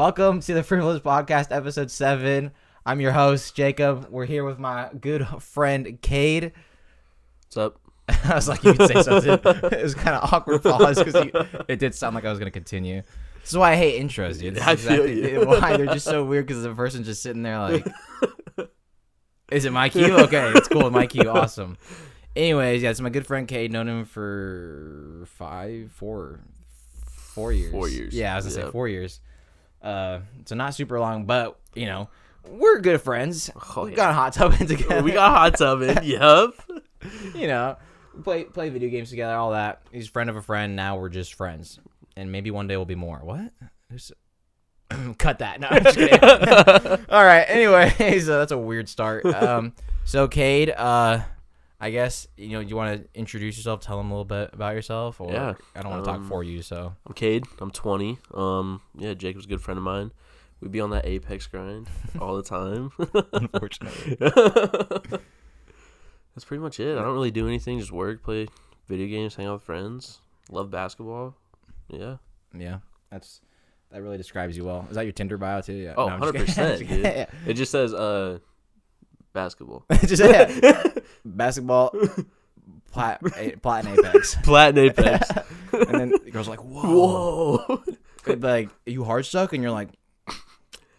Welcome 0.00 0.40
to 0.40 0.54
the 0.54 0.62
Frivolous 0.62 1.02
Podcast, 1.02 1.54
episode 1.54 1.90
seven. 1.90 2.52
I'm 2.86 3.02
your 3.02 3.12
host, 3.12 3.54
Jacob. 3.54 4.06
We're 4.08 4.24
here 4.24 4.44
with 4.44 4.58
my 4.58 4.88
good 4.98 5.28
friend, 5.40 6.00
Caide. 6.00 6.52
What's 7.44 7.56
up? 7.58 7.78
I 8.08 8.34
was 8.34 8.48
like, 8.48 8.64
you 8.64 8.72
could 8.72 8.88
say 8.88 9.02
something. 9.02 9.32
it 9.44 9.82
was 9.82 9.94
kind 9.94 10.16
of 10.16 10.32
awkward 10.32 10.62
pause 10.62 11.04
because 11.04 11.44
it 11.68 11.78
did 11.78 11.94
sound 11.94 12.14
like 12.14 12.24
I 12.24 12.30
was 12.30 12.38
going 12.38 12.46
to 12.46 12.50
continue. 12.50 13.02
This 13.42 13.50
is 13.50 13.58
why 13.58 13.72
I 13.72 13.76
hate 13.76 14.02
intros, 14.02 14.40
dude. 14.40 14.54
This 14.54 14.62
is 14.62 14.66
I 14.66 14.76
feel 14.76 15.06
you. 15.06 15.44
why 15.46 15.76
they're 15.76 15.84
just 15.84 16.06
so 16.06 16.24
weird 16.24 16.46
because 16.46 16.62
the 16.62 16.74
person's 16.74 17.06
just 17.06 17.22
sitting 17.22 17.42
there 17.42 17.58
like, 17.58 17.86
is 19.52 19.66
it 19.66 19.70
my 19.70 19.90
cue? 19.90 20.16
Okay, 20.18 20.50
it's 20.54 20.68
cool. 20.68 20.90
My 20.90 21.06
cue, 21.08 21.28
awesome. 21.28 21.76
Anyways, 22.34 22.82
yeah, 22.82 22.88
it's 22.88 23.02
my 23.02 23.10
good 23.10 23.26
friend 23.26 23.46
Caide. 23.46 23.70
Known 23.70 23.86
him 23.86 24.04
for 24.06 25.26
five, 25.26 25.92
four, 25.92 26.40
four 27.04 27.52
years. 27.52 27.70
Four 27.70 27.90
years. 27.90 28.14
Yeah, 28.14 28.32
I 28.32 28.36
was 28.36 28.46
gonna 28.46 28.64
say 28.64 28.72
four 28.72 28.88
years. 28.88 29.20
Uh, 29.82 30.20
so 30.44 30.54
not 30.54 30.74
super 30.74 30.98
long, 31.00 31.24
but 31.24 31.58
you 31.74 31.86
know, 31.86 32.08
we're 32.48 32.80
good 32.80 33.00
friends. 33.00 33.50
Oh, 33.76 33.84
we 33.84 33.90
yeah. 33.90 33.96
got 33.96 34.10
a 34.10 34.14
hot 34.14 34.32
tub 34.32 34.60
in 34.60 34.66
together. 34.66 35.02
we 35.02 35.12
got 35.12 35.30
hot 35.30 35.56
tubbing. 35.58 35.98
yup. 36.04 36.54
you 37.34 37.46
know, 37.46 37.76
play 38.24 38.44
play 38.44 38.68
video 38.68 38.90
games 38.90 39.10
together, 39.10 39.34
all 39.34 39.52
that. 39.52 39.82
He's 39.92 40.08
friend 40.08 40.28
of 40.30 40.36
a 40.36 40.42
friend. 40.42 40.76
Now 40.76 40.98
we're 40.98 41.08
just 41.08 41.34
friends, 41.34 41.80
and 42.16 42.30
maybe 42.32 42.50
one 42.50 42.66
day 42.66 42.76
we'll 42.76 42.86
be 42.86 42.94
more. 42.94 43.18
What? 43.22 43.52
Who's- 43.90 44.12
Cut 45.18 45.38
that. 45.38 45.60
No, 45.60 45.68
I'm 45.70 45.84
just 45.84 45.96
kidding. 45.96 46.18
all 47.08 47.24
right. 47.24 47.44
Anyways, 47.48 48.28
uh, 48.28 48.38
that's 48.38 48.52
a 48.52 48.58
weird 48.58 48.88
start. 48.88 49.24
Um, 49.24 49.72
so 50.04 50.26
Caide, 50.28 50.70
uh, 50.70 51.20
I 51.80 51.90
guess 51.90 52.26
you 52.36 52.50
know 52.50 52.60
you 52.60 52.76
want 52.76 53.02
to 53.02 53.18
introduce 53.18 53.56
yourself, 53.56 53.80
tell 53.80 53.96
them 53.96 54.10
a 54.10 54.14
little 54.14 54.24
bit 54.26 54.50
about 54.52 54.74
yourself, 54.74 55.20
or 55.20 55.32
Yeah, 55.32 55.54
I 55.74 55.80
don't 55.82 55.90
want 55.90 56.04
to 56.04 56.10
talk 56.10 56.18
um, 56.20 56.28
for 56.28 56.44
you. 56.44 56.60
So 56.62 56.94
I'm 57.06 57.14
Caide. 57.14 57.44
I'm 57.58 57.70
20. 57.70 58.18
Um, 58.34 58.82
yeah, 58.98 59.14
Jacob's 59.14 59.46
a 59.46 59.48
good 59.48 59.62
friend 59.62 59.78
of 59.78 59.84
mine. 59.84 60.12
We'd 60.60 60.72
be 60.72 60.80
on 60.80 60.90
that 60.90 61.06
Apex 61.06 61.46
grind 61.46 61.88
all 62.20 62.36
the 62.36 62.42
time. 62.42 62.90
unfortunately, 63.32 64.16
That's 66.34 66.44
pretty 66.44 66.60
much 66.62 66.78
it. 66.80 66.96
I 66.98 67.02
don't 67.02 67.14
really 67.14 67.30
do 67.30 67.46
anything. 67.48 67.78
Just 67.78 67.92
work, 67.92 68.22
play 68.22 68.46
video 68.86 69.06
games, 69.06 69.34
hang 69.34 69.46
out 69.46 69.54
with 69.54 69.62
friends. 69.62 70.20
Love 70.50 70.70
basketball. 70.70 71.34
Yeah. 71.88 72.16
yeah, 72.56 72.78
that's 73.10 73.40
that 73.90 74.02
really 74.02 74.16
describes 74.16 74.56
you 74.56 74.64
well. 74.64 74.86
Is 74.90 74.94
that 74.96 75.02
your 75.04 75.12
Tinder 75.12 75.36
bio 75.38 75.60
too? 75.60 75.72
Yeah. 75.72 75.94
Oh, 75.96 76.08
No, 76.08 76.30
100%, 76.30 76.54
kidding. 76.78 76.86
dude. 76.88 77.04
Yeah. 77.04 77.26
It 77.46 77.54
just 77.54 77.72
says 77.72 77.92
uh, 77.92 78.38
basketball. 79.32 79.84
just 80.06 80.22
yeah. 80.22 80.82
basketball, 81.24 81.92
plat, 82.92 83.20
a, 83.36 83.56
apex, 83.56 84.34
Platin 84.42 84.78
Apex. 84.78 85.30
and 85.72 85.94
then 86.00 86.10
the 86.10 86.30
girl's 86.30 86.48
like, 86.48 86.60
"Whoa!" 86.60 87.58
Whoa. 87.58 87.84
Like, 88.26 88.68
"You 88.86 89.04
hard 89.04 89.26
stuck," 89.26 89.52
and 89.52 89.62
you're 89.62 89.72
like, 89.72 89.88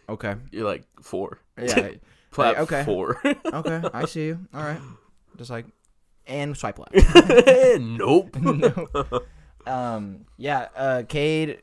"Okay, 0.10 0.36
You're 0.52 0.66
like 0.66 0.84
four. 1.02 1.40
yeah, 1.62 1.92
Plat 2.32 2.58
okay. 2.60 2.84
four. 2.84 3.22
okay, 3.46 3.82
I 3.94 4.06
see 4.06 4.28
you. 4.28 4.40
All 4.54 4.64
right." 4.64 4.82
Just 5.38 5.50
like, 5.50 5.66
and 6.28 6.56
swipe 6.56 6.80
left. 6.80 7.80
nope. 7.80 8.36
no. 8.36 8.88
Um. 9.66 10.26
Yeah. 10.38 10.68
Uh. 10.76 11.04
Caide. 11.08 11.62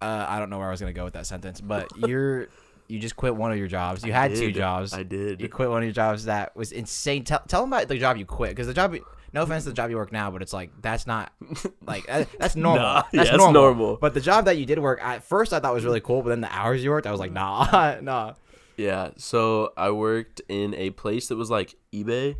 Uh. 0.00 0.26
I 0.28 0.38
don't 0.38 0.50
know 0.50 0.58
where 0.58 0.68
I 0.68 0.70
was 0.70 0.80
gonna 0.80 0.92
go 0.92 1.04
with 1.04 1.14
that 1.14 1.26
sentence, 1.26 1.60
but 1.60 1.88
you're 1.96 2.48
you 2.90 2.98
just 2.98 3.16
quit 3.16 3.34
one 3.34 3.52
of 3.52 3.58
your 3.58 3.68
jobs. 3.68 4.04
You 4.04 4.12
had 4.12 4.34
two 4.34 4.52
jobs. 4.52 4.92
I 4.92 5.02
did. 5.02 5.40
You 5.40 5.48
quit 5.48 5.70
one 5.70 5.78
of 5.78 5.84
your 5.84 5.92
jobs 5.92 6.24
that 6.24 6.56
was 6.56 6.72
insane. 6.72 7.24
Tell 7.24 7.40
tell 7.46 7.62
them 7.62 7.72
about 7.72 7.88
the 7.88 7.96
job 7.96 8.16
you 8.16 8.26
quit 8.26 8.50
because 8.50 8.66
the 8.66 8.74
job. 8.74 8.96
No 9.32 9.42
offense 9.42 9.62
to 9.62 9.70
the 9.70 9.76
job 9.76 9.90
you 9.90 9.96
work 9.96 10.10
now, 10.10 10.32
but 10.32 10.42
it's 10.42 10.52
like 10.52 10.72
that's 10.82 11.06
not 11.06 11.32
like 11.86 12.04
uh, 12.08 12.24
that's 12.38 12.56
normal. 12.56 12.82
Nah, 12.82 13.02
that's 13.12 13.14
yeah, 13.14 13.20
it's 13.22 13.30
normal. 13.30 13.52
normal. 13.52 13.96
But 14.00 14.12
the 14.12 14.20
job 14.20 14.46
that 14.46 14.58
you 14.58 14.66
did 14.66 14.80
work 14.80 15.00
at 15.00 15.22
first, 15.22 15.52
I 15.52 15.60
thought 15.60 15.72
was 15.72 15.84
really 15.84 16.00
cool. 16.00 16.22
But 16.22 16.30
then 16.30 16.40
the 16.40 16.52
hours 16.52 16.82
you 16.82 16.90
worked, 16.90 17.06
I 17.06 17.12
was 17.12 17.20
like, 17.20 17.30
nah, 17.30 17.98
nah. 18.02 18.34
Yeah, 18.76 19.10
so 19.18 19.72
I 19.76 19.90
worked 19.90 20.40
in 20.48 20.74
a 20.74 20.90
place 20.90 21.28
that 21.28 21.36
was 21.36 21.50
like 21.50 21.76
eBay, 21.92 22.36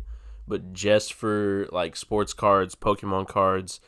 but 0.47 0.73
just 0.73 1.13
for 1.13 1.67
like 1.71 1.95
sports 1.95 2.33
cards, 2.33 2.75
Pokemon 2.75 3.27
cards, 3.27 3.79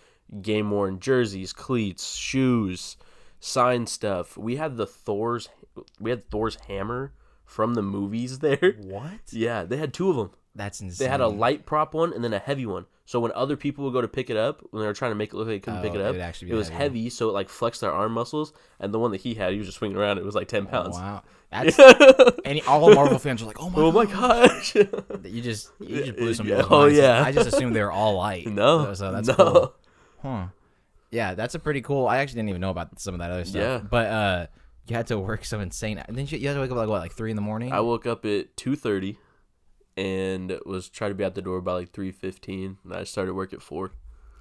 game 0.41 0.72
worn 0.72 1.00
jerseys, 1.00 1.51
cleats, 1.51 2.16
shoes, 2.16 2.95
signed 3.40 3.90
stuff. 3.90 4.38
We 4.38 4.56
had 4.56 4.78
the 4.78 4.88
Thor's 4.88 5.50
we 6.00 6.09
had 6.09 6.29
Thor's 6.29 6.56
hammer 6.67 7.13
from 7.45 7.73
the 7.75 7.81
movies 7.81 8.39
there. 8.39 8.75
What? 8.81 9.11
Yeah, 9.31 9.63
they 9.63 9.78
had 9.78 9.94
two 9.94 10.09
of 10.09 10.16
them. 10.16 10.31
That's 10.56 10.81
insane. 10.81 11.06
They 11.06 11.09
had 11.11 11.22
a 11.22 11.28
light 11.28 11.66
prop 11.66 11.94
one 11.95 12.13
and 12.13 12.23
then 12.23 12.31
a 12.34 12.39
heavy 12.39 12.66
one. 12.67 12.85
So 13.06 13.19
when 13.19 13.31
other 13.34 13.57
people 13.57 13.83
would 13.85 13.94
go 13.94 14.01
to 14.01 14.07
pick 14.07 14.29
it 14.29 14.38
up, 14.38 14.62
when 14.72 14.81
they 14.81 14.88
were 14.88 14.94
trying 14.94 15.12
to 15.12 15.16
make 15.16 15.33
it 15.33 15.35
look 15.35 15.47
like 15.47 15.56
they 15.56 15.59
couldn't 15.59 15.81
pick 15.81 15.91
Oh, 15.91 15.95
it 15.95 16.01
it 16.01 16.16
up, 16.16 16.22
actually 16.22 16.51
it 16.51 16.53
was 16.56 16.69
heavy. 16.69 16.83
heavy, 17.00 17.09
so 17.09 17.28
it 17.29 17.33
like 17.33 17.50
flexed 17.50 17.81
their 17.81 17.91
arm 17.91 18.13
muscles. 18.13 18.53
And 18.79 18.94
the 18.94 19.00
one 19.00 19.12
that 19.12 19.22
he 19.22 19.33
had, 19.33 19.51
he 19.51 19.57
was 19.57 19.67
just 19.67 19.79
swinging 19.79 19.97
around. 19.97 20.19
It 20.19 20.23
was 20.23 20.35
like 20.35 20.47
ten 20.47 20.66
pounds. 20.67 20.95
Wow. 20.95 21.23
That's 21.51 21.78
any 22.45 22.62
all 22.63 22.94
Marvel 22.94 23.19
fans 23.19 23.41
are 23.41 23.45
like, 23.45 23.59
oh 23.59 23.69
my, 23.69 23.81
Oh 23.81 23.91
my 23.91 24.06
gosh! 24.06 24.75
You 25.23 25.41
just 25.41 25.69
you 25.79 26.03
just 26.06 26.17
blew 26.17 26.33
some 26.33 26.47
Yeah, 26.47 26.63
oh, 26.69 26.81
minds. 26.83 26.97
yeah. 26.97 27.22
I 27.23 27.31
just 27.31 27.47
assumed 27.47 27.75
they 27.75 27.81
were 27.81 27.91
all 27.91 28.16
light. 28.16 28.47
no, 28.47 28.85
So, 28.85 28.94
so 28.94 29.12
that's 29.12 29.28
no. 29.28 29.35
cool. 29.35 29.73
Huh. 30.22 30.45
Yeah, 31.12 31.33
that's 31.35 31.53
a 31.56 31.59
pretty 31.59 31.81
cool. 31.81 32.07
I 32.07 32.17
actually 32.17 32.38
didn't 32.38 32.50
even 32.50 32.62
know 32.62 32.72
about 32.72 33.00
some 33.00 33.13
of 33.16 33.19
that 33.19 33.29
other 33.31 33.45
stuff. 33.45 33.62
Yeah. 33.62 33.78
But 33.88 34.07
uh, 34.07 34.47
you 34.88 34.95
had 34.95 35.07
to 35.07 35.17
work 35.19 35.45
some 35.45 35.61
insane. 35.61 36.01
Then 36.09 36.25
you, 36.27 36.38
you 36.38 36.47
had 36.47 36.55
to 36.55 36.59
wake 36.61 36.71
up 36.71 36.77
like 36.77 36.89
what, 36.89 36.99
like 37.01 37.13
three 37.13 37.29
in 37.29 37.35
the 37.35 37.41
morning. 37.41 37.71
I 37.71 37.79
woke 37.79 38.05
up 38.05 38.25
at 38.25 38.55
two 38.57 38.75
thirty, 38.75 39.17
and 39.97 40.57
was 40.66 40.89
trying 40.89 41.11
to 41.11 41.16
be 41.16 41.23
at 41.23 41.35
the 41.35 41.41
door 41.41 41.61
by 41.61 41.73
like 41.73 41.91
three 41.91 42.11
fifteen. 42.11 42.77
And 42.83 42.94
I 42.94 43.03
started 43.03 43.33
work 43.33 43.53
at 43.53 43.61
four, 43.61 43.91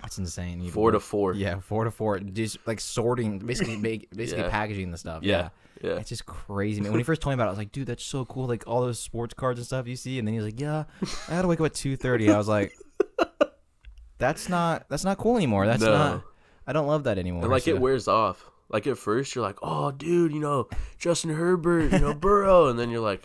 That's 0.01 0.19
insane. 0.19 0.61
You 0.61 0.71
four 0.71 0.91
to 0.91 0.97
work- 0.97 1.03
four. 1.03 1.35
Yeah, 1.35 1.61
four 1.61 1.85
to 1.85 1.91
four. 1.91 2.19
Just 2.19 2.59
like 2.67 2.81
sorting, 2.81 3.39
basically, 3.39 3.77
make, 3.89 4.11
basically 4.11 4.45
Yeah. 4.45 4.51
packaging 4.51 4.91
the 4.91 4.99
stuff. 4.99 5.23
yeah, 5.23 5.51
Yeah. 5.83 5.93
It's 5.97 6.09
just 6.09 6.27
crazy, 6.27 6.81
man. 6.81 6.91
When 6.93 6.99
he 7.01 7.05
first 7.05 7.23
told 7.23 7.33
me 7.33 7.35
about 7.35 7.45
it, 7.45 7.49
I 7.49 7.51
was 7.53 7.59
like, 7.59 7.73
"Dude, 7.73 7.87
that's 7.87 8.05
so 8.05 8.25
cool! 8.25 8.47
Like 8.47 8.65
all 8.67 8.81
those 8.81 8.99
sports 8.99 9.35
cards 9.35 9.59
and 9.61 9.67
stuff 9.67 9.87
you 9.87 9.97
see." 9.97 10.19
And 10.19 10.27
then 10.27 10.35
he's 10.35 10.43
like, 10.45 10.61
"Yeah, 10.61 10.85
I 11.29 11.35
had 11.35 11.43
to 11.43 11.49
wake 11.49 11.61
up 11.61 11.67
at 11.67 11.75
two 11.75 11.97
30 11.97 12.31
I 12.31 12.37
was 12.39 12.49
like, 12.49 12.73
"That's 14.19 14.49
not 14.49 14.89
that's 14.89 15.05
not 15.05 15.19
cool 15.19 15.37
anymore. 15.37 15.67
That's 15.67 15.83
No. 15.83 15.93
not. 15.93 16.25
I 16.67 16.73
don't 16.73 16.87
love 16.87 17.05
that 17.05 17.19
anymore." 17.19 17.43
And 17.43 17.51
like 17.51 17.65
So- 17.65 17.71
it 17.73 17.81
wears 17.81 18.09
off. 18.09 18.49
Like 18.73 18.87
at 18.87 18.97
first 18.99 19.35
you're 19.35 19.45
like, 19.45 19.59
oh 19.63 19.91
dude, 19.91 20.33
you 20.33 20.41
know 20.41 20.69
Justin 20.99 21.31
Herbert, 21.31 21.93
you 21.93 21.99
know 21.99 22.15
Burrow, 22.15 22.69
and 22.69 22.79
then 22.79 22.89
you're 22.91 23.01
like, 23.01 23.23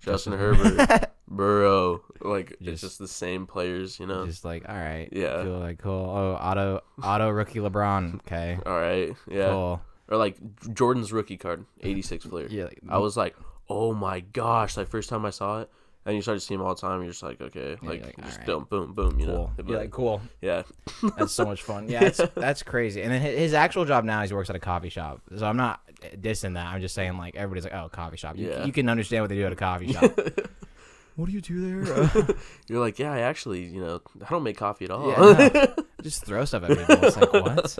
Justin 0.00 0.32
Herbert, 0.34 1.10
Burrow. 1.28 2.02
Like 2.20 2.48
Just- 2.60 2.62
it's 2.68 2.80
just 2.82 2.98
the 2.98 3.08
same 3.08 3.46
players, 3.46 4.00
you 4.00 4.06
know. 4.06 4.26
just 4.26 4.44
like, 4.44 4.68
all 4.68 4.74
right, 4.74 5.08
Yeah. 5.12 5.42
feel 5.44 5.58
like 5.60 5.78
cool. 5.78 5.92
Oh, 6.10 6.32
auto 6.40 6.80
auto 7.02 7.30
rookie 7.30 7.60
LeBron. 7.60 8.14
Okay, 8.26 8.58
All 8.66 8.72
right, 8.80 9.14
yeah. 9.30 9.48
cool. 9.50 9.80
Or 10.08 10.16
like 10.16 10.36
Jordan's 10.74 11.12
rookie 11.12 11.36
card, 11.36 11.64
86 11.82 12.24
Fleer. 12.24 12.46
Yeah, 12.48 12.64
like, 12.64 12.80
I 12.88 12.98
was 12.98 13.16
like, 13.16 13.36
oh 13.68 13.92
my 13.92 14.20
gosh! 14.20 14.76
Like 14.76 14.88
first 14.88 15.10
time 15.10 15.24
I 15.26 15.30
saw 15.30 15.60
it, 15.60 15.70
and 16.06 16.16
you 16.16 16.22
start 16.22 16.38
to 16.38 16.44
see 16.44 16.54
him 16.54 16.62
all 16.62 16.74
the 16.74 16.80
time. 16.80 17.00
You're 17.02 17.10
just 17.10 17.22
like, 17.22 17.40
okay, 17.40 17.76
Yeah, 17.82 17.88
like, 17.88 18.04
like, 18.04 18.16
just 18.24 18.40
alright. 18.40 18.46
boom, 18.46 18.66
boom, 18.70 18.94
boom. 18.94 19.20
You 19.20 19.26
know, 19.26 19.32
cool. 19.34 19.52
But, 19.56 19.68
You're 19.68 19.78
like 19.80 19.90
cool. 19.90 20.20
yeah, 20.40 20.62
That's 21.18 21.32
so 21.32 21.44
much 21.44 21.62
fun. 21.62 21.88
Yeah, 21.88 22.04
it's, 22.04 22.20
that's 22.34 22.62
crazy. 22.62 23.02
And 23.02 23.12
then 23.12 23.20
his 23.20 23.52
actual 23.54 23.84
job 23.84 24.04
now 24.04 24.22
is 24.22 24.30
he 24.30 24.36
works 24.36 24.50
at 24.50 24.56
a 24.56 24.60
coffee 24.60 24.88
shop. 24.88 25.20
So 25.36 25.46
I'm 25.46 25.56
not 25.56 25.80
dissing 26.20 26.54
that. 26.54 26.66
I'm 26.66 26.80
just 26.80 26.94
saying 26.94 27.16
like 27.18 27.36
everybody's 27.36 27.64
like, 27.64 27.74
oh, 27.74 27.88
coffee 27.88 28.16
shop. 28.16 28.36
You, 28.36 28.48
Yeah. 28.50 28.64
you 28.64 28.72
can 28.72 28.88
understand 28.88 29.22
what 29.22 29.28
they 29.28 29.36
do 29.36 29.44
at 29.46 29.52
a 29.52 29.56
coffee 29.56 29.92
shop. 29.92 30.04
what 31.16 31.26
do 31.26 31.32
you 31.32 31.40
do 31.40 31.84
there? 31.84 32.26
You're 32.68 32.80
like, 32.80 32.98
yeah, 32.98 33.12
I 33.12 33.20
actually, 33.20 33.64
you 33.64 33.80
know, 33.80 34.00
I 34.24 34.30
don't 34.30 34.42
make 34.44 34.56
coffee 34.56 34.84
at 34.86 34.90
all. 34.90 35.08
yeah, 35.10 35.48
no. 35.52 35.74
just 36.02 36.24
throw 36.24 36.44
stuff 36.44 36.62
at 36.64 36.78
people. 36.78 37.04
It's 37.04 37.16
like 37.16 37.32
what? 37.32 37.78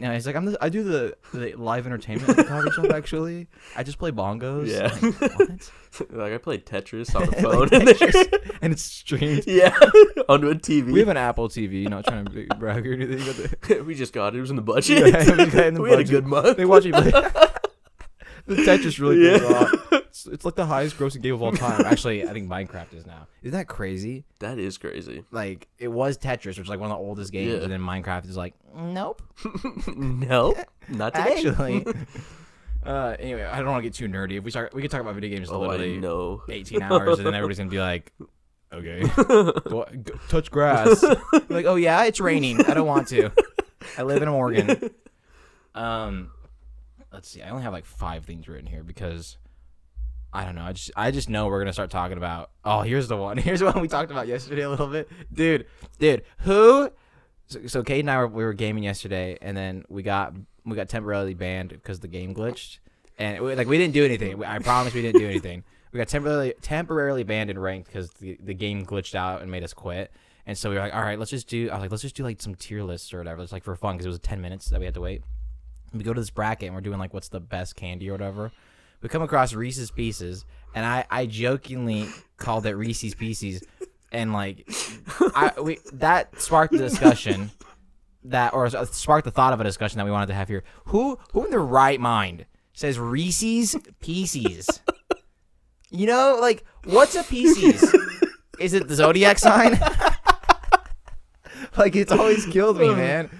No, 0.00 0.12
he's 0.12 0.26
like, 0.26 0.36
I'm. 0.36 0.44
The, 0.46 0.58
I 0.60 0.68
do 0.68 0.82
the, 0.82 1.16
the 1.34 1.54
live 1.54 1.86
entertainment 1.86 2.28
at 2.30 2.36
the 2.36 2.44
coffee 2.44 2.70
shop. 2.70 2.90
Actually, 2.92 3.46
I 3.76 3.82
just 3.82 3.98
play 3.98 4.10
bongos. 4.10 4.68
Yeah. 4.68 4.92
Like, 5.02 5.38
what? 5.38 6.10
like 6.12 6.32
I 6.32 6.38
play 6.38 6.58
Tetris 6.58 7.14
on 7.14 7.26
the 7.26 7.32
phone. 7.42 7.68
Tetris, 7.68 8.56
and 8.62 8.72
it's 8.72 8.82
streamed. 8.82 9.44
yeah, 9.46 9.76
onto 10.28 10.48
a 10.48 10.54
TV. 10.54 10.92
We 10.92 11.00
have 11.00 11.08
an 11.08 11.16
Apple 11.16 11.48
TV. 11.48 11.82
You're 11.82 11.90
not 11.90 12.04
trying 12.06 12.24
to 12.26 12.46
brag 12.56 12.86
or 12.86 12.92
anything, 12.94 13.48
but 13.68 13.84
we 13.86 13.94
just 13.94 14.12
got 14.12 14.34
it. 14.34 14.38
It 14.38 14.40
was 14.40 14.50
in 14.50 14.56
the 14.56 14.62
budget. 14.62 14.98
Yeah, 14.98 15.24
we 15.36 15.66
in 15.66 15.74
the 15.74 15.82
We 15.82 15.90
had 15.90 16.00
a 16.00 16.04
good 16.04 16.26
month. 16.26 16.56
they 16.56 16.64
watch 16.64 16.84
you 16.84 16.92
play. 16.92 17.10
the 17.10 18.54
Tetris 18.56 18.98
really 18.98 19.24
Yeah. 19.24 19.38
goes 19.38 19.52
off. 19.52 19.70
It's, 20.18 20.26
it's 20.26 20.44
like 20.44 20.56
the 20.56 20.66
highest 20.66 20.98
grossing 20.98 21.22
game 21.22 21.34
of 21.34 21.42
all 21.42 21.52
time. 21.52 21.82
Actually, 21.86 22.28
I 22.28 22.32
think 22.32 22.48
Minecraft 22.48 22.92
is 22.92 23.06
now. 23.06 23.28
Isn't 23.42 23.56
that 23.56 23.68
crazy? 23.68 24.24
That 24.40 24.58
is 24.58 24.76
crazy. 24.76 25.24
Like 25.30 25.68
it 25.78 25.88
was 25.88 26.18
Tetris, 26.18 26.46
which 26.46 26.58
is 26.58 26.68
like 26.68 26.80
one 26.80 26.90
of 26.90 26.96
the 26.96 27.02
oldest 27.02 27.30
games, 27.32 27.52
Yeah. 27.52 27.62
and 27.62 27.70
then 27.70 27.80
Minecraft 27.80 28.28
is 28.28 28.36
like, 28.36 28.54
nope, 28.74 29.22
no, 29.96 30.56
not 30.88 31.14
today. 31.14 31.34
actually. 31.36 31.86
uh, 32.84 33.14
anyway, 33.20 33.44
I 33.44 33.58
don't 33.58 33.68
want 33.68 33.84
to 33.84 33.88
get 33.88 33.94
too 33.94 34.08
nerdy. 34.08 34.38
If 34.38 34.44
we 34.44 34.50
start, 34.50 34.74
we 34.74 34.82
could 34.82 34.90
talk 34.90 35.00
about 35.00 35.14
video 35.14 35.36
games 35.36 35.50
oh, 35.50 35.62
I 35.62 35.68
literally 35.68 35.98
know. 35.98 36.42
18 36.48 36.82
hours, 36.82 37.18
and 37.18 37.26
then 37.26 37.34
everybody's 37.34 37.58
gonna 37.58 37.70
be 37.70 37.78
like, 37.78 38.12
okay, 38.72 39.04
go, 39.16 39.52
go, 39.52 39.84
touch 40.28 40.50
grass. 40.50 41.00
Like, 41.48 41.66
oh 41.66 41.76
yeah, 41.76 42.04
it's 42.06 42.18
raining. 42.18 42.60
I 42.64 42.74
don't 42.74 42.88
want 42.88 43.06
to. 43.08 43.30
I 43.96 44.02
live 44.02 44.20
in 44.22 44.28
Oregon. 44.28 44.90
Um, 45.76 46.32
let's 47.12 47.28
see. 47.28 47.40
I 47.40 47.50
only 47.50 47.62
have 47.62 47.72
like 47.72 47.84
five 47.84 48.24
things 48.24 48.48
written 48.48 48.66
here 48.66 48.82
because 48.82 49.36
I 50.32 50.44
don't 50.44 50.54
know. 50.54 50.62
I 50.62 50.72
just 50.72 50.90
I 50.94 51.10
just 51.10 51.28
know 51.30 51.46
we're 51.46 51.60
gonna 51.60 51.72
start 51.72 51.90
talking 51.90 52.18
about. 52.18 52.50
Oh, 52.64 52.82
here's 52.82 53.08
the 53.08 53.16
one. 53.16 53.36
Here's 53.38 53.62
one 53.62 53.80
we 53.80 53.88
talked 53.88 54.10
about 54.10 54.26
yesterday 54.26 54.62
a 54.62 54.70
little 54.70 54.88
bit, 54.88 55.08
dude. 55.32 55.66
Dude, 55.98 56.22
who? 56.40 56.90
So, 57.46 57.66
so 57.66 57.82
Caide 57.82 58.00
and 58.00 58.10
I 58.10 58.18
were 58.18 58.28
we 58.28 58.44
were 58.44 58.52
gaming 58.52 58.84
yesterday, 58.84 59.38
and 59.40 59.56
then 59.56 59.84
we 59.88 60.02
got 60.02 60.34
we 60.66 60.76
got 60.76 60.88
temporarily 60.88 61.34
banned 61.34 61.70
because 61.70 62.00
the 62.00 62.08
game 62.08 62.34
glitched. 62.34 62.78
and 63.18 63.42
we, 63.42 63.54
like 63.54 63.66
we 63.68 63.78
didn't 63.78 63.94
do 63.94 64.04
anything. 64.04 64.44
I 64.44 64.58
promise 64.58 64.92
we 64.92 65.02
didn't 65.02 65.20
do 65.20 65.28
anything. 65.28 65.64
We 65.92 65.96
got 65.98 66.08
temporarily 66.08 66.52
temporarily 66.60 67.22
banned 67.24 67.48
and 67.48 67.60
ranked 67.62 67.86
because 67.88 68.10
the, 68.12 68.38
the 68.42 68.52
game 68.52 68.84
glitched 68.84 69.14
out 69.14 69.40
and 69.40 69.50
made 69.50 69.64
us 69.64 69.72
quit. 69.72 70.12
And 70.44 70.56
so 70.56 70.68
we 70.70 70.76
were 70.76 70.82
like, 70.82 70.94
all 70.94 71.02
right, 71.02 71.18
let's 71.18 71.30
just 71.30 71.48
do. 71.48 71.70
I 71.70 71.74
was 71.74 71.82
like, 71.82 71.90
let's 71.90 72.02
just 72.02 72.16
do 72.16 72.24
like 72.24 72.40
some 72.42 72.54
tier 72.54 72.82
lists 72.82 73.12
or 73.14 73.18
whatever. 73.18 73.42
It's 73.42 73.52
like 73.52 73.64
for 73.64 73.74
fun 73.76 73.96
because 73.96 74.06
it 74.06 74.10
was 74.10 74.18
ten 74.18 74.42
minutes 74.42 74.66
that 74.68 74.78
we 74.80 74.84
had 74.84 74.94
to 74.94 75.00
wait. 75.00 75.22
And 75.92 75.98
we 76.00 76.04
go 76.04 76.12
to 76.12 76.20
this 76.20 76.30
bracket 76.30 76.66
and 76.66 76.74
we're 76.74 76.82
doing 76.82 76.98
like 76.98 77.14
what's 77.14 77.28
the 77.28 77.40
best 77.40 77.76
candy 77.76 78.10
or 78.10 78.12
whatever. 78.12 78.52
We 79.00 79.08
come 79.08 79.22
across 79.22 79.54
Reese's 79.54 79.90
Pieces, 79.90 80.44
and 80.74 80.84
I 80.84 81.04
I 81.10 81.26
jokingly 81.26 82.08
called 82.36 82.66
it 82.66 82.74
Reese's 82.74 83.14
Pieces, 83.14 83.62
and 84.10 84.32
like 84.32 84.68
I 85.34 85.52
we 85.60 85.78
that 85.92 86.40
sparked 86.40 86.72
the 86.72 86.78
discussion 86.78 87.50
that 88.24 88.54
or 88.54 88.68
sparked 88.68 89.24
the 89.24 89.30
thought 89.30 89.52
of 89.52 89.60
a 89.60 89.64
discussion 89.64 89.98
that 89.98 90.04
we 90.04 90.10
wanted 90.10 90.26
to 90.26 90.34
have 90.34 90.48
here. 90.48 90.64
Who 90.86 91.18
who 91.32 91.44
in 91.44 91.50
their 91.50 91.60
right 91.60 92.00
mind 92.00 92.46
says 92.72 92.98
Reese's 92.98 93.76
Pieces? 94.00 94.80
You 95.90 96.06
know, 96.06 96.38
like 96.40 96.64
what's 96.84 97.14
a 97.14 97.22
Pieces? 97.22 97.94
Is 98.58 98.74
it 98.74 98.88
the 98.88 98.94
zodiac 98.94 99.38
sign? 99.38 99.72
like 101.78 101.96
it's 101.96 102.12
always 102.12 102.44
killed 102.46 102.78
me, 102.78 102.88
uh. 102.88 102.96
man. 102.96 103.30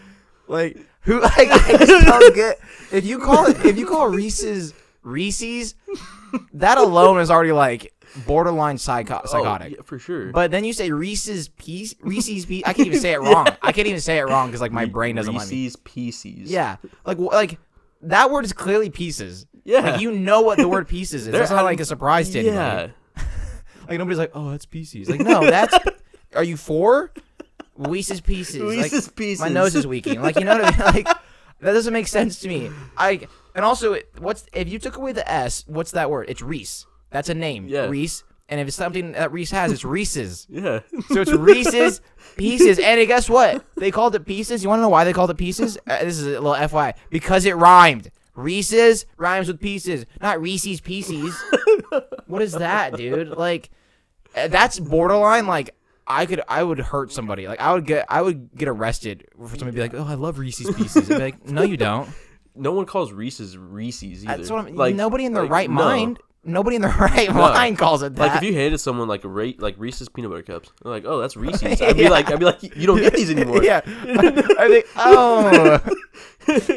Like 0.46 0.78
who? 1.02 1.20
Like 1.20 1.32
I 1.36 1.84
just 1.84 2.06
don't 2.06 2.34
get. 2.34 2.58
If 2.92 3.04
you 3.04 3.18
call 3.18 3.46
it, 3.46 3.64
if 3.64 3.76
you 3.76 3.86
call 3.86 4.08
Reese's 4.08 4.72
Reese's, 5.02 5.74
that 6.54 6.78
alone 6.78 7.20
is 7.20 7.30
already 7.30 7.52
like 7.52 7.92
borderline 8.26 8.78
psycho- 8.78 9.20
oh, 9.24 9.26
psychotic. 9.26 9.72
Oh, 9.72 9.74
yeah, 9.78 9.82
for 9.84 9.98
sure. 9.98 10.32
But 10.32 10.50
then 10.50 10.64
you 10.64 10.72
say 10.72 10.90
Reese's 10.90 11.48
piece, 11.48 11.94
Reese's 12.00 12.46
piece. 12.46 12.62
I 12.66 12.72
can't 12.72 12.88
even 12.88 13.00
say 13.00 13.12
it 13.12 13.20
wrong. 13.20 13.46
I 13.62 13.72
can't 13.72 13.86
even 13.86 14.00
say 14.00 14.18
it 14.18 14.24
wrong 14.24 14.48
because 14.48 14.60
like 14.60 14.72
my 14.72 14.84
brain 14.86 15.16
doesn't 15.16 15.34
let 15.34 15.48
me. 15.48 15.56
Reese's 15.64 15.76
Pieces. 15.76 16.50
Yeah, 16.50 16.76
like 17.04 17.16
wh- 17.18 17.32
like 17.32 17.58
that 18.02 18.30
word 18.30 18.44
is 18.44 18.52
clearly 18.52 18.90
pieces. 18.90 19.46
Yeah. 19.64 19.80
like 19.80 20.00
you 20.00 20.12
know 20.12 20.40
what 20.42 20.58
the 20.58 20.68
word 20.68 20.88
pieces 20.88 21.22
is. 21.26 21.32
They're 21.32 21.40
That's 21.40 21.50
not 21.50 21.60
out- 21.60 21.64
like 21.66 21.80
a 21.80 21.84
surprise 21.84 22.30
to 22.30 22.38
anybody. 22.40 22.92
Yeah. 23.16 23.24
Like 23.88 23.96
nobody's 23.96 24.18
like, 24.18 24.32
oh, 24.34 24.50
that's 24.50 24.66
pieces. 24.66 25.08
Like 25.08 25.20
no, 25.20 25.40
that's. 25.40 25.74
Are 26.36 26.44
you 26.44 26.58
four? 26.58 27.10
Reese's 27.76 28.20
pieces. 28.20 28.60
Like, 28.60 28.82
Reese's 28.92 29.08
Pieces. 29.08 29.40
my 29.40 29.48
nose 29.48 29.74
is 29.74 29.86
weaking. 29.86 30.20
Like 30.20 30.36
you 30.36 30.44
know 30.44 30.58
what 30.58 30.64
I 30.64 30.70
mean? 30.92 31.04
Like 31.06 31.06
that 31.60 31.72
doesn't 31.72 31.94
make 31.94 32.06
sense 32.06 32.38
to 32.40 32.48
me. 32.48 32.70
I 32.98 33.26
and 33.58 33.64
also 33.64 33.94
it- 33.94 34.08
what's 34.18 34.46
if 34.52 34.68
you 34.68 34.78
took 34.78 34.96
away 34.96 35.10
the 35.12 35.28
S, 35.30 35.64
what's 35.66 35.90
that 35.90 36.08
word? 36.10 36.30
It's 36.30 36.40
Reese. 36.40 36.86
That's 37.10 37.28
a 37.28 37.34
name. 37.34 37.66
Yeah. 37.68 37.86
Reese. 37.86 38.22
And 38.48 38.60
if 38.60 38.68
it's 38.68 38.76
something 38.76 39.12
that 39.12 39.30
Reese 39.32 39.50
has, 39.50 39.72
it's 39.72 39.84
Reese's. 39.84 40.46
Yeah. 40.50 40.80
So 41.10 41.20
it's 41.20 41.32
Reese's 41.32 42.00
Pieces. 42.36 42.78
And 42.78 43.04
guess 43.08 43.28
what? 43.28 43.64
They 43.76 43.90
called 43.90 44.14
it 44.14 44.24
Pieces. 44.24 44.62
You 44.62 44.68
want 44.70 44.78
to 44.78 44.82
know 44.82 44.88
why 44.88 45.04
they 45.04 45.12
called 45.12 45.30
it 45.30 45.36
Pieces? 45.36 45.76
Uh, 45.86 45.98
this 46.04 46.18
is 46.18 46.26
a 46.26 46.40
little 46.40 46.54
FYI. 46.54 46.94
Because 47.10 47.44
it 47.44 47.56
rhymed. 47.56 48.10
Reese's 48.34 49.04
rhymes 49.16 49.48
with 49.48 49.58
pieces, 49.60 50.06
not 50.22 50.40
Reese's 50.40 50.80
Pieces. 50.80 51.34
what 52.28 52.40
is 52.40 52.52
that, 52.52 52.96
dude? 52.96 53.30
Like, 53.36 53.68
uh, 54.36 54.46
that's 54.46 54.78
borderline. 54.78 55.46
Like, 55.48 55.74
I 56.06 56.24
could, 56.24 56.40
I 56.48 56.62
would 56.62 56.78
hurt 56.78 57.10
somebody. 57.12 57.48
Like, 57.48 57.60
I 57.60 57.72
would 57.74 57.84
get, 57.84 58.06
I 58.08 58.22
would 58.22 58.50
get 58.56 58.68
arrested 58.68 59.26
for 59.36 59.48
somebody 59.48 59.72
to 59.72 59.72
be 59.72 59.80
like, 59.80 59.94
"Oh, 59.94 60.04
I 60.08 60.14
love 60.14 60.38
Reese's 60.38 60.74
Pieces." 60.74 61.10
I'd 61.10 61.16
be 61.18 61.22
like, 61.22 61.46
"No, 61.48 61.62
you 61.62 61.76
don't." 61.76 62.08
No 62.58 62.72
one 62.72 62.86
calls 62.86 63.12
Reese's 63.12 63.56
Reese's 63.56 64.24
either. 64.24 64.36
That's 64.36 64.50
what 64.50 64.66
I'm. 64.66 64.74
Like, 64.74 64.94
nobody 64.94 65.24
in 65.24 65.32
their 65.32 65.44
like, 65.44 65.50
right 65.52 65.70
no. 65.70 65.74
mind. 65.76 66.18
Nobody 66.44 66.76
in 66.76 66.82
their 66.82 66.90
right 67.00 67.28
No. 67.28 67.34
mind 67.34 67.78
calls 67.78 68.02
it 68.02 68.14
that. 68.14 68.22
Like 68.28 68.36
if 68.36 68.42
you 68.48 68.54
hated 68.54 68.78
someone 68.78 69.08
like 69.08 69.24
a 69.24 69.28
Ra- 69.28 69.50
like 69.58 69.74
Reese's 69.78 70.08
peanut 70.08 70.30
butter 70.30 70.42
cups, 70.42 70.70
they're 70.82 70.92
like, 70.92 71.04
oh, 71.06 71.20
that's 71.20 71.36
Reese's. 71.36 71.82
I'd 71.82 71.96
be 71.96 72.08
like, 72.08 72.30
I'd 72.30 72.38
be 72.38 72.44
like, 72.44 72.62
you 72.62 72.86
don't 72.86 72.98
get 72.98 73.12
these 73.12 73.30
anymore. 73.36 73.62
yeah, 73.62 73.80
I 73.84 74.68
think. 74.68 74.86
Oh. 74.96 75.80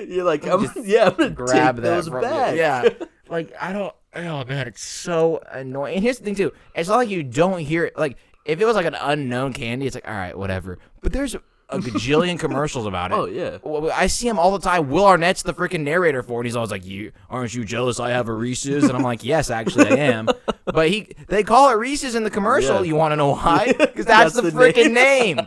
You're 0.07 0.25
like, 0.25 0.45
I'm, 0.45 0.68
yeah, 0.83 1.06
I'm 1.07 1.16
gonna 1.16 1.30
grab 1.30 1.75
take 1.78 1.83
that 1.83 1.89
those 1.89 2.07
from 2.10 2.22
back. 2.22 2.54
You. 2.54 2.60
Yeah, 2.60 2.89
like 3.30 3.54
I 3.62 3.72
don't. 3.72 3.94
Oh 4.16 4.44
man, 4.45 4.68
it's 4.68 4.83
so 4.83 5.42
annoying. 5.51 5.95
And 5.95 6.04
here's 6.04 6.18
the 6.18 6.25
thing 6.25 6.36
too: 6.36 6.51
it's 6.75 6.89
not 6.89 6.98
like 6.98 7.10
you 7.10 7.24
don't 7.24 7.60
hear 7.60 7.86
it. 7.86 7.98
Like 7.98 8.18
if 8.44 8.60
it 8.60 8.66
was 8.66 8.75
like 8.75 8.86
an 8.86 8.95
unknown 8.95 9.54
candy, 9.54 9.86
it's 9.86 9.95
like 9.95 10.07
all 10.07 10.13
right, 10.13 10.38
whatever. 10.38 10.80
But 11.01 11.13
there's 11.13 11.36
a 11.71 11.77
gajillion 11.79 12.38
commercials 12.39 12.85
about 12.85 13.12
it. 13.12 13.15
Oh 13.21 13.25
yeah. 13.25 13.57
I 13.94 14.07
see 14.07 14.27
him 14.27 14.38
all 14.39 14.51
the 14.51 14.59
time. 14.59 14.89
Will 14.89 15.06
Arnett's 15.06 15.44
the 15.44 15.53
freaking 15.53 15.81
narrator 15.81 16.23
for 16.23 16.41
it. 16.41 16.45
He's 16.45 16.56
always 16.56 16.71
like, 16.71 16.85
"You 16.85 17.12
aren't 17.29 17.53
you 17.53 17.63
jealous? 17.65 18.00
I 18.00 18.09
have 18.12 18.27
a 18.27 18.33
Reese's," 18.33 18.83
and 18.83 18.94
I'm 18.94 19.03
like, 19.03 19.23
"Yes, 19.23 19.50
actually, 19.50 19.88
I 19.89 19.95
am." 19.97 20.27
But 20.65 20.89
he, 20.89 21.13
they 21.27 21.44
call 21.44 21.69
it 21.71 21.73
Reese's 21.73 22.15
in 22.15 22.23
the 22.23 22.29
commercial. 22.29 22.75
Yeah. 22.77 22.81
You 22.83 22.95
want 22.95 23.12
to 23.13 23.15
know 23.18 23.31
why? 23.31 23.73
Because 23.77 24.06
that's, 24.06 24.33
That's 24.33 24.35
the, 24.35 24.41
the 24.44 24.51
freaking 24.51 24.94
name. 24.94 25.41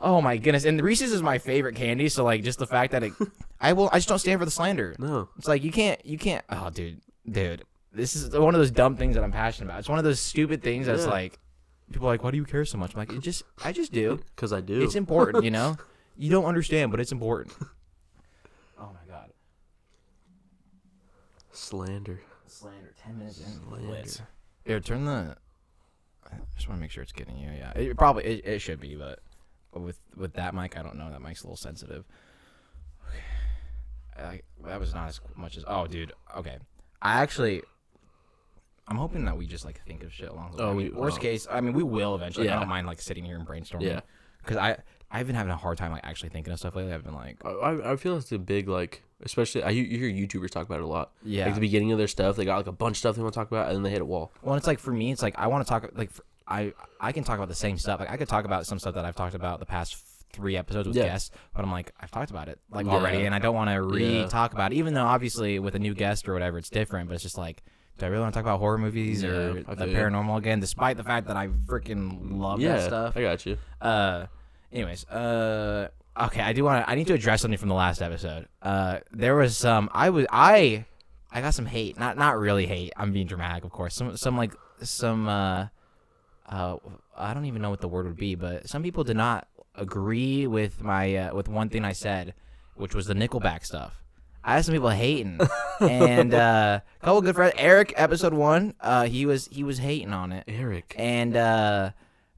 Oh 0.00 0.20
my 0.22 0.36
goodness! 0.36 0.64
And 0.64 0.80
Reese's 0.80 1.12
is 1.12 1.22
my 1.22 1.38
favorite 1.38 1.76
candy. 1.76 2.08
So 2.08 2.24
like, 2.24 2.42
just 2.42 2.58
the 2.58 2.66
fact 2.66 2.92
that 2.92 3.02
it, 3.02 3.12
I 3.60 3.72
will, 3.74 3.88
I 3.92 3.98
just 3.98 4.08
don't 4.08 4.18
stand 4.18 4.38
for 4.40 4.44
the 4.44 4.50
slander. 4.50 4.96
No. 4.98 5.28
It's 5.36 5.46
like 5.48 5.62
you 5.62 5.70
can't, 5.72 6.04
you 6.06 6.16
can't. 6.18 6.44
Oh, 6.48 6.70
dude, 6.70 7.00
dude, 7.30 7.64
this 7.92 8.16
is 8.16 8.30
one 8.36 8.54
of 8.54 8.60
those 8.60 8.70
dumb 8.70 8.96
things 8.96 9.14
that 9.16 9.22
I'm 9.24 9.30
passionate 9.32 9.66
about. 9.68 9.80
It's 9.80 9.88
one 9.88 9.98
of 9.98 10.04
those 10.04 10.18
stupid 10.20 10.62
things 10.62 10.86
that's 10.86 11.04
Yeah. 11.04 11.10
like, 11.10 11.38
people 11.92 12.08
are 12.08 12.12
like, 12.12 12.22
why 12.24 12.30
do 12.30 12.36
you 12.36 12.44
care 12.44 12.64
so 12.64 12.78
much? 12.78 12.94
I'm 12.94 12.98
like, 12.98 13.12
it 13.12 13.20
just, 13.20 13.42
I 13.64 13.72
just 13.72 13.92
do. 13.92 14.20
Because 14.36 14.52
I 14.52 14.60
do. 14.60 14.82
It's 14.82 14.94
important, 14.94 15.44
you 15.44 15.50
know. 15.50 15.76
You 16.18 16.30
don't 16.30 16.44
understand, 16.44 16.90
but 16.90 17.00
it's 17.00 17.12
important. 17.12 17.54
Oh 18.78 18.90
my 18.92 19.12
god, 19.14 19.30
Slander. 21.52 22.20
slander. 22.46 22.92
Ten 23.00 23.16
minutes 23.16 23.38
in. 23.38 23.46
Slander. 23.68 24.28
Here, 24.64 24.80
turn 24.80 25.04
the. 25.04 25.36
I 26.26 26.36
just 26.56 26.68
want 26.68 26.78
to 26.78 26.80
make 26.82 26.90
sure 26.90 27.02
it's 27.02 27.12
getting 27.12 27.38
you. 27.38 27.48
Yeah, 27.50 27.70
it 27.72 27.96
probably 27.96 28.24
it, 28.24 28.44
it 28.46 28.58
should 28.60 28.80
be, 28.80 28.96
but 28.96 29.20
with 29.72 29.98
with 30.16 30.34
that 30.34 30.54
mic, 30.54 30.76
I 30.76 30.82
don't 30.82 30.96
know. 30.96 31.10
That 31.10 31.22
mic's 31.22 31.42
a 31.42 31.46
little 31.46 31.56
sensitive. 31.56 32.04
Okay. 33.08 34.24
I, 34.24 34.40
that 34.68 34.80
was 34.80 34.94
not 34.94 35.08
as 35.08 35.20
much 35.36 35.56
as. 35.56 35.64
Oh, 35.66 35.86
dude. 35.86 36.12
Okay. 36.36 36.58
I 37.00 37.22
actually. 37.22 37.62
I'm 38.92 38.98
hoping 38.98 39.24
that 39.24 39.36
we 39.38 39.46
just 39.46 39.64
like 39.64 39.80
think 39.86 40.02
of 40.04 40.12
shit 40.12 40.28
along 40.28 40.52
the 40.56 40.62
oh, 40.62 40.66
way. 40.66 40.68
Oh, 40.68 40.70
I 40.70 40.74
mean, 40.76 40.94
we- 40.94 41.00
worst 41.00 41.18
oh. 41.18 41.22
case, 41.22 41.46
I 41.50 41.60
mean, 41.62 41.72
we 41.72 41.82
will 41.82 42.14
eventually. 42.14 42.48
I 42.48 42.52
Yeah. 42.52 42.58
don't 42.60 42.68
mind 42.68 42.86
like 42.86 43.00
sitting 43.00 43.24
here 43.24 43.36
and 43.36 43.46
brainstorming. 43.46 43.82
Yeah. 43.84 44.00
Because 44.42 44.58
I 44.58 44.76
I've 45.10 45.26
been 45.26 45.36
having 45.36 45.52
a 45.52 45.56
hard 45.56 45.78
time 45.78 45.92
like 45.92 46.04
actually 46.04 46.28
thinking 46.28 46.52
of 46.52 46.58
stuff 46.58 46.76
lately. 46.76 46.92
I've 46.92 47.04
been 47.04 47.14
like, 47.14 47.36
I, 47.44 47.48
I 47.50 47.92
I 47.92 47.96
feel 47.96 48.16
it's 48.18 48.30
a 48.32 48.38
big 48.38 48.68
like, 48.68 49.02
especially 49.22 49.62
I 49.62 49.70
you 49.70 49.82
you 49.82 49.98
hear 49.98 50.10
YouTubers 50.10 50.50
talk 50.50 50.66
about 50.66 50.80
it 50.80 50.84
a 50.84 50.86
lot. 50.86 51.12
Yeah. 51.24 51.46
Like 51.46 51.54
the 51.54 51.60
beginning 51.60 51.90
of 51.92 51.96
their 51.98 52.06
stuff, 52.06 52.36
they 52.36 52.44
got 52.44 52.56
like 52.58 52.66
a 52.66 52.72
bunch 52.72 52.94
of 52.96 52.98
stuff 52.98 53.16
they 53.16 53.22
want 53.22 53.32
to 53.32 53.40
talk 53.40 53.48
about, 53.48 53.68
and 53.68 53.76
then 53.76 53.82
they 53.82 53.90
hit 53.90 54.02
a 54.02 54.04
wall. 54.04 54.32
Well, 54.42 54.56
it's 54.56 54.66
like 54.66 54.78
for 54.78 54.92
me, 54.92 55.10
it's 55.12 55.22
like 55.22 55.34
I 55.38 55.46
want 55.46 55.64
to 55.66 55.68
talk 55.70 55.90
like 55.94 56.10
for, 56.10 56.22
I 56.46 56.74
I 57.00 57.12
can 57.12 57.24
talk 57.24 57.36
about 57.36 57.48
the 57.48 57.54
same 57.54 57.78
stuff. 57.78 58.00
Like 58.00 58.10
I 58.10 58.16
could 58.18 58.28
talk 58.28 58.44
about 58.44 58.66
some 58.66 58.78
stuff 58.78 58.94
that 58.96 59.04
I've 59.06 59.16
talked 59.16 59.34
about 59.34 59.58
the 59.60 59.66
past 59.66 59.94
f- 59.94 60.02
three 60.32 60.56
episodes 60.56 60.88
with 60.88 60.96
Yeah. 60.96 61.04
guests, 61.04 61.30
but 61.54 61.64
I'm 61.64 61.70
like 61.70 61.94
I've 62.00 62.10
talked 62.10 62.30
about 62.30 62.48
it 62.48 62.58
like 62.70 62.84
Yeah. 62.86 62.92
already, 62.92 63.24
and 63.24 63.34
I 63.34 63.38
don't 63.38 63.54
want 63.54 63.68
to 63.68 63.74
Yeah. 63.74 64.22
re-talk 64.22 64.52
about 64.52 64.72
it. 64.72 64.76
Even 64.76 64.92
though 64.94 65.06
obviously 65.06 65.58
with 65.60 65.74
a 65.76 65.78
new 65.78 65.94
guest 65.94 66.28
or 66.28 66.32
whatever, 66.34 66.58
it's 66.58 66.70
different. 66.70 67.08
But 67.08 67.14
it's 67.14 67.22
just 67.22 67.38
like, 67.38 67.62
do 67.98 68.06
I 68.06 68.08
really 68.08 68.22
want 68.22 68.34
to 68.34 68.38
talk 68.38 68.44
about 68.44 68.58
horror 68.58 68.78
movies 68.78 69.22
or 69.24 69.58
Yeah, 69.58 69.62
I 69.68 69.74
the 69.74 69.86
feel 69.86 69.94
paranormal 69.94 70.38
again? 70.38 70.60
Despite 70.60 70.96
the 70.96 71.04
fact 71.04 71.28
that 71.28 71.36
I 71.36 71.48
freaking 71.48 72.38
love 72.40 72.60
yeah, 72.60 72.76
that 72.76 72.82
stuff. 72.84 73.16
I 73.16 73.22
got 73.22 73.46
you. 73.46 73.58
Uh, 73.80 74.26
anyways, 74.72 75.04
uh, 75.06 75.88
okay, 76.20 76.40
I 76.40 76.52
do 76.52 76.64
want 76.64 76.84
to. 76.84 76.90
I 76.90 76.94
need 76.94 77.06
to 77.08 77.14
address 77.14 77.42
something 77.42 77.58
from 77.58 77.68
the 77.68 77.74
last 77.74 78.02
episode. 78.02 78.48
Uh, 78.60 78.98
there 79.12 79.36
was 79.36 79.56
some. 79.56 79.88
I 79.92 80.10
was 80.10 80.26
I, 80.30 80.84
I 81.30 81.40
got 81.40 81.54
some 81.54 81.66
hate. 81.66 81.98
Not 81.98 82.16
not 82.16 82.38
really 82.38 82.66
hate. 82.66 82.92
I'm 82.96 83.12
being 83.12 83.26
dramatic, 83.26 83.64
of 83.64 83.70
course. 83.70 83.94
Some 83.94 84.16
some 84.16 84.36
like 84.36 84.54
some. 84.82 85.28
Uh, 85.28 85.68
uh, 86.48 86.76
I 87.16 87.34
don't 87.34 87.44
even 87.44 87.62
know 87.62 87.70
what 87.70 87.80
the 87.80 87.88
word 87.88 88.06
would 88.06 88.16
be, 88.16 88.34
but 88.34 88.68
some 88.68 88.82
people 88.82 89.04
did 89.04 89.16
not 89.16 89.46
agree 89.74 90.46
with 90.46 90.82
my 90.82 91.16
uh, 91.16 91.34
with 91.34 91.48
one 91.48 91.68
thing 91.68 91.84
I 91.84 91.92
said, 91.92 92.34
which 92.74 92.94
was 92.94 93.06
the 93.06 93.14
Nickelback 93.14 93.64
stuff. 93.64 94.01
I 94.44 94.54
had 94.56 94.64
some 94.64 94.74
people 94.74 94.90
hating, 94.90 95.38
and 95.80 96.34
uh, 96.34 96.80
a 97.00 97.04
couple 97.04 97.20
good 97.22 97.34
friends. 97.36 97.54
Eric, 97.56 97.92
episode 97.96 98.34
one, 98.34 98.74
uh, 98.80 99.04
he 99.04 99.24
was 99.26 99.48
he 99.52 99.62
was 99.62 99.78
hating 99.78 100.12
on 100.12 100.32
it 100.32 100.44
Eric. 100.48 100.94
and 100.98 101.36
uh, 101.36 101.90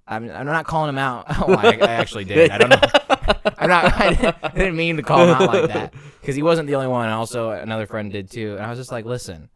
I'm, 0.07 0.31
I'm 0.31 0.47
not 0.47 0.67
calling 0.67 0.91
him 0.91 0.99
out. 0.99 1.25
Oh, 1.47 1.55
I, 1.55 1.79
I 1.81 1.93
actually 1.93 2.25
did. 2.25 2.51
I 2.51 2.59
don't 2.59 2.69
know. 2.69 2.81
I'm 3.59 3.69
not. 3.69 3.85
I 4.01 4.11
didn't, 4.15 4.37
I 4.43 4.49
didn't 4.49 4.77
mean 4.77 4.97
to 4.97 5.03
call 5.03 5.25
him 5.25 5.31
out 5.31 5.47
like 5.49 5.69
that 5.69 5.95
because 6.21 6.37
he 6.37 6.43
wasn't 6.43 6.69
the 6.69 6.75
only 6.75 6.89
one. 6.89 7.07
And 7.07 7.15
also, 7.15 7.51
another 7.51 7.87
friend 7.87 8.13
did 8.13 8.31
too. 8.31 8.55
And 8.57 8.65
I 8.65 8.71
was 8.71 8.79
just 8.79 8.93
like, 8.93 9.05
listen, 9.07 9.49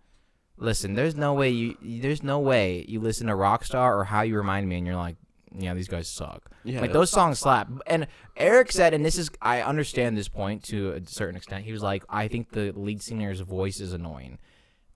listen. 0.56 0.94
There's 0.94 1.14
no 1.16 1.34
way 1.34 1.50
you. 1.50 1.76
There's 1.82 2.22
no 2.22 2.38
way 2.40 2.84
you 2.88 3.00
listen 3.00 3.26
to 3.26 3.34
Rockstar 3.34 3.94
or 3.96 4.04
How 4.04 4.22
You 4.22 4.36
Remind 4.36 4.68
Me, 4.68 4.76
and 4.78 4.86
you're 4.86 4.96
like, 4.96 5.16
yeah, 5.56 5.74
these 5.74 5.88
guys 5.88 6.08
suck. 6.08 6.50
Yeah. 6.64 6.80
Like 6.80 6.92
those 6.92 7.10
songs 7.10 7.38
slap. 7.38 7.68
And 7.86 8.06
Eric 8.36 8.72
said, 8.72 8.94
and 8.94 9.04
this 9.04 9.18
is 9.18 9.30
I 9.40 9.62
understand 9.62 10.16
this 10.16 10.28
point 10.28 10.62
to 10.64 10.92
a 10.92 11.06
certain 11.06 11.36
extent. 11.36 11.64
He 11.64 11.72
was 11.72 11.82
like, 11.82 12.04
I 12.08 12.28
think 12.28 12.50
the 12.50 12.72
lead 12.72 13.02
singer's 13.02 13.40
voice 13.40 13.80
is 13.80 13.92
annoying. 13.92 14.38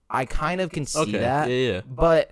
I 0.09 0.25
kind 0.25 0.61
of 0.61 0.71
can 0.71 0.85
see 0.85 0.99
Okay. 0.99 1.11
that. 1.19 1.49
Yeah, 1.49 1.71
yeah. 1.73 1.81
But 1.87 2.31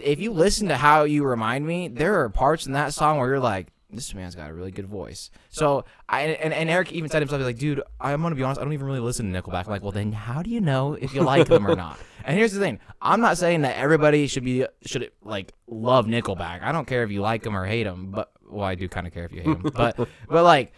if 0.00 0.20
you 0.20 0.32
listen 0.32 0.68
to 0.68 0.76
how 0.76 1.02
you 1.04 1.24
remind 1.24 1.66
me, 1.66 1.88
there 1.88 2.20
are 2.20 2.28
parts 2.28 2.66
in 2.66 2.72
that 2.72 2.94
song 2.94 3.18
where 3.18 3.28
you're 3.28 3.40
like, 3.40 3.68
this 3.92 4.14
man's 4.14 4.34
got 4.34 4.50
a 4.50 4.54
really 4.54 4.70
good 4.70 4.86
voice. 4.86 5.30
So 5.50 5.84
I 6.08 6.22
and, 6.22 6.52
and 6.52 6.70
Eric 6.70 6.92
even 6.92 7.10
said 7.10 7.20
himself, 7.20 7.40
he's 7.40 7.46
like, 7.46 7.58
dude, 7.58 7.82
I'm 8.00 8.22
gonna 8.22 8.34
be 8.34 8.42
honest, 8.42 8.60
I 8.60 8.64
don't 8.64 8.72
even 8.72 8.86
really 8.86 9.00
listen 9.00 9.32
to 9.32 9.42
Nickelback. 9.42 9.66
I'm 9.66 9.70
like, 9.70 9.82
well 9.82 9.92
then 9.92 10.12
how 10.12 10.42
do 10.42 10.50
you 10.50 10.60
know 10.60 10.94
if 10.94 11.14
you 11.14 11.22
like 11.22 11.48
them 11.48 11.66
or 11.66 11.76
not? 11.76 11.98
And 12.24 12.38
here's 12.38 12.52
the 12.52 12.60
thing, 12.60 12.78
I'm 13.00 13.20
not 13.20 13.36
saying 13.36 13.62
that 13.62 13.76
everybody 13.76 14.28
should 14.28 14.44
be 14.44 14.64
should 14.86 15.10
like 15.24 15.52
love 15.66 16.06
Nickelback. 16.06 16.62
I 16.62 16.70
don't 16.70 16.86
care 16.86 17.02
if 17.02 17.10
you 17.10 17.20
like 17.20 17.42
them 17.42 17.56
or 17.56 17.66
hate 17.66 17.82
them, 17.82 18.12
but 18.12 18.30
well, 18.48 18.64
I 18.64 18.76
do 18.76 18.88
kind 18.88 19.08
of 19.08 19.12
care 19.12 19.24
if 19.24 19.32
you 19.32 19.40
hate 19.42 19.60
them, 19.60 19.70
but 19.74 19.96
but 20.28 20.44
like 20.44 20.72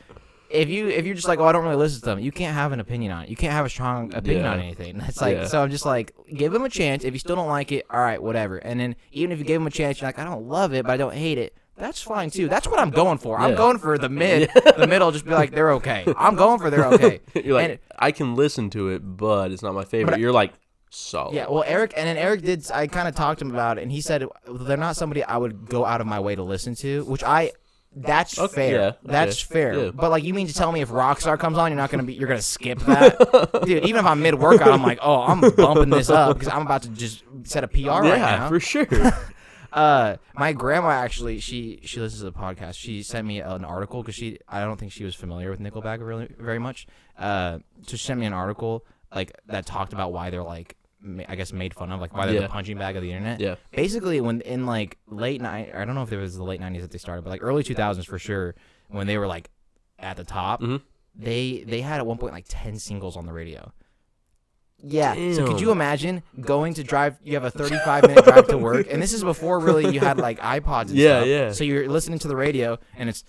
if 0.49 0.71
you 0.71 0.89
if 0.89 1.05
you're 1.05 1.15
just 1.15 1.29
like, 1.29 1.41
oh, 1.41 1.45
I 1.45 1.53
don't 1.53 1.65
really 1.65 1.77
listen 1.77 2.01
to 2.01 2.07
them, 2.07 2.19
you 2.21 2.33
can't 2.33 2.55
have 2.55 2.73
an 2.73 2.81
opinion 2.81 3.13
on 3.13 3.25
it. 3.25 3.29
You 3.29 3.37
can't 3.37 3.53
have 3.53 3.67
a 3.67 3.69
strong 3.69 4.15
opinion 4.15 4.45
Yeah. 4.45 4.53
on 4.53 4.61
anything. 4.61 4.97
That's 4.99 5.21
like, 5.21 5.37
Yeah. 5.37 5.47
so 5.47 5.63
I'm 5.63 5.71
just 5.71 5.85
like, 5.85 6.15
give 6.33 6.53
them 6.53 6.63
a 6.65 6.69
chance. 6.71 7.05
If 7.05 7.13
you 7.13 7.19
still 7.19 7.37
don't 7.37 7.49
like 7.49 7.73
it, 7.73 7.85
all 7.91 8.01
right, 8.01 8.23
whatever. 8.23 8.57
And 8.59 8.79
then 8.81 8.97
even 9.13 9.33
if 9.33 9.39
you 9.39 9.45
give 9.45 9.61
them 9.61 9.67
a 9.67 9.71
chance, 9.71 10.01
you're 10.01 10.09
like, 10.09 10.19
I 10.19 10.25
don't 10.25 10.47
love 10.47 10.73
it, 10.73 10.85
but 10.85 10.93
I 10.93 10.97
don't 10.97 11.15
hate 11.15 11.37
it. 11.39 11.55
That's 11.77 12.01
fine 12.01 12.31
too. 12.31 12.49
That's 12.49 12.69
what 12.69 12.79
I'm 12.79 12.91
going 12.91 13.19
for. 13.19 13.39
I'm 13.39 13.51
Yeah. 13.51 13.57
going 13.57 13.79
for 13.79 13.99
the 13.99 14.09
mid, 14.23 14.51
the 14.77 14.87
middle. 14.87 15.11
Just 15.11 15.25
be 15.25 15.33
like, 15.33 15.51
they're 15.51 15.73
okay. 15.75 16.05
I'm 16.17 16.37
going 16.37 16.59
for 16.61 16.71
they're 16.71 16.87
okay. 16.87 17.21
You're 17.45 17.55
like, 17.55 17.71
And- 17.71 17.79
I 17.99 18.13
can 18.13 18.37
listen 18.37 18.71
to 18.71 18.89
it, 18.91 19.01
but 19.01 19.51
it's 19.53 19.63
not 19.63 19.75
my 19.75 19.85
favorite. 19.85 20.19
You're 20.21 20.33
like, 20.33 20.53
solid. 20.91 21.35
Yeah, 21.35 21.47
well, 21.49 21.65
Eric, 21.67 21.93
and 21.97 22.07
then 22.07 22.17
Eric 22.17 22.43
did. 22.43 22.71
I 22.71 22.87
kind 22.87 23.09
of 23.09 23.15
talked 23.17 23.41
to 23.41 23.45
him 23.45 23.51
about 23.53 23.79
it, 23.79 23.83
and 23.83 23.91
he 23.91 24.01
said 24.01 24.25
they're 24.47 24.77
not 24.77 24.95
somebody 24.97 25.25
I 25.25 25.37
would 25.37 25.69
go 25.69 25.85
out 25.85 26.01
of 26.01 26.07
my 26.07 26.21
way 26.21 26.35
to 26.37 26.43
listen 26.43 26.75
to, 26.77 27.05
which 27.05 27.23
I. 27.25 27.53
That's 27.97 28.41
Okay, 28.41 28.55
fair. 28.73 28.81
yeah, 28.81 28.93
That's 29.05 29.45
okay, 29.45 29.53
fair. 29.55 29.85
yeah. 29.85 29.91
But 29.95 30.11
like, 30.11 30.25
you 30.25 30.35
mean 30.35 30.49
to 30.49 30.53
tell 30.53 30.73
me 30.73 30.81
if 30.81 30.89
Rockstar 30.89 31.39
comes 31.39 31.57
on, 31.59 31.71
you're 31.71 31.77
not 31.77 31.91
gonna 31.93 32.03
be, 32.03 32.15
you're 32.15 32.27
gonna 32.27 32.43
skip 32.43 32.81
that, 32.81 33.63
dude? 33.65 33.85
Even 33.85 34.01
if 34.01 34.05
I'm 34.05 34.21
mid 34.21 34.35
workout, 34.35 34.67
I'm 34.73 34.83
like, 34.83 34.99
oh, 35.01 35.21
I'm 35.23 35.41
bumping 35.55 35.91
this 35.91 36.11
up 36.11 36.37
because 36.37 36.53
I'm 36.53 36.63
about 36.63 36.83
to 36.83 36.89
just 36.89 37.23
set 37.45 37.63
a 37.63 37.69
PR 37.69 37.79
yeah, 37.79 37.99
right 38.01 38.19
now. 38.19 38.49
for 38.49 38.59
sure. 38.59 38.87
Uh, 39.75 40.17
my 40.37 40.53
grandma 40.53 40.91
actually, 40.91 41.41
she 41.41 41.81
she 41.83 41.99
listens 42.01 42.21
to 42.21 42.27
the 42.27 42.33
podcast. 42.33 42.75
She 42.77 43.03
sent 43.03 43.27
me 43.27 43.41
an 43.41 43.65
article 43.65 44.03
because 44.03 44.15
she, 44.15 44.39
I 44.49 44.61
don't 44.61 44.79
think 44.79 44.93
she 44.93 45.05
was 45.05 45.15
familiar 45.17 45.51
with 45.51 45.59
Nickelback 45.61 45.99
really 46.01 46.29
very 46.39 46.61
much. 46.61 46.87
Uh, 47.19 47.59
so 47.83 47.97
she 47.97 48.07
sent 48.07 48.21
me 48.21 48.27
an 48.27 48.33
article 48.33 48.87
like 49.15 49.33
that 49.47 49.67
talked 49.67 49.93
about 49.93 50.13
why 50.13 50.31
they're 50.31 50.45
like, 50.45 50.77
I 51.29 51.35
guess 51.35 51.53
made 51.53 51.75
fun 51.75 51.91
of, 51.93 52.01
like 52.01 52.15
why 52.15 52.27
they're 52.27 52.37
Yeah. 52.37 52.41
the 52.43 52.49
punching 52.49 52.79
bag 52.79 52.95
of 52.97 53.03
the 53.03 53.11
internet. 53.13 53.41
yeah, 53.41 53.57
Basically, 53.73 54.21
when 54.21 54.41
in 54.43 54.65
like 54.65 54.97
late 55.09 55.41
night, 55.41 55.73
I 55.75 55.85
don't 55.85 55.95
know 55.97 56.03
if 56.03 56.13
it 56.13 56.19
was 56.19 56.37
the 56.37 56.45
late 56.45 56.61
'90s 56.61 56.83
that 56.83 56.93
they 56.93 56.99
started, 56.99 57.23
but 57.23 57.31
like 57.31 57.43
early 57.43 57.65
2000s 57.65 58.07
for 58.07 58.19
sure, 58.19 58.55
when 58.89 59.07
they 59.09 59.19
were 59.19 59.27
like 59.27 59.51
at 59.99 60.17
the 60.17 60.25
top, 60.25 60.63
Mhm. 60.63 60.83
they 61.17 61.65
they 61.67 61.81
had 61.81 61.99
at 61.99 62.07
one 62.07 62.19
point 62.19 62.33
like 62.33 62.47
10 62.49 62.79
singles 62.79 63.17
on 63.17 63.27
the 63.27 63.33
radio. 63.33 63.73
Yeah. 64.87 65.15
So 65.35 65.47
could 65.47 65.61
you 65.61 65.71
imagine 65.71 66.23
going 66.41 66.75
to 66.75 66.85
drive? 66.85 67.17
You 67.23 67.35
have 67.35 67.45
a 67.45 67.51
35 67.51 68.03
minute 68.03 68.25
drive 68.25 68.49
to 68.49 68.59
work, 68.59 68.87
and 68.91 69.01
this 69.01 69.13
is 69.13 69.25
before 69.25 69.59
really 69.59 69.93
you 69.93 70.01
had 70.01 70.19
like 70.19 70.39
iPods. 70.41 70.89
And 70.89 70.97
Yeah, 70.97 71.21
stuff. 71.21 71.29
yeah. 71.29 71.53
So 71.53 71.65
you're 71.65 71.89
listening 71.89 72.19
to 72.21 72.29
the 72.29 72.37
radio, 72.37 72.79
and 72.97 73.09
it's 73.09 73.25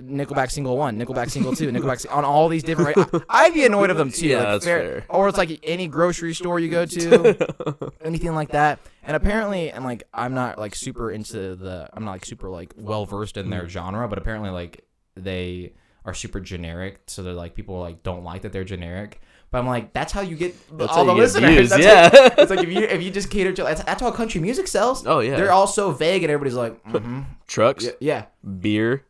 Nickelback 0.00 0.50
single 0.50 0.76
one, 0.76 0.98
Nickelback 0.98 1.30
single 1.30 1.54
two, 1.54 1.70
Nickelback 1.70 2.06
on 2.14 2.24
all 2.24 2.48
these 2.48 2.62
different. 2.62 2.96
ra- 2.96 3.20
I- 3.28 3.46
I'd 3.46 3.54
be 3.54 3.64
annoyed 3.64 3.90
of 3.90 3.96
them 3.96 4.10
too. 4.10 4.28
Yeah, 4.28 4.38
like, 4.38 4.46
that's 4.46 4.64
fair. 4.64 5.04
Or 5.08 5.28
it's 5.28 5.38
like 5.38 5.58
any 5.62 5.88
grocery 5.88 6.34
store 6.34 6.60
you 6.60 6.68
go 6.68 6.84
to, 6.84 7.92
anything 8.04 8.34
like 8.34 8.50
that. 8.50 8.78
And 9.02 9.16
apparently, 9.16 9.70
and 9.70 9.84
like 9.84 10.04
I'm 10.12 10.34
not 10.34 10.58
like 10.58 10.74
super 10.74 11.10
into 11.10 11.54
the, 11.56 11.88
I'm 11.92 12.04
not 12.04 12.12
like 12.12 12.24
super 12.24 12.48
like 12.48 12.74
well 12.76 13.06
versed 13.06 13.36
in 13.36 13.50
their 13.50 13.62
hmm. 13.62 13.68
genre, 13.68 14.08
but 14.08 14.18
apparently 14.18 14.50
like 14.50 14.84
they 15.16 15.72
are 16.04 16.14
super 16.14 16.40
generic. 16.40 17.00
So 17.06 17.22
they're 17.22 17.32
like 17.32 17.54
people 17.54 17.78
like 17.80 18.02
don't 18.02 18.24
like 18.24 18.42
that 18.42 18.52
they're 18.52 18.64
generic. 18.64 19.20
But 19.50 19.58
I'm 19.58 19.66
like, 19.66 19.92
that's 19.92 20.12
how 20.12 20.22
you 20.22 20.36
get 20.36 20.54
That's 20.76 20.92
all 20.92 21.04
the 21.04 21.14
get 21.14 21.20
listeners. 21.20 21.50
views, 21.50 21.70
That's 21.70 21.82
yeah. 21.82 22.10
like- 22.20 22.34
it's 22.38 22.50
like 22.50 22.60
if 22.60 22.68
you 22.68 22.80
if 22.80 23.02
you 23.02 23.10
just 23.10 23.30
cater 23.30 23.52
to 23.52 23.62
that's, 23.62 23.82
that's 23.84 24.02
how 24.02 24.10
country 24.10 24.40
music 24.40 24.66
sells. 24.68 25.06
Oh, 25.06 25.20
yeah. 25.20 25.36
They're 25.36 25.52
all 25.52 25.66
so 25.66 25.92
vague, 25.92 26.22
and 26.24 26.30
everybody's 26.32 26.56
like, 26.56 26.82
mm-hmm. 26.84 27.22
Trucks, 27.46 27.84
yeah, 27.84 27.92
yeah, 28.00 28.24
beer, 28.58 29.04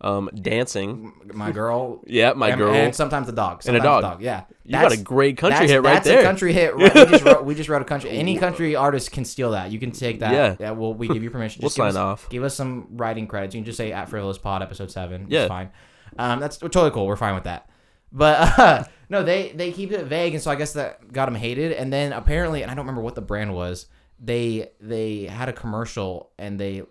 um, 0.00 0.30
dancing. 0.34 1.12
my 1.34 1.50
girl. 1.50 2.02
Yeah, 2.06 2.32
my 2.34 2.50
and, 2.50 2.58
girl. 2.58 2.74
and 2.74 2.94
sometimes 2.94 3.28
a 3.28 3.32
dog. 3.32 3.62
And 3.66 3.76
a 3.76 3.80
Sometimes 3.80 4.02
dog. 4.02 4.22
Yeah, 4.22 4.44
you 4.64 4.72
got 4.72 4.92
a 4.92 4.96
great 4.96 5.36
country 5.38 5.60
that's, 5.60 5.72
hit 5.72 5.82
right 5.82 5.94
that's 5.94 6.06
there. 6.06 6.20
a 6.20 6.22
country 6.22 6.52
hit. 6.52 6.74
Right, 6.76 6.94
we, 6.94 7.04
just 7.06 7.24
wrote, 7.24 7.44
we 7.44 7.54
just 7.54 7.68
wrote 7.68 7.82
a 7.82 7.84
country. 7.84 8.10
Any 8.10 8.36
country 8.44 8.76
artist 8.76 9.10
can 9.12 9.24
steal 9.24 9.52
that. 9.52 9.70
You 9.70 9.78
can 9.78 9.90
take 9.90 10.20
that. 10.20 10.32
Yeah. 10.32 10.56
Yeah. 10.58 10.70
Well, 10.72 10.94
we 10.94 11.08
give 11.08 11.22
you 11.22 11.30
permission. 11.30 11.62
We'll 11.62 11.68
Just 11.68 11.76
give 11.76 11.84
sign 11.84 11.90
us, 11.90 11.96
off. 11.96 12.28
Give 12.30 12.42
us 12.44 12.54
some 12.54 12.88
writing 12.92 13.26
credits. 13.26 13.54
You 13.54 13.60
can 13.60 13.66
just 13.66 13.76
say 13.76 13.92
at 13.92 14.08
Frivolous 14.08 14.38
Pod 14.38 14.62
episode 14.62 14.90
seven. 14.90 15.26
Yeah. 15.28 15.42
It's 15.42 15.48
fine. 15.48 15.70
Um, 16.18 16.40
that's 16.40 16.58
totally 16.58 16.90
cool. 16.90 17.06
We're 17.06 17.16
fine 17.16 17.34
with 17.34 17.44
that. 17.44 17.68
But 18.12 18.58
uh, 18.58 18.84
no, 19.12 19.22
they 19.22 19.52
they 19.52 19.70
keep 19.70 19.92
it 19.92 20.04
vague, 20.06 20.34
and 20.34 20.42
so 20.42 20.50
I 20.50 20.56
guess 20.56 20.72
that 20.72 21.12
got 21.12 21.26
them 21.26 21.34
hated. 21.36 21.70
And 21.72 21.92
then 21.92 22.12
apparently, 22.12 22.62
and 22.62 22.70
I 22.70 22.74
don't 22.74 22.84
remember 22.86 23.02
what 23.02 23.14
the 23.14 23.20
brand 23.20 23.54
was. 23.54 23.86
They 24.18 24.70
they 24.80 25.24
had 25.24 25.48
a 25.48 25.52
commercial 25.52 26.30
and 26.38 26.58
they 26.58 26.82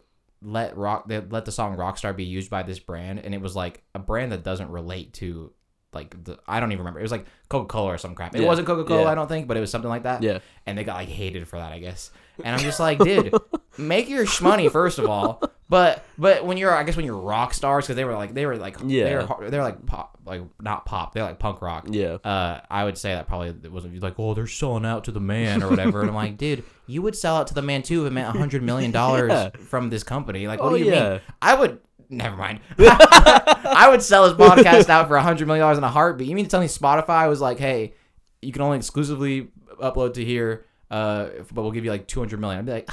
let 0.42 0.76
rock 0.78 1.08
they 1.08 1.20
let 1.20 1.46
the 1.46 1.52
song 1.52 1.76
Rockstar 1.78 2.16
be 2.16 2.24
used 2.24 2.50
by 2.50 2.64
this 2.64 2.80
brand, 2.80 3.20
and 3.20 3.34
it 3.34 3.42
was 3.42 3.56
like 3.56 3.84
a 3.96 4.00
brand 4.00 4.32
that 4.32 4.44
doesn't 4.44 4.70
relate 4.70 5.14
to 5.16 5.52
like 5.94 6.24
the 6.24 6.38
I 6.48 6.60
don't 6.60 6.72
even 6.72 6.80
remember. 6.80 7.00
It 7.00 7.04
was 7.04 7.12
like 7.12 7.26
Coca 7.50 7.68
Cola 7.68 7.94
or 7.94 7.98
some 7.98 8.16
crap. 8.16 8.36
It 8.36 8.42
Yeah. 8.42 8.48
wasn't 8.48 8.68
Coca 8.68 8.84
Cola, 8.86 9.02
Yeah. 9.04 9.12
I 9.12 9.16
don't 9.16 9.28
think, 9.28 9.48
but 9.48 9.58
it 9.58 9.60
was 9.60 9.72
something 9.72 9.90
like 9.90 10.04
that. 10.04 10.24
Yeah. 10.24 10.40
And 10.66 10.78
they 10.78 10.84
got 10.84 10.96
like 10.96 11.10
hated 11.10 11.48
for 11.48 11.58
that, 11.58 11.72
I 11.74 11.80
guess. 11.80 12.12
And 12.44 12.56
I'm 12.56 12.62
just 12.62 12.80
like, 12.80 13.00
dude, 13.00 13.34
make 13.78 14.10
your 14.10 14.26
shmoney 14.26 14.72
first 14.72 15.00
of 15.00 15.06
all. 15.06 15.42
But 15.70 16.04
but 16.18 16.46
when 16.46 16.58
you're 16.58 16.74
I 16.76 16.84
guess 16.84 16.98
when 16.98 17.06
you're 17.06 17.16
rock 17.18 17.54
stars 17.54 17.86
because 17.86 17.96
they 17.96 18.04
were 18.04 18.14
like 18.14 18.34
they 18.34 18.46
were 18.46 18.58
like 18.58 18.78
Yeah. 18.86 19.04
they 19.06 19.16
were 19.16 19.50
they're 19.50 19.64
like 19.64 19.86
pop 19.86 20.18
like 20.26 20.42
not 20.62 20.86
pop 20.86 21.14
they're 21.14 21.24
like 21.24 21.40
punk 21.40 21.62
rock. 21.62 21.88
Yeah. 21.90 22.18
Uh, 22.24 22.60
I 22.70 22.84
would 22.84 22.98
say 22.98 23.14
that 23.14 23.28
probably 23.28 23.50
it 23.50 23.72
wasn't 23.72 23.98
like, 24.04 24.16
oh, 24.20 24.34
they're 24.34 24.48
selling 24.48 24.86
out 24.86 25.06
to 25.06 25.12
the 25.12 25.22
man 25.22 25.64
or 25.64 25.70
whatever. 25.70 26.02
and 26.02 26.10
I'm 26.10 26.16
like, 26.16 26.38
dude, 26.38 26.64
you 26.88 27.02
would 27.02 27.16
sell 27.16 27.38
out 27.38 27.48
to 27.48 27.54
the 27.54 27.62
man 27.62 27.84
too 27.84 28.02
if 28.06 28.12
it 28.12 28.14
meant 28.14 28.36
a 28.36 28.38
hundred 28.38 28.64
million 28.64 28.92
dollars 29.02 29.30
Yeah. 29.32 29.50
from 29.68 29.90
this 29.90 30.04
company. 30.04 30.46
Like, 30.48 30.60
what 30.60 30.74
Oh, 30.74 30.78
do 30.78 30.84
you 30.84 30.92
yeah. 30.92 31.10
mean? 31.12 31.22
I 31.42 31.56
would. 31.56 31.80
Never 32.10 32.36
mind. 32.36 32.60
I 32.78 33.88
would 33.90 34.02
sell 34.02 34.26
his 34.26 34.34
podcast 34.34 34.90
out 34.90 35.08
for 35.08 35.16
a 35.16 35.22
hundred 35.22 35.48
million 35.48 35.62
dollars 35.64 35.78
in 35.78 35.84
a 35.86 35.90
heartbeat. 35.90 36.28
You 36.28 36.36
mean 36.36 36.44
to 36.46 36.52
tell 36.52 36.60
me 36.60 36.68
Spotify 36.68 37.30
was 37.30 37.40
like, 37.40 37.58
hey, 37.58 37.94
you 38.42 38.52
can 38.52 38.62
only 38.62 38.78
exclusively 38.78 39.50
upload 39.82 40.16
to 40.16 40.26
here, 40.26 40.66
uh, 40.92 41.30
but 41.52 41.62
we'll 41.64 41.72
give 41.72 41.86
you 41.86 41.92
like 41.92 42.06
two 42.08 42.20
hundred 42.20 42.40
million. 42.40 42.60
I'd 42.60 42.66
be 42.68 42.72
like. 42.74 42.90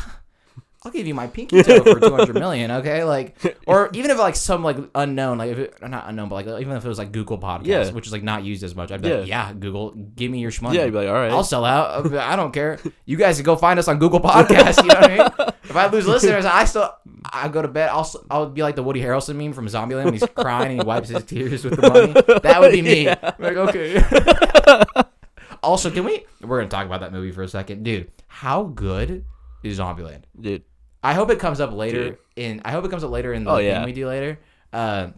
I'll 0.84 0.92
give 0.92 1.08
you 1.08 1.14
my 1.14 1.26
pinky 1.26 1.60
toe 1.64 1.82
for 1.82 1.98
two 2.08 2.14
hundred 2.14 2.36
million, 2.36 2.70
okay? 2.70 3.02
Like, 3.02 3.36
or 3.66 3.90
even 3.94 4.12
if 4.12 4.18
like 4.18 4.36
some 4.36 4.62
like 4.62 4.76
unknown, 4.94 5.36
like 5.38 5.50
if 5.50 5.58
it, 5.58 5.74
not 5.82 6.04
unknown, 6.06 6.28
but 6.28 6.36
like 6.46 6.60
even 6.60 6.76
if 6.76 6.84
it 6.84 6.88
was 6.88 6.98
like 6.98 7.10
Google 7.10 7.36
Podcast, 7.36 7.66
Yeah. 7.66 7.90
which 7.90 8.06
is 8.06 8.12
like 8.12 8.22
not 8.22 8.44
used 8.44 8.62
as 8.62 8.76
much, 8.76 8.92
I'd 8.92 9.02
be 9.02 9.12
like, 9.12 9.26
yeah, 9.26 9.52
Google, 9.52 9.90
give 9.90 10.30
me 10.30 10.38
your 10.38 10.52
shmoney. 10.52 10.74
Yeah, 10.74 10.84
you'd 10.84 10.92
be 10.92 10.98
like, 10.98 11.08
all 11.08 11.14
right. 11.14 11.32
I'll 11.32 11.42
sell 11.42 11.64
out. 11.64 12.14
I 12.14 12.36
don't 12.36 12.52
care. 12.52 12.78
You 13.06 13.16
guys 13.16 13.38
can 13.38 13.44
go 13.44 13.56
find 13.56 13.80
us 13.80 13.88
on 13.88 13.98
Google 13.98 14.20
Podcasts. 14.30 14.80
You 14.80 14.88
know 14.88 15.00
what 15.00 15.10
I 15.10 15.16
mean? 15.18 15.54
If 15.64 15.74
I 15.74 15.88
lose 15.88 16.06
listeners, 16.06 16.44
I 16.44 16.64
still 16.64 16.94
I 17.24 17.48
go 17.48 17.60
to 17.60 17.66
bed. 17.68 17.90
I'll 17.92 18.08
I'll 18.30 18.48
be 18.48 18.62
like 18.62 18.76
the 18.76 18.84
Woody 18.84 19.00
Harrelson 19.02 19.34
meme 19.34 19.54
from 19.54 19.66
Zombieland 19.66 20.04
when 20.04 20.12
he's 20.12 20.24
crying 20.36 20.70
and 20.70 20.80
he 20.80 20.86
wipes 20.86 21.08
his 21.08 21.24
tears 21.24 21.64
with 21.64 21.74
the 21.80 21.90
money. 21.90 22.12
That 22.42 22.60
would 22.60 22.70
be 22.70 22.82
me. 22.82 23.06
Like 23.40 23.56
okay. 23.56 25.08
Also, 25.68 25.90
can 25.90 26.04
we? 26.04 26.25
We're 26.40 26.58
gonna 26.58 26.68
talk 26.70 26.87
about 26.87 27.00
that 27.00 27.12
movie 27.12 27.30
for 27.32 27.42
a 27.42 27.48
second, 27.48 27.82
dude. 27.84 28.10
How 28.26 28.64
good 28.64 29.25
is 29.62 29.78
Zombieland? 29.78 30.22
Dude. 30.40 30.62
I 31.02 31.14
hope 31.14 31.30
it 31.30 31.38
comes 31.38 31.60
up 31.60 31.72
later 31.72 32.04
Dude. 32.10 32.18
in. 32.37 32.62
I 32.64 32.72
hope 32.72 32.84
it 32.84 32.90
comes 32.90 33.04
up 33.04 33.10
later 33.10 33.32
in 33.32 33.44
the 33.44 33.50
Oh, 33.50 33.56
thing 33.56 33.66
yeah. 33.66 33.84
we 33.84 33.92
do 33.92 34.08
later. 34.08 34.40
Uh, 34.72 35.08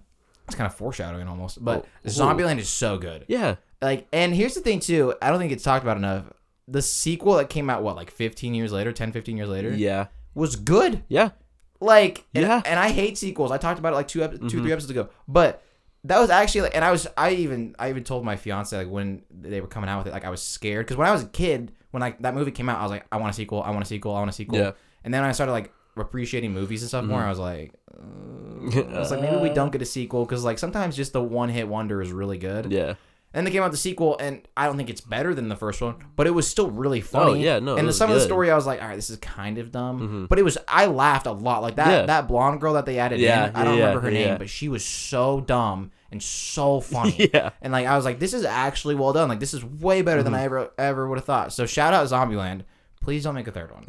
it's 0.47 0.55
kind 0.55 0.67
of 0.67 0.75
foreshadowing 0.75 1.27
almost, 1.29 1.65
but 1.65 1.87
Oh. 2.05 2.09
Zombieland 2.09 2.59
is 2.59 2.69
so 2.69 2.99
good. 2.99 3.25
Yeah. 3.29 3.57
Like, 3.81 4.07
and 4.13 4.35
here's 4.35 4.55
the 4.55 4.61
thing 4.61 4.81
too. 4.81 5.15
I 5.23 5.31
don't 5.31 5.39
think 5.39 5.53
it's 5.53 5.65
talked 5.65 5.83
about 5.85 5.97
enough. 5.97 6.25
The 6.69 6.83
sequel 6.83 7.35
that 7.37 7.49
came 7.49 7.71
out 7.71 7.83
what 7.83 7.97
like 7.97 8.11
15 8.11 8.55
years 8.55 8.73
later, 8.73 8.93
10, 8.93 9.11
15 9.13 9.37
years 9.37 9.49
later, 9.49 9.71
Yeah. 9.75 10.07
was 10.35 10.57
good. 10.57 11.03
Yeah. 11.09 11.31
Like, 11.81 12.27
and, 12.35 12.43
Yeah. 12.45 12.59
Mm-hmm. 12.59 12.67
and 12.67 12.79
I 12.79 12.91
hate 12.91 13.17
sequels. 13.17 13.51
I 13.51 13.57
talked 13.59 13.79
about 13.79 13.93
it 13.95 13.97
like 13.97 14.09
two, 14.09 14.23
ep- 14.23 14.39
two, 14.49 14.61
three 14.63 14.73
episodes 14.73 14.91
ago. 14.91 15.09
But 15.27 15.63
that 16.05 16.19
was 16.19 16.31
actually, 16.31 16.63
like, 16.63 16.75
and 16.75 16.85
I 16.85 16.91
was, 16.91 17.07
I 17.17 17.33
even, 17.33 17.75
I 17.79 17.91
even 17.91 18.05
told 18.05 18.25
my 18.25 18.37
fiance 18.37 18.77
like 18.77 18.89
when 18.89 19.23
they 19.31 19.61
were 19.61 19.67
coming 19.67 19.91
out 19.91 19.99
with 19.99 20.07
it, 20.09 20.13
like 20.13 20.25
I 20.25 20.31
was 20.31 20.43
scared 20.43 20.87
because 20.87 20.97
when 20.97 21.09
I 21.09 21.13
was 21.13 21.23
a 21.23 21.29
kid, 21.29 21.73
when 21.91 22.01
like 22.01 22.21
that 22.23 22.35
movie 22.35 22.51
came 22.51 22.69
out, 22.69 22.79
I 22.79 22.83
was 22.83 22.91
like, 22.91 23.07
I 23.13 23.17
want 23.19 23.31
a 23.31 23.35
sequel, 23.35 23.63
I 23.63 23.71
want 23.71 23.83
a 23.83 23.87
sequel, 23.87 24.15
I 24.15 24.19
want 24.19 24.31
a 24.31 24.35
sequel. 24.35 24.59
Yeah. 24.59 24.65
Mm-hmm. 24.67 24.79
And 25.05 25.15
then 25.15 25.25
I 25.25 25.33
started 25.33 25.53
like 25.53 25.73
appreciating 25.97 26.53
movies 26.53 26.83
and 26.83 26.89
stuff 26.89 27.05
more, 27.05 27.21
I 27.21 27.29
was 27.29 27.39
like, 27.39 27.75
uh, 27.95 28.81
I 28.81 28.99
was 28.99 29.11
like, 29.11 29.21
maybe 29.21 29.37
we 29.37 29.51
don't 29.55 29.73
get 29.73 29.83
a 29.83 29.87
sequel 29.87 30.25
because 30.25 30.45
like 30.45 30.59
sometimes 30.59 30.97
just 30.97 31.13
the 31.13 31.23
one 31.23 31.49
hit 31.49 31.69
wonder 31.69 32.01
is 32.01 32.13
really 32.13 32.39
good. 32.39 32.73
Yeah. 32.73 32.95
And 33.33 33.47
they 33.47 33.53
came 33.53 33.63
out 33.63 33.71
the 33.71 33.77
sequel, 33.77 34.19
and 34.19 34.43
I 34.57 34.67
don't 34.67 34.77
think 34.77 34.91
it's 34.91 35.01
better 35.01 35.35
than 35.35 35.49
the 35.49 35.55
first 35.55 35.81
one, 35.81 35.95
but 36.17 36.27
it 36.27 36.31
was 36.31 36.49
still 36.49 36.69
really 36.69 37.01
funny. 37.01 37.31
Oh, 37.31 37.35
yeah, 37.35 37.61
no, 37.61 37.77
And 37.77 37.87
the, 37.87 37.93
some 37.93 38.11
of 38.11 38.17
the 38.17 38.21
story, 38.23 38.51
I 38.51 38.57
was 38.57 38.67
like, 38.67 38.83
all 38.83 38.89
right, 38.89 38.97
this 38.97 39.09
is 39.09 39.19
kind 39.19 39.59
of 39.59 39.71
dumb, 39.71 40.01
Mhm. 40.01 40.29
but 40.29 40.41
it 40.41 40.43
was. 40.43 40.59
I 40.67 40.87
laughed 40.87 41.27
a 41.27 41.33
lot. 41.33 41.63
Like 41.63 41.77
that 41.77 41.89
Yeah. 41.89 42.07
that 42.07 42.27
blonde 42.27 42.61
girl 42.61 42.73
that 42.75 42.87
they 42.87 42.99
added 42.99 43.21
Yeah, 43.21 43.51
in. 43.51 43.55
I 43.57 43.63
don't 43.63 43.75
yeah, 43.79 43.81
remember 43.87 44.01
her 44.01 44.11
name, 44.11 44.37
but 44.39 44.51
she 44.51 44.69
was 44.69 44.85
so 44.85 45.41
dumb 45.41 45.93
and 46.11 46.21
so 46.21 46.81
funny. 46.95 47.31
Yeah. 47.33 47.51
And 47.63 47.73
like 47.73 47.87
I 47.87 47.95
was 47.95 48.05
like, 48.05 48.19
this 48.19 48.35
is 48.35 48.45
actually 48.45 48.97
well 48.97 49.13
done. 49.13 49.29
Like 49.29 49.39
this 49.41 49.55
is 49.55 49.65
way 49.65 50.03
better 50.03 50.23
Mm-hmm. 50.23 50.33
than 50.33 50.35
I 50.35 50.45
ever 50.45 50.71
ever 50.77 51.09
would 51.09 51.19
have 51.19 51.25
thought. 51.25 51.53
So 51.53 51.67
shout 51.67 51.95
out 51.95 52.07
Zombieland. 52.09 52.63
Please 53.01 53.23
don't 53.23 53.37
make 53.37 53.47
a 53.47 53.53
third 53.53 53.71
one. 53.71 53.85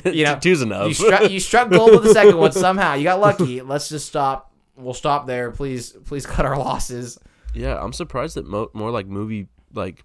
You 0.14 0.24
know, 0.26 0.38
two's 0.38 0.62
enough. 0.62 0.86
you 0.88 0.94
struck 0.94 1.28
you 1.28 1.40
struck 1.40 1.70
gold 1.70 1.90
with 1.90 2.04
the 2.04 2.14
second 2.14 2.38
one 2.38 2.52
somehow. 2.52 2.94
You 2.94 3.02
got 3.02 3.18
lucky. 3.20 3.62
Let's 3.62 3.88
just 3.88 4.06
stop. 4.06 4.52
We'll 4.76 4.94
stop 4.94 5.26
there. 5.26 5.50
Please 5.50 5.90
please 5.90 6.24
cut 6.24 6.46
our 6.46 6.56
losses. 6.56 7.18
Yeah, 7.54 7.78
I'm 7.82 7.92
surprised 7.92 8.36
that 8.36 8.46
mo- 8.46 8.70
more 8.74 8.90
like 8.90 9.06
movie 9.06 9.48
like 9.74 10.02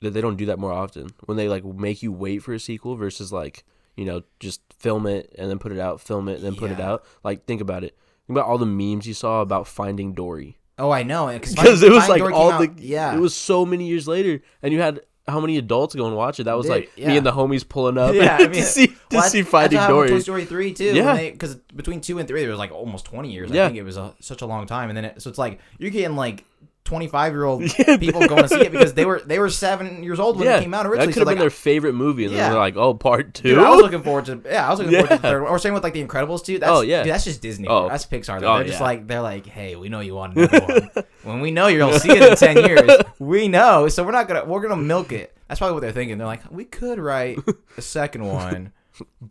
that 0.00 0.10
they 0.10 0.20
don't 0.20 0.36
do 0.36 0.46
that 0.46 0.58
more 0.58 0.72
often 0.72 1.10
when 1.26 1.36
they 1.36 1.48
like 1.48 1.64
make 1.64 2.02
you 2.02 2.12
wait 2.12 2.38
for 2.42 2.52
a 2.54 2.58
sequel 2.60 2.96
versus 2.96 3.32
like 3.32 3.64
you 3.96 4.04
know 4.04 4.22
just 4.40 4.60
film 4.78 5.06
it 5.06 5.32
and 5.38 5.50
then 5.50 5.58
put 5.58 5.72
it 5.72 5.78
out, 5.78 6.00
film 6.00 6.28
it 6.28 6.34
and 6.36 6.44
then 6.44 6.56
put 6.56 6.70
it 6.70 6.78
Yeah. 6.78 6.92
out. 6.92 7.04
Like 7.22 7.44
think 7.46 7.60
about 7.60 7.84
it. 7.84 7.96
Think 8.26 8.36
about 8.38 8.48
all 8.48 8.58
the 8.58 8.66
memes 8.66 9.06
you 9.06 9.14
saw 9.14 9.40
about 9.42 9.66
Finding 9.66 10.12
Dory 10.14 10.56
Oh, 10.78 10.90
I 10.90 11.02
know. 11.02 11.26
Because 11.28 11.82
it 11.82 11.92
was 11.92 12.08
like 12.08 12.22
all 12.22 12.58
the 12.58 12.72
yeah. 12.78 13.14
It 13.14 13.18
was 13.20 13.34
so 13.34 13.64
many 13.66 13.86
years 13.86 14.08
later, 14.08 14.40
and 14.62 14.72
you 14.72 14.80
had 14.80 15.00
how 15.28 15.38
many 15.38 15.56
adults 15.56 15.94
go 15.94 16.06
and 16.06 16.16
watch 16.16 16.40
it? 16.40 16.44
That 16.44 16.56
was 16.56 16.66
Dude, 16.66 16.72
like 16.74 16.92
yeah. 16.96 17.08
me 17.08 17.16
and 17.18 17.24
the 17.26 17.30
homies 17.30 17.68
pulling 17.68 17.96
up 17.98 18.12
Yeah, 18.14 18.36
I 18.40 18.48
mean, 18.48 18.52
to 18.52 18.62
see 18.62 18.86
to 18.88 18.94
Well, 19.12 19.22
see 19.22 19.42
that's- 19.42 19.50
Finding 19.50 19.76
that's 19.76 19.86
happened 19.88 19.98
Toy 19.98 20.08
Dory. 20.08 20.20
Story 20.22 20.44
three 20.46 20.72
too. 20.72 20.94
Yeah. 20.94 21.16
because 21.30 21.56
between 21.76 22.00
two 22.00 22.18
and 22.18 22.26
three 22.26 22.40
there 22.40 22.50
was 22.50 22.58
like 22.58 22.72
almost 22.72 23.04
twenty 23.04 23.30
years. 23.30 23.50
Yeah. 23.50 23.64
I 23.64 23.66
think 23.66 23.78
it 23.78 23.82
was 23.84 23.96
a, 23.98 24.14
such 24.20 24.40
a 24.42 24.46
long 24.46 24.66
time, 24.66 24.88
and 24.88 24.96
then 24.96 25.04
it, 25.04 25.22
so 25.22 25.28
it's 25.30 25.38
like 25.38 25.60
you're 25.78 25.90
getting 25.90 26.16
like 26.16 26.44
twenty 26.84 27.06
five 27.06 27.32
year 27.34 27.44
old 27.44 27.62
people 28.00 28.26
going 28.26 28.42
to 28.42 28.48
see 28.48 28.60
it 28.60 28.72
because 28.72 28.94
they 28.94 29.04
were 29.04 29.20
they 29.20 29.38
were 29.38 29.48
seven 29.48 30.02
years 30.02 30.18
old 30.20 30.36
when 30.36 30.46
yeah, 30.46 30.58
it 30.58 30.62
came 30.62 30.74
out 30.74 30.86
originally. 30.86 31.06
that 31.06 31.12
could 31.12 31.14
So 31.14 31.20
have 31.20 31.26
like, 31.26 31.36
been 31.36 31.40
their 31.40 31.50
favorite 31.50 31.92
movie, 31.94 32.24
and 32.24 32.32
Yeah. 32.34 32.40
then 32.42 32.50
they're 32.52 32.60
like, 32.60 32.76
"Oh, 32.76 32.94
part 32.94 33.34
two. 33.34 33.50
Dude, 33.50 33.58
I 33.58 33.70
was 33.70 33.80
looking 33.82 34.02
forward 34.02 34.24
to 34.26 34.42
yeah, 34.44 34.66
I 34.66 34.70
was 34.70 34.78
looking 34.80 34.92
forward 34.98 35.08
to 35.10 35.16
the 35.16 35.22
third 35.22 35.42
one. 35.42 35.50
Or 35.50 35.58
same 35.58 35.74
with 35.74 35.82
like 35.84 35.92
the 35.94 36.04
Incredibles 36.04 36.44
too. 36.44 36.58
That's, 36.58 36.70
Oh, 36.70 36.80
yeah. 36.80 37.02
dude, 37.02 37.12
that's 37.12 37.24
just 37.24 37.40
Disney. 37.40 37.68
Oh. 37.68 37.88
That's 37.88 38.04
Pixar. 38.06 38.40
Though. 38.40 38.52
Oh, 38.52 38.56
they're 38.58 38.66
just 38.68 38.80
like 38.80 39.06
they're 39.06 39.20
like, 39.22 39.46
hey, 39.46 39.76
we 39.76 39.88
know 39.88 40.00
you 40.00 40.14
want 40.14 40.36
another 40.36 40.60
one. 40.94 41.04
when 41.22 41.40
we 41.40 41.50
know 41.50 41.68
you'll 41.68 41.92
see 41.98 42.10
it 42.10 42.22
in 42.22 42.36
ten 42.36 42.56
years, 42.64 42.90
we 43.18 43.48
know. 43.48 43.88
So 43.88 44.04
we're 44.04 44.12
not 44.12 44.28
gonna 44.28 44.44
we're 44.44 44.60
gonna 44.62 44.76
milk 44.76 45.12
it. 45.12 45.36
That's 45.48 45.58
probably 45.58 45.74
what 45.74 45.80
they're 45.80 45.92
thinking. 45.92 46.18
They're 46.18 46.26
like, 46.26 46.50
we 46.50 46.64
could 46.64 46.98
write 46.98 47.38
a 47.76 47.82
second 47.82 48.24
one, 48.24 48.72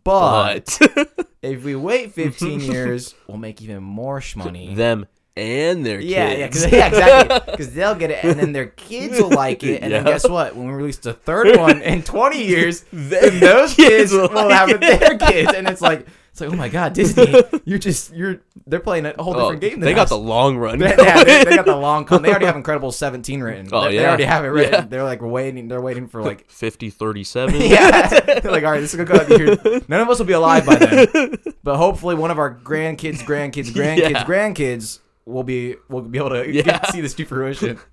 but 0.04 0.78
but 0.80 1.28
if 1.42 1.64
we 1.64 1.74
wait 1.74 2.12
fifteen 2.12 2.60
years, 2.60 3.14
we'll 3.26 3.38
make 3.38 3.60
even 3.62 3.82
more 3.82 4.20
shmoney. 4.20 4.74
them 4.76 5.06
and 5.36 5.84
their 5.86 6.00
Yeah, 6.00 6.30
yeah, 6.32 6.48
kids. 6.48 6.62
'cause- 6.64 6.72
yeah, 6.78 6.86
exactly. 6.88 7.40
Because 7.52 7.74
they'll 7.74 7.94
get 7.94 8.10
it, 8.10 8.24
and 8.24 8.38
then 8.38 8.52
their 8.52 8.66
kids 8.66 9.20
will 9.20 9.30
like 9.30 9.62
it, 9.62 9.82
and 9.82 9.92
then 9.92 10.04
guess 10.12 10.28
what? 10.28 10.56
When 10.56 10.66
we 10.68 10.72
release 10.74 10.98
the 10.98 11.12
third 11.14 11.56
one 11.58 11.82
in 11.82 12.02
twenty 12.02 12.44
years, 12.44 12.84
then 12.92 13.40
those 13.40 13.74
kids 13.74 14.10
kids 14.10 14.12
will 14.12 14.28
will 14.28 14.48
like 14.48 14.52
have 14.54 14.68
it. 14.70 14.80
their 14.80 15.18
kids, 15.18 15.52
and 15.54 15.68
it's 15.68 15.80
like 15.80 16.06
it's 16.30 16.40
like 16.40 16.50
oh 16.50 16.56
my 16.56 16.68
god, 16.70 16.94
Disney, 16.94 17.34
you're 17.66 17.78
just 17.78 18.14
you're 18.14 18.40
they're 18.66 18.80
playing 18.80 19.04
a 19.04 19.22
whole 19.22 19.34
Oh, 19.36 19.40
different 19.52 19.60
game. 19.60 19.70
Than 19.72 19.80
they 19.80 19.92
got 19.94 20.04
us. 20.04 20.08
the 20.08 20.16
long 20.18 20.56
run. 20.56 20.78
They, 20.78 20.88
yeah, 20.96 21.24
they, 21.24 21.44
they 21.44 21.56
got 21.56 21.66
the 21.66 21.76
long 21.76 22.06
con. 22.06 22.22
They 22.22 22.30
already 22.30 22.46
have 22.46 22.56
Incredible 22.56 22.90
17 22.90 23.40
written. 23.42 23.68
Oh, 23.70 23.84
they, 23.84 23.96
they 23.98 24.06
already 24.06 24.24
have 24.24 24.44
it 24.44 24.48
written. 24.48 24.72
Yeah. 24.72 24.80
They're 24.86 25.02
like 25.04 25.20
waiting. 25.20 25.68
They're 25.68 25.82
waiting 25.82 26.08
for 26.08 26.22
like 26.22 26.50
50 26.50 26.88
37. 26.88 27.60
yeah. 27.60 28.08
They're 28.40 28.50
like, 28.50 28.64
all 28.64 28.70
right, 28.72 28.80
this 28.80 28.94
is 28.94 28.96
gonna 28.96 29.08
go 29.10 29.16
out 29.16 29.26
here. 29.66 29.82
None 29.88 30.00
of 30.00 30.08
us 30.08 30.18
will 30.18 30.26
be 30.26 30.32
alive 30.32 30.64
by 30.64 30.76
then, 30.76 31.36
but 31.62 31.76
hopefully, 31.76 32.14
one 32.14 32.30
of 32.30 32.38
our 32.38 32.54
grandkids, 32.54 33.18
grandkids, 33.18 33.70
grandkids, 33.70 34.10
Yeah. 34.12 34.24
grandkids 34.24 35.00
will 35.26 35.44
be 35.44 35.76
we'll 35.88 36.02
be 36.02 36.18
able 36.18 36.30
to 36.30 36.50
Yeah. 36.52 36.62
get, 36.62 36.90
see 36.92 37.00
this 37.00 37.14
to 37.14 37.24
fruition. 37.24 37.78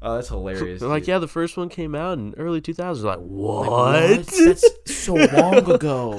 Oh, 0.00 0.14
that's 0.14 0.28
hilarious. 0.28 0.78
They're 0.78 0.88
like, 0.88 1.02
dude. 1.02 1.08
yeah, 1.08 1.18
the 1.18 1.26
first 1.26 1.56
one 1.56 1.68
came 1.68 1.96
out 1.96 2.18
in 2.18 2.32
early 2.38 2.60
2000s. 2.60 3.02
Like, 3.02 3.18
what? 3.18 3.68
Like, 3.68 4.26
That's 4.26 4.64
so 4.86 5.14
long 5.14 5.68
ago. 5.68 6.16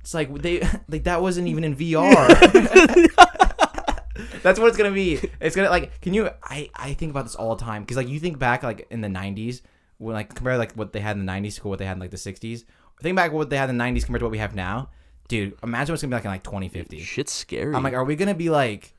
It's 0.00 0.12
like 0.12 0.36
they 0.42 0.58
like 0.88 1.04
that 1.04 1.22
wasn't 1.22 1.46
even 1.46 1.62
in 1.62 1.76
VR. 1.76 2.02
That's 4.42 4.58
what 4.58 4.66
it's 4.68 4.76
gonna 4.76 4.90
be. 4.90 5.20
It's 5.40 5.54
gonna 5.54 5.70
like. 5.70 6.00
Can 6.00 6.14
you? 6.14 6.30
I 6.42 6.68
I 6.74 6.94
think 6.94 7.10
about 7.10 7.24
this 7.26 7.36
all 7.36 7.54
the 7.54 7.64
time 7.64 7.82
because 7.82 7.96
like 7.96 8.08
you 8.08 8.18
think 8.18 8.40
back 8.40 8.64
like 8.64 8.88
in 8.90 9.00
the 9.00 9.08
'90s 9.08 9.62
when 9.98 10.14
like 10.14 10.34
compare 10.34 10.58
like 10.58 10.72
what 10.72 10.92
they 10.92 10.98
had 11.00 11.16
in 11.16 11.24
the 11.24 11.32
'90s 11.32 11.60
to 11.60 11.68
what 11.68 11.78
they 11.78 11.86
had 11.86 11.92
in 11.92 12.00
like 12.00 12.10
the 12.10 12.16
'60s. 12.16 12.64
Think 13.00 13.14
back 13.16 13.32
what 13.32 13.50
they 13.50 13.56
had 13.56 13.70
in 13.70 13.78
the 13.78 13.84
'90s 13.84 14.04
compared 14.04 14.20
to 14.20 14.24
what 14.24 14.32
we 14.32 14.38
have 14.38 14.56
now, 14.56 14.90
dude. 15.28 15.56
Imagine 15.62 15.92
what's 15.92 16.02
gonna 16.02 16.10
be 16.10 16.16
like 16.16 16.24
in 16.24 16.30
like 16.32 16.42
2050. 16.42 16.98
Shit's 17.00 17.32
scary. 17.32 17.72
I'm 17.72 17.84
like, 17.84 17.94
are 17.94 18.04
we 18.04 18.16
gonna 18.16 18.34
be 18.34 18.50
like, 18.50 18.94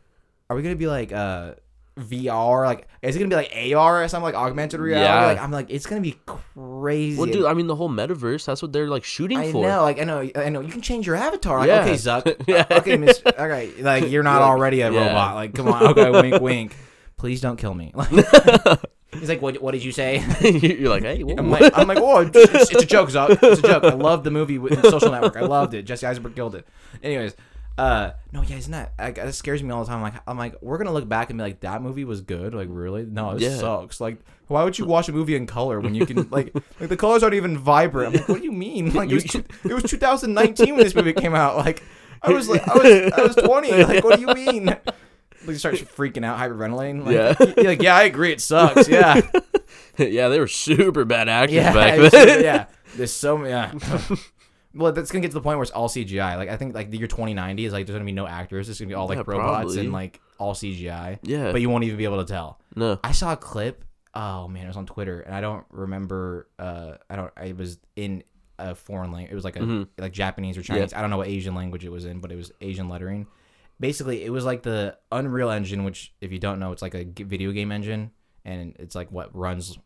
are 0.50 0.56
we 0.56 0.62
gonna 0.64 0.76
be 0.76 0.88
like 0.88 1.12
uh 1.12 1.54
VR? 2.00 2.66
Like, 2.66 2.88
is 3.04 3.16
it 3.16 3.20
gonna 3.20 3.30
be 3.30 3.36
like 3.36 3.76
AR 3.76 4.04
or 4.04 4.08
something 4.08 4.24
like 4.24 4.36
augmented 4.36 4.80
reality? 4.80 5.06
Yeah. 5.06 5.26
Like, 5.28 5.40
I'm 5.40 5.52
like, 5.52 5.70
it's 5.70 5.86
gonna 5.86 6.02
be 6.02 6.18
crazy. 6.26 7.18
well, 7.20 7.28
dude, 7.30 7.46
I 7.46 7.54
mean, 7.54 7.68
the 7.68 7.76
whole 7.76 7.90
metaverse, 7.90 8.46
that's 8.46 8.62
what 8.62 8.74
they're 8.74 8.88
like 8.88 9.04
shooting 9.04 9.38
I 9.38 9.52
for. 9.52 9.68
know, 9.68 9.82
like 9.84 10.00
I 10.00 10.04
know, 10.04 10.30
I 10.36 10.50
know. 10.50 10.62
You 10.62 10.72
can 10.72 10.82
change 10.82 11.06
your 11.06 11.16
avatar. 11.16 11.60
Like, 11.60 11.68
Yeah. 11.68 11.82
okay, 11.82 11.94
Zuck. 11.94 12.36
Yeah. 12.48 12.66
Okay, 12.72 12.98
Miss. 12.98 13.22
Okay, 13.26 13.72
like 13.82 14.10
you're 14.10 14.24
not 14.24 14.42
Like, 14.42 14.50
already 14.50 14.82
a 14.82 14.92
yeah. 14.92 15.08
robot. 15.08 15.36
Like, 15.36 15.54
come 15.54 15.68
on. 15.68 15.84
Okay, 15.88 16.10
wink, 16.10 16.42
wink. 16.42 16.76
Please 17.18 17.42
don't 17.42 17.58
kill 17.58 17.74
me. 17.74 17.94
Like, 19.14 19.20
he's 19.20 19.30
like, 19.30 19.44
what? 19.44 19.62
What 19.62 19.74
did 19.74 19.84
you 19.84 19.92
say? 19.92 20.24
You're 20.42 20.90
like, 20.90 21.04
hey. 21.04 21.24
I'm 21.38 21.52
like, 21.52 21.72
I'm 21.78 21.88
like, 21.88 22.00
oh, 22.02 22.22
it's, 22.22 22.72
it's 22.72 22.84
a 22.84 22.86
joke, 22.88 23.10
Zuck. 23.12 23.38
It's 23.44 23.60
a 23.60 23.68
joke. 23.68 23.84
I 23.84 23.94
love 23.94 24.24
the 24.24 24.32
movie 24.32 24.58
with 24.58 24.82
Social 24.90 25.12
Network. 25.12 25.38
I 25.38 25.42
loved 25.42 25.76
it. 25.76 25.84
Jesse 25.84 26.08
Eisenberg 26.08 26.34
killed 26.36 26.56
it. 26.56 26.66
Anyways, 27.04 27.36
uh, 27.78 28.12
no, 28.32 28.42
yeah, 28.44 28.58
isn't 28.58 28.72
that? 28.72 28.94
Like, 29.00 29.16
that 29.16 29.34
scares 29.34 29.64
me 29.64 29.72
all 29.72 29.84
the 29.84 29.90
time. 29.90 30.02
Like, 30.02 30.14
I'm 30.28 30.38
like, 30.38 30.56
we're 30.62 30.78
gonna 30.78 30.94
look 30.94 31.08
back 31.10 31.30
and 31.30 31.38
be 31.40 31.44
like, 31.44 31.62
that 31.62 31.82
movie 31.82 32.06
was 32.06 32.22
good. 32.22 32.54
Like, 32.54 32.68
really? 32.72 33.06
No, 33.06 33.32
it 33.32 33.42
Yeah. 33.42 33.58
sucks. 33.58 34.00
Like, 34.00 34.18
why 34.48 34.64
would 34.64 34.78
you 34.78 34.86
watch 34.86 35.10
a 35.10 35.12
movie 35.12 35.36
in 35.36 35.48
color 35.48 35.80
when 35.80 35.96
you 35.96 36.06
can 36.06 36.30
like, 36.32 36.54
like 36.80 36.90
the 36.90 36.98
colors 36.98 37.24
aren't 37.24 37.36
even 37.36 37.58
vibrant? 37.58 38.14
I'm 38.16 38.20
like, 38.22 38.30
what 38.30 38.40
do 38.40 38.44
you 38.46 38.52
mean? 38.52 38.92
Like, 38.94 39.10
it 39.10 39.16
was, 39.16 39.24
two, 39.24 39.44
it 39.64 39.74
was 39.74 39.84
2019 39.84 40.76
when 40.76 40.84
this 40.84 40.94
movie 40.96 41.14
came 41.14 41.34
out. 41.34 41.58
Like, 41.58 41.82
I 42.22 42.30
was 42.32 42.48
like, 42.48 42.68
I 42.68 42.74
was, 42.78 43.14
I 43.14 43.22
was 43.24 43.36
20. 43.36 43.84
Like, 43.84 44.04
what 44.04 44.16
do 44.18 44.22
you 44.22 44.34
mean? 44.34 44.66
Like, 44.66 44.86
you 45.48 45.56
start 45.56 45.76
freaking 45.76 46.24
out, 46.24 46.38
hyperventilating. 46.40 47.04
Like, 47.06 47.58
Yeah. 47.58 47.64
like, 47.70 47.82
yeah, 47.82 47.96
I 47.96 48.04
agree. 48.04 48.32
It 48.32 48.40
sucks. 48.42 48.88
Yeah. 48.88 49.20
yeah, 49.98 50.30
they 50.30 50.40
were 50.40 50.48
super 50.48 51.04
bad 51.06 51.28
actors 51.28 51.56
Yeah, 51.56 51.74
back 51.74 52.12
then. 52.12 52.44
yeah. 52.44 52.66
There's 52.96 53.12
so 53.12 53.38
many. 53.38 53.50
Yeah. 53.50 53.74
Well, 54.74 54.92
that's 54.92 55.12
gonna 55.12 55.22
get 55.22 55.30
to 55.30 55.34
the 55.36 55.42
point 55.42 55.58
where 55.58 55.64
it's 55.64 55.72
all 55.72 55.88
CGI. 55.90 56.38
Like 56.38 56.50
I 56.50 56.58
think 56.58 56.74
like 56.76 56.90
the 56.92 56.98
year 56.98 57.08
2090 57.08 57.66
is 57.66 57.74
like 57.74 57.86
there's 57.86 57.96
gonna 57.96 58.06
be 58.06 58.12
no 58.12 58.28
actors. 58.28 58.70
It's 58.70 58.80
gonna 58.80 58.90
be 58.90 58.94
all 58.96 59.08
like 59.08 59.18
Yeah, 59.18 59.24
robots 59.28 59.48
probably. 59.66 59.80
and 59.82 59.94
like 59.94 60.20
all 60.40 60.54
CGI. 60.54 61.20
Yeah. 61.24 61.52
But 61.52 61.62
you 61.62 61.70
won't 61.70 61.84
even 61.84 61.98
be 61.98 62.04
able 62.06 62.24
to 62.24 62.32
tell. 62.32 62.60
no. 62.76 63.00
I 63.04 63.12
saw 63.12 63.34
a 63.34 63.38
clip. 63.38 63.86
Oh 64.16 64.48
man, 64.48 64.66
it 64.66 64.68
was 64.68 64.78
on 64.78 64.86
Twitter, 64.86 65.22
and 65.22 65.34
I 65.34 65.42
don't 65.42 65.66
remember. 65.72 66.48
Uh, 66.60 66.94
I 67.10 67.16
don't. 67.16 67.32
I 67.36 67.54
was 67.54 67.80
in 67.96 68.24
a 68.60 68.76
foreign 68.76 69.12
language. 69.12 69.32
It 69.32 69.36
was 69.36 69.44
like 69.44 69.56
a 69.56 69.60
Mhm. 69.62 69.88
like 69.98 70.12
Japanese 70.14 70.56
or 70.58 70.62
Chinese. 70.62 70.94
I 70.94 71.02
don't 71.02 71.10
know 71.10 71.18
what 71.18 71.28
Asian 71.28 71.56
language 71.56 71.84
it 71.84 71.90
was 71.92 72.06
in, 72.06 72.20
but 72.20 72.32
it 72.32 72.36
was 72.36 72.52
Asian 72.62 72.90
lettering. 72.90 73.26
Basically, 73.80 74.24
it 74.24 74.30
was 74.30 74.46
like 74.46 74.62
the 74.62 74.98
Unreal 75.12 75.50
Engine, 75.50 75.84
which 75.84 76.14
if 76.22 76.32
you 76.32 76.38
don't 76.38 76.60
know, 76.60 76.72
it's 76.72 76.82
like 76.84 76.94
a 76.94 77.04
g- 77.06 77.24
video 77.24 77.52
game 77.52 77.72
engine, 77.72 78.12
and 78.46 78.76
it's 78.78 78.94
like 78.94 79.12
what 79.12 79.36
runs 79.36 79.78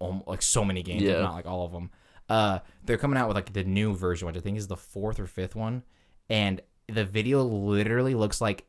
om- 0.00 0.22
like 0.28 0.42
so 0.42 0.64
many 0.64 0.82
games, 0.84 1.02
Yeah. 1.02 1.14
if 1.14 1.22
not 1.22 1.34
like 1.34 1.46
all 1.46 1.66
of 1.66 1.72
them. 1.72 1.90
Uh, 2.32 2.58
they're 2.84 2.98
coming 2.98 3.18
out 3.18 3.28
with 3.28 3.36
like 3.36 3.52
the 3.52 3.64
new 3.64 3.94
version, 3.94 4.26
which 4.26 4.36
I 4.36 4.40
think 4.40 4.56
is 4.58 4.66
the 4.66 4.76
fourth 4.76 5.20
or 5.20 5.26
fifth 5.26 5.54
one, 5.54 5.82
and 6.30 6.60
the 6.88 7.04
video 7.04 7.42
literally 7.42 8.14
looks 8.14 8.40
like 8.40 8.64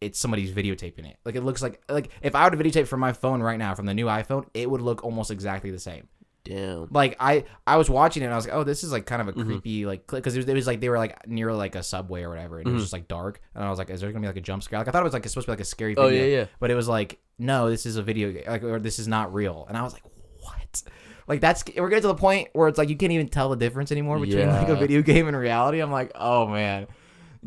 it's 0.00 0.18
somebody's 0.18 0.52
videotaping 0.52 1.06
it. 1.10 1.16
Like 1.24 1.34
it 1.34 1.42
looks 1.42 1.60
like 1.62 1.82
like 1.88 2.10
if 2.22 2.34
I 2.34 2.44
were 2.44 2.50
to 2.50 2.56
videotape 2.56 2.86
from 2.86 3.00
my 3.00 3.12
phone 3.12 3.42
right 3.42 3.58
now 3.58 3.74
from 3.74 3.86
the 3.86 3.94
new 3.94 4.06
iPhone, 4.06 4.46
it 4.54 4.70
would 4.70 4.80
look 4.80 5.02
almost 5.04 5.30
exactly 5.32 5.70
the 5.72 5.78
same. 5.80 6.06
Damn. 6.44 6.86
Like 6.92 7.16
I 7.18 7.44
I 7.66 7.76
was 7.76 7.90
watching 7.90 8.22
it 8.22 8.26
and 8.26 8.32
I 8.32 8.36
was 8.36 8.46
like, 8.46 8.54
oh, 8.54 8.62
this 8.64 8.84
is 8.84 8.92
like 8.92 9.04
kind 9.06 9.20
of 9.20 9.28
a 9.28 9.32
Mhm. 9.32 9.44
creepy 9.44 9.84
like 9.86 10.06
because 10.06 10.34
it 10.36 10.38
was, 10.38 10.46
it 10.48 10.54
was 10.54 10.66
like 10.68 10.80
they 10.80 10.88
were 10.88 10.96
like 10.98 11.26
near 11.26 11.52
like 11.52 11.74
a 11.74 11.82
subway 11.82 12.22
or 12.22 12.28
whatever, 12.30 12.58
and 12.60 12.68
it 12.68 12.72
was 12.72 12.80
Mhm. 12.82 12.84
just 12.84 12.92
like 12.92 13.08
dark, 13.08 13.40
and 13.54 13.64
I 13.64 13.68
was 13.70 13.78
like, 13.80 13.90
is 13.90 14.00
there 14.00 14.10
gonna 14.12 14.22
be 14.22 14.28
like 14.28 14.36
a 14.36 14.40
jump 14.40 14.62
scare? 14.62 14.78
Like 14.78 14.88
I 14.88 14.92
thought 14.92 15.02
it 15.02 15.10
was 15.10 15.12
like 15.12 15.24
it's 15.24 15.32
supposed 15.34 15.46
to 15.46 15.50
be 15.50 15.56
like 15.56 15.60
a 15.60 15.64
scary 15.64 15.96
Oh, 15.96 16.06
video, 16.08 16.24
yeah, 16.24 16.36
yeah. 16.42 16.46
but 16.60 16.70
it 16.70 16.74
was 16.76 16.86
like 16.88 17.18
no, 17.40 17.68
this 17.68 17.84
is 17.84 17.96
a 17.96 18.02
video 18.02 18.32
like 18.46 18.62
or 18.62 18.78
this 18.78 18.98
is 19.00 19.08
not 19.08 19.34
real, 19.34 19.66
and 19.68 19.76
I 19.76 19.82
was 19.82 19.92
like, 19.92 20.04
what? 20.40 20.82
Like 21.28 21.40
that's 21.40 21.62
we're 21.76 21.90
getting 21.90 22.02
to 22.02 22.08
the 22.08 22.14
point 22.14 22.48
where 22.54 22.68
it's 22.68 22.78
like 22.78 22.88
you 22.88 22.96
can't 22.96 23.12
even 23.12 23.28
tell 23.28 23.50
the 23.50 23.56
difference 23.56 23.92
anymore 23.92 24.18
between 24.18 24.48
like 24.48 24.68
a 24.68 24.76
video 24.76 25.02
game 25.02 25.28
and 25.28 25.36
reality. 25.36 25.80
I'm 25.80 25.92
like, 25.92 26.10
oh 26.14 26.48
man, 26.48 26.86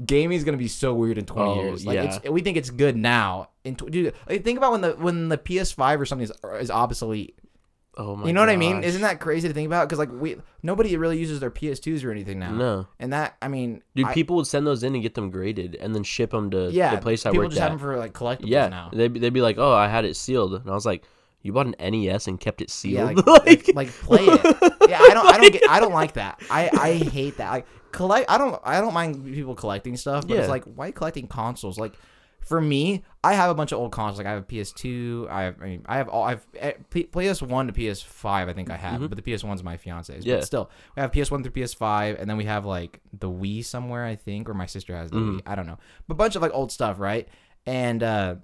gaming 0.05 0.37
is 0.37 0.43
gonna 0.43 0.57
be 0.57 0.67
so 0.67 0.93
weird 0.93 1.17
in 1.17 1.25
20 1.25 1.49
Oh, 1.49 1.63
years. 1.63 1.85
Like 1.85 1.95
yeah. 1.95 2.15
it's, 2.15 2.29
we 2.29 2.41
think 2.41 2.57
it's 2.57 2.69
good 2.69 2.95
now. 2.95 3.49
In 3.63 3.75
tw- 3.75 3.89
dude, 3.91 4.13
like, 4.29 4.43
think 4.43 4.57
about 4.57 4.71
when 4.71 4.81
the 4.81 4.91
when 4.91 5.29
the 5.29 5.37
PS5 5.37 5.99
or 5.99 6.05
something 6.05 6.23
is, 6.25 6.31
is 6.61 6.71
obsolete. 6.71 7.37
Oh 7.97 8.15
my 8.15 8.25
you 8.27 8.33
know 8.33 8.39
what 8.39 8.49
I 8.49 8.55
mean? 8.55 8.83
Isn't 8.83 9.01
that 9.01 9.19
crazy 9.19 9.47
to 9.49 9.53
think 9.53 9.65
about? 9.67 9.89
Because 9.89 9.99
like 9.99 10.11
we 10.11 10.37
nobody 10.63 10.95
really 10.95 11.17
uses 11.17 11.39
their 11.41 11.51
PS2s 11.51 12.05
or 12.05 12.11
anything 12.11 12.39
now. 12.39 12.51
No. 12.51 12.87
And 12.99 13.11
that 13.11 13.35
I 13.41 13.47
mean, 13.49 13.83
Dude, 13.95 14.05
I- 14.05 14.13
people 14.13 14.35
would 14.37 14.47
send 14.47 14.65
those 14.65 14.83
in 14.83 14.93
and 14.93 15.03
get 15.03 15.15
them 15.15 15.29
graded 15.29 15.75
and 15.75 15.93
then 15.93 16.03
ship 16.03 16.31
them 16.31 16.51
to 16.51 16.69
yeah, 16.71 16.95
the 16.95 17.01
place 17.01 17.25
I 17.25 17.29
worked 17.29 17.37
at. 17.37 17.41
people 17.41 17.49
just 17.49 17.61
have 17.61 17.71
them 17.71 17.79
for 17.79 17.97
like 17.97 18.13
collectibles 18.13 18.47
yeah. 18.47 18.69
now. 18.69 18.91
They'd, 18.93 19.13
they'd 19.13 19.33
be 19.33 19.41
like, 19.41 19.57
oh, 19.57 19.73
I 19.73 19.87
had 19.89 20.05
it 20.05 20.15
sealed. 20.15 20.53
And 20.53 20.69
I 20.69 20.73
was 20.73 20.85
like, 20.85 21.03
you 21.41 21.53
bought 21.53 21.67
an 21.67 21.75
NES 21.79 22.27
and 22.27 22.39
kept 22.39 22.61
it 22.61 22.69
Yeah, 22.83 23.07
sealed? 23.13 23.27
like, 23.27 23.45
like, 23.47 23.75
like 23.75 23.89
play 23.89 24.25
it. 24.25 24.43
Yeah, 24.89 24.99
I 25.01 25.13
don't, 25.13 25.25
I 25.27 25.37
don't 25.37 25.51
get, 25.53 25.69
I 25.69 25.79
don't 25.79 25.93
like 25.93 26.13
that. 26.13 26.41
I, 26.49 26.69
I 26.73 26.93
hate 26.95 27.37
that. 27.37 27.49
Like 27.51 27.67
collect, 27.91 28.29
I 28.29 28.37
don't, 28.37 28.59
I 28.63 28.79
don't 28.81 28.93
mind 28.93 29.25
people 29.25 29.55
collecting 29.55 29.97
stuff, 29.97 30.27
but 30.27 30.37
it's 30.37 30.49
like, 30.49 30.63
why 30.65 30.85
are 30.85 30.87
you 30.87 30.93
collecting 30.93 31.27
consoles? 31.27 31.77
Like, 31.79 31.93
for 32.41 32.59
me, 32.59 33.03
I 33.23 33.33
have 33.35 33.51
a 33.51 33.53
bunch 33.53 33.71
of 33.71 33.77
old 33.77 33.91
consoles. 33.91 34.17
Like 34.17 34.25
I 34.25 34.31
have 34.31 34.41
a 34.41 34.45
PS2. 34.45 35.29
I 35.29 35.43
have, 35.43 35.61
I 35.61 35.65
mean, 35.65 35.85
I 35.85 35.97
have 35.97 36.09
all. 36.09 36.23
I've 36.23 36.43
eh, 36.57 36.71
P- 36.89 37.03
PS1 37.03 37.67
to 37.67 37.79
PS5. 37.79 38.25
I 38.25 38.51
think 38.53 38.71
I 38.71 38.77
have, 38.77 38.99
but 39.01 39.15
the 39.15 39.21
PS1's 39.21 39.63
my 39.63 39.77
fiance's. 39.77 40.21
Mm-hmm. 40.21 40.27
Yeah. 40.29 40.35
But 40.37 40.45
still, 40.45 40.71
we 40.95 41.01
have 41.01 41.11
PS1 41.11 41.43
through 41.43 41.51
PS5, 41.51 42.19
and 42.19 42.27
then 42.27 42.37
we 42.37 42.45
have 42.45 42.65
like 42.65 42.99
the 43.13 43.29
Wii 43.29 43.63
somewhere, 43.63 44.03
I 44.05 44.15
think, 44.15 44.49
or 44.49 44.55
my 44.55 44.65
sister 44.65 44.95
has 44.95 45.11
the 45.11 45.17
Mm-hmm. 45.17 45.37
Wii. 45.37 45.41
I 45.45 45.53
don't 45.53 45.67
know, 45.67 45.77
but 46.07 46.15
a 46.15 46.17
bunch 46.17 46.35
of 46.35 46.41
like 46.41 46.51
old 46.51 46.71
stuff, 46.71 46.99
right? 46.99 47.27
And 47.67 48.01
uh, 48.01 48.35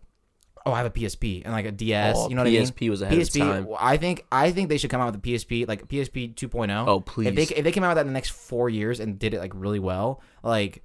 oh, 0.67 0.73
I 0.73 0.77
have 0.77 0.86
a 0.86 0.91
PSP 0.91 1.43
and 1.43 1.53
like 1.53 1.65
a 1.65 1.71
DS. 1.71 2.15
Oh, 2.17 2.30
you 2.30 2.36
know 2.36 2.41
what 2.41 2.47
I 2.47 2.51
mean? 2.51 2.63
PSP 2.63 2.89
was 2.89 3.01
ahead 3.01 3.17
of 3.17 3.32
time. 3.32 3.67
I 3.80 3.97
think 3.97 4.25
I 4.32 4.51
think 4.51 4.69
they 4.69 4.77
should 4.77 4.89
come 4.89 5.01
out 5.01 5.13
with 5.13 5.15
a 5.15 5.27
PSP, 5.27 5.67
like 5.67 5.88
PSP 5.88 6.36
2.0. 6.36 6.88
Oh, 6.88 7.01
please. 7.01 7.27
If 7.27 7.36
they 7.36 7.56
if 7.56 7.63
they 7.63 7.71
came 7.71 7.84
out 7.84 7.89
with 7.89 7.95
that 7.95 8.01
in 8.01 8.08
the 8.08 8.13
next 8.13 8.32
four 8.32 8.69
years 8.69 8.99
and 8.99 9.17
did 9.17 9.34
it 9.34 9.39
like 9.39 9.51
really 9.56 9.80
well, 9.80 10.21
like 10.43 10.84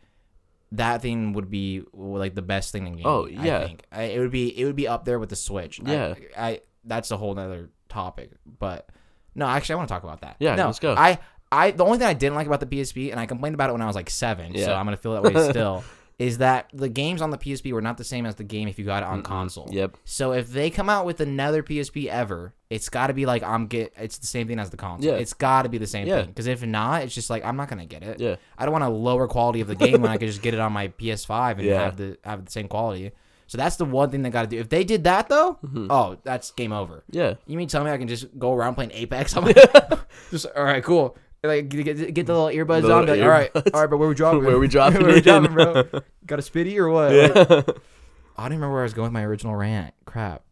that 0.72 1.02
thing 1.02 1.34
would 1.34 1.50
be 1.50 1.82
like 1.92 2.34
the 2.34 2.42
best 2.42 2.72
thing 2.72 2.86
in 2.86 2.96
game. 2.96 3.06
Oh, 3.06 3.26
I 3.26 3.30
yeah. 3.30 3.66
think 3.66 3.84
I, 3.92 4.02
it 4.04 4.18
would 4.18 4.30
be 4.30 4.58
it 4.58 4.64
would 4.64 4.76
be 4.76 4.88
up 4.88 5.04
there 5.04 5.18
with 5.18 5.28
the 5.28 5.36
Switch. 5.36 5.80
Yeah. 5.84 6.14
I, 6.36 6.60
that's 6.84 7.10
a 7.10 7.16
whole 7.16 7.34
nother 7.34 7.70
topic, 7.88 8.30
but 8.58 8.88
no, 9.34 9.46
actually, 9.46 9.74
I 9.74 9.76
want 9.76 9.88
to 9.88 9.94
talk 9.94 10.02
about 10.02 10.22
that. 10.22 10.36
Yeah, 10.38 10.54
no, 10.56 10.66
let's 10.66 10.78
go. 10.78 10.94
I 10.96 11.18
I 11.50 11.70
the 11.70 11.84
only 11.84 11.98
thing 11.98 12.06
I 12.06 12.14
didn't 12.14 12.34
like 12.34 12.46
about 12.46 12.60
the 12.60 12.66
PSP, 12.66 13.10
and 13.10 13.20
I 13.20 13.26
complained 13.26 13.54
about 13.54 13.70
it 13.70 13.72
when 13.72 13.82
I 13.82 13.86
was 13.86 13.94
like 13.96 14.10
seven, 14.10 14.54
yeah. 14.54 14.64
so 14.66 14.74
I'm 14.74 14.86
gonna 14.86 14.96
feel 14.96 15.20
that 15.20 15.22
way 15.22 15.48
still. 15.50 15.84
Is 16.18 16.38
that 16.38 16.68
the 16.72 16.88
games 16.88 17.20
on 17.22 17.31
the 17.31 17.38
PSP 17.38 17.72
were 17.72 17.81
not 17.83 17.96
the 17.98 18.05
same 18.05 18.27
as 18.27 18.35
the 18.37 18.44
game 18.44 18.68
if 18.68 18.79
you 18.79 18.85
got 18.85 19.03
it 19.03 19.07
on 19.09 19.22
console. 19.22 19.68
Yep. 19.72 19.96
So 20.05 20.33
if 20.33 20.53
they 20.53 20.70
come 20.70 20.88
out 20.88 21.05
with 21.07 21.20
another 21.20 21.62
PSP 21.62 22.07
ever, 22.07 22.55
it's 22.70 22.88
got 22.88 23.09
to 23.09 23.12
be 23.14 23.27
like 23.27 23.42
I'm 23.42 23.66
get. 23.66 23.92
It's 23.96 24.18
the 24.18 24.27
same 24.27 24.46
thing 24.48 24.59
as 24.59 24.70
the 24.70 24.77
console. 24.77 25.12
Yeah. 25.12 25.18
It's 25.18 25.33
got 25.35 25.62
to 25.62 25.68
be 25.68 25.79
the 25.79 25.87
same 25.87 26.07
Yeah. 26.07 26.20
thing. 26.20 26.29
Because 26.29 26.46
if 26.46 26.64
not, 26.64 27.03
it's 27.03 27.14
just 27.14 27.29
like 27.31 27.44
I'm 27.44 27.57
not 27.57 27.68
gonna 27.68 27.87
get 27.87 28.03
it. 28.03 28.20
Yeah. 28.20 28.37
I 28.57 28.64
don't 28.64 28.72
want 28.72 28.85
a 28.85 28.88
lower 28.88 29.27
quality 29.29 29.61
of 29.61 29.68
the 29.68 29.75
game 29.75 30.01
when 30.03 30.11
I 30.11 30.16
could 30.16 30.29
just 30.29 30.42
get 30.42 30.55
it 30.55 30.61
on 30.61 30.72
my 30.72 30.88
PS5 30.88 31.59
and 31.59 31.62
Yeah. 31.66 31.83
have 31.83 31.96
the 31.96 32.18
have 32.25 32.44
the 32.44 32.51
same 32.51 32.68
quality. 32.68 33.11
So 33.48 33.59
that's 33.59 33.77
the 33.77 33.85
one 33.85 34.09
thing 34.11 34.22
they 34.22 34.31
got 34.31 34.42
to 34.42 34.48
do. 34.48 34.59
If 34.59 34.70
they 34.70 34.83
did 34.85 35.05
that 35.05 35.29
though, 35.29 35.59
Mm-hmm. 35.64 35.88
oh, 35.90 36.16
that's 36.25 36.53
game 36.53 36.72
over. 36.72 37.05
Yeah. 37.11 37.35
You 37.46 37.57
mean 37.59 37.68
tell 37.68 37.85
me 37.85 37.90
I 37.90 37.98
can 37.98 38.09
just 38.09 38.38
go 38.38 38.55
around 38.55 38.77
playing 38.77 38.92
Apex? 38.92 39.37
I'm 39.37 39.44
like, 39.44 39.57
just 40.31 40.46
all 40.57 40.64
right, 40.64 40.83
cool. 40.83 41.16
Like 41.44 41.68
get, 41.70 42.14
get 42.14 42.26
the 42.26 42.35
little 42.38 42.46
earbuds 42.48 42.83
The 42.83 42.92
on. 42.94 43.07
Like, 43.07 43.20
all 43.20 43.28
right, 43.28 43.50
all 43.74 43.81
right, 43.81 43.90
but 43.90 43.96
where 43.96 44.09
we 44.09 44.14
dropping? 44.14 44.44
Where 44.44 44.59
we 44.61 44.68
dropping 44.68 45.02
where 45.05 45.14
we 45.14 45.20
dropping, 45.20 45.52
bro? 45.52 45.83
Got 46.26 46.38
a 46.38 46.42
spitty 46.42 46.76
or 46.76 46.88
what? 46.88 47.12
Like, 47.12 47.35
Yeah. 47.50 47.62
I 48.37 48.44
don't 48.48 48.52
remember 48.57 48.72
where 48.72 48.81
I 48.81 48.85
was 48.85 48.94
going 48.94 49.07
with 49.07 49.12
my 49.12 49.24
original 49.24 49.55
rant. 49.57 49.92
Crap. 50.05 50.42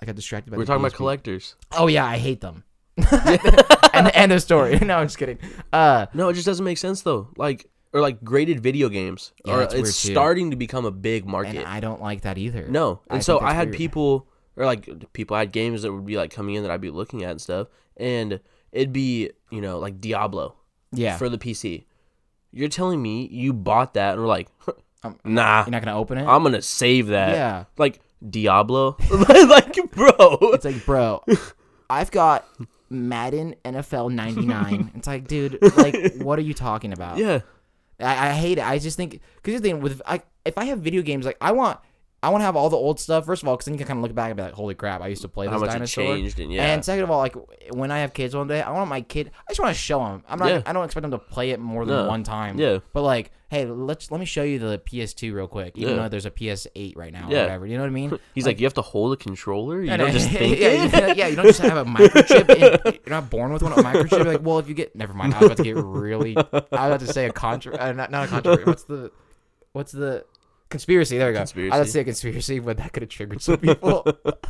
I 0.00 0.06
got 0.06 0.16
distracted 0.16 0.50
by 0.50 0.56
We're 0.56 0.64
talking 0.64 0.80
about 0.84 0.94
collectors. 0.94 1.54
Oh 1.72 1.86
yeah, 1.86 2.04
I 2.06 2.16
hate 2.18 2.40
them. 2.40 2.64
and 2.96 4.06
the 4.06 4.12
end 4.14 4.32
of 4.32 4.42
story. 4.42 4.78
No, 4.80 4.96
I'm 4.98 5.06
just 5.06 5.18
kidding. 5.18 5.38
Uh, 5.72 6.06
No, 6.14 6.28
it 6.30 6.34
just 6.34 6.46
doesn't 6.46 6.64
make 6.64 6.78
sense 6.78 7.02
though. 7.02 7.28
Like 7.36 7.68
or 7.92 8.00
like 8.00 8.24
graded 8.24 8.60
video 8.60 8.88
games. 8.88 9.32
Yeah, 9.44 9.58
that's 9.58 9.74
it's 9.74 9.94
starting 9.94 10.50
to 10.50 10.56
become 10.56 10.84
a 10.84 10.90
big 10.90 11.26
market. 11.26 11.56
and 11.56 11.66
I 11.66 11.80
don't 11.80 12.00
like 12.02 12.22
that 12.22 12.38
either. 12.38 12.66
No, 12.66 13.00
I 13.08 13.16
and 13.16 13.24
so 13.24 13.40
I 13.40 13.52
had 13.52 13.68
weird. 13.68 13.76
people 13.78 14.26
or 14.56 14.64
like 14.66 15.12
people 15.12 15.36
I 15.36 15.40
had 15.40 15.52
games 15.52 15.82
that 15.82 15.92
would 15.92 16.06
be 16.06 16.16
like 16.16 16.30
coming 16.32 16.54
in 16.56 16.62
that 16.62 16.70
I'd 16.72 16.80
be 16.80 16.90
looking 16.90 17.22
at 17.22 17.30
and 17.30 17.40
stuff, 17.40 17.68
and 17.96 18.40
it'd 18.74 18.92
be 18.92 19.30
you 19.50 19.60
know 19.62 19.78
like 19.78 20.00
Diablo 20.00 20.54
Yeah. 20.92 21.16
for 21.16 21.28
the 21.28 21.38
PC. 21.38 21.84
You're 22.52 22.68
telling 22.68 23.00
me 23.02 23.26
you 23.32 23.52
bought 23.52 23.94
that 23.94 24.12
and 24.12 24.20
were 24.20 24.26
like, 24.28 24.48
Um, 25.02 25.18
nah, 25.22 25.64
You're 25.64 25.70
not 25.72 25.84
gonna 25.84 25.98
open 25.98 26.16
it. 26.18 26.26
I'm 26.26 26.42
gonna 26.42 26.62
save 26.62 27.08
that. 27.08 27.30
yeah. 27.34 27.64
Like 27.76 28.00
Diablo, 28.28 28.96
like 29.10 29.74
bro. 29.92 30.38
It's 30.54 30.64
like, 30.64 30.82
bro, 30.86 31.22
I've 31.90 32.10
got 32.10 32.48
Madden 32.88 33.54
NFL 33.66 34.10
99. 34.12 34.92
It's 34.96 35.06
like, 35.06 35.28
dude, 35.28 35.58
like, 35.76 36.14
what 36.16 36.38
are 36.38 36.42
you 36.42 36.54
talking 36.54 36.92
about? 36.94 37.18
Yeah, 37.18 37.40
I, 38.00 38.28
I 38.28 38.32
hate 38.32 38.56
it. 38.56 38.64
I 38.66 38.78
just 38.78 38.96
think 38.96 39.20
because 39.42 39.60
the 39.60 39.68
thing 39.68 39.80
with 39.82 40.00
I, 40.06 40.22
if 40.46 40.56
I 40.56 40.64
have 40.66 40.78
video 40.78 41.02
games, 41.02 41.26
like 41.26 41.36
I 41.40 41.52
want. 41.52 41.78
I 42.24 42.30
want 42.30 42.40
to 42.40 42.46
have 42.46 42.56
all 42.56 42.70
the 42.70 42.76
old 42.76 42.98
stuff. 42.98 43.26
First 43.26 43.42
of 43.42 43.48
all, 43.48 43.54
because 43.56 43.66
then 43.66 43.74
you 43.74 43.78
can 43.78 43.86
kind 43.86 43.98
of 43.98 44.02
look 44.02 44.14
back 44.14 44.30
and 44.30 44.36
be 44.36 44.42
like, 44.42 44.52
"Holy 44.54 44.74
crap! 44.74 45.00
I 45.02 45.08
used 45.08 45.22
to 45.22 45.28
play 45.28 45.46
this 45.46 45.52
how 45.52 45.58
much 45.58 45.70
dinosaur." 45.70 46.04
it 46.04 46.06
changed 46.06 46.40
and 46.40 46.52
yeah, 46.52 46.72
And 46.72 46.84
second 46.84 47.04
of 47.04 47.10
all, 47.10 47.18
like 47.18 47.36
when 47.72 47.90
I 47.90 47.98
have 48.00 48.14
kids 48.14 48.34
one 48.34 48.48
day, 48.48 48.62
I 48.62 48.70
want 48.70 48.88
my 48.88 49.02
kid. 49.02 49.30
I 49.46 49.50
just 49.52 49.60
want 49.60 49.74
to 49.74 49.80
show 49.80 49.98
them. 50.00 50.24
I'm 50.28 50.38
not. 50.38 50.48
Yeah. 50.48 50.62
I 50.66 50.72
don't 50.72 50.84
expect 50.84 51.02
them 51.02 51.10
to 51.10 51.18
play 51.18 51.50
it 51.50 51.60
more 51.60 51.84
than 51.84 51.94
No. 51.96 52.08
one 52.08 52.22
time. 52.24 52.58
Yeah. 52.58 52.78
But 52.92 53.02
like, 53.02 53.30
hey, 53.48 53.66
let's 53.66 54.10
let 54.10 54.18
me 54.20 54.26
show 54.26 54.42
you 54.42 54.58
the 54.58 54.78
PS2 54.78 55.32
real 55.34 55.46
quick. 55.46 55.76
Even 55.76 55.94
Yeah. 55.96 56.02
though 56.02 56.08
there's 56.08 56.26
a 56.26 56.30
PS8 56.30 56.96
right 56.96 57.12
now, 57.12 57.28
or 57.28 57.32
Yeah. 57.32 57.42
whatever. 57.42 57.66
You 57.66 57.76
know 57.76 57.82
what 57.82 57.88
I 57.88 57.92
mean? 57.92 58.18
he's 58.34 58.46
like, 58.46 58.58
you 58.58 58.66
have 58.66 58.74
to 58.74 58.82
hold 58.82 59.12
a 59.12 59.16
controller. 59.16 59.82
You 59.82 59.96
don't 59.96 60.10
just 60.12 60.28
think 60.30 60.58
yeah, 60.58 60.68
it. 60.68 60.92
you- 61.08 61.14
yeah, 61.14 61.26
you 61.28 61.36
don't 61.36 61.46
just 61.46 61.60
have 61.60 61.76
a 61.76 61.84
microchip. 61.84 62.48
in- 62.50 62.94
you're 62.94 63.10
not 63.10 63.28
born 63.30 63.52
with 63.52 63.62
one. 63.62 63.72
A 63.72 63.76
microchip. 63.76 64.24
Like, 64.24 64.40
well, 64.42 64.58
if 64.58 64.68
you 64.68 64.74
get, 64.74 64.96
never 64.96 65.12
mind. 65.12 65.34
I 65.34 65.38
was 65.40 65.46
about 65.46 65.56
to 65.58 65.62
get 65.64 65.76
really. 65.76 66.36
I 66.36 66.40
was 66.42 66.64
about 66.70 67.00
to 67.00 67.12
say 67.12 67.26
a 67.26 67.32
contra. 67.32 67.76
Uh, 67.76 67.92
not, 67.92 68.10
not 68.10 68.24
a 68.24 68.28
controversy. 68.28 68.64
What's 68.64 68.84
the, 68.84 69.10
what's 69.72 69.92
the 69.92 70.24
conspiracy? 70.74 71.18
There 71.18 71.28
we 71.28 71.32
go. 71.32 71.38
I 71.38 71.42
was 71.42 71.52
about 71.52 71.62
Conspiracy. 71.70 71.90
say 71.92 72.00
a 72.00 72.04
conspiracy, 72.04 72.58
but 72.58 72.76
that 72.78 72.92
could 72.92 73.02
have 73.02 73.10
triggered 73.10 73.40
some 73.42 73.58
people. 73.58 74.06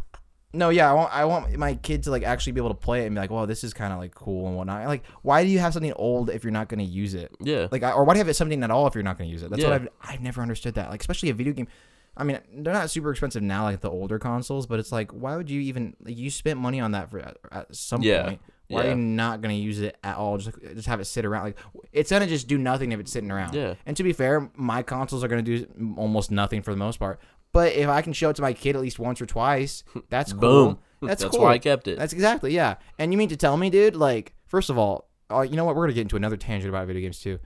no, 0.52 0.68
yeah, 0.70 0.90
I 0.90 0.92
want, 0.94 1.14
I 1.14 1.24
want 1.24 1.56
my 1.56 1.74
kid 1.74 2.02
to 2.04 2.10
like 2.10 2.22
actually 2.22 2.52
be 2.52 2.60
able 2.60 2.70
to 2.70 2.74
play 2.86 3.02
it 3.02 3.06
and 3.06 3.14
be 3.14 3.20
like, 3.20 3.30
well, 3.30 3.46
this 3.46 3.64
is 3.64 3.74
kind 3.74 3.92
of 3.92 3.98
like 3.98 4.14
cool 4.14 4.46
and 4.48 4.56
whatnot. 4.56 4.86
Like, 4.86 5.04
why 5.22 5.44
do 5.44 5.50
you 5.50 5.58
have 5.58 5.72
something 5.72 5.92
old 5.94 6.30
if 6.30 6.44
you're 6.44 6.52
not 6.52 6.68
going 6.68 6.78
to 6.78 6.84
use 6.84 7.14
it? 7.14 7.34
yeah, 7.40 7.66
Like, 7.70 7.82
or 7.82 8.04
why 8.04 8.14
do 8.14 8.18
you 8.20 8.24
have 8.24 8.36
something 8.36 8.62
at 8.62 8.70
all 8.70 8.86
if 8.86 8.94
you're 8.94 9.02
not 9.04 9.18
going 9.18 9.28
to 9.28 9.32
use 9.32 9.42
it? 9.42 9.50
That's 9.50 9.62
what 9.64 9.72
I've 9.72 9.88
I've 10.00 10.20
never 10.20 10.40
understood 10.42 10.74
that. 10.74 10.90
Like, 10.90 11.00
especially 11.00 11.30
a 11.30 11.34
video 11.34 11.52
game. 11.52 11.68
I 12.16 12.22
mean, 12.22 12.38
they're 12.58 12.72
not 12.72 12.90
super 12.90 13.10
expensive 13.10 13.42
now, 13.42 13.64
like 13.64 13.80
the 13.80 13.90
older 13.90 14.20
consoles, 14.20 14.68
but 14.68 14.78
it's 14.78 14.92
like, 14.92 15.10
why 15.10 15.36
would 15.36 15.50
you 15.50 15.60
even 15.62 15.96
like 16.00 16.16
you 16.16 16.30
spent 16.30 16.60
money 16.60 16.78
on 16.80 16.92
that 16.92 17.10
for 17.10 17.18
at, 17.18 17.36
at 17.50 17.74
some 17.74 18.02
Yeah. 18.02 18.22
point? 18.22 18.40
Why 18.68 18.86
are 18.86 18.88
you 18.90 18.94
not 18.96 19.40
gonna 19.40 19.54
use 19.54 19.80
it 19.80 19.96
at 20.02 20.16
all? 20.16 20.38
Just 20.38 20.58
just 20.74 20.88
have 20.88 21.00
it 21.00 21.04
sit 21.04 21.24
around. 21.24 21.44
Like, 21.44 21.58
it's 21.92 22.10
gonna 22.10 22.26
just 22.26 22.48
do 22.48 22.58
nothing 22.58 22.92
if 22.92 23.00
it's 23.00 23.12
sitting 23.12 23.30
around. 23.30 23.54
Yeah. 23.54 23.74
And 23.86 23.96
to 23.96 24.02
be 24.02 24.12
fair, 24.12 24.50
my 24.56 24.82
consoles 24.82 25.22
are 25.22 25.28
gonna 25.28 25.42
do 25.42 25.66
almost 25.96 26.30
nothing 26.30 26.62
for 26.62 26.70
the 26.70 26.76
most 26.78 26.98
part. 26.98 27.20
But 27.52 27.74
if 27.74 27.88
I 27.88 28.02
can 28.02 28.12
show 28.12 28.30
it 28.30 28.36
to 28.36 28.42
my 28.42 28.52
kid 28.52 28.74
at 28.74 28.82
least 28.82 28.98
once 28.98 29.20
or 29.20 29.26
twice, 29.26 29.84
that's 30.08 30.32
cool. 30.32 30.40
boom. 30.40 30.78
That's, 31.02 31.22
That's 31.22 31.36
cool. 31.36 31.44
why 31.44 31.52
I 31.52 31.58
kept 31.58 31.86
it. 31.86 31.98
That's 31.98 32.14
exactly 32.14 32.54
yeah. 32.54 32.76
And 32.98 33.12
you 33.12 33.18
mean 33.18 33.28
to 33.28 33.36
tell 33.36 33.58
me, 33.58 33.68
dude? 33.68 33.94
Like, 33.94 34.32
first 34.46 34.70
of 34.70 34.78
all, 34.78 35.10
uh, 35.30 35.42
you 35.42 35.54
know 35.54 35.66
what? 35.66 35.76
We're 35.76 35.82
gonna 35.82 35.92
get 35.92 36.00
into 36.02 36.16
another 36.16 36.38
tangent 36.38 36.70
about 36.70 36.86
video 36.86 37.02
games 37.02 37.20
too. 37.20 37.38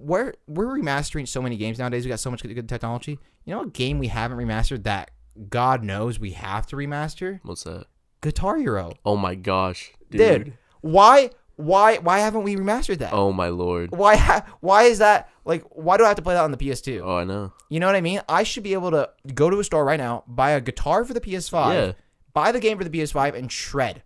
We're 0.00 0.34
we're 0.48 0.66
remastering 0.66 1.28
so 1.28 1.40
many 1.40 1.56
games 1.56 1.78
nowadays. 1.78 2.04
We 2.04 2.08
got 2.08 2.18
so 2.20 2.30
much 2.30 2.42
good, 2.42 2.52
good 2.54 2.68
technology. 2.68 3.18
You 3.44 3.54
know 3.54 3.62
a 3.62 3.68
game 3.68 3.98
we 4.00 4.08
haven't 4.08 4.36
remastered 4.38 4.82
that 4.84 5.12
God 5.48 5.84
knows 5.84 6.18
we 6.18 6.32
have 6.32 6.66
to 6.68 6.76
remaster? 6.76 7.38
What's 7.44 7.62
that? 7.64 7.86
Guitar 8.22 8.56
Hero, 8.56 8.92
Oh 9.04 9.16
my 9.16 9.34
gosh, 9.34 9.92
dude. 10.10 10.44
dude. 10.44 10.52
Why 10.80 11.30
why 11.56 11.98
why 11.98 12.20
haven't 12.20 12.42
we 12.44 12.56
remastered 12.56 12.98
that? 12.98 13.12
Oh 13.12 13.32
my 13.32 13.48
lord. 13.48 13.90
Why 13.92 14.16
ha- 14.16 14.44
why 14.60 14.84
is 14.84 14.98
that 14.98 15.28
like? 15.44 15.62
Why 15.70 15.96
do 15.98 16.04
I 16.04 16.08
have 16.08 16.16
to 16.16 16.22
play 16.22 16.34
that 16.34 16.42
on 16.44 16.50
the 16.50 16.56
PS2? 16.56 17.02
Oh, 17.04 17.16
I 17.18 17.24
know. 17.24 17.52
You 17.68 17.78
know 17.80 17.86
what 17.86 17.94
I 17.96 18.00
mean? 18.00 18.20
I 18.28 18.42
should 18.42 18.62
be 18.62 18.72
able 18.72 18.90
to 18.92 19.10
go 19.34 19.50
to 19.50 19.58
a 19.60 19.64
store 19.64 19.84
right 19.84 19.98
now, 20.00 20.24
buy 20.26 20.52
a 20.52 20.60
guitar 20.60 21.04
for 21.04 21.12
the 21.14 21.20
PS5, 21.20 21.74
Yeah. 21.74 21.92
buy 22.32 22.52
the 22.52 22.60
game 22.60 22.78
for 22.78 22.84
the 22.84 22.90
PS5, 22.90 23.34
and 23.34 23.50
shred. 23.52 24.02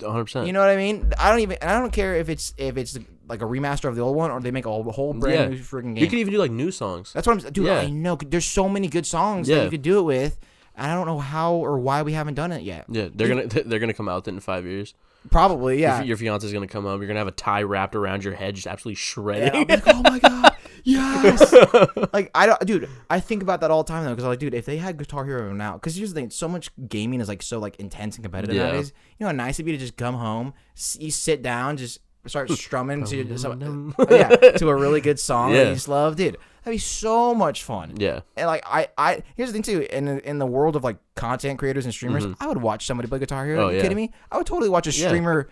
100. 0.00 0.24
percent 0.24 0.46
You 0.46 0.52
know 0.52 0.60
what 0.60 0.68
I 0.68 0.76
mean? 0.76 1.12
I 1.18 1.30
don't 1.30 1.40
even. 1.40 1.56
I 1.62 1.78
don't 1.78 1.92
care 1.92 2.14
if 2.16 2.28
it's 2.28 2.52
if 2.58 2.76
it's 2.76 2.98
like 3.28 3.40
a 3.42 3.46
remaster 3.46 3.88
of 3.88 3.96
the 3.96 4.02
old 4.02 4.16
one 4.16 4.30
or 4.30 4.40
they 4.40 4.50
make 4.50 4.66
a 4.66 4.70
whole, 4.70 5.12
brand 5.14 5.34
Yeah. 5.38 5.48
new 5.48 5.58
freaking 5.62 5.94
game. 5.94 5.98
You 5.98 6.08
could 6.08 6.18
even 6.18 6.32
do 6.32 6.38
like 6.38 6.50
new 6.50 6.70
songs. 6.70 7.12
That's 7.14 7.26
what 7.26 7.42
I'm. 7.44 7.52
Dude, 7.52 7.66
Yeah. 7.66 7.78
I 7.80 7.88
know. 7.90 8.16
There's 8.16 8.44
so 8.46 8.68
many 8.68 8.88
good 8.88 9.06
songs 9.06 9.48
that 9.48 9.64
you 9.64 9.70
could 9.70 9.82
do 9.82 9.98
it 9.98 10.02
with, 10.02 10.38
I 10.78 10.94
don't 10.94 11.06
know 11.06 11.18
how 11.18 11.54
or 11.54 11.78
why 11.78 12.02
we 12.02 12.12
haven't 12.12 12.34
done 12.34 12.52
it 12.52 12.62
yet. 12.62 12.86
Yeah, 12.88 13.08
they're 13.14 13.28
gonna 13.28 13.46
they're 13.64 13.78
gonna 13.78 13.92
come 13.94 14.08
out 14.08 14.16
with 14.16 14.28
it 14.28 14.34
in 14.34 14.40
five 14.40 14.64
years. 14.64 14.94
Probably, 15.30 15.80
yeah. 15.80 15.98
Your, 15.98 16.06
your 16.08 16.16
fiance's 16.16 16.52
gonna 16.52 16.68
come 16.68 16.86
up. 16.86 16.98
You're 17.00 17.08
gonna 17.08 17.18
have 17.18 17.26
a 17.28 17.32
tie 17.32 17.62
wrapped 17.62 17.96
around 17.96 18.24
your 18.24 18.34
head, 18.34 18.54
just 18.54 18.66
absolutely 18.66 18.94
Yeah, 18.94 19.04
shredding. 19.50 19.66
be 19.66 19.74
like, 19.74 19.82
oh 19.88 20.02
my 20.02 20.18
god, 20.20 20.54
yes! 20.84 21.52
like 22.12 22.30
I 22.34 22.46
don't, 22.46 22.60
dude. 22.66 22.88
I 23.10 23.20
think 23.20 23.42
about 23.42 23.60
that 23.60 23.70
all 23.70 23.82
the 23.82 23.88
time 23.88 24.04
though, 24.04 24.10
because 24.10 24.24
I'm 24.24 24.30
like, 24.30 24.38
dude, 24.38 24.54
if 24.54 24.64
they 24.64 24.76
had 24.78 24.96
Guitar 24.96 25.24
Hero 25.24 25.52
now, 25.52 25.74
because 25.74 25.96
here's 25.96 26.14
the 26.14 26.20
thing, 26.20 26.30
so 26.30 26.48
much 26.48 26.70
gaming 26.88 27.20
is 27.20 27.28
like 27.28 27.42
so 27.42 27.58
like 27.58 27.76
intense 27.76 28.16
and 28.16 28.24
competitive 28.24 28.56
Yeah. 28.56 28.64
nowadays. 28.66 28.92
You 29.18 29.24
know, 29.24 29.28
how 29.28 29.32
nice 29.32 29.56
it'd 29.56 29.66
be 29.66 29.72
to 29.72 29.78
just 29.78 29.96
come 29.96 30.14
home, 30.14 30.54
s- 30.76 30.96
you 31.00 31.10
sit 31.10 31.42
down, 31.42 31.76
just 31.76 31.98
start 32.28 32.50
strumming 32.50 33.04
to 33.04 33.38
some, 33.38 33.94
yeah, 34.10 34.28
to 34.28 34.68
a 34.68 34.74
really 34.76 35.00
good 35.00 35.18
song 35.20 35.52
that 35.52 35.58
Yeah. 35.58 35.68
you 35.68 35.74
just 35.74 35.88
love, 35.88 36.16
dude. 36.16 36.36
That'd 36.64 36.74
be 36.74 36.78
so 36.78 37.34
much 37.34 37.62
fun. 37.62 37.94
yeah, 37.96 38.20
And 38.36 38.46
like 38.46 38.62
I, 38.66 38.88
I 38.98 39.22
here's 39.36 39.48
the 39.48 39.52
thing 39.54 39.62
too. 39.62 39.86
In 39.90 40.06
in 40.20 40.38
the 40.38 40.44
world 40.44 40.76
of 40.76 40.84
like 40.84 40.98
content 41.14 41.58
creators 41.58 41.86
and 41.86 41.94
streamers, 41.94 42.26
I 42.40 42.46
would 42.46 42.60
watch 42.60 42.84
somebody 42.84 43.08
play 43.08 43.20
Guitar 43.20 43.46
Hero. 43.46 43.58
Mm-hmm. 43.58 43.64
Oh, 43.64 43.68
Are 43.68 43.70
you 43.72 43.76
yeah. 43.78 43.82
kidding 43.82 43.96
me? 43.96 44.12
I 44.30 44.36
would 44.36 44.46
totally 44.46 44.68
watch 44.68 44.86
a 44.86 44.92
streamer 44.92 45.48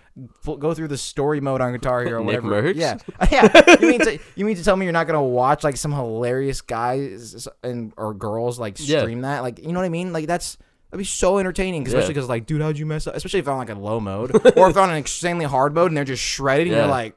f- 0.47 0.59
go 0.59 0.75
through 0.75 0.89
the 0.89 0.99
story 0.99 1.41
mode 1.41 1.63
on 1.63 1.73
Guitar 1.73 2.05
Hero. 2.05 2.21
or 2.21 2.25
Nick 2.25 2.43
whatever. 2.43 2.75
Mercs? 2.75 2.75
Yeah, 2.77 2.99
yeah. 3.33 3.77
You 3.81 3.89
mean 3.89 4.01
to 4.01 4.19
you 4.35 4.45
mean 4.45 4.57
to 4.57 4.65
tell 4.65 4.77
me 4.77 4.85
you're 4.85 4.93
not 4.93 5.07
gonna 5.07 5.23
watch 5.23 5.65
like 5.65 5.77
some 5.79 5.93
hilarious 5.93 6.61
guys 6.61 7.49
and 7.63 7.95
or 7.97 8.13
girls 8.13 8.59
like 8.59 8.77
Yeah. 8.79 9.01
stream 9.01 9.23
that? 9.23 9.41
Like 9.41 9.59
you 9.61 9.73
know 9.73 9.79
what 9.79 9.87
I 9.87 9.91
mean? 9.91 10.13
Like 10.13 10.27
that's. 10.27 10.59
That'd 10.91 10.99
be 10.99 11.05
so 11.05 11.39
entertaining, 11.39 11.87
especially 11.87 12.15
because 12.15 12.29
like, 12.29 12.47
dude, 12.47 12.63
how'd 12.63 12.79
you 12.79 12.87
mess 12.87 13.07
up? 13.07 13.15
Especially 13.17 13.41
if 13.41 13.49
I'm 13.49 13.57
like 13.59 13.71
a 13.71 13.75
low 13.75 13.99
mode, 14.01 14.31
or 14.57 14.69
if 14.69 14.75
they're 14.75 14.83
on 14.83 14.91
an 14.91 14.97
extremely 14.97 15.45
hard 15.45 15.75
mode 15.75 15.91
and 15.91 15.97
they're 15.97 16.05
just 16.05 16.23
shredded, 16.23 16.69
and 16.69 16.77
Yeah. 16.77 16.83
you're 16.83 16.91
like, 16.91 17.17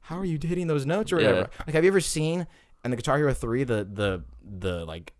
how 0.00 0.18
are 0.18 0.24
you 0.24 0.38
hitting 0.42 0.66
those 0.66 0.84
notes 0.84 1.12
or 1.12 1.20
Yeah. 1.20 1.28
whatever? 1.28 1.50
Like, 1.66 1.74
have 1.74 1.84
you 1.84 1.90
ever 1.90 2.00
seen 2.00 2.46
in 2.84 2.90
the 2.90 2.96
Guitar 2.96 3.16
Hero 3.18 3.32
three 3.32 3.64
the 3.64 3.84
the 3.90 4.22
the 4.44 4.84
like 4.84 5.12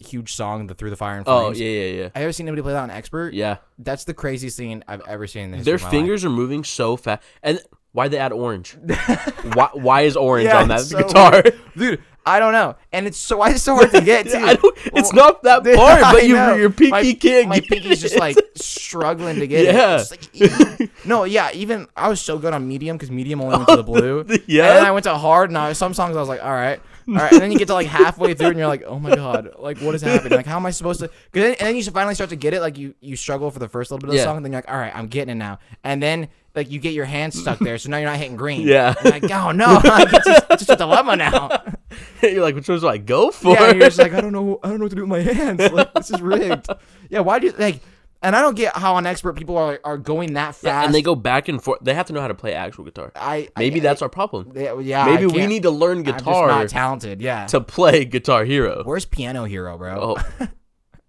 huge 0.00 0.32
song, 0.34 0.66
the 0.66 0.74
Through 0.74 0.90
the 0.90 0.96
Fire 0.96 1.16
and 1.18 1.28
oh, 1.28 1.40
Flames? 1.42 1.60
Oh 1.60 1.62
yeah, 1.64 1.70
yeah, 1.70 1.92
yeah. 1.96 2.02
Have 2.04 2.16
you 2.16 2.22
ever 2.22 2.32
seen 2.32 2.48
anybody 2.48 2.62
play 2.62 2.72
that 2.72 2.82
on 2.82 2.90
expert? 2.90 3.34
Yeah, 3.34 3.58
That's 3.78 4.04
the 4.04 4.14
craziest 4.14 4.56
thing 4.56 4.82
I've 4.88 5.02
ever 5.06 5.26
seen. 5.26 5.44
In 5.44 5.50
the 5.52 5.56
history 5.58 5.70
their 5.70 5.76
of 5.76 5.82
my 5.82 5.90
fingers 5.90 6.24
are 6.24 6.30
moving 6.30 6.64
so 6.64 6.96
fast. 6.96 7.22
And 7.42 7.60
why 7.94 8.08
they 8.08 8.18
add 8.18 8.32
orange? 8.32 8.76
why 9.54 9.70
why 9.72 10.00
is 10.02 10.16
orange 10.16 10.46
Yeah, 10.48 10.60
on 10.60 10.68
that 10.68 10.80
it's 10.80 10.90
so 10.90 10.98
guitar? 10.98 11.42
dude. 11.76 12.02
I 12.26 12.38
don't 12.38 12.54
know, 12.54 12.74
and 12.90 13.06
it's 13.06 13.18
so 13.18 13.36
why 13.36 13.50
is 13.50 13.56
it 13.56 13.58
so 13.58 13.74
hard 13.74 13.90
to 13.90 14.00
get 14.00 14.24
too. 14.32 14.38
I 14.38 14.54
don't, 14.54 14.76
it's 14.94 15.12
Well, 15.12 15.26
not 15.26 15.42
that 15.42 15.62
Dude, 15.64 15.76
far, 15.76 16.02
I 16.02 16.12
but 16.12 16.26
you, 16.26 16.34
know. 16.36 16.54
your 16.54 16.70
pinky 16.70 16.90
my, 16.90 17.12
can't 17.12 17.48
My 17.50 17.60
get 17.60 17.68
pinky's 17.68 18.00
just 18.00 18.14
it. 18.14 18.18
like 18.18 18.38
struggling 18.56 19.40
to 19.40 19.46
get 19.46 19.66
Yeah. 19.66 19.98
it. 20.00 20.10
It's 20.32 20.80
like, 20.80 20.90
no, 21.06 21.24
yeah. 21.24 21.50
Even 21.52 21.86
I 21.94 22.08
was 22.08 22.22
so 22.22 22.38
good 22.38 22.54
on 22.54 22.66
medium 22.66 22.96
because 22.96 23.10
medium 23.10 23.42
only 23.42 23.56
went 23.56 23.68
to 23.68 23.74
oh, 23.74 23.76
the 23.76 23.82
blue. 23.82 24.24
Yeah. 24.46 24.68
And 24.68 24.76
then 24.78 24.86
I 24.86 24.90
went 24.92 25.04
to 25.04 25.14
hard, 25.14 25.50
and 25.50 25.58
I, 25.58 25.74
some 25.74 25.92
songs 25.92 26.16
I 26.16 26.20
was 26.20 26.30
like, 26.30 26.42
all 26.42 26.50
right, 26.50 26.80
all 27.08 27.14
right. 27.14 27.30
And 27.30 27.42
then 27.42 27.52
you 27.52 27.58
get 27.58 27.68
to 27.68 27.74
like 27.74 27.88
halfway 27.88 28.32
through, 28.32 28.48
and 28.48 28.58
you're 28.58 28.68
like, 28.68 28.84
oh 28.86 28.98
my 28.98 29.14
god, 29.14 29.50
like 29.58 29.76
what 29.80 29.94
is 29.94 30.00
happening? 30.00 30.32
Like 30.34 30.46
how 30.46 30.56
am 30.56 30.64
I 30.64 30.70
supposed 30.70 31.00
to? 31.00 31.08
Cause 31.08 31.18
then, 31.34 31.56
and 31.60 31.68
then 31.68 31.76
you 31.76 31.82
finally 31.84 32.14
start 32.14 32.30
to 32.30 32.36
get 32.36 32.54
it. 32.54 32.62
Like 32.62 32.78
you 32.78 32.94
you 33.00 33.16
struggle 33.16 33.50
for 33.50 33.58
the 33.58 33.68
first 33.68 33.90
little 33.90 34.00
bit 34.00 34.08
of 34.08 34.12
the 34.12 34.16
Yeah. 34.16 34.24
song, 34.24 34.36
and 34.38 34.44
then 34.46 34.52
you're 34.52 34.62
like, 34.62 34.70
all 34.70 34.78
right, 34.78 34.96
I'm 34.96 35.08
getting 35.08 35.32
it 35.32 35.34
now. 35.38 35.58
And 35.84 36.02
then 36.02 36.28
like 36.54 36.70
you 36.70 36.78
get 36.78 36.92
your 36.94 37.04
hands 37.04 37.38
stuck 37.38 37.58
there, 37.58 37.78
so 37.78 37.90
now 37.90 37.98
you're 37.98 38.08
not 38.08 38.18
hitting 38.18 38.36
green. 38.36 38.66
Yeah. 38.74 38.94
You're 39.02 39.12
like 39.12 39.30
oh 39.30 39.52
no, 39.52 39.80
it's, 39.84 40.24
just, 40.24 40.46
it's 40.50 40.66
just 40.66 40.70
a 40.70 40.76
dilemma 40.76 41.16
now. 41.16 41.50
You're 42.22 42.42
like, 42.42 42.54
which 42.54 42.68
ones 42.68 42.80
do 42.80 42.88
I 42.88 42.98
go 42.98 43.30
for? 43.30 43.52
Yeah, 43.52 43.70
you're 43.72 43.80
just 43.80 43.98
like, 43.98 44.12
I 44.14 44.20
don't 44.20 44.32
know, 44.32 44.58
I 44.64 44.68
don't 44.68 44.78
know 44.78 44.86
what 44.86 44.90
to 44.90 44.96
do 44.96 45.02
with 45.02 45.10
my 45.10 45.20
hands. 45.20 45.60
Like, 45.70 45.92
this 45.94 46.10
is 46.10 46.20
rigged. 46.20 46.66
Yeah, 47.08 47.20
why 47.20 47.38
do 47.38 47.48
you 47.48 47.52
like? 47.52 47.80
and 48.24 48.34
I 48.34 48.40
don't 48.40 48.56
get 48.56 48.74
how 48.74 48.94
unexpert 48.94 49.36
people 49.36 49.58
are 49.58 49.78
are 49.84 49.98
going 49.98 50.32
that 50.32 50.54
fast. 50.54 50.64
Yeah, 50.64 50.84
and 50.84 50.94
they 50.94 51.02
go 51.02 51.14
back 51.14 51.48
and 51.48 51.62
forth. 51.62 51.80
They 51.82 51.94
have 51.94 52.06
to 52.06 52.12
know 52.14 52.22
how 52.22 52.28
to 52.28 52.34
play 52.34 52.54
actual 52.54 52.84
guitar. 52.84 53.12
I 53.14 53.48
Maybe 53.56 53.80
I, 53.80 53.82
that's 53.82 54.00
our 54.02 54.08
problem. 54.08 54.52
I, 54.56 54.74
yeah. 54.80 55.04
Maybe 55.04 55.26
we 55.26 55.46
need 55.46 55.64
to 55.64 55.70
learn 55.70 55.98
I'm 55.98 56.04
just 56.04 56.18
guitar 56.24 56.48
not 56.48 56.68
talented. 56.70 57.20
Yeah. 57.20 57.46
to 57.46 57.60
play 57.60 58.04
Guitar 58.06 58.44
Hero. 58.44 58.82
Where's 58.82 59.04
Piano 59.04 59.44
Hero, 59.44 59.76
bro? 59.76 60.16
Oh, 60.40 60.48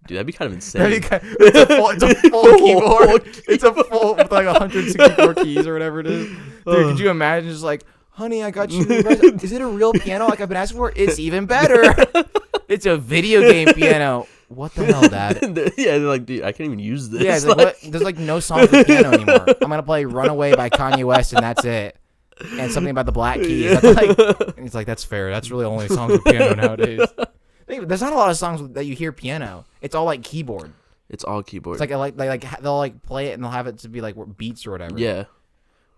dude, 0.06 0.16
that'd 0.16 0.26
be 0.26 0.32
kind 0.32 0.46
of 0.48 0.52
insane. 0.54 1.00
kind- 1.02 1.22
it's 1.40 1.58
a 1.58 1.66
full, 1.66 1.90
it's 1.90 2.02
a 2.02 2.14
full 2.30 2.44
Full 2.44 2.58
keyboard. 2.58 3.22
It's 3.48 3.64
a 3.64 3.72
full 3.72 4.14
with 4.16 4.30
like 4.30 4.46
164 4.46 5.34
keys 5.34 5.66
or 5.66 5.72
whatever 5.72 6.00
it 6.00 6.06
is. 6.06 6.28
Dude, 6.28 6.38
could 6.64 6.98
you 7.00 7.10
imagine 7.10 7.50
just 7.50 7.62
like, 7.62 7.82
honey, 8.10 8.42
I 8.42 8.50
got 8.50 8.70
you. 8.70 8.82
Is 8.88 9.52
it 9.52 9.60
a 9.60 9.66
real 9.66 9.92
piano 9.92 10.26
like 10.26 10.40
I've 10.40 10.48
been 10.48 10.56
asking 10.56 10.78
for? 10.78 10.92
It's 10.96 11.18
even 11.18 11.46
better. 11.46 11.94
It's 12.68 12.84
a 12.84 12.96
video 12.96 13.42
game 13.42 13.68
piano. 13.74 14.26
What 14.48 14.74
the 14.74 14.84
hell, 14.86 15.08
Dad? 15.08 15.38
yeah, 15.78 15.98
they're 15.98 16.00
like, 16.00 16.26
dude, 16.26 16.42
I 16.42 16.50
can't 16.50 16.66
even 16.66 16.80
use 16.80 17.08
this. 17.08 17.22
Yeah, 17.22 17.38
like, 17.48 17.56
what? 17.58 17.76
there's 17.92 18.02
like 18.02 18.18
no 18.18 18.40
songs 18.40 18.72
with 18.72 18.88
piano 18.88 19.12
anymore. 19.12 19.46
I'm 19.62 19.68
gonna 19.70 19.84
play 19.84 20.04
"Runaway" 20.04 20.56
by 20.56 20.68
Kanye 20.68 21.04
West, 21.04 21.32
and 21.32 21.44
that's 21.44 21.64
it. 21.64 21.96
And 22.58 22.72
something 22.72 22.90
about 22.90 23.06
the 23.06 23.12
black 23.12 23.38
keys. 23.40 23.80
Like, 23.84 24.18
and 24.18 24.58
he's 24.62 24.74
like, 24.74 24.88
that's 24.88 25.04
fair. 25.04 25.30
That's 25.30 25.52
really 25.52 25.64
only 25.64 25.86
songs 25.86 26.10
with 26.14 26.24
piano 26.24 26.56
nowadays. 26.56 27.06
There's 27.66 28.00
not 28.02 28.12
a 28.12 28.16
lot 28.16 28.30
of 28.30 28.36
songs 28.36 28.62
that 28.74 28.84
you 28.84 28.94
hear 28.94 29.12
piano. 29.12 29.64
It's 29.80 29.94
all 29.94 30.04
like 30.04 30.22
keyboard. 30.22 30.72
It's 31.08 31.24
all 31.24 31.42
keyboard. 31.42 31.74
It's 31.76 31.80
like 31.80 31.92
I 31.92 31.96
like 31.96 32.16
they 32.16 32.28
like 32.28 32.60
they'll 32.60 32.76
like 32.78 33.02
play 33.02 33.28
it 33.28 33.32
and 33.34 33.42
they'll 33.44 33.50
have 33.50 33.66
it 33.66 33.78
to 33.80 33.88
be 33.88 34.00
like 34.00 34.14
beats 34.36 34.66
or 34.66 34.70
whatever. 34.72 34.98
yeah, 34.98 35.24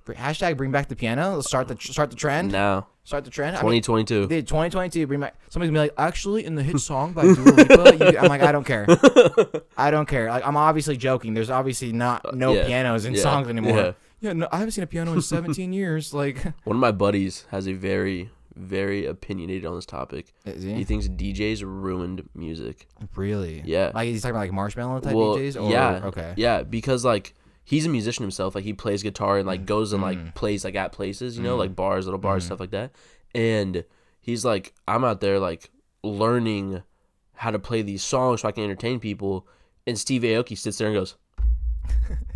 Hashtag 0.06 0.56
bring 0.56 0.72
back 0.72 0.88
the 0.88 0.96
piano. 0.96 1.34
Let's 1.36 1.48
start 1.48 1.68
the 1.68 1.76
start 1.78 2.10
the 2.10 2.16
trend. 2.16 2.50
now 2.52 2.86
Start 3.04 3.24
the 3.24 3.30
trend. 3.30 3.56
2022. 3.56 4.26
Dude, 4.26 4.46
2022, 4.46 5.06
bring 5.06 5.20
back. 5.20 5.34
Somebody's 5.48 5.70
gonna 5.70 5.78
be 5.78 5.88
like, 5.88 5.94
actually, 5.96 6.44
in 6.44 6.54
the 6.56 6.62
hit 6.62 6.78
song 6.90 7.12
by 7.14 7.22
Dua 7.22 7.36
Lipa, 7.36 8.12
you, 8.12 8.18
I'm 8.18 8.28
like, 8.28 8.42
I 8.42 8.52
don't 8.52 8.64
care. 8.64 8.86
I 9.78 9.90
don't 9.90 10.06
care. 10.06 10.28
Like, 10.28 10.46
I'm 10.46 10.58
obviously 10.58 10.98
joking. 10.98 11.32
There's 11.32 11.48
obviously 11.48 11.90
not 11.92 12.34
no 12.34 12.50
Uh, 12.50 12.54
yeah, 12.54 12.66
pianos 12.66 13.06
in 13.06 13.14
yeah, 13.14 13.22
songs 13.22 13.48
anymore. 13.48 13.76
yeah. 13.78 13.92
Yeah, 14.20 14.32
no, 14.34 14.48
I 14.52 14.56
haven't 14.58 14.72
seen 14.72 14.84
a 14.84 14.86
piano 14.86 15.12
in 15.14 15.22
17 15.22 15.72
years. 15.72 16.12
Like, 16.12 16.42
One 16.64 16.76
of 16.76 16.80
my 16.80 16.92
buddies 16.92 17.46
has 17.50 17.66
a 17.66 17.72
very, 17.72 18.30
very 18.58 19.06
opinionated 19.06 19.64
on 19.66 19.74
this 19.76 19.86
topic. 19.86 20.32
He 20.44 20.74
he? 20.76 20.84
thinks 20.84 21.08
DJs 21.08 21.62
ruined 21.62 22.28
music. 22.34 22.88
Really? 23.14 23.62
Yeah. 23.64 23.92
Like 23.94 24.08
he's 24.08 24.22
talking 24.22 24.36
about 24.36 24.40
like 24.40 24.50
Marshmello 24.52 25.00
type 25.02 25.14
well, 25.14 25.36
DJs. 25.36 25.62
Or, 25.62 25.70
yeah, 25.70 26.00
Okay. 26.06 26.34
yeah, 26.36 26.62
because 26.62 27.04
like 27.04 27.34
he's 27.64 27.86
a 27.86 27.88
musician 27.88 28.22
himself. 28.22 28.54
Like 28.54 28.64
he 28.64 28.72
plays 28.72 29.02
guitar 29.02 29.38
and 29.38 29.46
like 29.46 29.64
goes 29.66 29.92
and 29.92 30.02
Mm. 30.02 30.06
like 30.06 30.34
plays 30.34 30.64
like 30.64 30.74
at 30.74 30.92
places, 30.92 31.36
you 31.36 31.42
know, 31.44 31.56
like 31.56 31.74
bars, 31.76 32.06
little 32.06 32.18
bars, 32.20 32.44
stuff 32.44 32.60
like 32.60 32.70
that. 32.70 32.92
And 33.34 33.84
he's 34.20 34.44
like, 34.44 34.74
I'm 34.86 35.04
out 35.04 35.20
there 35.20 35.38
like 35.38 35.70
learning 36.02 36.82
how 37.34 37.50
to 37.50 37.58
play 37.58 37.82
these 37.82 38.02
songs 38.02 38.40
so 38.40 38.48
I 38.48 38.52
can 38.52 38.64
entertain 38.64 38.98
people. 39.00 39.46
And 39.86 39.98
Steve 39.98 40.22
Aoki 40.22 40.56
sits 40.58 40.78
there 40.78 40.88
and 40.88 40.96
goes, 40.96 41.16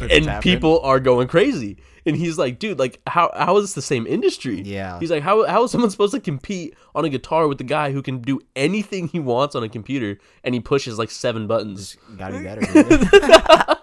and 0.00 0.42
people 0.42 0.80
are 0.80 1.00
going 1.00 1.28
crazy. 1.28 1.78
And 2.04 2.16
he's 2.16 2.36
like, 2.36 2.58
dude, 2.58 2.80
like 2.80 3.00
how 3.06 3.30
how 3.36 3.56
is 3.58 3.64
this 3.64 3.74
the 3.74 3.82
same 3.82 4.06
industry? 4.08 4.60
Yeah. 4.62 4.98
He's 4.98 5.10
like, 5.10 5.22
how 5.22 5.46
how 5.46 5.62
is 5.64 5.70
someone 5.70 5.88
supposed 5.90 6.12
to 6.14 6.20
compete 6.20 6.74
on 6.96 7.04
a 7.04 7.08
guitar 7.08 7.46
with 7.46 7.58
the 7.58 7.64
guy 7.64 7.92
who 7.92 8.02
can 8.02 8.20
do 8.20 8.40
anything 8.56 9.06
he 9.06 9.20
wants 9.20 9.54
on 9.54 9.62
a 9.62 9.68
computer 9.68 10.18
and 10.42 10.52
he 10.54 10.60
pushes 10.60 10.98
like 10.98 11.10
seven 11.12 11.46
buttons? 11.46 11.96
Gotta 12.18 12.38
be 12.38 12.44
better. 12.44 13.76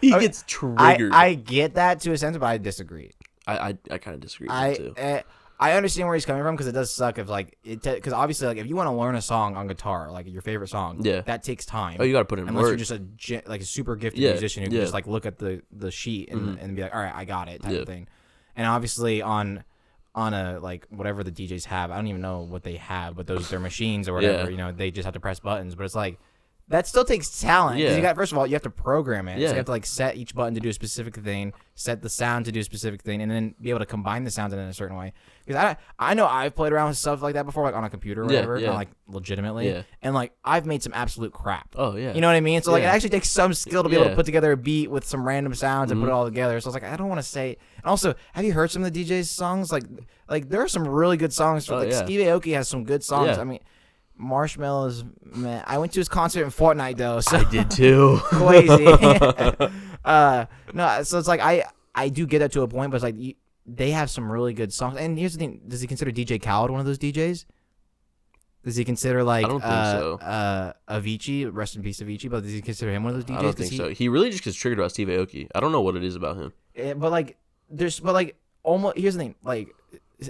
He 0.00 0.12
I- 0.12 0.20
gets 0.20 0.42
I, 0.42 0.44
triggered. 0.46 1.12
I 1.12 1.34
get 1.34 1.74
that 1.74 2.00
to 2.00 2.12
a 2.12 2.18
sense, 2.18 2.36
but 2.38 2.46
I 2.46 2.58
disagree. 2.58 3.12
I 3.46 3.58
I, 3.70 3.78
I 3.90 3.98
kind 3.98 4.14
of 4.14 4.20
disagree 4.20 4.48
I 4.50 4.74
too. 4.74 4.94
uh, 4.96 5.20
I 5.58 5.72
understand 5.72 6.06
where 6.06 6.14
he's 6.14 6.26
coming 6.26 6.42
from 6.42 6.54
because 6.54 6.66
it 6.66 6.72
does 6.72 6.92
suck 6.92 7.18
if 7.18 7.28
like 7.28 7.56
it 7.64 7.82
because 7.82 8.12
obviously 8.12 8.46
like 8.46 8.58
if 8.58 8.66
you 8.66 8.76
want 8.76 8.88
to 8.88 8.92
learn 8.92 9.14
a 9.14 9.22
song 9.22 9.56
on 9.56 9.66
guitar 9.66 10.10
like 10.10 10.26
your 10.30 10.42
favorite 10.42 10.68
song 10.68 10.98
Yeah. 11.00 11.22
that 11.22 11.42
takes 11.42 11.64
time 11.64 11.96
Oh, 11.98 12.04
you 12.04 12.12
got 12.12 12.18
to 12.20 12.24
put 12.26 12.38
in 12.38 12.46
unless 12.48 12.62
work. 12.64 12.70
you're 12.70 12.76
just 12.84 12.90
a 12.90 13.42
like 13.48 13.62
a 13.62 13.64
super 13.64 13.96
gifted 13.96 14.20
Yeah, 14.22 14.32
musician 14.32 14.62
who 14.62 14.68
can 14.68 14.76
yeah. 14.76 14.82
just 14.82 14.92
like 14.92 15.06
look 15.06 15.24
at 15.24 15.38
the 15.38 15.62
the 15.72 15.90
sheet 15.90 16.30
and, 16.30 16.40
mm-hmm. 16.42 16.58
and 16.64 16.76
be 16.76 16.82
like 16.82 16.94
all 16.94 17.00
right 17.00 17.14
I 17.14 17.24
got 17.24 17.48
it 17.48 17.62
type 17.62 17.72
Yeah. 17.72 17.78
of 17.80 17.86
thing 17.86 18.06
and 18.54 18.66
obviously 18.66 19.22
on 19.22 19.64
on 20.14 20.34
a 20.34 20.60
like 20.60 20.86
whatever 20.90 21.24
the 21.24 21.30
DJs 21.32 21.64
have 21.64 21.90
I 21.90 21.96
don't 21.96 22.06
even 22.08 22.20
know 22.22 22.40
what 22.40 22.62
they 22.62 22.76
have 22.76 23.16
but 23.16 23.26
those 23.26 23.48
their 23.48 23.60
machines 23.60 24.08
or 24.08 24.12
whatever 24.14 24.50
you 24.50 24.56
know 24.58 24.72
they 24.72 24.90
just 24.90 25.04
have 25.06 25.14
to 25.14 25.20
press 25.20 25.40
buttons 25.40 25.74
but 25.74 25.84
it's 25.84 25.94
like 25.94 26.18
that 26.68 26.86
still 26.86 27.04
takes 27.04 27.40
talent. 27.40 27.76
'cause 27.76 27.90
Yeah. 27.90 27.96
You 27.96 28.02
got 28.02 28.16
first 28.16 28.32
of 28.32 28.38
all, 28.38 28.46
you 28.46 28.54
have 28.54 28.62
to 28.62 28.70
program 28.70 29.28
it. 29.28 29.34
So 29.36 29.40
Yeah. 29.42 29.50
you 29.50 29.54
have 29.56 29.66
to 29.66 29.70
like 29.70 29.86
set 29.86 30.16
each 30.16 30.34
button 30.34 30.52
to 30.54 30.60
do 30.60 30.68
a 30.68 30.72
specific 30.72 31.14
thing, 31.16 31.52
set 31.76 32.02
the 32.02 32.08
sound 32.08 32.44
to 32.46 32.52
do 32.52 32.58
a 32.58 32.64
specific 32.64 33.02
thing, 33.02 33.22
and 33.22 33.30
then 33.30 33.54
be 33.60 33.70
able 33.70 33.78
to 33.78 33.86
combine 33.86 34.24
the 34.24 34.30
sounds 34.32 34.52
in 34.52 34.58
a 34.58 34.72
certain 34.72 34.96
way. 34.96 35.12
Because 35.44 35.62
I 35.62 35.76
I 35.98 36.14
know 36.14 36.26
I've 36.26 36.56
played 36.56 36.72
around 36.72 36.88
with 36.88 36.98
stuff 36.98 37.22
like 37.22 37.34
that 37.34 37.46
before, 37.46 37.62
like 37.62 37.76
on 37.76 37.84
a 37.84 37.90
computer 37.90 38.22
or 38.22 38.24
Yeah, 38.24 38.38
whatever, 38.40 38.54
yeah. 38.58 38.62
kinda, 38.66 38.76
like 38.78 38.88
legitimately, 39.06 39.68
Yeah. 39.68 39.82
and 40.02 40.12
like 40.12 40.32
I've 40.44 40.66
made 40.66 40.82
some 40.82 40.92
absolute 40.92 41.32
crap. 41.32 41.68
oh 41.76 41.94
yeah. 41.96 42.12
You 42.14 42.20
know 42.20 42.26
what 42.26 42.34
I 42.34 42.40
mean? 42.40 42.60
So 42.62 42.72
like 42.72 42.80
it 42.82 42.86
Yeah. 42.86 42.92
actually 42.92 43.10
takes 43.10 43.28
some 43.30 43.54
skill 43.54 43.84
to 43.84 43.88
be 43.88 43.94
able 43.94 44.06
to 44.06 44.10
Yeah. 44.10 44.16
put 44.16 44.26
together 44.26 44.50
a 44.50 44.56
beat 44.56 44.90
with 44.90 45.04
some 45.06 45.24
random 45.24 45.54
sounds 45.54 45.92
and 45.92 46.00
put 46.00 46.08
it 46.08 46.12
Mhm. 46.12 46.14
all 46.16 46.24
together. 46.24 46.58
So 46.60 46.66
I 46.66 46.68
was 46.70 46.74
like, 46.82 46.92
I 46.92 46.96
don't 46.96 47.08
want 47.08 47.20
to 47.20 47.26
say. 47.28 47.58
And 47.76 47.86
also, 47.86 48.14
have 48.32 48.44
you 48.44 48.52
heard 48.54 48.72
some 48.72 48.82
of 48.82 48.92
the 48.92 49.04
DJ's 49.04 49.30
songs? 49.30 49.70
Like, 49.70 49.84
like 50.28 50.48
there 50.48 50.62
are 50.62 50.68
some 50.68 50.88
really 50.88 51.16
good 51.16 51.32
songs. 51.32 51.70
Oh, 51.70 51.76
like 51.76 51.90
yeah. 51.92 52.04
Steve 52.04 52.20
Aoki 52.26 52.54
has 52.54 52.66
some 52.66 52.82
good 52.82 53.04
songs. 53.04 53.36
Yeah. 53.36 53.40
I 53.40 53.44
mean, 53.44 53.60
Marshmello's, 54.20 55.04
man. 55.24 55.62
I 55.66 55.78
went 55.78 55.92
to 55.92 56.00
his 56.00 56.08
concert 56.08 56.44
in 56.44 56.50
Fortnite 56.50 56.96
though, 56.96 57.20
so 57.20 57.38
I 57.38 57.44
did 57.50 57.70
too. 57.70 58.18
crazy. 58.24 58.86
uh, 60.04 60.46
no, 60.72 61.02
so 61.02 61.18
it's 61.18 61.28
like 61.28 61.40
I 61.40 61.64
I 61.94 62.08
do 62.08 62.26
get 62.26 62.40
that 62.40 62.52
to 62.52 62.62
a 62.62 62.68
point, 62.68 62.90
but 62.90 62.96
it's 62.96 63.04
like 63.04 63.18
you, 63.18 63.34
they 63.66 63.90
have 63.90 64.10
some 64.10 64.30
really 64.30 64.54
good 64.54 64.72
songs. 64.72 64.96
And 64.98 65.18
here's 65.18 65.34
the 65.34 65.38
thing: 65.38 65.60
Does 65.66 65.80
he 65.80 65.86
consider 65.86 66.10
DJ 66.10 66.40
Khaled 66.40 66.70
one 66.70 66.80
of 66.80 66.86
those 66.86 66.98
DJs? 66.98 67.44
Does 68.64 68.74
he 68.74 68.84
consider 68.84 69.22
like 69.22 69.46
don't 69.46 69.60
think 69.60 69.72
uh, 69.72 70.00
so. 70.00 70.14
uh, 70.14 70.72
Avicii? 70.88 71.48
Rest 71.52 71.76
in 71.76 71.82
peace, 71.82 72.00
Avicii. 72.00 72.28
But 72.28 72.42
does 72.42 72.52
he 72.52 72.60
consider 72.60 72.92
him 72.92 73.04
one 73.04 73.14
of 73.14 73.16
those 73.16 73.36
DJs? 73.36 73.38
I 73.38 73.42
don't 73.42 73.56
think 73.56 73.70
he- 73.70 73.76
so. 73.76 73.88
He 73.90 74.08
really 74.08 74.30
just 74.30 74.42
gets 74.42 74.56
triggered 74.56 74.78
about 74.78 74.90
Steve 74.90 75.08
Aoki. 75.08 75.48
I 75.54 75.60
don't 75.60 75.72
know 75.72 75.82
what 75.82 75.94
it 75.94 76.02
is 76.02 76.16
about 76.16 76.36
him. 76.36 76.52
But 76.98 77.12
like, 77.12 77.36
there's 77.70 78.00
but 78.00 78.12
like 78.12 78.36
almost. 78.62 78.98
Here's 78.98 79.14
the 79.14 79.20
thing: 79.20 79.34
like 79.44 79.68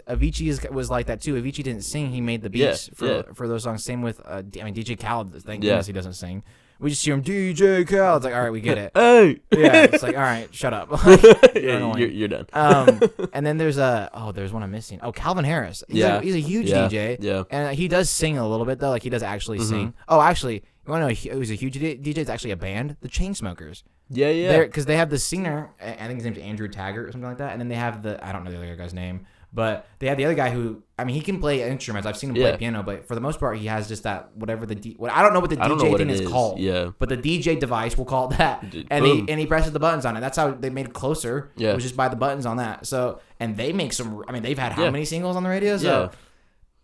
Avicii 0.09 0.49
is, 0.49 0.66
was 0.70 0.90
like 0.90 1.07
that 1.07 1.20
too. 1.20 1.35
Avicii 1.40 1.62
didn't 1.62 1.83
sing; 1.83 2.11
he 2.11 2.20
made 2.20 2.42
the 2.42 2.51
Yeah, 2.57 2.70
beats 2.70 2.90
for 2.94 3.07
yeah. 3.07 3.22
for 3.35 3.46
those 3.46 3.62
songs. 3.62 3.85
Same 3.85 4.03
with 4.03 4.20
uh, 4.25 4.42
I 4.61 4.64
mean 4.64 4.75
DJ 4.75 4.99
Khaled. 4.99 5.33
Thank 5.44 5.62
Yeah. 5.62 5.70
goodness 5.72 5.87
he 5.87 5.92
doesn't 5.92 6.14
sing. 6.14 6.42
We 6.79 6.90
just 6.90 7.03
hear 7.05 7.14
him 7.14 7.22
DJ 7.22 7.87
Khaled. 7.88 8.16
It's 8.18 8.25
like 8.25 8.35
all 8.35 8.42
right, 8.42 8.51
we 8.51 8.61
get 8.61 8.79
it. 8.79 8.90
Hey. 8.96 9.40
yeah, 9.53 9.85
it's 9.85 10.03
like 10.03 10.16
all 10.16 10.22
right, 10.22 10.53
shut 10.55 10.75
up. 10.75 10.88
You're 11.07 11.62
yeah, 11.62 11.96
you're, 11.96 12.09
you're 12.09 12.29
done. 12.29 12.46
um, 12.53 13.01
and 13.33 13.46
then 13.46 13.57
there's 13.59 13.79
a 13.79 14.11
oh, 14.12 14.33
there's 14.33 14.53
one 14.53 14.62
I'm 14.62 14.70
missing. 14.72 14.99
Oh, 15.03 15.12
Calvin 15.12 15.44
Harris. 15.44 15.83
He's 15.88 15.99
Yeah. 15.99 16.16
a, 16.16 16.20
he's 16.20 16.35
a 16.35 16.40
huge 16.40 16.68
yeah. 16.68 16.88
DJ, 16.88 17.16
Yeah. 17.20 17.44
and 17.51 17.75
he 17.77 17.87
does 17.88 18.11
sing 18.11 18.37
a 18.38 18.46
little 18.49 18.66
bit 18.66 18.79
though. 18.81 18.90
Like 18.90 19.03
he 19.05 19.11
does 19.11 19.22
actually 19.22 19.59
Mm-hmm. 19.59 19.68
sing. 19.68 19.94
Oh, 20.09 20.20
actually, 20.20 20.55
you 20.87 20.92
want 20.92 21.03
to 21.16 21.31
know 21.31 21.35
who's 21.38 21.51
a 21.51 21.55
huge 21.55 21.77
DJ? 21.79 22.18
It's 22.18 22.29
actually 22.29 22.51
a 22.51 22.57
band, 22.57 22.96
the 23.01 23.09
Chainsmokers. 23.09 23.83
Yeah. 24.11 24.29
Yeah. 24.31 24.59
Because 24.64 24.85
they 24.87 24.96
have 24.96 25.11
the 25.11 25.18
singer, 25.18 25.70
I 25.81 25.92
think 26.07 26.16
his 26.16 26.25
name's 26.25 26.38
Andrew 26.38 26.68
Taggart 26.68 27.09
or 27.09 27.12
something 27.12 27.29
like 27.29 27.38
that, 27.38 27.53
and 27.53 27.61
then 27.61 27.68
they 27.68 27.75
have 27.77 28.03
the 28.03 28.22
I 28.27 28.33
don't 28.33 28.42
know 28.44 28.51
the 28.51 28.57
other 28.59 28.77
guy's 28.77 28.92
name, 28.92 29.27
but 29.53 29.87
they 29.99 30.07
have 30.09 30.19
the 30.19 30.25
other 30.25 30.35
guy 30.35 30.51
who 30.51 30.83
I 30.99 31.05
mean 31.05 31.15
he 31.15 31.23
can 31.23 31.41
play 31.41 31.69
instruments. 31.69 32.07
I've 32.07 32.17
seen 32.17 32.31
him 32.31 32.37
play 32.37 32.57
piano, 32.57 32.83
but 32.83 33.07
for 33.09 33.15
the 33.15 33.21
most 33.21 33.41
part 33.41 33.59
he 33.59 33.67
has 33.67 33.89
just 33.89 34.03
that 34.03 34.37
whatever 34.37 34.67
the 34.67 34.75
D, 34.75 34.95
what 34.99 35.11
I 35.11 35.23
don't 35.23 35.33
know 35.33 35.41
what 35.41 35.51
the 35.51 35.61
I 35.63 35.69
don't 35.69 35.79
know 35.79 35.85
DJ 35.85 35.91
what 35.91 35.99
thing 36.01 36.11
it 36.11 36.15
is, 36.15 36.21
is. 36.23 36.29
called. 36.29 36.59
Yeah. 36.59 36.91
But 36.99 37.09
the 37.09 37.17
DJ 37.17 37.59
device, 37.59 37.97
we'll 37.97 38.07
call 38.07 38.31
it 38.31 38.39
that, 38.39 38.69
D- 38.71 38.87
and 38.91 39.05
boom. 39.05 39.27
he 39.27 39.33
and 39.33 39.41
he 39.41 39.47
presses 39.47 39.73
the 39.73 39.79
buttons 39.81 40.05
on 40.05 40.17
it. 40.17 40.21
That's 40.21 40.37
how 40.37 40.51
they 40.53 40.71
made 40.71 40.87
it 40.87 40.93
closer. 40.93 41.51
Yeah. 41.57 41.71
it 41.73 41.75
was 41.75 41.85
just 41.85 41.97
by 41.97 42.09
the 42.09 42.17
buttons 42.17 42.45
on 42.47 42.59
that. 42.59 42.87
So 42.87 43.21
and 43.41 43.57
they 43.57 43.73
make 43.73 43.93
some. 43.93 44.23
I 44.29 44.33
mean 44.33 44.43
they've 44.43 44.59
had 44.59 44.73
how 44.73 44.85
Yeah. 44.85 44.91
many 44.91 45.05
singles 45.05 45.37
on 45.37 45.43
the 45.43 45.49
radio? 45.51 45.77
So 45.77 46.03
Yeah. 46.03 46.09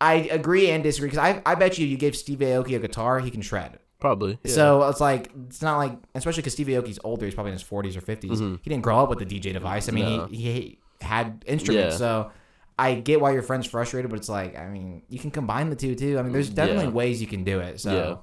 I 0.00 0.14
agree 0.14 0.70
and 0.70 0.82
disagree 0.82 1.08
because 1.10 1.22
I 1.24 1.42
I 1.46 1.54
bet 1.54 1.78
you 1.78 1.86
you 1.86 1.96
gave 1.96 2.16
Steve 2.16 2.38
Aoki 2.40 2.74
a 2.76 2.78
guitar, 2.78 3.20
he 3.20 3.30
can 3.30 3.42
shred. 3.42 3.78
Probably. 4.00 4.36
Yeah. 4.42 4.52
So 4.52 4.88
it's 4.88 5.00
like 5.00 5.30
it's 5.46 5.62
not 5.62 5.76
like, 5.78 5.96
especially 6.16 6.40
because 6.42 6.54
Steve 6.54 6.66
Aoki's 6.66 6.98
older. 7.04 7.24
He's 7.24 7.34
probably 7.34 7.50
in 7.50 7.54
his 7.58 7.62
forties 7.62 7.96
or 7.96 8.00
50s 8.00 8.58
He 8.62 8.68
didn't 8.70 8.82
grow 8.82 8.98
up 8.98 9.08
with 9.10 9.20
the 9.20 9.26
DJ 9.26 9.52
device. 9.52 9.88
I 9.88 9.92
mean, 9.92 10.04
Mm-hmm. 10.04 10.16
No. 10.22 10.26
he, 10.26 10.38
he 10.42 10.78
had 11.00 11.44
instruments. 11.46 11.94
Yeah. 11.94 11.98
So 11.98 12.30
I 12.82 12.94
get 12.94 13.20
why 13.20 13.32
your 13.32 13.42
friend's 13.42 13.66
frustrated, 13.66 14.10
but 14.10 14.18
it's 14.18 14.28
like, 14.28 14.58
I 14.58 14.68
mean, 14.68 15.02
you 15.08 15.18
can 15.18 15.30
combine 15.30 15.70
the 15.70 15.76
two 15.76 15.94
too. 15.94 16.18
I 16.18 16.22
mean, 16.22 16.32
there's 16.32 16.50
mm, 16.50 16.54
definitely 16.54 16.84
Yeah. 16.84 17.00
ways 17.00 17.20
you 17.20 17.26
can 17.28 17.44
do 17.44 17.60
it. 17.60 17.80
So 17.80 17.92
Yeah. 17.92 18.16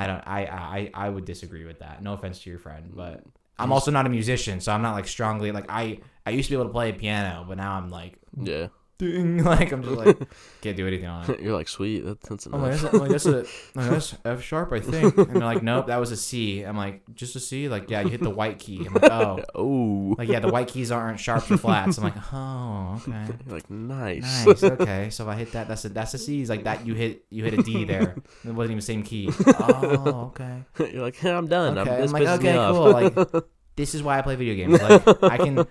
I 0.00 0.06
don't. 0.06 0.22
I, 0.26 0.40
I 0.46 0.90
I 1.06 1.08
would 1.08 1.24
disagree 1.24 1.64
with 1.64 1.78
that. 1.78 2.02
No 2.02 2.12
offense 2.12 2.42
to 2.42 2.50
your 2.50 2.58
friend, 2.58 2.92
but 2.94 3.24
mm. 3.24 3.30
I'm 3.58 3.72
also 3.72 3.90
not 3.90 4.06
a 4.06 4.08
musician, 4.08 4.60
so 4.60 4.72
I'm 4.72 4.82
not 4.82 4.94
like 4.94 5.08
strongly 5.08 5.50
like 5.52 5.66
I 5.68 6.00
I 6.26 6.30
used 6.30 6.48
to 6.48 6.52
be 6.54 6.56
able 6.60 6.68
to 6.70 6.72
play 6.72 6.92
piano, 6.92 7.44
but 7.48 7.56
now 7.56 7.72
I'm 7.78 7.88
like, 7.88 8.18
yeah. 8.40 8.68
Ding, 8.98 9.44
like 9.44 9.72
I'm 9.72 9.82
just 9.82 9.96
like 9.96 10.18
can't 10.60 10.76
do 10.76 10.86
anything 10.86 11.06
on 11.06 11.30
it. 11.30 11.40
You're 11.40 11.56
like, 11.56 11.68
sweet. 11.68 12.04
That, 12.04 12.20
that's 12.20 12.46
I'm 12.46 12.60
like, 12.60 12.72
that's, 12.72 12.84
I'm 12.84 12.98
like, 12.98 13.10
that's 13.10 13.26
a, 13.26 13.30
like, 13.74 13.90
that's 13.90 14.14
F 14.24 14.42
sharp, 14.42 14.72
I 14.72 14.80
think. 14.80 15.16
And 15.16 15.36
they're 15.36 15.42
like, 15.42 15.62
nope, 15.62 15.86
that 15.86 15.98
was 15.98 16.12
a 16.12 16.16
C. 16.16 16.62
I'm 16.62 16.76
like, 16.76 17.02
just 17.14 17.36
a 17.36 17.40
C? 17.40 17.68
Like, 17.68 17.88
yeah, 17.90 18.02
you 18.02 18.08
hit 18.08 18.22
the 18.22 18.30
white 18.30 18.58
key. 18.58 18.86
I'm 18.86 18.94
like, 18.94 19.10
oh. 19.10 19.44
oh. 19.54 20.14
Like, 20.18 20.28
yeah, 20.28 20.40
the 20.40 20.48
white 20.48 20.68
keys 20.68 20.90
aren't 20.90 21.20
sharps 21.20 21.50
or 21.50 21.56
flats. 21.56 21.98
I'm 21.98 22.04
like, 22.04 22.32
oh, 22.32 23.00
okay. 23.08 23.32
You're 23.46 23.54
like, 23.54 23.70
nice. 23.70 24.46
Nice. 24.46 24.62
Okay. 24.62 25.10
So 25.10 25.24
if 25.24 25.28
I 25.30 25.36
hit 25.36 25.52
that, 25.52 25.68
that's 25.68 25.84
a 25.84 25.88
that's 25.88 26.14
a 26.14 26.18
C. 26.18 26.38
He's 26.38 26.50
like 26.50 26.64
that. 26.64 26.86
You 26.86 26.94
hit 26.94 27.24
you 27.30 27.44
hit 27.44 27.54
a 27.54 27.62
D 27.62 27.84
there. 27.84 28.16
It 28.44 28.50
wasn't 28.50 28.72
even 28.72 28.76
the 28.76 28.82
same 28.82 29.02
key. 29.02 29.30
Oh, 29.46 30.32
okay. 30.34 30.64
You're 30.92 31.02
like, 31.02 31.22
I'm 31.24 31.46
done. 31.46 31.78
Okay. 31.78 31.90
I'm, 31.90 31.96
I'm 31.96 32.02
this 32.02 32.12
like, 32.12 32.26
okay, 32.26 32.54
cool. 32.54 32.90
Like, 32.90 33.44
this 33.76 33.94
is 33.94 34.02
why 34.02 34.18
I 34.18 34.22
play 34.22 34.36
video 34.36 34.54
games. 34.54 34.80
Like, 34.80 35.22
I 35.22 35.36
can 35.36 35.66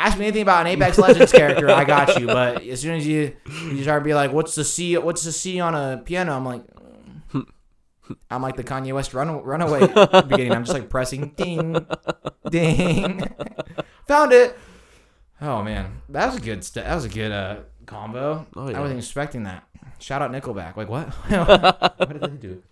ask 0.00 0.18
me 0.18 0.26
anything 0.26 0.42
about 0.42 0.66
an 0.66 0.72
Apex 0.72 0.98
Legends 0.98 1.32
character, 1.32 1.70
I 1.70 1.84
got 1.84 2.18
you. 2.20 2.26
But 2.26 2.62
as 2.62 2.80
soon 2.80 2.96
as 2.96 3.06
you 3.06 3.36
you 3.64 3.82
start 3.82 4.02
to 4.02 4.04
be 4.04 4.14
like, 4.14 4.32
what's 4.32 4.54
the 4.54 4.64
C? 4.64 4.96
What's 4.98 5.22
the 5.22 5.32
C 5.32 5.60
on 5.60 5.74
a 5.74 6.02
piano? 6.04 6.36
I'm 6.36 6.44
like, 6.44 6.62
I'm 8.30 8.42
like 8.42 8.56
the 8.56 8.64
Kanye 8.64 8.92
West 8.92 9.14
run, 9.14 9.42
runaway 9.42 9.80
beginning. 10.28 10.52
I'm 10.52 10.64
just 10.64 10.74
like 10.74 10.88
pressing 10.88 11.32
ding, 11.36 11.86
ding. 12.50 13.22
Found 14.08 14.32
it. 14.32 14.58
Oh 15.40 15.62
man, 15.62 16.02
that 16.08 16.26
was 16.26 16.36
a 16.36 16.40
good. 16.40 16.64
St- 16.64 16.84
that 16.84 16.94
was 16.94 17.04
a 17.04 17.08
good 17.08 17.32
uh, 17.32 17.56
combo. 17.86 18.46
Oh, 18.56 18.68
I 18.68 18.80
wasn't 18.80 18.98
expecting 18.98 19.44
that. 19.44 19.64
Shout 19.98 20.22
out 20.22 20.32
Nickelback. 20.32 20.76
Like 20.76 20.88
what? 20.88 21.08
what 21.98 22.08
did 22.08 22.20
they 22.22 22.48
do? 22.48 22.62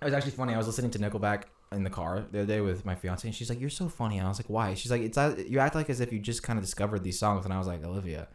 It 0.00 0.06
was 0.06 0.14
actually 0.14 0.32
funny. 0.32 0.54
I 0.54 0.58
was 0.58 0.66
listening 0.66 0.90
to 0.92 0.98
Nickelback 0.98 1.44
in 1.74 1.84
the 1.84 1.90
car 1.90 2.24
the 2.30 2.40
other 2.40 2.46
day 2.46 2.60
with 2.60 2.84
my 2.84 2.94
fiance, 2.94 3.26
and 3.26 3.34
she's 3.34 3.48
like, 3.50 3.60
"You're 3.60 3.70
so 3.70 3.88
funny." 3.88 4.18
And 4.18 4.26
I 4.26 4.28
was 4.30 4.38
like, 4.38 4.48
"Why?" 4.50 4.74
She's 4.74 4.90
like, 4.90 5.02
"It's 5.02 5.18
uh, 5.18 5.34
you 5.46 5.58
act 5.58 5.74
like 5.74 5.90
as 5.90 6.00
if 6.00 6.12
you 6.12 6.18
just 6.18 6.42
kind 6.42 6.58
of 6.58 6.64
discovered 6.64 7.02
these 7.04 7.18
songs." 7.18 7.44
And 7.44 7.52
I 7.52 7.58
was 7.58 7.66
like, 7.66 7.84
"Olivia, 7.84 8.28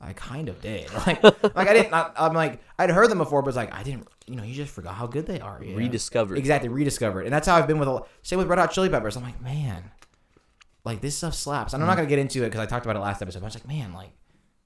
I 0.00 0.12
kind 0.12 0.48
of 0.48 0.60
did. 0.62 0.88
Like, 1.06 1.22
like 1.22 1.68
I 1.68 1.72
didn't. 1.72 1.90
Not, 1.90 2.14
I'm 2.16 2.34
like, 2.34 2.60
I'd 2.78 2.90
heard 2.90 3.10
them 3.10 3.18
before, 3.18 3.42
but 3.42 3.48
it's 3.48 3.56
like 3.56 3.74
I 3.74 3.82
didn't. 3.82 4.08
You 4.26 4.36
know, 4.36 4.42
you 4.42 4.54
just 4.54 4.72
forgot 4.72 4.94
how 4.94 5.06
good 5.06 5.26
they 5.26 5.40
are. 5.40 5.62
you 5.62 5.72
know? 5.72 5.76
Rediscovered. 5.76 6.38
Exactly, 6.38 6.68
rediscovered. 6.68 7.24
And 7.26 7.32
that's 7.32 7.46
how 7.46 7.56
I've 7.56 7.66
been 7.66 7.78
with 7.78 7.88
a, 7.88 8.02
same 8.22 8.38
with 8.38 8.48
Red 8.48 8.58
Hot 8.58 8.70
Chili 8.72 8.88
Peppers. 8.88 9.16
I'm 9.16 9.22
like, 9.22 9.40
man, 9.42 9.90
like 10.84 11.00
this 11.00 11.16
stuff 11.16 11.34
slaps. 11.34 11.74
And 11.74 11.82
I'm 11.82 11.86
not 11.86 11.96
gonna 11.96 12.08
get 12.08 12.18
into 12.18 12.42
it 12.42 12.46
because 12.46 12.60
I 12.60 12.66
talked 12.66 12.86
about 12.86 12.96
it 12.96 13.00
last 13.00 13.20
episode. 13.22 13.40
But 13.40 13.46
I 13.46 13.48
was 13.48 13.54
like, 13.56 13.68
man, 13.68 13.92
like, 13.92 14.10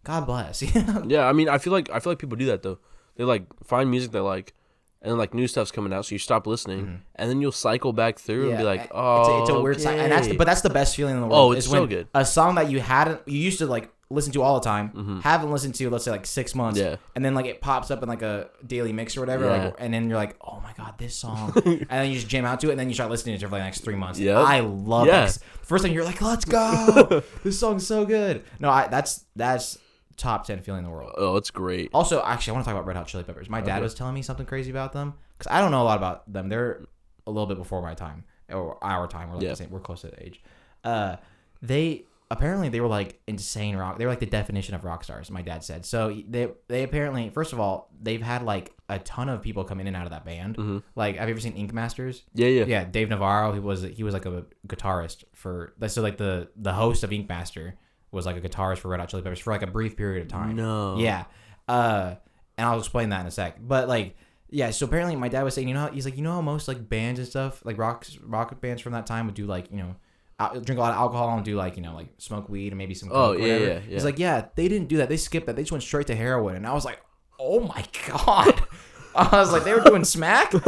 God 0.04 0.26
bless. 0.26 0.62
Yeah, 1.06 1.26
I 1.26 1.32
mean, 1.32 1.48
I 1.48 1.58
feel 1.58 1.72
like 1.72 1.90
I 1.90 1.98
feel 2.00 2.12
like 2.12 2.18
people 2.18 2.36
do 2.36 2.46
that 2.46 2.62
though. 2.62 2.78
They 3.16 3.24
like 3.24 3.44
find 3.64 3.90
music 3.90 4.12
they 4.12 4.20
like, 4.20 4.54
and 5.02 5.10
then 5.12 5.18
like 5.18 5.32
new 5.34 5.46
stuff's 5.46 5.70
coming 5.70 5.92
out, 5.92 6.06
so 6.06 6.14
you 6.14 6.18
stop 6.18 6.46
listening, 6.46 7.02
and 7.14 7.30
then 7.30 7.40
you'll 7.40 7.52
cycle 7.52 7.92
back 7.92 8.18
through 8.18 8.48
and 8.50 8.58
be 8.58 8.64
like, 8.64 8.80
it's 8.82 8.90
oh, 8.94 9.38
a, 9.38 9.40
it's 9.42 9.50
a 9.50 9.60
weird 9.60 9.80
sign, 9.80 9.98
and 9.98 10.10
that's 10.12 10.28
the, 10.28 10.36
but 10.36 10.46
that's 10.46 10.60
the 10.62 10.70
best 10.70 10.96
feeling 10.96 11.14
in 11.14 11.20
the 11.20 11.26
world. 11.26 11.52
Oh, 11.54 11.56
it's 11.56 11.68
so 11.68 11.86
good. 11.86 12.08
A 12.14 12.24
song 12.24 12.56
that 12.56 12.70
you 12.70 12.80
hadn't, 12.80 13.20
you 13.26 13.38
used 13.38 13.58
to 13.58 13.66
like 13.66 13.90
listen 14.10 14.32
to 14.32 14.40
all 14.42 14.58
the 14.58 14.64
time, 14.64 15.20
haven't 15.22 15.50
listened 15.52 15.74
to, 15.74 15.90
let's 15.90 16.02
say 16.04 16.10
like 16.10 16.24
six 16.26 16.54
months, 16.54 16.80
Mm-hmm. 16.80 16.90
Yeah. 16.92 16.96
and 17.14 17.22
then 17.24 17.34
like 17.34 17.44
it 17.46 17.60
pops 17.60 17.90
up 17.90 18.02
in 18.02 18.08
like 18.08 18.22
a 18.22 18.48
daily 18.66 18.92
mix 18.92 19.16
or 19.16 19.20
whatever, 19.20 19.44
Yeah. 19.44 19.64
like, 19.66 19.74
and 19.78 19.92
then 19.92 20.08
you're 20.08 20.18
like, 20.18 20.34
oh 20.40 20.60
my 20.62 20.72
god, 20.78 20.94
this 20.98 21.14
song, 21.14 21.52
and 21.64 21.86
then 21.88 22.08
you 22.08 22.14
just 22.14 22.26
jam 22.28 22.44
out 22.46 22.58
to 22.60 22.68
it, 22.68 22.72
and 22.72 22.80
then 22.80 22.88
you 22.88 22.94
start 22.94 23.10
listening 23.10 23.38
to 23.38 23.44
it 23.44 23.48
for 23.48 23.54
like 23.54 23.60
the 23.60 23.66
next 23.66 23.80
three 23.84 23.96
months. 23.96 24.18
Yep. 24.18 24.36
I 24.36 24.60
love 24.60 25.06
Yeah. 25.06 25.26
it. 25.26 25.38
First 25.62 25.84
time 25.84 25.92
you're 25.92 26.04
like, 26.04 26.20
let's 26.22 26.44
go, 26.46 27.22
this 27.44 27.60
song's 27.60 27.86
so 27.86 28.06
good. 28.06 28.44
No, 28.58 28.70
I 28.70 28.88
that's 28.88 29.26
that's 29.36 29.76
top 30.18 30.44
ten 30.44 30.60
feeling 30.60 30.80
in 30.80 30.84
the 30.84 30.90
world. 30.90 31.12
oh, 31.16 31.36
it's 31.36 31.50
great. 31.50 31.88
Also, 31.94 32.22
actually, 32.22 32.50
I 32.50 32.54
want 32.54 32.64
to 32.66 32.70
talk 32.70 32.76
about 32.78 32.86
Red 32.86 32.96
Hot 32.96 33.06
Chili 33.06 33.24
Peppers. 33.24 33.48
My 33.48 33.60
dad 33.62 33.80
was 33.82 33.94
telling 33.94 34.14
me 34.14 34.22
something 34.22 34.44
crazy 34.46 34.70
about 34.70 34.92
them 34.92 35.14
because 35.38 35.50
I 35.50 35.60
don't 35.60 35.70
know 35.70 35.82
a 35.82 35.84
lot 35.84 35.96
about 35.96 36.30
them. 36.30 36.48
They're 36.48 36.84
a 37.26 37.30
little 37.30 37.46
bit 37.46 37.56
before 37.56 37.80
my 37.80 37.94
time 37.94 38.24
or 38.52 38.76
our 38.84 39.06
time. 39.08 39.28
We're 39.28 39.36
like 39.36 39.44
Yeah. 39.44 39.50
the 39.50 39.56
same. 39.56 39.70
We're 39.70 39.80
close 39.80 40.02
to 40.02 40.08
the 40.08 40.22
age. 40.22 40.42
Uh, 40.84 41.16
they 41.62 42.04
apparently 42.30 42.68
they 42.68 42.80
were 42.80 42.88
like 42.88 43.20
insane 43.26 43.74
rock. 43.76 43.98
They 43.98 44.04
were 44.04 44.12
like 44.12 44.20
the 44.20 44.26
definition 44.26 44.74
of 44.74 44.84
rock 44.84 45.02
stars. 45.04 45.30
My 45.30 45.42
dad 45.42 45.64
said. 45.64 45.86
So 45.86 46.14
they 46.28 46.48
they 46.68 46.82
apparently 46.82 47.30
first 47.30 47.52
of 47.52 47.60
all 47.60 47.90
they've 48.00 48.20
had 48.22 48.42
like 48.42 48.72
a 48.90 48.98
ton 49.00 49.28
of 49.28 49.42
people 49.42 49.64
come 49.64 49.80
in 49.80 49.86
and 49.86 49.96
out 49.96 50.04
of 50.04 50.10
that 50.10 50.24
band. 50.24 50.82
Like, 50.94 51.16
have 51.16 51.28
you 51.28 51.32
ever 51.34 51.40
seen 51.40 51.52
Ink 51.54 51.72
Masters? 51.74 52.24
Yeah, 52.34 52.48
yeah, 52.48 52.64
Yeah, 52.66 52.84
Dave 52.84 53.08
Navarro. 53.10 53.52
He 53.52 53.60
was 53.60 53.82
he 53.82 54.02
was 54.02 54.14
like 54.14 54.24
a 54.26 54.44
guitarist 54.66 55.24
for 55.34 55.74
so 55.88 56.00
like 56.02 56.16
the 56.16 56.48
the 56.56 56.72
host 56.72 57.02
of 57.04 57.12
Ink 57.12 57.28
Master 57.28 57.74
was 58.10 58.26
like 58.26 58.36
a 58.36 58.40
guitarist 58.40 58.78
for 58.78 58.88
Red 58.88 59.00
Hot 59.00 59.08
Chili 59.08 59.22
Peppers 59.22 59.38
for 59.38 59.52
like 59.52 59.62
a 59.62 59.66
brief 59.66 59.96
period 59.96 60.22
of 60.22 60.28
time. 60.28 60.56
No. 60.56 60.98
Yeah. 60.98 61.24
Uh, 61.66 62.14
and 62.56 62.66
I'll 62.66 62.78
explain 62.78 63.10
that 63.10 63.20
in 63.20 63.26
a 63.26 63.30
sec. 63.30 63.56
But 63.60 63.88
like, 63.88 64.16
yeah. 64.50 64.70
So 64.70 64.86
apparently, 64.86 65.14
my 65.16 65.28
dad 65.28 65.42
was 65.42 65.54
saying, 65.54 65.68
you 65.68 65.74
know, 65.74 65.80
how, 65.80 65.88
he's 65.90 66.04
like, 66.04 66.16
you 66.16 66.22
know, 66.22 66.32
how 66.32 66.40
most 66.40 66.68
like 66.68 66.88
bands 66.88 67.18
and 67.20 67.28
stuff, 67.28 67.64
like 67.64 67.76
rock 67.78 68.06
rock 68.22 68.60
bands 68.60 68.82
from 68.82 68.92
that 68.92 69.06
time 69.06 69.26
would 69.26 69.34
do 69.34 69.46
like, 69.46 69.70
you 69.70 69.76
know, 69.76 69.96
al- 70.40 70.60
drink 70.60 70.78
a 70.78 70.82
lot 70.82 70.92
of 70.92 70.98
alcohol 70.98 71.36
and 71.36 71.44
do 71.44 71.54
like, 71.54 71.76
you 71.76 71.82
know, 71.82 71.94
like 71.94 72.08
smoke 72.18 72.48
weed 72.48 72.68
and 72.68 72.78
maybe 72.78 72.94
some. 72.94 73.10
Oh, 73.12 73.32
yeah, 73.32 73.40
whatever. 73.40 73.64
yeah, 73.64 73.72
yeah. 73.74 73.80
He's 73.80 74.04
like, 74.04 74.18
yeah, 74.18 74.46
they 74.54 74.68
didn't 74.68 74.88
do 74.88 74.96
that. 74.98 75.08
They 75.08 75.16
skipped 75.18 75.46
that. 75.46 75.56
They 75.56 75.62
just 75.62 75.72
went 75.72 75.84
straight 75.84 76.06
to 76.08 76.16
heroin. 76.16 76.56
And 76.56 76.66
I 76.66 76.72
was 76.72 76.84
like, 76.84 77.00
oh 77.38 77.60
my 77.60 77.84
god. 78.08 78.62
I 79.14 79.38
was 79.38 79.52
like, 79.52 79.64
they 79.64 79.74
were 79.74 79.80
doing 79.80 80.04
smack. 80.04 80.52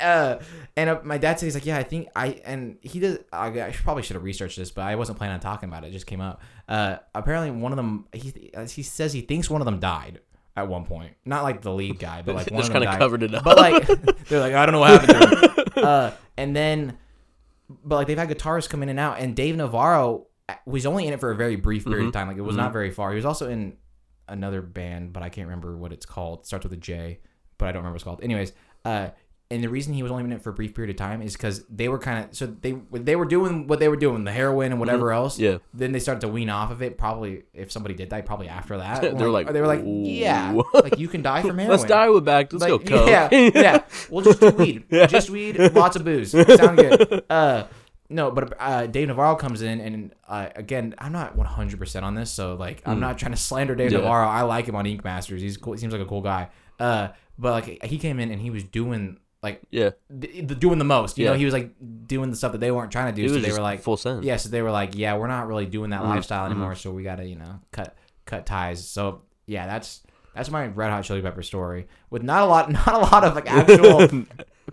uh, 0.00 0.38
and 0.76 0.90
uh, 0.90 1.00
my 1.04 1.18
dad 1.18 1.38
said 1.38 1.46
he's 1.46 1.54
like, 1.54 1.66
yeah, 1.66 1.76
I 1.78 1.82
think 1.82 2.08
I 2.16 2.40
and 2.44 2.78
he 2.82 3.00
does. 3.00 3.18
I, 3.32 3.48
I 3.60 3.70
should- 3.72 3.84
probably 3.84 4.02
should 4.02 4.14
have 4.14 4.22
researched 4.24 4.56
this, 4.56 4.70
but 4.70 4.82
I 4.82 4.96
wasn't 4.96 5.18
planning 5.18 5.34
on 5.34 5.40
talking 5.40 5.68
about 5.68 5.84
it. 5.84 5.88
It 5.88 5.92
just 5.92 6.06
came 6.06 6.20
up. 6.20 6.40
Uh, 6.68 6.96
apparently, 7.14 7.50
one 7.50 7.72
of 7.72 7.76
them. 7.76 8.06
He 8.12 8.50
he 8.68 8.82
says 8.82 9.12
he 9.12 9.20
thinks 9.22 9.50
one 9.50 9.60
of 9.60 9.64
them 9.66 9.80
died 9.80 10.20
at 10.56 10.68
one 10.68 10.84
point. 10.84 11.14
Not 11.24 11.42
like 11.42 11.62
the 11.62 11.72
lead 11.72 11.98
guy, 11.98 12.22
but 12.22 12.34
like 12.34 12.46
one 12.50 12.60
Just 12.60 12.68
of 12.70 12.74
them 12.74 12.82
kinda 12.82 12.92
died. 12.92 12.98
covered 12.98 13.22
it 13.22 13.34
up. 13.34 13.44
But 13.44 13.56
like 13.56 13.86
they're 14.28 14.40
like, 14.40 14.54
I 14.54 14.66
don't 14.66 14.72
know 14.72 14.80
what 14.80 15.00
happened 15.00 15.30
to 15.30 15.46
him. 15.48 15.56
Uh, 15.84 16.10
and 16.36 16.54
then, 16.54 16.98
but 17.84 17.94
like 17.96 18.06
they've 18.06 18.18
had 18.18 18.28
guitarists 18.28 18.68
come 18.68 18.82
in 18.82 18.88
and 18.90 18.98
out, 19.00 19.18
and 19.18 19.34
Dave 19.34 19.56
Navarro 19.56 20.26
was 20.66 20.84
only 20.84 21.06
in 21.06 21.12
it 21.14 21.20
for 21.20 21.30
a 21.30 21.36
very 21.36 21.56
brief 21.56 21.84
period 21.84 22.00
Mm-hmm. 22.00 22.08
of 22.08 22.12
time. 22.14 22.28
Like 22.28 22.36
it 22.36 22.42
was 22.42 22.56
not 22.56 22.72
very 22.72 22.90
far. 22.90 23.10
He 23.10 23.16
was 23.16 23.24
also 23.24 23.48
in 23.48 23.76
another 24.28 24.60
band, 24.62 25.12
but 25.12 25.22
I 25.22 25.28
can't 25.30 25.46
remember 25.46 25.76
what 25.76 25.92
it's 25.92 26.04
called. 26.04 26.40
It 26.40 26.46
starts 26.46 26.64
with 26.64 26.72
a 26.72 26.76
J, 26.76 27.20
but 27.56 27.68
I 27.68 27.72
don't 27.72 27.78
remember 27.78 27.94
what 27.94 27.96
it's 27.96 28.04
called. 28.04 28.22
Anyways, 28.22 28.52
uh, 28.84 29.10
and 29.52 29.64
the 29.64 29.68
reason 29.68 29.92
he 29.94 30.02
was 30.02 30.12
only 30.12 30.22
in 30.24 30.32
it 30.32 30.42
for 30.42 30.50
a 30.50 30.52
brief 30.52 30.74
period 30.74 30.90
of 30.90 30.96
time 30.96 31.22
is 31.22 31.32
because 31.32 31.64
they 31.68 31.88
were 31.88 31.98
kind 31.98 32.24
of 32.24 32.36
so 32.36 32.46
they 32.46 32.76
they 32.92 33.16
were 33.16 33.24
doing 33.24 33.66
what 33.66 33.80
they 33.80 33.88
were 33.88 33.96
doing, 33.96 34.22
the 34.22 34.30
heroin 34.30 34.70
and 34.70 34.78
whatever 34.78 35.10
else. 35.12 35.34
Mm-hmm. 35.34 35.44
Yeah. 35.44 35.58
Then 35.74 35.90
they 35.90 35.98
started 35.98 36.20
to 36.20 36.28
wean 36.28 36.48
off 36.48 36.70
of 36.70 36.82
it. 36.82 36.96
Probably 36.96 37.42
if 37.52 37.72
somebody 37.72 37.94
did 37.94 38.08
die, 38.10 38.20
probably 38.20 38.48
after 38.48 38.76
that. 38.78 39.00
They 39.20 39.24
were 39.24 39.30
like, 39.30 39.52
they 39.52 39.60
were 39.60 39.66
like, 39.66 39.82
yeah, 39.84 40.60
like 40.72 40.98
you 40.98 41.08
can 41.08 41.22
die 41.22 41.42
from 41.42 41.58
heroin. 41.58 41.70
Let's 41.76 41.84
die 41.84 42.08
with 42.10 42.24
back. 42.24 42.52
Let's 42.52 42.64
go 42.64 42.76
Like, 42.76 42.86
coke. 42.86 43.08
Yeah, 43.08 43.28
yeah. 43.32 43.82
We'll 44.10 44.24
just 44.24 44.40
do 44.40 44.50
weed. 44.50 44.84
Just 45.08 45.30
weed, 45.30 45.58
lots 45.74 45.96
of 45.96 46.04
booze. 46.04 46.30
Sound 46.30 46.76
good. 46.78 47.24
Uh, 47.28 47.64
no, 48.08 48.30
but 48.30 48.54
uh, 48.58 48.86
Dave 48.86 49.08
Navarro 49.08 49.36
comes 49.36 49.62
in, 49.62 49.80
and 49.80 50.14
uh, 50.28 50.48
again, 50.56 50.94
I'm 50.98 51.12
not 51.12 51.36
100 51.36 51.78
percent 51.78 52.04
on 52.04 52.14
this, 52.14 52.30
so 52.30 52.54
like, 52.54 52.82
I'm 52.86 53.00
not 53.00 53.18
trying 53.18 53.32
to 53.32 53.38
slander 53.38 53.74
Dave. 53.74 53.90
Yeah. 53.92 53.98
Navarro. 53.98 54.26
I 54.28 54.42
like 54.42 54.66
him 54.66 54.76
on 54.76 54.86
Ink 54.86 55.04
Masters. 55.04 55.42
He's 55.42 55.56
cool. 55.56 55.72
He 55.72 55.78
seems 55.80 55.92
like 55.92 56.02
a 56.02 56.06
cool 56.06 56.20
guy. 56.22 56.50
Uh, 56.78 57.08
but 57.38 57.66
like, 57.66 57.84
he 57.84 57.98
came 57.98 58.20
in 58.20 58.30
and 58.30 58.40
he 58.40 58.50
was 58.50 58.64
doing 58.64 59.18
like 59.42 59.62
yeah. 59.70 59.90
d- 60.18 60.42
doing 60.42 60.78
the 60.78 60.84
most. 60.84 61.16
You 61.18 61.26
know, 61.26 61.34
he 61.34 61.44
was 61.44 61.54
like 61.54 61.72
doing 62.06 62.30
the 62.30 62.36
stuff 62.36 62.52
that 62.52 62.58
they 62.58 62.70
weren't 62.70 62.92
trying 62.92 63.14
to 63.14 63.20
do. 63.20 63.26
It 63.26 63.34
so 63.34 63.40
they 63.46 63.52
were 63.52 63.60
like, 63.62 63.80
full 63.80 63.96
send. 63.96 64.24
yeah, 64.24 64.36
so 64.36 64.48
they 64.48 64.60
were 64.62 64.70
like, 64.70 64.94
yeah, 64.94 65.16
we're 65.16 65.28
not 65.28 65.46
really 65.48 65.66
doing 65.66 65.90
Mm-hmm. 65.90 66.02
that 66.02 66.08
lifestyle 66.08 66.46
anymore, 66.46 66.74
so 66.74 66.90
we 66.90 67.02
gotta, 67.02 67.24
you 67.24 67.36
know, 67.36 67.60
cut 67.72 67.96
cut 68.26 68.44
ties. 68.46 68.86
So 68.86 69.22
yeah, 69.46 69.66
that's 69.66 70.02
that's 70.34 70.50
my 70.50 70.66
Red 70.66 70.90
Hot 70.90 71.02
Chili 71.04 71.22
Pepper 71.22 71.42
story 71.42 71.88
with 72.10 72.22
not 72.22 72.42
a 72.42 72.46
lot, 72.46 72.70
not 72.72 72.88
a 72.94 72.98
lot 72.98 73.24
of 73.24 73.34
like 73.34 73.50
actual 73.50 74.24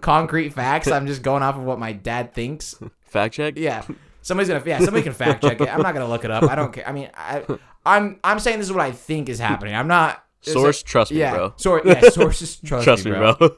concrete 0.02 0.50
facts. 0.54 0.88
I'm 0.90 1.08
just 1.08 1.22
going 1.22 1.44
off 1.44 1.56
of 1.56 1.64
what 1.64 1.80
my 1.80 1.94
dad 1.94 2.34
thinks. 2.34 2.76
Fact 3.06 3.34
check. 3.36 3.54
Yeah, 3.58 3.84
somebody's 4.22 4.50
gonna, 4.50 4.64
yeah, 4.66 4.80
somebody 4.80 5.04
can 5.04 5.14
fact 5.14 5.42
check 5.44 5.62
it. 5.62 5.70
I'm 5.74 5.82
not 5.82 5.94
gonna 5.94 6.10
look 6.10 6.26
it 6.26 6.32
up. 6.32 6.44
I 6.44 6.56
don't 6.56 6.74
care. 6.74 6.88
I 6.88 6.92
mean, 6.92 7.10
I, 7.16 7.44
I'm 7.86 8.20
I'm 8.24 8.40
saying 8.40 8.58
this 8.60 8.68
is 8.68 8.74
what 8.74 8.82
I 8.84 8.92
think 8.92 9.30
is 9.30 9.40
happening. 9.40 9.76
I'm 9.76 9.88
not. 9.88 10.24
Source, 10.42 10.80
like- 10.82 10.86
trust 10.86 11.12
me, 11.12 11.18
yeah, 11.20 11.34
bro. 11.34 11.54
Source, 11.58 11.82
yeah, 11.86 12.10
sources 12.10 12.58
trust, 12.66 12.84
Trust 12.84 13.06
me, 13.06 13.12
me, 13.12 13.18
bro. 13.18 13.34
bro. 13.36 13.50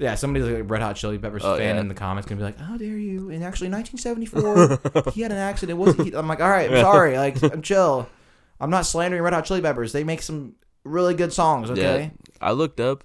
Yeah, 0.00 0.14
somebody's 0.14 0.48
like 0.48 0.60
a 0.60 0.62
Red 0.64 0.80
Hot 0.80 0.96
Chili 0.96 1.18
Peppers 1.18 1.44
Oh, 1.44 1.56
fan 1.58 1.74
yeah. 1.76 1.80
in 1.80 1.88
the 1.88 1.94
comments 1.94 2.26
gonna 2.28 2.38
be 2.38 2.44
like, 2.44 2.58
"How 2.58 2.76
dare 2.78 2.96
you?" 2.96 3.28
And 3.30 3.44
actually, 3.44 3.68
1974, 3.68 5.12
he 5.12 5.20
had 5.20 5.30
an 5.30 5.36
accident. 5.38 5.78
Wasn't 5.78 6.06
he? 6.08 6.14
I'm 6.14 6.26
like, 6.26 6.40
"All 6.40 6.48
right, 6.48 6.70
I'm 6.70 6.80
sorry. 6.80 7.18
Like, 7.18 7.42
I'm 7.52 7.60
chill. 7.62 8.08
I'm 8.58 8.70
not 8.70 8.86
slandering 8.86 9.22
Red 9.22 9.34
Hot 9.34 9.44
Chili 9.44 9.60
Peppers. 9.60 9.92
They 9.92 10.02
make 10.04 10.22
some 10.22 10.54
really 10.84 11.14
good 11.14 11.32
songs. 11.32 11.70
Okay. 11.70 12.12
Yeah. 12.14 12.36
I 12.40 12.52
looked 12.52 12.80
up. 12.80 13.04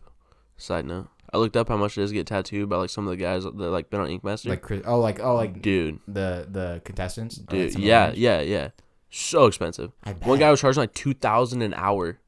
Side 0.58 0.86
note. 0.86 1.08
I 1.34 1.38
looked 1.38 1.58
up 1.58 1.68
how 1.68 1.76
much 1.76 1.98
it 1.98 2.04
is 2.04 2.12
to 2.12 2.14
get 2.14 2.28
tattooed 2.28 2.70
by 2.70 2.78
like 2.78 2.90
some 2.90 3.06
of 3.06 3.12
the 3.12 3.18
guys 3.18 3.44
that 3.44 3.54
like 3.58 3.90
been 3.90 4.00
on 4.00 4.10
Ink 4.10 4.24
Master. 4.24 4.48
Like, 4.50 4.62
Chris- 4.62 4.84
oh, 4.86 5.00
like, 5.02 5.20
oh, 5.20 5.36
like 5.36 5.62
dude, 5.62 6.00
the 6.08 6.48
the 6.50 6.82
contestants. 6.86 7.42
Oh, 7.42 7.52
dude, 7.52 7.64
that's 7.66 7.74
some 7.74 7.82
of 7.82 7.88
yeah, 7.88 8.06
them. 8.08 8.16
yeah, 8.18 8.40
yeah. 8.40 8.70
So 9.10 9.48
expensive. 9.48 9.92
I 10.06 10.12
One 10.14 10.40
guy 10.40 10.50
was 10.50 10.62
charging 10.62 10.80
like 10.80 10.94
two 10.94 11.14
thousand 11.14 11.62
an 11.62 11.74
hour. 11.74 12.20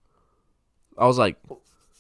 I 0.98 1.06
was 1.08 1.18
like, 1.18 1.38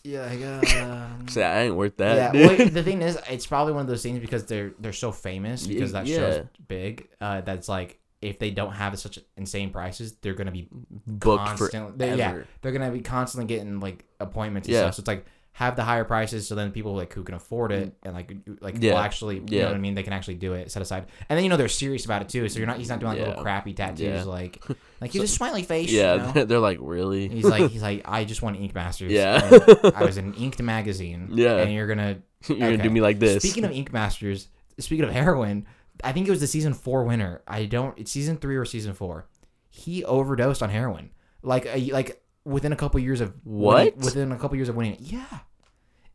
Yeah, 0.07 0.25
I 0.29 0.35
got. 0.37 1.29
say 1.29 1.43
I 1.43 1.63
ain't 1.63 1.75
worth 1.75 1.97
that. 1.97 2.33
yeah, 2.35 2.45
well, 2.47 2.55
the 2.69 2.83
thing 2.83 3.01
is, 3.01 3.17
it's 3.29 3.45
probably 3.45 3.73
one 3.73 3.81
of 3.81 3.87
those 3.87 4.01
things 4.03 4.19
because 4.19 4.45
they're 4.45 4.71
they're 4.79 4.93
so 4.93 5.11
famous 5.11 5.67
because 5.67 5.91
that 5.91 6.07
Yeah. 6.07 6.17
show's 6.17 6.45
big. 6.67 7.09
Uh, 7.19 7.41
that's 7.41 7.67
like 7.67 7.99
if 8.21 8.39
they 8.39 8.49
don't 8.49 8.73
have 8.73 8.97
such 8.97 9.19
insane 9.35 9.69
prices, 9.71 10.13
they're 10.21 10.33
gonna 10.33 10.51
be 10.51 10.67
Booked 11.05 11.45
constantly. 11.45 11.93
They, 11.97 12.15
yeah, 12.17 12.43
they're 12.61 12.71
gonna 12.71 12.89
be 12.91 13.01
constantly 13.01 13.47
getting 13.53 13.79
like 13.79 14.05
appointments 14.19 14.67
and 14.67 14.73
Yeah. 14.73 14.81
stuff. 14.83 14.95
So 14.95 14.99
it's 15.01 15.07
like 15.07 15.25
have 15.57 15.75
the 15.75 15.83
higher 15.83 16.03
prices, 16.03 16.47
so 16.47 16.53
then 16.53 16.71
people 16.71 16.93
like 16.95 17.11
who 17.13 17.23
can 17.23 17.33
afford 17.33 17.71
it 17.71 17.91
and 18.03 18.13
like 18.13 18.31
like 18.61 18.75
Yeah. 18.79 18.91
will 18.93 18.99
actually, 18.99 19.37
you 19.37 19.43
Yeah. 19.47 19.61
know 19.63 19.67
what 19.69 19.75
I 19.77 19.79
mean? 19.79 19.95
They 19.95 20.03
can 20.03 20.13
actually 20.13 20.35
do 20.35 20.53
it 20.53 20.71
set 20.71 20.83
aside, 20.83 21.07
and 21.27 21.35
then 21.35 21.43
you 21.43 21.49
know 21.49 21.57
they're 21.57 21.67
serious 21.67 22.05
about 22.05 22.21
it 22.21 22.29
too. 22.29 22.47
So 22.47 22.59
you're 22.59 22.67
not 22.67 22.77
he's 22.77 22.89
not 22.89 22.99
doing 22.99 23.13
like 23.13 23.19
Yeah. 23.21 23.27
little 23.29 23.41
crappy 23.43 23.73
tattoos 23.73 23.99
Yeah. 24.01 24.23
like 24.23 24.61
like 25.01 25.11
he's 25.11 25.23
a 25.23 25.27
smiley 25.27 25.63
face. 25.63 25.91
yeah, 25.91 26.27
you 26.27 26.33
know? 26.33 26.45
they're 26.49 26.59
like 26.59 26.77
really. 26.79 27.27
He's 27.27 27.43
like 27.45 27.71
he's 27.71 27.81
like 27.81 28.03
I 28.05 28.23
just 28.23 28.43
won 28.43 28.53
Ink 28.53 28.75
Masters. 28.75 29.11
Yeah. 29.11 29.49
I 29.95 30.03
was 30.05 30.17
in 30.17 30.35
Inked 30.35 30.61
magazine. 30.61 31.29
Yeah. 31.33 31.57
and 31.57 31.73
you're 31.73 31.87
gonna 31.87 32.19
You're 32.47 32.57
gonna 32.59 32.83
do 32.83 32.91
me 32.91 33.01
like 33.01 33.17
this. 33.17 33.41
Speaking 33.41 33.63
of 33.65 33.71
Ink 33.71 33.91
Masters, 33.91 34.49
speaking 34.77 35.05
of 35.05 35.11
heroin, 35.11 35.65
I 36.03 36.11
think 36.11 36.27
it 36.27 36.29
was 36.29 36.39
the 36.39 36.45
season 36.45 36.75
four 36.75 37.03
winner. 37.03 37.41
I 37.47 37.65
don't. 37.65 37.97
It's 37.97 38.11
season 38.11 38.37
three 38.37 38.57
or 38.57 38.65
season 38.65 38.93
four. 38.93 39.25
He 39.69 40.03
overdosed 40.05 40.61
on 40.61 40.69
heroin. 40.69 41.09
Like 41.41 41.65
a, 41.65 41.91
like 41.91 42.21
within 42.47 42.71
a 42.71 42.75
couple 42.75 42.99
years 42.99 43.21
of 43.21 43.33
winning- 43.43 43.93
What? 43.95 43.97
within 43.97 44.31
a 44.31 44.37
couple 44.37 44.55
years 44.55 44.69
of 44.69 44.75
winning. 44.75 44.93
it. 44.93 45.01
Yeah, 45.01 45.39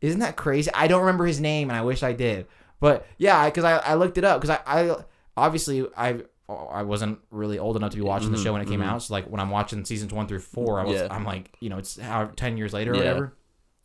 isn't 0.01 0.19
that 0.19 0.35
crazy? 0.35 0.69
I 0.73 0.87
don't 0.87 1.01
remember 1.01 1.25
his 1.25 1.39
name, 1.39 1.69
and 1.69 1.77
I 1.77 1.81
wish 1.83 2.03
I 2.03 2.13
did. 2.13 2.47
But 2.79 3.05
yeah, 3.17 3.45
because 3.45 3.63
I, 3.63 3.77
I 3.77 3.93
looked 3.93 4.17
it 4.17 4.23
up 4.25 4.41
because 4.41 4.57
I, 4.65 4.81
I 4.91 4.95
obviously 5.37 5.87
I 5.95 6.23
I 6.49 6.83
wasn't 6.83 7.19
really 7.31 7.57
old 7.57 7.77
enough 7.77 7.91
to 7.91 7.97
be 7.97 8.03
watching 8.03 8.31
the 8.31 8.37
show 8.37 8.51
when 8.51 8.61
it 8.61 8.67
came 8.67 8.81
out. 8.81 9.01
So 9.03 9.13
like 9.13 9.25
when 9.25 9.39
I'm 9.39 9.49
watching 9.49 9.85
seasons 9.85 10.11
one 10.13 10.27
through 10.27 10.39
four, 10.41 10.79
I 10.79 10.83
was 10.83 10.95
Mm-hmm, 10.97 11.05
Yeah. 11.05 11.15
I'm 11.15 11.23
like 11.23 11.55
you 11.61 11.69
know 11.69 11.77
it's 11.77 11.97
how 11.99 12.25
ten 12.35 12.57
years 12.57 12.73
later 12.73 12.91
or 12.91 12.95
Yeah. 12.95 12.99
whatever. 13.01 13.33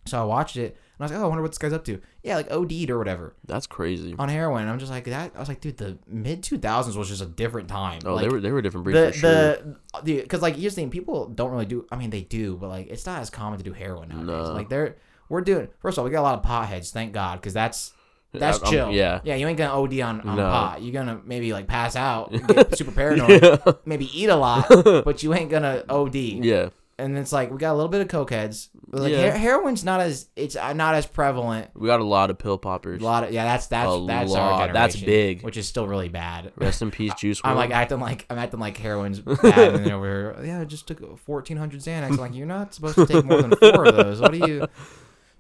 So 0.06 0.20
I 0.20 0.24
watched 0.24 0.56
it. 0.56 0.76
I 1.00 1.04
was 1.04 1.12
like, 1.12 1.20
oh, 1.20 1.24
I 1.24 1.26
wonder 1.28 1.42
what 1.42 1.52
this 1.52 1.58
guy's 1.58 1.72
up 1.72 1.84
to. 1.84 2.00
Yeah, 2.22 2.36
like 2.36 2.50
OD'd 2.50 2.90
or 2.90 2.98
whatever 2.98 3.34
That's 3.46 3.66
crazy. 3.66 4.14
on 4.18 4.28
heroin. 4.28 4.62
And 4.62 4.70
I'm 4.70 4.78
just 4.78 4.90
like 4.90 5.04
that. 5.04 5.32
I 5.36 5.38
was 5.38 5.48
like, 5.48 5.60
dude, 5.60 5.76
the 5.76 5.98
mid 6.08 6.42
2000s 6.42 6.96
was 6.96 7.08
just 7.08 7.22
a 7.22 7.26
different 7.26 7.68
time. 7.68 8.00
Oh, 8.04 8.14
like, 8.14 8.24
they 8.24 8.28
were 8.30 8.40
they 8.40 8.50
were 8.50 8.60
different 8.62 8.84
breed 8.84 8.96
the 8.96 9.12
for 9.12 9.18
sure. 9.18 9.30
the 9.32 9.76
because 10.22 10.42
like 10.42 10.56
here's 10.56 10.74
the 10.74 10.82
thing, 10.82 10.90
people 10.90 11.26
don't 11.28 11.50
really 11.52 11.66
do. 11.66 11.86
I 11.92 11.96
mean, 11.96 12.10
they 12.10 12.22
do, 12.22 12.56
but 12.56 12.68
like 12.68 12.88
it's 12.88 13.06
not 13.06 13.20
as 13.20 13.30
common 13.30 13.58
to 13.58 13.64
do 13.64 13.72
heroin 13.72 14.08
nowadays. 14.08 14.26
No. 14.48 14.52
Like 14.54 14.68
they're 14.68 14.96
we're 15.28 15.40
doing. 15.42 15.68
First 15.80 15.98
of 15.98 16.00
all, 16.02 16.04
we 16.06 16.10
got 16.10 16.20
a 16.20 16.22
lot 16.22 16.38
of 16.38 16.44
potheads, 16.44 16.90
thank 16.90 17.12
God, 17.12 17.40
because 17.40 17.52
that's 17.54 17.92
that's 18.32 18.60
I'm- 18.62 18.70
chill. 18.72 18.90
yeah. 18.92 19.20
yeah. 19.24 19.36
You 19.36 19.46
ain't 19.46 19.56
gonna 19.56 19.72
OD 19.80 20.00
on, 20.00 20.20
on 20.22 20.36
No. 20.36 20.42
pot. 20.50 20.82
You're 20.82 20.92
gonna 20.92 21.20
maybe 21.24 21.52
like 21.52 21.66
pass 21.66 21.96
out, 21.96 22.30
get 22.48 22.76
super 22.76 22.90
paranoid, 22.90 23.42
yeah. 23.42 23.56
maybe 23.86 24.06
eat 24.18 24.28
a 24.28 24.36
lot, 24.36 24.66
but 25.04 25.22
you 25.22 25.32
ain't 25.32 25.50
gonna 25.50 25.84
OD. 25.88 26.14
yeah. 26.16 26.68
And 27.00 27.16
it's 27.16 27.30
like 27.32 27.52
we 27.52 27.58
got 27.58 27.72
a 27.72 27.76
little 27.76 27.88
bit 27.90 28.00
of 28.00 28.08
cokeheads. 28.08 28.70
But, 28.88 29.02
like 29.02 29.12
Yeah. 29.12 29.30
her- 29.30 29.38
heroin's 29.38 29.84
not 29.84 30.00
as 30.00 30.28
it's 30.34 30.56
uh, 30.56 30.72
not 30.72 30.96
as 30.96 31.06
prevalent. 31.06 31.70
We 31.74 31.86
got 31.86 32.00
a 32.00 32.04
lot 32.04 32.28
of 32.30 32.38
pill 32.38 32.58
poppers. 32.58 33.00
A 33.00 33.04
lot 33.04 33.22
of 33.24 33.30
yeah, 33.32 33.44
that's 33.44 33.66
that's 33.68 33.88
A 33.88 34.04
that's 34.06 34.30
lot. 34.32 34.40
our 34.40 34.50
generation. 34.66 34.74
That's 34.74 34.96
big. 34.96 35.42
which 35.42 35.56
is 35.56 35.68
still 35.68 35.86
really 35.86 36.08
bad. 36.08 36.52
Rest 36.56 36.82
in 36.82 36.90
peace, 36.90 37.12
Juice 37.18 37.40
I'm 37.44 37.52
WRLD. 37.54 37.56
like 37.56 37.70
acting 37.70 38.00
like 38.00 38.26
I'm 38.28 38.38
acting 38.38 38.58
like 38.60 38.76
heroin's 38.76 39.20
bad, 39.20 39.74
and 39.74 39.84
then 39.84 39.92
over 39.92 40.06
here, 40.06 40.44
yeah, 40.44 40.60
I 40.60 40.64
just 40.64 40.88
took 40.88 41.00
1,400 41.00 41.80
Xanax. 41.80 42.10
I'm 42.10 42.16
like, 42.16 42.34
you're 42.34 42.46
not 42.46 42.74
supposed 42.74 42.96
to 42.96 43.06
take 43.06 43.24
more 43.24 43.42
than 43.42 43.54
four 43.54 43.84
of 43.86 43.94
those. 43.96 44.20
What 44.20 44.32
do 44.32 44.38
you? 44.38 44.66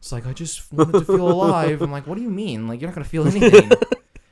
It's 0.00 0.12
like 0.12 0.28
I 0.28 0.32
just 0.32 0.72
wanted 0.72 0.92
to 0.92 1.00
feel 1.04 1.28
alive. 1.28 1.82
I'm 1.82 1.90
like, 1.90 2.06
what 2.06 2.14
do 2.18 2.22
you 2.22 2.30
mean? 2.30 2.68
Like 2.68 2.80
you're 2.80 2.88
not 2.88 2.94
gonna 2.94 3.04
feel 3.04 3.26
anything. 3.26 3.68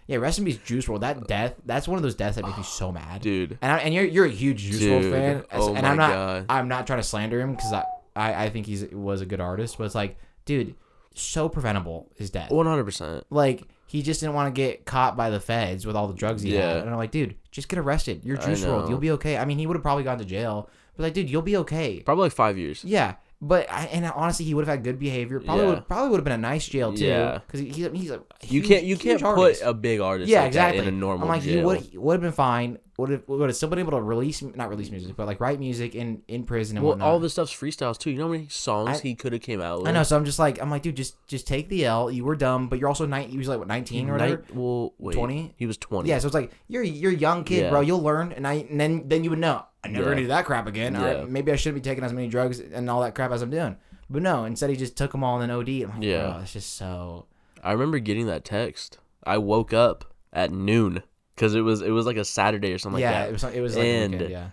Yeah, 0.07 0.19
rest 0.19 0.39
in 0.39 0.45
peace, 0.45 0.59
Juice 0.65 0.87
WRLD. 0.87 1.01
That 1.01 1.27
death, 1.27 1.55
that's 1.65 1.89
one 1.89 1.97
of 1.97 2.03
those 2.03 2.15
deaths 2.15 2.37
that 2.37 2.45
make 2.45 2.57
me 2.57 2.63
so 2.63 2.93
mad. 2.93 3.23
dude. 3.23 3.59
And 3.61 3.73
I, 3.73 3.79
and 3.79 3.93
you're 3.95 4.05
you're 4.05 4.27
a 4.27 4.31
huge 4.31 4.61
Juice 4.63 4.81
WRLD 4.83 5.01
Dude. 5.03 5.13
fan, 5.13 5.45
Oh 5.53 5.75
and 5.75 5.83
my 5.83 5.91
I'm 5.91 5.97
not 5.97 6.11
God. 6.13 6.47
I'm 6.49 6.69
not 6.69 6.87
trying 6.87 7.01
to 7.01 7.03
slander 7.03 7.41
him 7.41 7.55
because 7.55 7.73
I, 7.73 7.85
I 8.15 8.45
I 8.45 8.51
think 8.51 8.67
he's 8.67 8.85
was 8.93 9.21
a 9.21 9.27
good 9.27 9.41
artist, 9.41 9.79
but 9.79 9.85
it's 9.85 9.95
like, 9.95 10.17
dude, 10.45 10.75
so 11.15 11.49
preventable 11.49 12.09
his 12.17 12.31
death. 12.31 12.51
One 12.51 12.67
hundred 12.67 12.85
percent. 12.85 13.25
Like 13.31 13.65
he 13.89 14.03
just 14.03 14.21
didn't 14.21 14.35
want 14.35 14.53
to 14.55 14.61
get 14.61 14.85
caught 14.85 15.17
by 15.17 15.31
the 15.31 15.39
feds 15.41 15.87
with 15.87 15.95
all 15.97 16.09
the 16.09 16.15
drugs 16.15 16.43
he 16.43 16.55
Yeah. 16.55 16.69
had. 16.75 16.77
And 16.83 16.91
I'm 16.91 16.97
like, 16.97 17.11
dude, 17.13 17.37
just 17.53 17.69
get 17.69 17.79
arrested. 17.79 18.25
You're 18.25 18.37
Juice 18.37 18.63
WRLD. 18.65 18.67
know. 18.85 18.89
You'll 18.89 18.99
be 18.99 19.13
okay. 19.13 19.37
I 19.37 19.45
mean, 19.45 19.59
he 19.59 19.67
would 19.67 19.77
have 19.77 19.83
probably 19.83 20.03
gone 20.05 20.19
to 20.19 20.25
jail, 20.25 20.69
but 20.97 21.05
like, 21.05 21.15
dude, 21.15 21.31
you'll 21.31 21.43
be 21.43 21.57
okay. 21.59 22.01
Probably 22.01 22.23
like 22.25 22.33
five 22.33 22.59
years. 22.59 22.85
Yeah. 22.85 23.15
But 23.41 23.71
I, 23.71 23.85
and 23.93 24.07
honestly, 24.07 24.47
he 24.47 24.55
would 24.55 24.67
have 24.67 24.77
had 24.79 24.83
good 24.85 24.99
behavior. 24.99 25.41
Probably 25.41 25.65
Yeah. 25.65 25.71
would 25.75 25.87
probably 25.89 26.09
would 26.11 26.17
have 26.19 26.25
been 26.25 26.33
a 26.33 26.39
nice 26.39 26.67
jail 26.67 26.95
too. 26.95 27.05
Yeah. 27.05 27.39
Because 27.47 27.61
he, 27.61 27.67
he's 27.69 27.87
he's 27.93 28.11
a 28.11 28.23
huge, 28.41 28.53
You 28.53 28.63
can't 28.63 28.85
you 28.85 28.97
can't 28.97 29.21
put 29.21 29.29
artist. 29.29 29.63
a 29.65 29.75
big 29.75 30.01
artist 30.01 30.31
yeah 30.31 30.41
like 30.41 30.47
exactly 30.49 30.83
in 30.83 30.89
a 30.89 30.91
normal 30.91 31.25
I'm 31.29 31.35
like 31.35 31.43
jail. 31.43 31.59
he 31.59 31.65
would 31.65 31.97
would 31.97 32.13
have 32.15 32.23
been 32.23 32.33
fine. 32.33 32.79
Would 32.99 33.11
have 33.11 33.23
would 33.29 33.49
have 33.51 33.57
still 33.57 33.69
been 33.69 33.79
able 33.79 33.93
to 33.93 34.01
release 34.01 34.41
not 34.43 34.71
release 34.71 34.91
music, 34.91 35.17
but 35.17 35.27
like 35.27 35.39
write 35.39 35.59
music 35.61 35.95
in 35.95 36.23
in 36.29 36.45
prison 36.45 36.79
and 36.79 36.85
well, 36.85 36.93
whatnot. 36.93 37.09
all 37.09 37.19
this 37.21 37.33
stuff's 37.33 37.53
freestyles 37.55 37.99
too. 37.99 38.11
You 38.11 38.19
know 38.19 38.27
how 38.27 38.33
many 38.33 38.49
songs 38.49 38.99
I- 38.99 39.03
he 39.03 39.15
could 39.15 39.33
have 39.35 39.43
came 39.43 39.61
out 39.61 39.81
with? 39.81 39.89
I 39.89 39.93
know. 39.93 40.03
So 40.03 40.17
I'm 40.17 40.25
just 40.25 40.39
like 40.39 40.61
I'm 40.63 40.71
like, 40.71 40.81
dude, 40.83 40.97
just 40.97 41.15
just 41.27 41.47
take 41.47 41.69
the 41.69 41.85
L. 41.85 42.11
You 42.11 42.25
were 42.25 42.37
dumb, 42.37 42.69
but 42.69 42.79
you're 42.79 42.89
also 42.89 43.05
nine. 43.05 43.31
You 43.31 43.39
was 43.39 43.49
like 43.49 43.59
what 43.59 43.69
19 43.69 44.09
or 44.09 44.13
whatever. 44.13 44.45
Well, 44.55 44.95
wait, 44.99 45.15
20? 45.15 45.55
He 45.59 45.67
was 45.67 45.77
twenty. 45.77 46.09
Yeah, 46.09 46.19
so 46.21 46.27
it's 46.29 46.35
like 46.35 46.53
you're 46.69 46.83
you're 46.83 47.13
a 47.13 47.15
young 47.15 47.45
kid, 47.45 47.65
Yeah. 47.65 47.71
bro. 47.71 47.81
You'll 47.81 48.01
learn, 48.03 48.33
and 48.33 48.47
I 48.47 48.67
and 48.71 48.81
then 48.81 49.03
then 49.09 49.25
you 49.25 49.31
would 49.31 49.39
know. 49.41 49.65
I 49.85 49.89
never 49.89 50.05
Yeah. 50.05 50.11
gonna 50.13 50.21
do 50.23 50.27
that 50.29 50.47
crap 50.47 50.67
again. 50.67 50.95
Yeah. 50.95 51.03
right, 51.21 51.29
maybe 51.29 51.53
I 51.53 51.57
shouldn't 51.57 51.83
be 51.83 51.89
taking 51.89 52.03
as 52.03 52.13
many 52.13 52.29
drugs 52.29 52.61
and 52.61 52.89
all 52.89 53.03
that 53.03 53.15
crap 53.15 53.31
as 53.31 53.43
I'm 53.43 53.51
doing. 53.51 53.77
But 54.09 54.23
no, 54.23 54.45
instead 54.45 54.71
he 54.71 54.77
just 54.77 54.97
took 54.97 55.13
them 55.13 55.23
all 55.23 55.41
in 55.41 55.51
an 55.51 55.55
OD. 55.57 55.83
I'm 55.83 55.91
like, 55.91 56.03
Yeah. 56.03 56.41
it's 56.41 56.55
just 56.55 56.75
so. 56.77 57.27
I 57.63 57.73
remember 57.73 57.99
getting 57.99 58.27
that 58.27 58.45
text. 58.45 58.99
I 59.25 59.39
woke 59.39 59.73
up 59.73 60.15
at 60.33 60.51
noon 60.51 61.03
because 61.37 61.55
it 61.55 61.61
was 61.61 61.83
it 61.83 61.91
was 61.91 62.07
like 62.07 62.17
a 62.17 62.25
Saturday 62.25 62.73
or 62.73 62.79
something 62.79 63.01
yeah, 63.01 63.11
like 63.11 63.21
it 63.35 63.41
that. 63.41 63.47
was 63.49 63.57
it 63.57 63.61
was 63.61 63.77
like 63.77 63.85
And- 63.87 64.13
weekend, 64.15 64.31
yeah. 64.33 64.49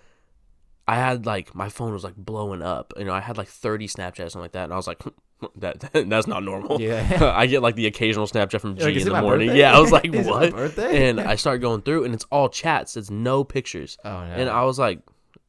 I 0.85 0.95
had 0.97 1.25
like 1.25 1.55
my 1.55 1.69
phone 1.69 1.93
was 1.93 2.03
like 2.03 2.17
blowing 2.17 2.61
up. 2.61 2.93
You 2.97 3.05
know, 3.05 3.13
I 3.13 3.21
had 3.21 3.37
like 3.37 3.47
thirty 3.47 3.87
Snapchats 3.87 4.25
or 4.25 4.29
something 4.29 4.41
like 4.41 4.51
that, 4.51 4.65
and 4.65 4.73
I 4.73 4.75
was 4.75 4.85
like, 4.85 5.01
that, 5.57 5.79
that 5.79 6.09
that's 6.09 6.27
not 6.27 6.43
normal. 6.43 6.81
Yeah. 6.81 7.31
I 7.35 7.45
get 7.45 7.61
like 7.61 7.75
the 7.75 7.85
occasional 7.87 8.27
Snapchat 8.27 8.59
from 8.59 8.75
G 8.75 8.83
Like, 8.83 8.95
in 8.97 9.05
the 9.05 9.21
morning. 9.21 9.47
birthday? 9.47 9.59
Yeah, 9.61 9.77
I 9.77 9.79
was 9.79 9.93
like, 9.93 10.05
it 10.13 10.25
what? 10.25 10.51
birthday? 10.51 11.07
And 11.09 11.21
I 11.21 11.35
started 11.35 11.59
going 11.61 11.83
through, 11.83 12.03
and 12.03 12.13
it's 12.13 12.25
all 12.31 12.49
chats. 12.49 12.97
It's 12.97 13.09
no 13.09 13.45
pictures. 13.45 13.97
Oh 14.03 14.09
no. 14.09 14.33
And 14.33 14.49
I 14.49 14.65
was 14.65 14.77
like, 14.77 14.99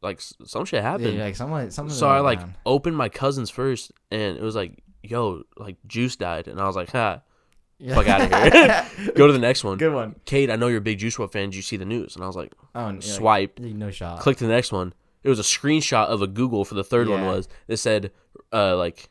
like 0.03 0.21
some 0.21 0.65
shit 0.67 0.79
yeah, 0.85 0.91
happened. 0.93 1.19
like 1.19 1.35
someone 1.35 1.69
something. 1.73 1.97
so 1.97 2.09
I 2.09 2.21
like 2.21 2.41
opened 2.65 2.97
my 2.97 3.09
cousins 3.09 3.51
first, 3.51 3.91
and 4.13 4.37
it 4.39 4.43
was 4.43 4.55
like, 4.55 4.85
yo, 5.03 5.43
like 5.57 5.79
Juice 5.89 6.15
died, 6.15 6.47
and 6.47 6.61
I 6.61 6.67
was 6.69 6.77
like, 6.77 6.93
ha, 6.93 7.23
fuck 7.95 8.09
out 8.09 8.21
of 8.23 8.53
here. 8.53 9.13
go 9.17 9.27
to 9.27 9.33
the 9.33 9.39
next 9.39 9.65
one. 9.65 9.79
Good 9.79 9.93
one. 9.95 10.15
Caide, 10.25 10.51
I 10.51 10.57
know 10.57 10.69
you're 10.69 10.79
a 10.79 10.83
big 10.83 10.99
Juice 10.99 11.17
WRLD 11.17 11.33
fan. 11.33 11.51
Did 11.51 11.57
you 11.57 11.63
see 11.63 11.77
the 11.77 11.85
news? 11.85 12.15
And 12.15 12.25
I 12.25 12.27
was 12.27 12.37
like, 12.37 12.53
Oh, 12.75 12.91
yeah, 12.91 13.01
swipe, 13.01 13.59
like, 13.61 13.75
no 13.75 13.91
shot. 13.91 14.21
click 14.21 14.37
to 14.39 14.47
the 14.47 14.53
next 14.53 14.73
one. 14.73 14.93
It 15.23 15.29
was 15.29 15.39
a 15.39 15.43
screenshot 15.43 16.07
of 16.07 16.21
a 16.23 16.27
Google 16.27 16.65
for 16.65 16.75
the 16.75 16.85
third 16.85 17.09
one 17.09 17.25
was. 17.25 17.49
It 17.69 17.77
said, 17.79 18.13
uh, 18.53 18.77
like, 18.77 19.09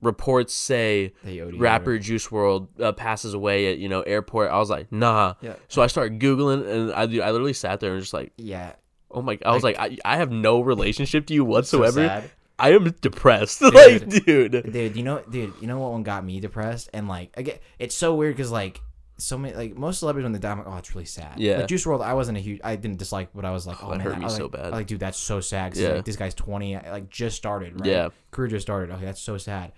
reports 0.00 0.52
say 0.54 1.12
rapper 1.56 1.98
Juice 1.98 2.28
WRLD 2.28 2.80
uh, 2.80 2.92
passes 2.92 3.34
away 3.34 3.72
at 3.72 3.78
you 3.78 3.88
know 3.88 4.02
airport. 4.02 4.50
I 4.50 4.58
was 4.58 4.70
like, 4.70 4.92
nah. 4.92 5.34
Yeah. 5.40 5.54
So 5.68 5.82
I 5.82 5.86
started 5.86 6.20
googling, 6.20 6.68
and 6.70 6.92
I 6.92 7.02
I 7.26 7.30
literally 7.30 7.52
sat 7.54 7.80
there 7.80 7.92
and 7.92 8.00
just 8.00 8.12
like, 8.12 8.32
Yeah. 8.36 8.74
oh 9.10 9.22
my. 9.22 9.38
I 9.44 9.52
was 9.54 9.64
like, 9.64 9.78
I, 9.78 9.96
I 10.04 10.16
have 10.18 10.30
no 10.30 10.60
relationship 10.60 11.26
to 11.28 11.34
you 11.34 11.44
whatsoever. 11.44 12.06
sad. 12.06 12.30
I 12.58 12.72
am 12.72 12.90
depressed. 13.00 13.60
like, 13.62 14.08
dude. 14.08 14.52
dude 14.72 14.96
you 14.96 15.02
know 15.02 15.22
dude 15.30 15.52
you 15.60 15.66
know 15.66 15.78
what 15.78 15.92
one 15.92 16.02
got 16.02 16.24
me 16.24 16.40
depressed 16.40 16.90
and 16.92 17.08
like 17.08 17.30
again 17.36 17.58
it's 17.78 17.94
so 17.94 18.14
weird 18.14 18.36
because 18.36 18.50
like 18.50 18.80
so 19.20 19.36
many 19.36 19.54
like 19.54 19.76
most 19.76 19.98
celebrities 19.98 20.24
when 20.24 20.32
they 20.32 20.38
die 20.38 20.52
I'm 20.52 20.58
like 20.58 20.66
oh 20.68 20.76
it's 20.76 20.94
really 20.94 21.04
sad 21.04 21.38
Yeah. 21.38 21.58
like 21.58 21.66
Juice 21.68 21.84
WRLD 21.84 22.02
I 22.04 22.14
wasn't 22.14 22.38
a 22.38 22.40
huge 22.40 22.60
I 22.62 22.76
didn't 22.76 22.98
dislike 22.98 23.30
but 23.34 23.44
I 23.44 23.50
was 23.50 23.66
like 23.66 23.82
oh, 23.82 23.90
that 23.90 23.98
man, 23.98 24.06
hurt 24.06 24.14
I 24.14 24.18
me 24.18 24.24
was 24.24 24.36
so 24.36 24.42
like, 24.44 24.52
bad. 24.52 24.64
I 24.66 24.68
like 24.70 24.86
dude 24.86 25.00
that's 25.00 25.18
so 25.18 25.40
sad. 25.40 25.76
Yeah. 25.76 25.88
like, 25.94 26.04
this 26.04 26.16
guy's 26.16 26.34
20 26.34 26.76
I, 26.76 26.90
like 26.92 27.10
just 27.10 27.36
started 27.36 27.80
right 27.80 27.90
Yeah. 27.90 28.08
career 28.30 28.48
just 28.48 28.64
started 28.66 28.92
okay 28.94 29.04
that's 29.04 29.20
so 29.20 29.36
sad 29.38 29.72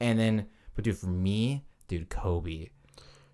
and 0.00 0.18
then 0.18 0.46
but 0.74 0.84
dude 0.84 0.98
for 0.98 1.06
me 1.06 1.64
dude 1.88 2.08
Kobe 2.08 2.68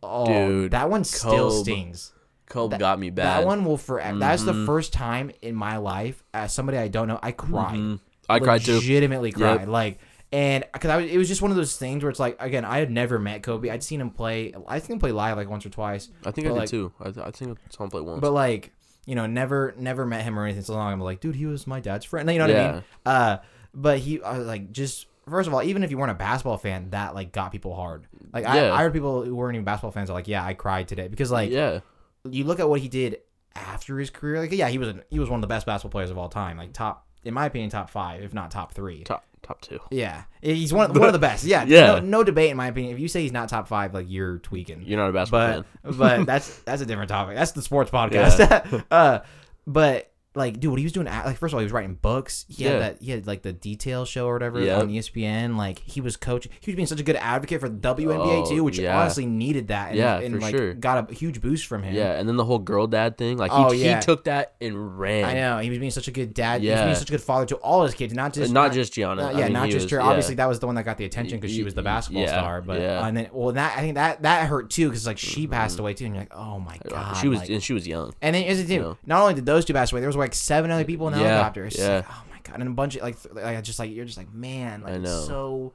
oh 0.02 0.26
Dude, 0.26 0.70
that 0.72 0.90
one 0.90 1.04
still 1.04 1.50
Kobe. 1.50 1.62
stings 1.62 2.12
Kobe 2.48 2.72
That- 2.72 2.80
got 2.80 2.98
me 3.00 3.10
bad. 3.10 3.24
that 3.42 3.46
one 3.46 3.64
will 3.64 3.76
forever 3.78 4.18
that's 4.18 4.42
the 4.44 4.64
first 4.66 4.92
time 4.92 5.30
in 5.42 5.54
my 5.54 5.78
life 5.78 6.22
as 6.34 6.52
somebody 6.54 6.78
I 6.78 6.88
don't 6.88 7.08
know 7.08 7.18
I 7.22 7.32
cried 7.32 7.76
Mhm. 7.78 8.00
I 8.28 8.38
cried 8.40 8.62
too. 8.62 8.74
legitimately 8.76 9.32
cried. 9.32 9.60
Yep. 9.60 9.68
Like, 9.68 9.98
and 10.32 10.64
because 10.72 10.90
I 10.90 10.96
was, 10.96 11.10
it 11.10 11.16
was 11.18 11.28
just 11.28 11.40
one 11.42 11.50
of 11.50 11.56
those 11.56 11.76
things 11.76 12.02
where 12.02 12.10
it's 12.10 12.18
like, 12.20 12.36
again, 12.40 12.64
I 12.64 12.78
had 12.78 12.90
never 12.90 13.18
met 13.18 13.42
Kobe. 13.42 13.70
I'd 13.70 13.82
seen 13.82 14.00
him 14.00 14.10
play. 14.10 14.52
I 14.66 14.78
seen 14.80 14.94
him 14.94 14.98
play 14.98 15.12
live 15.12 15.36
like 15.36 15.48
once 15.48 15.64
or 15.64 15.70
twice, 15.70 16.08
I 16.24 16.30
think 16.32 16.46
I 16.46 16.50
but, 16.50 16.54
did 16.54 16.60
like- 16.60 16.68
too. 16.68 16.92
I, 17.00 17.28
I 17.28 17.30
think 17.30 17.58
I 17.58 17.70
saw 17.74 17.84
him 17.84 17.90
play 17.90 18.00
once. 18.02 18.20
but 18.20 18.32
like, 18.32 18.72
you 19.06 19.14
know, 19.14 19.26
never, 19.26 19.72
never 19.78 20.04
met 20.04 20.24
him 20.24 20.36
or 20.38 20.44
anything. 20.44 20.62
So 20.64 20.74
long, 20.74 20.92
I'm 20.92 21.00
like, 21.00 21.20
dude, 21.20 21.36
he 21.36 21.46
was 21.46 21.66
my 21.66 21.78
dad's 21.80 22.04
friend. 22.04 22.28
You 22.30 22.38
know 22.38 22.46
what 22.48 22.56
I 22.56 22.72
mean? 22.72 22.84
Uh, 23.06 23.36
but 23.72 23.98
he, 24.00 24.20
I 24.22 24.38
was 24.38 24.46
like, 24.48 24.72
just 24.72 25.06
first 25.28 25.46
of 25.46 25.54
all, 25.54 25.62
even 25.62 25.84
if 25.84 25.90
you 25.92 25.98
weren't 25.98 26.10
a 26.10 26.14
basketball 26.14 26.58
fan, 26.58 26.90
that 26.90 27.14
like 27.14 27.30
got 27.32 27.52
people 27.52 27.74
hard. 27.76 28.06
Like, 28.32 28.42
Yeah. 28.44 28.72
I, 28.72 28.78
I 28.78 28.82
heard 28.82 28.92
people 28.92 29.22
who 29.24 29.34
weren't 29.36 29.54
even 29.54 29.64
basketball 29.64 29.92
fans 29.92 30.10
are 30.10 30.14
like, 30.14 30.26
yeah, 30.28 30.44
I 30.44 30.54
cried 30.54 30.88
today 30.88 31.06
because 31.06 31.30
like, 31.30 31.50
yeah, 31.52 31.80
you 32.28 32.42
look 32.44 32.58
at 32.58 32.68
what 32.68 32.80
he 32.80 32.88
did 32.88 33.18
after 33.54 33.96
his 33.98 34.10
career. 34.10 34.40
Like, 34.40 34.50
yeah, 34.52 34.68
he 34.68 34.78
was 34.78 34.88
a, 34.88 35.04
he 35.08 35.20
was 35.20 35.30
one 35.30 35.38
of 35.38 35.42
the 35.42 35.46
best 35.46 35.66
basketball 35.66 35.92
players 35.92 36.10
of 36.10 36.18
all 36.18 36.28
time. 36.28 36.56
Like 36.58 36.72
top, 36.72 37.05
in 37.26 37.34
my 37.34 37.46
opinion, 37.46 37.70
top 37.70 37.90
five, 37.90 38.22
if 38.22 38.32
not 38.32 38.50
top 38.50 38.72
three. 38.72 39.02
top 39.04 39.24
top 39.42 39.60
two. 39.60 39.78
Yeah, 39.90 40.24
he's 40.42 40.72
one 40.72 40.92
one 40.92 41.06
of 41.06 41.12
the 41.12 41.18
best. 41.18 41.44
Yeah, 41.44 41.64
Yeah. 41.68 41.86
No, 41.86 41.98
no 42.00 42.24
debate 42.24 42.50
in 42.50 42.56
my 42.56 42.66
opinion. 42.68 42.94
If 42.94 43.00
you 43.00 43.08
say 43.08 43.22
he's 43.22 43.32
not 43.32 43.48
top 43.48 43.68
five, 43.68 43.94
like 43.94 44.06
you're 44.08 44.38
tweaking. 44.38 44.82
You're 44.84 44.98
not 44.98 45.10
a 45.10 45.12
basketball 45.12 45.64
but 45.82 45.94
fan. 45.94 45.98
but 45.98 46.26
that's 46.26 46.58
that's 46.60 46.82
a 46.82 46.86
different 46.86 47.08
topic. 47.10 47.36
That's 47.36 47.52
the 47.52 47.62
sports 47.62 47.90
podcast. 47.92 48.84
uh, 48.90 49.20
but 49.66 50.10
like, 50.36 50.60
dude, 50.60 50.70
what 50.70 50.78
he 50.78 50.84
was 50.84 50.92
doing, 50.92 51.06
like, 51.06 51.36
first 51.38 51.52
of 51.52 51.54
all, 51.54 51.60
he 51.60 51.64
was 51.64 51.72
writing 51.72 51.94
books. 51.94 52.44
He 52.48 52.64
Yeah. 52.64 52.70
had 52.72 52.80
that, 52.82 53.02
he 53.02 53.10
had 53.10 53.26
like 53.26 53.42
the 53.42 53.52
detail 53.52 54.04
show 54.04 54.26
or 54.26 54.34
whatever 54.34 54.60
Yep. 54.60 54.82
on 54.82 54.88
ESPN. 54.90 55.56
Like, 55.56 55.80
he 55.84 56.00
was 56.00 56.16
coaching. 56.16 56.52
He 56.60 56.70
was 56.70 56.76
being 56.76 56.86
such 56.86 57.00
a 57.00 57.02
good 57.02 57.16
advocate 57.16 57.60
for 57.60 57.68
the 57.68 57.76
WNBA 57.76 58.42
Oh, 58.44 58.48
too, 58.48 58.62
which 58.62 58.78
yeah. 58.78 59.00
honestly 59.00 59.26
needed 59.26 59.68
that. 59.68 59.88
And, 59.90 59.96
Yeah, 59.98 60.18
and 60.18 60.34
for 60.34 60.40
like 60.40 60.54
sure. 60.56 60.74
got 60.74 61.10
a 61.10 61.14
huge 61.14 61.40
boost 61.40 61.66
from 61.66 61.82
him. 61.82 61.94
Yeah, 61.94 62.12
and 62.18 62.28
then 62.28 62.36
the 62.36 62.44
whole 62.44 62.58
girl 62.58 62.86
dad 62.86 63.16
thing, 63.18 63.38
like 63.38 63.50
he, 63.50 63.56
Oh, 63.56 63.72
yeah. 63.72 63.96
he 63.96 64.02
took 64.02 64.24
that 64.24 64.54
and 64.60 64.98
ran. 64.98 65.24
I 65.24 65.34
know 65.34 65.58
he 65.58 65.70
was 65.70 65.78
being 65.78 65.90
such 65.90 66.08
a 66.08 66.12
good 66.12 66.34
dad. 66.34 66.62
yeah. 66.62 66.72
He 66.72 66.74
was 66.80 66.84
being 66.86 66.94
such 66.96 67.08
a 67.08 67.12
good 67.12 67.22
father 67.22 67.46
to 67.46 67.56
all 67.56 67.82
his 67.84 67.94
kids, 67.94 68.12
not 68.14 68.32
just 68.34 68.50
Uh, 68.50 68.52
not 68.52 68.72
just 68.72 68.92
Gianna. 68.92 69.22
Uh, 69.22 69.28
I 69.28 69.38
yeah, 69.38 69.44
mean, 69.44 69.52
not 69.54 69.70
just 69.70 69.84
was- 69.84 69.90
her. 69.92 70.02
Obviously, 70.02 70.34
that 70.36 70.48
was 70.48 70.58
the 70.58 70.66
one 70.66 70.74
that 70.76 70.84
got 70.84 70.98
the 70.98 71.04
attention 71.06 71.38
because 71.38 71.54
she 71.54 71.62
was 71.62 71.74
the 71.74 71.82
basketball 71.82 72.22
Yeah, 72.22 72.28
star. 72.28 72.60
But 72.62 72.80
yeah. 72.80 73.06
and 73.06 73.16
then, 73.16 73.28
well, 73.32 73.52
that 73.52 73.76
I 73.76 73.80
think 73.80 73.94
that 73.94 74.22
that 74.22 74.46
hurt 74.48 74.70
too 74.70 74.88
because 74.88 75.06
like 75.06 75.18
she 75.18 75.46
passed 75.46 75.78
away 75.78 75.94
too, 75.94 76.04
and 76.06 76.14
you're 76.14 76.22
like, 76.22 76.34
oh 76.36 76.58
my 76.60 76.78
god, 76.88 77.12
Uh, 77.12 77.14
she 77.14 77.28
was 77.28 77.38
like- 77.40 77.48
and 77.50 77.62
she 77.62 77.72
was 77.72 77.86
young. 77.86 78.12
and 78.20 78.34
then 78.34 78.46
the 78.46 78.62
thing: 78.64 78.96
not 79.06 79.22
only 79.22 79.34
did 79.34 79.46
those 79.46 79.64
two 79.64 79.72
pass 79.72 79.92
away, 79.92 80.00
there 80.00 80.08
was 80.08 80.16
like 80.26 80.34
seven 80.34 80.70
other 80.70 80.84
people 80.84 81.06
in 81.08 81.14
the 81.14 81.20
Yeah, 81.20 81.28
helicopter. 81.28 81.64
It's 81.66 81.78
yeah. 81.78 81.96
like, 81.96 82.06
oh 82.10 82.24
my 82.30 82.38
god, 82.42 82.60
and 82.60 82.68
a 82.68 82.72
bunch 82.72 82.96
of 82.96 83.02
like, 83.02 83.20
th- 83.22 83.34
like 83.34 83.62
just 83.64 83.78
like 83.78 83.90
you're 83.90 84.04
just 84.04 84.18
like, 84.18 84.32
man, 84.32 84.82
like 84.82 84.94
I 84.94 84.96
it's 84.96 85.10
so 85.26 85.72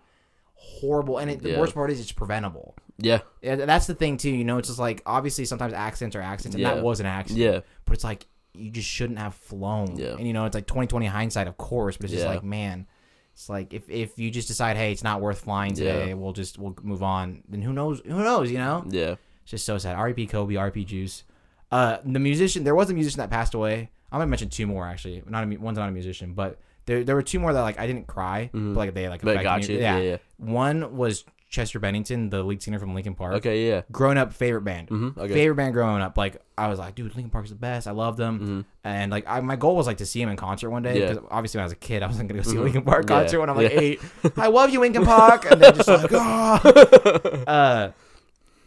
horrible. 0.56 1.18
And 1.18 1.32
it, 1.32 1.42
the 1.42 1.52
Yeah. 1.52 1.60
worst 1.60 1.74
part 1.74 1.92
is 1.92 2.00
it's 2.00 2.12
preventable. 2.12 2.76
Yeah, 2.98 3.20
Yeah, 3.42 3.56
that's 3.56 3.88
the 3.88 3.96
thing 3.96 4.18
too. 4.18 4.30
You 4.30 4.44
know, 4.44 4.58
it's 4.60 4.68
just 4.68 4.80
like 4.80 5.02
obviously 5.06 5.46
sometimes 5.46 5.74
accidents 5.74 6.16
are 6.16 6.22
accidents, 6.22 6.56
and 6.56 6.62
Yeah. 6.62 6.76
that 6.76 6.84
was 6.84 7.00
an 7.00 7.06
accident. 7.08 7.40
yeah, 7.44 7.60
but 7.86 7.94
it's 7.94 8.04
like 8.04 8.28
you 8.54 8.70
just 8.70 8.88
shouldn't 8.90 9.18
have 9.18 9.34
flown. 9.34 9.96
Yeah. 9.96 10.16
And 10.18 10.28
you 10.28 10.34
know, 10.34 10.46
it's 10.46 10.54
like 10.54 10.68
2020 10.68 11.06
hindsight, 11.08 11.48
of 11.48 11.58
course, 11.58 11.98
but 11.98 12.06
it's 12.06 12.14
just 12.14 12.26
like, 12.28 12.44
man, 12.44 12.86
it's 13.34 13.48
like 13.50 13.74
if, 13.74 13.90
if 13.90 14.20
you 14.20 14.30
just 14.30 14.50
decide, 14.50 14.76
hey, 14.76 14.92
it's 14.92 15.04
not 15.04 15.22
worth 15.22 15.40
flying 15.40 15.74
today, 15.74 16.14
we'll 16.14 16.34
just 16.34 16.60
we'll 16.60 16.76
move 16.84 17.02
on. 17.02 17.44
Then 17.48 17.62
who 17.62 17.74
knows? 17.74 18.02
Who 18.06 18.24
knows? 18.24 18.52
You 18.52 18.58
know, 18.60 18.84
yeah. 18.90 19.16
it's 19.44 19.52
just 19.52 19.66
so 19.66 19.78
sad. 19.78 19.96
R.E.P. 19.96 20.28
Kobe, 20.28 20.56
R.P. 20.58 20.84
Juice. 20.86 21.24
Uh, 21.72 22.00
the 22.06 22.20
musician, 22.20 22.66
there 22.66 22.76
was 22.76 22.90
a 22.90 22.94
musician 22.94 23.20
that 23.20 23.30
passed 23.30 23.54
away. 23.54 23.90
I'm 24.12 24.20
gonna 24.20 24.28
mention 24.28 24.50
two 24.50 24.68
more 24.68 24.86
actually. 24.86 25.24
Not 25.28 25.44
a, 25.44 25.58
one's 25.58 25.78
not 25.78 25.90
a 25.90 25.92
musician, 25.92 26.34
but 26.34 26.60
there 26.86 27.04
there 27.04 27.16
were 27.16 27.24
two 27.24 27.40
more 27.40 27.54
that 27.54 27.62
like 27.62 27.80
I 27.80 27.88
didn't 27.88 28.08
cry, 28.08 28.50
but 28.54 28.60
like 28.60 28.94
they 28.94 29.08
like 29.08 29.22
Mm-hmm. 29.22 29.28
But 29.28 29.38
affected 29.38 29.44
got 29.44 29.68
me. 29.68 29.76
you. 29.76 29.82
Yeah, 29.82 29.98
yeah. 30.00 30.18
One 30.38 30.98
was 30.98 31.24
Chester 31.52 31.80
Bennington, 31.80 32.30
the 32.30 32.44
lead 32.44 32.64
singer 32.64 32.80
from 32.80 32.96
Linkin 32.96 33.14
Park. 33.14 33.36
Okay, 33.36 33.68
yeah. 33.68 33.82
Growing 33.92 34.18
up, 34.18 34.32
favorite 34.32 34.62
band. 34.62 34.88
Mhm, 34.88 35.18
okay. 35.18 35.34
Favorite 35.34 35.56
band 35.56 35.74
growing 35.74 36.02
up. 36.02 36.18
Like 36.18 36.42
I 36.58 36.68
was 36.68 36.80
like, 36.80 36.96
dude, 36.96 37.14
Linkin 37.16 37.30
Park's 37.30 37.50
the 37.50 37.56
best. 37.56 37.88
I 37.88 37.92
love 37.92 38.16
them. 38.16 38.66
And 38.84 39.12
like, 39.12 39.26
I, 39.28 39.42
my 39.42 39.58
goal 39.58 39.76
was 39.76 39.86
like 39.86 39.98
to 39.98 40.06
see 40.06 40.22
him 40.22 40.30
in 40.30 40.38
concert 40.38 40.70
one 40.70 40.82
day. 40.82 40.92
Mm-hmm. 40.92 41.02
Yeah. 41.02 41.08
Because 41.10 41.28
obviously, 41.30 41.58
when 41.58 41.64
I 41.64 41.66
was 41.66 41.74
a 41.74 41.78
kid, 41.78 42.04
I 42.04 42.08
wasn't 42.08 42.30
gonna 42.30 42.42
go 42.42 42.50
see 42.50 42.58
a 42.58 42.62
Linkin 42.62 42.84
Park 42.84 43.06
concert 43.06 43.40
when 43.40 43.50
I'm 43.50 43.58
like 43.58 43.74
yeah. 43.74 43.80
eight. 43.80 44.02
I 44.38 44.48
love 44.48 44.70
you, 44.72 44.80
Linkin 44.80 45.04
Park. 45.06 45.50
And 45.52 45.62
then 45.62 45.76
just 45.76 45.90
like, 45.90 46.10
oh. 46.14 47.44
uh, 47.48 47.92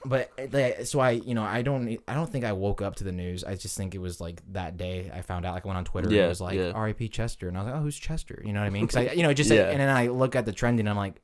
but 0.05 0.31
eh, 0.39 0.47
like, 0.53 0.87
so 0.87 1.01
I, 1.01 1.11
you 1.13 1.35
know, 1.35 1.43
I 1.43 1.63
don't, 1.63 1.99
I 2.07 2.15
don't 2.15 2.31
think 2.31 2.45
I 2.45 2.53
woke 2.53 2.83
up 2.83 2.97
to 2.97 3.05
the 3.05 3.13
news. 3.13 3.45
I 3.45 3.55
just 3.55 3.77
think 3.77 3.95
it 3.95 3.99
was 3.99 4.21
like 4.21 4.43
that 4.53 4.77
day 4.77 5.11
I 5.15 5.23
found 5.23 5.47
out. 5.47 5.55
Like 5.55 5.65
I 5.65 5.69
went 5.69 5.79
on 5.79 5.85
Twitter 5.85 6.09
and 6.09 6.17
Yeah, 6.17 6.27
it 6.27 6.29
was 6.29 6.41
like 6.41 6.59
yeah. 6.59 6.73
R.I.P. 6.75 7.09
Chester, 7.09 7.49
and 7.49 7.57
I 7.57 7.61
was 7.63 7.67
like, 7.71 7.81
oh, 7.81 7.83
who's 7.83 7.99
Chester? 7.99 8.43
You 8.45 8.53
know 8.53 8.61
what 8.61 8.67
I 8.67 8.71
mean? 8.71 8.87
Because 8.87 9.09
I, 9.09 9.13
you 9.17 9.23
know, 9.23 9.33
just 9.33 9.51
Yeah. 9.51 9.71
and 9.71 9.81
then 9.81 9.89
I 9.89 10.09
look 10.09 10.37
at 10.37 10.45
the 10.47 10.53
trending, 10.53 10.87
and 10.87 10.91
I'm 10.91 10.97
like, 10.97 11.21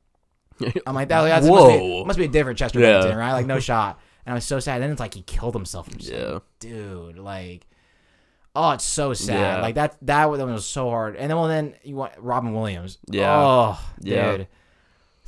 I'm 0.87 0.95
like, 0.95 1.09
that 1.09 1.21
that's, 1.23 1.47
must, 1.47 1.67
be, 1.69 1.77
Whoa. 1.77 2.05
must 2.05 2.19
be 2.19 2.25
a 2.25 2.29
different 2.29 2.57
Chester 2.59 2.79
Yeah. 2.79 2.93
Bennington, 2.99 3.17
right? 3.17 3.33
Like 3.33 3.45
no 3.45 3.59
shot. 3.71 3.99
And 4.25 4.33
I 4.33 4.35
was 4.35 4.45
so 4.45 4.59
sad. 4.59 4.81
Then 4.81 4.91
it's 4.91 4.99
like 4.99 5.13
he 5.15 5.23
killed 5.23 5.55
himself. 5.55 5.87
I'm 5.91 5.97
just 5.97 6.11
like, 6.11 6.21
Yeah. 6.21 6.39
dude, 6.59 7.17
like, 7.17 7.65
oh, 8.55 8.71
it's 8.71 8.83
so 8.83 9.13
sad. 9.13 9.39
Yeah. 9.39 9.61
Like 9.61 9.75
that 9.75 9.97
that 10.03 10.29
was, 10.29 10.39
that 10.39 10.45
was 10.45 10.65
so 10.65 10.89
hard. 10.89 11.15
And 11.15 11.29
then 11.29 11.37
well, 11.37 11.47
then 11.47 11.75
you 11.83 11.95
want 11.95 12.13
Robin 12.19 12.53
Williams. 12.53 12.99
Yeah. 13.09 13.33
Oh, 13.35 13.79
Yeah. 14.01 14.37
dude. 14.37 14.47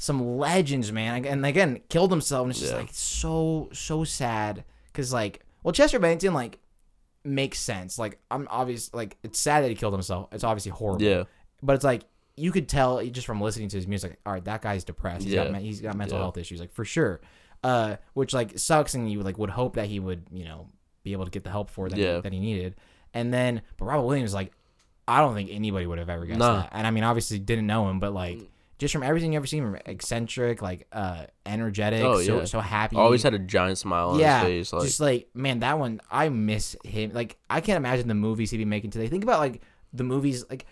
Some 0.04 0.38
legends, 0.38 0.92
man. 0.92 1.24
And 1.26 1.46
again, 1.46 1.80
killed 1.88 2.12
himself. 2.12 2.44
And 2.44 2.52
it's 2.52 2.60
just 2.60 2.74
Yeah. 2.74 2.80
like 2.80 2.90
so 2.92 3.70
so 3.72 4.04
sad. 4.04 4.66
Cause 4.94 5.14
like, 5.14 5.46
well, 5.64 5.72
Chester 5.72 5.98
Bennington 5.98 6.34
like 6.34 6.60
makes 7.24 7.58
sense. 7.60 7.98
Like 7.98 8.20
I'm 8.30 8.46
obvious. 8.52 8.94
Like 8.94 9.16
it's 9.24 9.40
sad 9.40 9.64
that 9.64 9.70
he 9.70 9.76
killed 9.76 9.94
himself. 9.94 10.28
It's 10.34 10.44
obviously 10.44 10.72
horrible. 10.72 11.02
Yeah. 11.04 11.24
But 11.62 11.76
it's 11.76 11.86
like 11.86 12.04
you 12.36 12.52
could 12.52 12.68
tell 12.68 13.02
just 13.06 13.26
from 13.26 13.40
listening 13.40 13.70
to 13.70 13.78
his 13.78 13.88
music. 13.88 14.20
All 14.26 14.34
right, 14.34 14.44
that 14.44 14.62
guy's 14.62 14.84
depressed. 14.84 15.24
He's 15.24 15.34
Yeah. 15.34 15.48
got 15.50 15.62
he's 15.62 15.80
got 15.80 15.96
mental 15.96 16.18
Yeah. 16.18 16.24
health 16.24 16.38
issues, 16.38 16.60
like 16.60 16.74
for 16.74 16.84
sure. 16.84 17.22
Uh, 17.64 17.96
which 18.14 18.34
like 18.34 18.60
sucks, 18.60 18.96
and 18.96 19.10
you 19.10 19.22
like 19.22 19.38
would 19.38 19.52
hope 19.52 19.76
that 19.76 19.88
he 19.88 20.00
would 20.02 20.24
you 20.34 20.44
know 20.44 20.68
be 21.04 21.14
able 21.14 21.24
to 21.24 21.32
get 21.32 21.46
the 21.46 21.50
help 21.50 21.70
for 21.70 21.88
that 21.88 21.98
Yeah. 21.98 22.20
that 22.20 22.34
he 22.34 22.40
needed. 22.40 22.76
And 23.14 23.34
then, 23.34 23.62
but 23.78 23.86
Robert 23.86 24.06
Williams, 24.06 24.34
like, 24.34 24.52
I 25.08 25.20
don't 25.22 25.34
think 25.36 25.50
anybody 25.50 25.86
would 25.86 26.00
have 26.00 26.10
ever 26.10 26.26
guessed 26.26 26.40
Nah. 26.40 26.62
that. 26.64 26.70
And 26.74 26.86
I 26.88 26.92
mean, 26.92 27.04
obviously 27.06 27.40
didn't 27.40 27.68
know 27.68 27.88
him, 27.90 28.00
but 28.02 28.14
like 28.14 28.50
just 28.84 28.94
from 28.94 29.02
everything 29.04 29.34
you 29.34 29.38
ever 29.38 29.48
seen, 29.48 29.64
from 29.64 29.76
eccentric, 29.88 30.62
like 30.62 30.86
uh, 30.92 31.26
energetic, 31.46 32.04
Oh, 32.04 32.22
so 32.22 32.38
yeah. 32.40 32.46
so 32.46 32.60
happy, 32.60 32.96
Always 32.96 33.24
had 33.24 33.34
a 33.34 33.40
giant 33.40 33.80
smile 33.80 34.10
on 34.12 34.20
yeah, 34.20 34.42
his 34.44 34.70
face. 34.70 34.74
Like, 34.74 34.84
just 34.84 35.00
like 35.00 35.28
man, 35.34 35.60
that 35.62 35.80
one 35.80 36.00
I 36.12 36.30
miss 36.30 36.76
him. 36.84 37.12
Like 37.14 37.38
I 37.50 37.62
can't 37.62 37.78
imagine 37.78 38.08
the 38.08 38.14
movies 38.16 38.52
he'd 38.52 38.58
be 38.58 38.66
making 38.66 38.92
today. 38.92 39.08
Think 39.08 39.24
about 39.24 39.40
like 39.40 39.62
the 39.94 40.04
movies, 40.04 40.46
like 40.50 40.66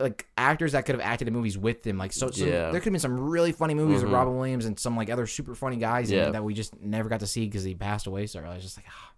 like 0.00 0.26
actors 0.38 0.72
that 0.72 0.86
could 0.86 0.94
have 0.94 1.04
acted 1.04 1.28
in 1.28 1.34
movies 1.34 1.58
with 1.58 1.86
him. 1.86 1.98
Like 1.98 2.12
so, 2.12 2.30
so 2.30 2.44
Yeah. 2.44 2.70
there 2.70 2.80
could 2.80 2.84
have 2.84 2.92
been 2.94 3.00
some 3.00 3.20
really 3.20 3.52
funny 3.52 3.74
movies 3.74 4.02
with 4.02 4.10
Mhm. 4.10 4.14
Robin 4.14 4.36
Williams 4.36 4.64
and 4.64 4.78
some 4.78 4.96
like 4.96 5.10
other 5.10 5.26
super 5.26 5.54
funny 5.54 5.76
guys 5.76 6.10
Yeah. 6.10 6.30
that 6.30 6.42
we 6.42 6.54
just 6.54 6.80
never 6.80 7.08
got 7.10 7.20
to 7.20 7.26
see 7.26 7.44
because 7.46 7.64
he 7.64 7.74
passed 7.74 8.06
away 8.06 8.26
so 8.26 8.40
early. 8.40 8.54
It's 8.56 8.64
just 8.64 8.78
like, 8.78 8.86
ah, 8.88 9.12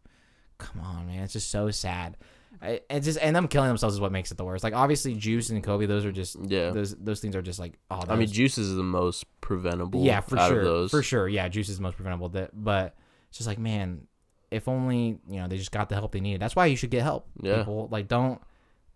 come 0.58 0.80
on, 0.80 1.06
man, 1.06 1.22
it's 1.22 1.32
just 1.34 1.50
so 1.50 1.70
sad. 1.70 2.16
I, 2.62 2.80
it's 2.88 3.06
just 3.06 3.18
and 3.20 3.34
them 3.34 3.48
killing 3.48 3.68
themselves 3.68 3.94
is 3.96 4.00
what 4.00 4.12
makes 4.12 4.30
it 4.30 4.36
the 4.36 4.44
worst. 4.44 4.62
Like 4.62 4.72
obviously, 4.74 5.14
Juice 5.14 5.50
and 5.50 5.62
Kobe, 5.64 5.86
those 5.86 6.04
are 6.04 6.12
just 6.12 6.36
Yeah. 6.46 6.70
those 6.70 6.94
those 6.94 7.20
things 7.20 7.34
are 7.34 7.42
just 7.42 7.58
like 7.58 7.78
oh, 7.90 8.02
I 8.08 8.14
mean, 8.16 8.28
Juice 8.28 8.56
is 8.56 8.74
the 8.76 8.82
most 8.84 9.24
preventable. 9.40 10.04
yeah, 10.04 10.20
for 10.20 10.38
sure, 10.38 10.88
for 10.88 11.02
sure. 11.02 11.28
Yeah, 11.28 11.48
Juice 11.48 11.68
is 11.68 11.78
the 11.78 11.82
most 11.82 11.96
preventable. 11.96 12.28
That, 12.30 12.50
but 12.54 12.94
it's 13.28 13.38
just 13.38 13.48
like, 13.48 13.58
man, 13.58 14.06
if 14.52 14.68
only 14.68 15.18
you 15.28 15.40
know 15.40 15.48
they 15.48 15.56
just 15.58 15.72
got 15.72 15.88
the 15.88 15.96
help 15.96 16.12
they 16.12 16.20
needed. 16.20 16.40
That's 16.40 16.54
why 16.54 16.66
you 16.66 16.76
should 16.76 16.90
get 16.90 17.02
help. 17.02 17.26
Yeah. 17.42 17.58
People 17.58 17.88
like 17.90 18.06
don't, 18.06 18.40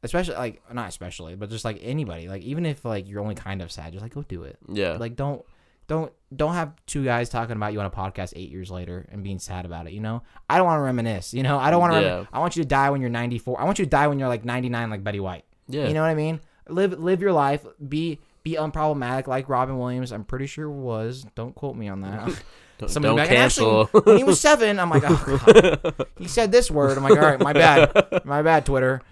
especially 0.04 0.36
like 0.36 0.62
not 0.72 0.88
especially, 0.88 1.34
but 1.34 1.50
just 1.50 1.64
like 1.64 1.78
anybody. 1.82 2.28
Like 2.28 2.42
even 2.42 2.66
if 2.66 2.84
like 2.84 3.08
you're 3.08 3.20
only 3.20 3.34
kind 3.34 3.62
of 3.62 3.72
sad, 3.72 3.92
just 3.92 4.02
like 4.02 4.14
go 4.14 4.22
do 4.22 4.44
it. 4.44 4.58
Yeah. 4.68 4.92
Like 4.92 5.16
don't 5.16 5.44
don't 5.86 6.12
don't 6.34 6.54
have 6.54 6.74
two 6.86 7.04
guys 7.04 7.28
talking 7.28 7.56
about 7.56 7.72
you 7.72 7.80
on 7.80 7.86
a 7.86 7.90
podcast 7.90 8.32
eight 8.36 8.50
years 8.50 8.70
later 8.70 9.06
and 9.10 9.22
being 9.22 9.38
sad 9.38 9.64
about 9.64 9.86
it. 9.86 9.92
You 9.92 10.00
know, 10.00 10.22
I 10.50 10.56
don't 10.56 10.66
want 10.66 10.78
to 10.78 10.82
reminisce. 10.82 11.32
You 11.32 11.42
know, 11.42 11.58
I 11.58 11.70
don't 11.70 11.80
want 11.80 11.94
to. 11.94 12.00
Yeah. 12.00 12.24
I 12.32 12.40
want 12.40 12.56
you 12.56 12.62
to 12.62 12.68
die 12.68 12.90
when 12.90 13.00
you're 13.00 13.10
94. 13.10 13.60
I 13.60 13.64
want 13.64 13.78
you 13.78 13.84
to 13.84 13.90
die 13.90 14.08
when 14.08 14.18
you're 14.18 14.28
like 14.28 14.44
99, 14.44 14.90
like 14.90 15.04
Betty 15.04 15.20
White. 15.20 15.44
yeah. 15.68 15.86
You 15.86 15.94
know 15.94 16.02
what 16.02 16.10
I 16.10 16.14
mean? 16.14 16.40
Live 16.68 16.98
live 16.98 17.20
your 17.20 17.32
life. 17.32 17.64
Be 17.88 18.18
be 18.42 18.52
unproblematic 18.52 19.26
like 19.26 19.48
Robin 19.48 19.78
Williams. 19.78 20.12
I'm 20.12 20.24
pretty 20.24 20.46
sure 20.46 20.68
was. 20.70 21.26
Don't 21.34 21.54
quote 21.54 21.76
me 21.76 21.88
on 21.88 22.00
that. 22.02 22.26
don't 22.78 22.90
Somebody 22.90 23.16
don't 23.16 23.26
cancel. 23.28 23.82
Actually, 23.82 24.00
when 24.02 24.16
he 24.18 24.24
was 24.24 24.40
seven, 24.40 24.78
I'm 24.78 24.90
like, 24.90 25.02
oh, 25.06 25.40
God. 25.46 26.06
he 26.18 26.28
said 26.28 26.52
this 26.52 26.70
word. 26.70 26.98
I'm 26.98 27.04
like, 27.04 27.18
all 27.18 27.24
right, 27.24 27.40
my 27.40 27.52
bad, 27.52 28.24
my 28.24 28.42
bad, 28.42 28.66
Twitter. 28.66 29.02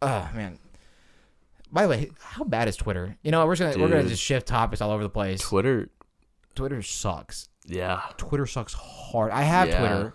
Oh 0.00 0.28
man. 0.34 0.58
By 1.70 1.82
the 1.82 1.88
way, 1.88 2.10
how 2.20 2.44
bad 2.44 2.68
is 2.68 2.76
Twitter? 2.76 3.16
You 3.22 3.30
know, 3.30 3.46
we're 3.46 3.56
just 3.56 3.74
gonna 3.74 3.82
we're 3.82 3.90
gonna 3.90 4.08
just 4.08 4.22
shift 4.22 4.46
topics 4.46 4.80
all 4.80 4.90
over 4.90 5.02
the 5.02 5.08
place. 5.08 5.40
Twitter. 5.40 5.88
Twitter 6.54 6.82
sucks. 6.82 7.48
Yeah. 7.66 8.00
Twitter 8.16 8.46
sucks 8.46 8.74
hard. 8.74 9.30
I 9.30 9.42
have 9.42 9.68
Yeah. 9.68 9.78
Twitter, 9.78 10.14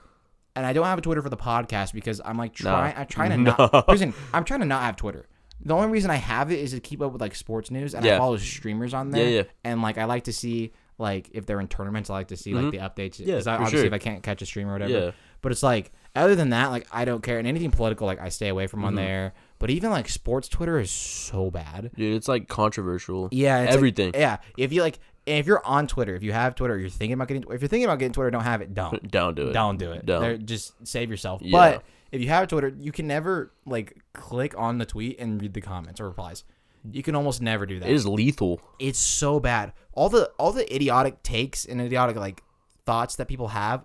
and 0.56 0.66
I 0.66 0.74
don't 0.74 0.86
have 0.86 0.98
a 0.98 1.02
Twitter 1.02 1.22
for 1.22 1.30
the 1.30 1.38
podcast 1.38 1.94
because 1.94 2.20
I'm 2.24 2.38
like 2.38 2.54
trying. 2.54 2.96
I'm 2.98 3.08
trying 3.08 3.32
to 3.32 3.38
No. 3.38 3.56
not. 3.58 3.88
Listen, 3.88 4.14
I'm 4.34 4.44
trying 4.44 4.60
to 4.62 4.66
not 4.66 4.84
have 4.84 4.96
Twitter. 4.96 5.28
The 5.64 5.74
only 5.74 5.88
reason 5.88 6.12
I 6.12 6.16
have 6.16 6.52
it 6.52 6.60
is 6.60 6.72
to 6.72 6.80
keep 6.80 7.02
up 7.02 7.12
with 7.12 7.22
like 7.22 7.34
sports 7.36 7.72
news, 7.72 7.96
and 7.96 8.06
I 8.06 8.18
follow 8.18 8.38
streamers 8.38 8.94
on 8.94 9.10
there. 9.12 9.24
Yeah, 9.28 9.36
yeah. 9.38 9.44
And 9.64 9.82
like 9.82 9.98
I 9.98 10.06
like 10.06 10.26
to 10.26 10.34
see 10.34 10.72
like 11.00 11.30
if 11.34 11.46
they're 11.46 11.60
in 11.60 11.68
tournaments, 11.68 12.10
I 12.10 12.14
like 12.14 12.28
to 12.30 12.38
see 12.38 12.54
like 12.54 12.72
the 12.72 12.78
updates. 12.78 13.20
Mm-hmm. 13.22 13.50
I- 13.50 13.54
obviously 13.54 13.78
sure. 13.80 13.86
if 13.88 13.94
I 13.94 13.98
can't 13.98 14.22
catch 14.24 14.42
a 14.42 14.46
stream 14.46 14.68
or 14.70 14.74
whatever. 14.74 14.92
Yeah. 14.92 15.12
But 15.42 15.52
it's 15.52 15.64
like 15.64 15.92
other 16.16 16.36
than 16.36 16.50
that, 16.50 16.68
like 16.72 16.88
I 16.92 17.06
don't 17.06 17.22
care. 17.24 17.38
And 17.40 17.48
anything 17.48 17.72
political, 17.72 18.06
like 18.08 18.20
I 18.20 18.30
stay 18.30 18.50
away 18.50 18.68
from 18.68 18.80
Mm-hmm. 18.80 18.88
on 18.88 18.96
there. 18.96 19.34
But 19.60 19.72
even 19.72 19.90
like 19.90 20.10
sports 20.10 20.48
Twitter 20.48 20.80
is 20.80 20.92
so 20.92 21.50
bad. 21.50 21.92
Dude, 21.96 22.16
it's 22.16 22.28
like 22.28 22.48
controversial. 22.48 23.30
Yeah, 23.32 23.62
it's 23.62 23.70
like- 23.70 23.76
Everything. 23.78 24.12
yeah, 24.16 24.38
if 24.58 24.72
you 24.74 24.82
like, 24.84 25.00
if 25.28 25.46
you're 25.46 25.66
on 25.66 25.88
Twitter, 25.88 26.16
if 26.16 26.24
you 26.24 26.32
have 26.32 26.56
Twitter, 26.56 26.74
or 26.76 26.78
you're 26.78 26.90
thinking 26.90 27.14
about 27.14 27.28
getting, 27.28 27.44
if 27.44 27.62
you're 27.62 27.68
thinking 27.68 27.86
about 27.86 28.00
getting 28.00 28.14
Twitter, 28.14 28.32
don't 28.32 28.44
have 28.44 28.62
it. 28.62 28.74
Don't. 28.74 29.10
Don't 29.12 29.36
do 29.36 29.50
it. 29.50 29.54
Don't 29.54 29.78
do 29.78 29.92
it. 29.92 30.06
Don't. 30.06 30.22
There- 30.22 30.38
Just 30.38 30.74
save 30.88 31.10
yourself. 31.10 31.42
Yeah. 31.44 31.52
But 31.52 31.84
if 32.12 32.22
you 32.22 32.30
have 32.30 32.48
Twitter, 32.48 32.74
you 32.80 32.92
can 32.92 33.08
never 33.08 33.52
like 33.66 33.98
click 34.14 34.54
on 34.58 34.78
the 34.78 34.86
tweet 34.86 35.20
and 35.20 35.42
read 35.42 35.54
the 35.54 35.62
comments 35.62 36.00
or 36.00 36.08
replies. 36.08 36.44
You 36.90 37.04
can 37.04 37.16
almost 37.16 37.42
never 37.42 37.66
do 37.66 37.80
that. 37.82 37.90
It 37.90 37.94
is 37.94 38.06
lethal. 38.08 38.62
it's 38.80 39.00
so 39.00 39.40
bad. 39.40 39.74
All 39.94 40.08
the 40.10 40.32
all 40.40 40.54
the 40.54 40.74
idiotic 40.74 41.22
takes 41.24 41.66
and 41.66 41.82
idiotic 41.82 42.16
like 42.16 42.44
thoughts 42.86 43.16
that 43.18 43.28
people 43.28 43.50
have 43.50 43.84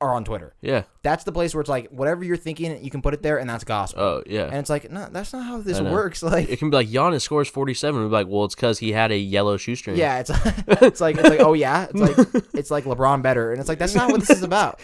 are 0.00 0.12
on 0.12 0.24
Twitter. 0.24 0.54
Yeah. 0.60 0.82
That's 1.02 1.24
the 1.24 1.32
place 1.32 1.54
where 1.54 1.60
it's 1.62 1.70
like 1.70 1.88
whatever 1.90 2.22
you're 2.24 2.36
thinking, 2.36 2.84
you 2.84 2.90
can 2.90 3.00
put 3.00 3.14
it 3.14 3.22
there, 3.22 3.38
and 3.38 3.48
that's 3.48 3.64
gospel. 3.64 4.02
Oh 4.02 4.22
yeah. 4.26 4.44
and 4.44 4.56
it's 4.56 4.68
like 4.68 4.90
no, 4.90 5.08
that's 5.10 5.32
not 5.32 5.44
how 5.44 5.58
this 5.60 5.80
works. 5.80 6.22
Like 6.26 6.48
it 6.48 6.58
can 6.58 6.68
be 6.70 6.76
like 6.76 6.88
Giannis 6.88 7.22
scores 7.22 7.48
47. 7.48 8.02
We'd 8.02 8.08
be 8.08 8.12
like, 8.12 8.26
well, 8.26 8.44
it's 8.44 8.54
because 8.54 8.78
he 8.78 8.92
had 8.92 9.12
a 9.12 9.16
yellow 9.16 9.56
shoestring. 9.56 9.96
Yeah, 9.96 10.18
it's 10.18 10.30
it's 10.82 11.00
like 11.00 11.16
it's 11.16 11.28
like 11.28 11.40
oh 11.40 11.52
yeah, 11.54 11.86
it's 11.88 11.94
like 11.94 12.44
it's 12.52 12.70
like 12.70 12.84
LeBron 12.84 13.22
better, 13.22 13.52
and 13.52 13.60
it's 13.60 13.68
like 13.68 13.78
that's 13.78 13.94
not 13.94 14.10
what 14.10 14.20
this 14.20 14.30
is 14.30 14.42
about. 14.42 14.80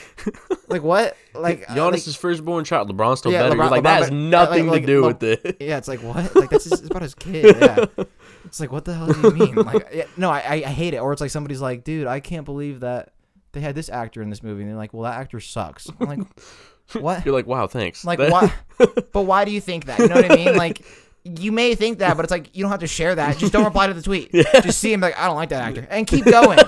Like 0.69 0.83
what? 0.83 1.17
Like 1.35 1.69
uh, 1.69 1.75
Giannis 1.75 2.07
like- 2.07 2.17
firstborn 2.17 2.65
child. 2.65 2.89
LeBron's 2.91 3.19
still 3.19 3.33
Yeah, 3.33 3.43
better. 3.49 3.57
LeBron- 3.57 3.71
like 3.71 3.81
LeBron 3.81 3.85
that 3.85 4.03
has 4.03 4.11
nothing 4.11 4.69
like- 4.69 4.83
to 4.83 4.87
do 4.87 5.03
like, 5.03 5.21
with 5.21 5.45
it. 5.45 5.57
yeah, 5.61 5.77
it's 5.79 5.89
like 5.89 6.03
what? 6.03 6.35
Like 6.35 6.51
that's 6.51 6.65
just, 6.69 6.83
it's 6.83 6.91
about 6.91 7.03
his 7.03 7.15
kid. 7.15 7.57
Yeah, 7.61 7.85
it's 8.45 8.61
like 8.61 8.73
what 8.73 8.85
the 8.87 8.95
hell 8.95 9.09
do 9.13 9.21
you 9.21 9.33
mean? 9.33 9.55
Like 9.57 9.89
yeah, 9.93 10.05
no, 10.17 10.31
I 10.31 10.63
I 10.65 10.71
hate 10.71 10.95
it. 10.95 10.99
Or 10.99 11.13
it's 11.13 11.21
like 11.21 11.31
somebody's 11.31 11.61
like, 11.61 11.85
dude, 11.85 12.07
I 12.07 12.21
can't 12.21 12.45
believe 12.47 12.81
that 12.81 13.13
they 13.53 13.61
had 13.61 13.75
this 13.75 13.89
actor 13.89 14.23
in 14.23 14.31
this 14.31 14.43
movie, 14.43 14.63
and 14.63 14.71
they're 14.71 14.77
like, 14.77 14.93
well, 14.93 15.05
that 15.05 15.19
actor 15.19 15.41
sucks. 15.41 15.91
I'm 16.01 16.09
like, 16.09 16.21
what? 17.01 17.25
You're 17.25 17.35
like, 17.35 17.47
wow, 17.47 17.67
thanks. 17.67 18.05
Like 18.05 18.19
why? 18.19 18.53
but 18.79 19.23
why 19.23 19.45
do 19.45 19.51
you 19.51 19.61
think 19.61 19.87
that? 19.87 19.99
You 19.99 20.09
know 20.09 20.17
what 20.17 20.31
I 20.31 20.37
mean? 20.37 20.57
Like. 20.57 20.85
You 21.25 21.53
may 21.53 21.75
think 21.77 21.99
that, 21.99 22.17
but 22.17 22.25
it's 22.25 22.31
like 22.33 22.55
you 22.57 22.63
don't 22.63 22.71
have 22.73 22.81
to 22.81 22.87
share 22.89 23.15
that. 23.15 23.39
Just 23.39 23.53
don't 23.53 23.65
reply 23.65 23.87
to 23.87 23.95
the 23.95 24.03
tweet. 24.03 24.33
Just 24.63 24.79
see 24.81 24.93
him 24.93 25.01
like 25.01 25.17
I 25.19 25.27
don't 25.27 25.37
like 25.37 25.51
that 25.51 25.63
actor, 25.63 25.87
and 25.89 26.07
keep 26.07 26.25
going. 26.25 26.59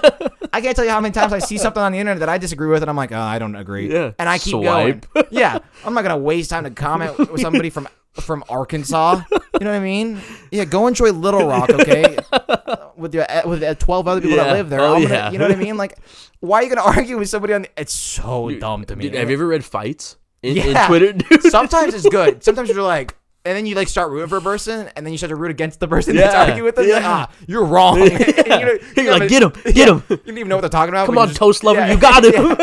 I 0.52 0.60
can't 0.60 0.76
tell 0.76 0.84
you 0.84 0.90
how 0.92 1.00
many 1.00 1.12
times 1.12 1.32
I 1.32 1.40
see 1.40 1.58
something 1.58 1.82
on 1.82 1.90
the 1.90 1.98
internet 1.98 2.20
that 2.20 2.28
I 2.28 2.38
disagree 2.38 2.68
with, 2.68 2.80
and 2.82 2.88
I'm 2.88 2.96
like, 2.96 3.10
oh, 3.10 3.18
I 3.18 3.40
don't 3.40 3.56
agree. 3.56 3.92
Yeah. 3.92 4.12
And 4.18 4.28
I 4.28 4.38
keep 4.38 4.52
Swipe. 4.52 5.12
going. 5.12 5.24
Yeah, 5.32 5.58
I'm 5.84 5.94
not 5.94 6.02
gonna 6.02 6.16
waste 6.18 6.50
time 6.50 6.62
to 6.64 6.70
comment 6.70 7.18
with 7.18 7.40
somebody 7.40 7.70
from 7.70 7.88
from 8.12 8.44
Arkansas. 8.48 9.22
You 9.32 9.38
know 9.64 9.70
what 9.72 9.76
I 9.76 9.80
mean? 9.80 10.20
Yeah, 10.52 10.64
go 10.66 10.86
enjoy 10.86 11.10
Little 11.10 11.48
Rock, 11.48 11.70
okay? 11.70 12.16
with 12.96 13.12
your 13.12 13.26
with 13.44 13.78
12 13.78 14.06
other 14.08 14.20
people 14.20 14.36
that 14.36 14.52
live 14.52 14.70
there. 14.70 14.80
Oh, 14.80 14.94
gonna- 15.02 15.08
yeah. 15.08 15.30
you 15.32 15.38
know 15.38 15.48
what 15.48 15.56
I 15.56 15.60
mean? 15.60 15.76
Like, 15.76 15.98
why 16.38 16.60
are 16.60 16.62
you 16.62 16.68
gonna 16.72 16.86
argue 16.96 17.18
with 17.18 17.28
somebody 17.28 17.54
on? 17.54 17.62
The, 17.62 17.70
it's 17.76 17.92
so 17.92 18.50
dumb 18.50 18.84
to 18.84 18.94
me. 18.94 19.04
Dude, 19.04 19.14
have 19.14 19.30
you 19.30 19.34
ever 19.36 19.48
read 19.48 19.64
fights 19.64 20.16
in, 20.44 20.54
Yeah. 20.56 20.82
in 20.82 20.86
Twitter, 20.88 21.12
dude? 21.12 21.42
Sometimes 21.42 21.94
it's 21.94 22.08
good. 22.08 22.44
Sometimes 22.44 22.68
you're 22.68 22.82
like, 22.82 23.16
and 23.46 23.56
then 23.56 23.66
you 23.66 23.74
like 23.74 23.88
start 23.88 24.10
rooting 24.10 24.28
for 24.28 24.38
a 24.38 24.40
person, 24.42 24.88
and 24.96 25.04
then 25.04 25.12
you 25.12 25.18
start 25.18 25.28
to 25.30 25.36
root 25.36 25.50
against 25.50 25.80
the 25.80 25.88
person 25.88 26.16
that's 26.16 26.32
Yeah. 26.34 26.40
arguing 26.42 26.64
with 26.64 26.76
them. 26.76 26.86
You're 26.86 26.94
like, 26.94 27.02
Yeah. 27.02 27.26
ah, 27.28 27.32
you're 27.46 27.64
wrong. 27.64 28.00
And 28.00 28.10
you 28.20 28.80
you 28.96 29.02
You're 29.04 29.18
like, 29.18 29.28
get 29.28 29.42
him, 29.42 29.52
get 29.72 29.88
him. 29.88 30.02
You 30.08 30.16
don't 30.16 30.28
even 30.38 30.48
know 30.48 30.56
what 30.56 30.62
they're 30.62 30.70
talking 30.70 30.90
about. 30.94 31.06
Come 31.06 31.14
but 31.16 31.20
on, 31.22 31.26
you 31.28 31.32
just- 31.32 31.38
toast 31.38 31.64
lover, 31.64 31.86
you 31.86 31.98
got 31.98 32.24
him. 32.34 32.56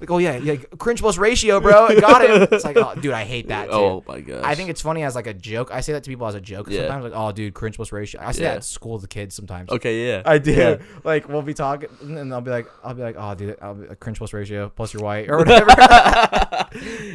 Like, 0.00 0.10
oh 0.12 0.18
yeah, 0.18 0.36
yeah, 0.36 0.54
cringe 0.78 1.00
plus 1.00 1.18
ratio, 1.18 1.58
bro. 1.60 1.86
I 1.86 1.98
got 1.98 2.24
him. 2.24 2.46
It's 2.52 2.64
like, 2.64 2.76
oh, 2.76 2.94
dude, 2.94 3.12
I 3.12 3.24
hate 3.24 3.48
that. 3.48 3.64
Too. 3.66 3.72
Oh 3.72 4.04
my 4.06 4.20
gosh. 4.20 4.42
I 4.44 4.54
think 4.54 4.70
it's 4.70 4.80
funny 4.80 5.02
as 5.02 5.16
like 5.16 5.26
a 5.26 5.34
joke. 5.34 5.70
I 5.72 5.80
say 5.80 5.92
that 5.94 6.04
to 6.04 6.08
people 6.10 6.26
as 6.28 6.36
a 6.36 6.40
joke 6.40 6.68
Yeah. 6.70 6.82
sometimes. 6.82 7.04
Like, 7.04 7.12
oh, 7.16 7.32
dude, 7.32 7.52
cringe 7.52 7.74
plus 7.76 7.90
ratio. 7.90 8.20
I 8.22 8.30
say 8.30 8.42
Yeah. 8.42 8.50
that 8.50 8.56
at 8.58 8.64
school 8.64 9.00
to 9.00 9.08
kids 9.08 9.34
sometimes. 9.34 9.70
Okay, 9.70 10.06
yeah. 10.06 10.22
I 10.24 10.38
do. 10.38 10.52
Yeah. 10.52 10.76
Like 11.02 11.28
we'll 11.28 11.42
be 11.42 11.52
talking, 11.54 11.88
and 12.02 12.32
I'll 12.32 12.40
be 12.40 12.52
like, 12.52 12.68
I'll 12.84 12.94
be 12.94 13.02
like, 13.02 13.16
oh, 13.18 13.34
dude, 13.34 13.56
I'll 13.60 13.74
be 13.74 13.88
like, 13.88 13.98
cringe 13.98 14.18
plus 14.18 14.32
ratio 14.32 14.68
plus 14.68 14.94
you're 14.94 15.02
white 15.02 15.28
or 15.28 15.38
whatever, 15.38 15.70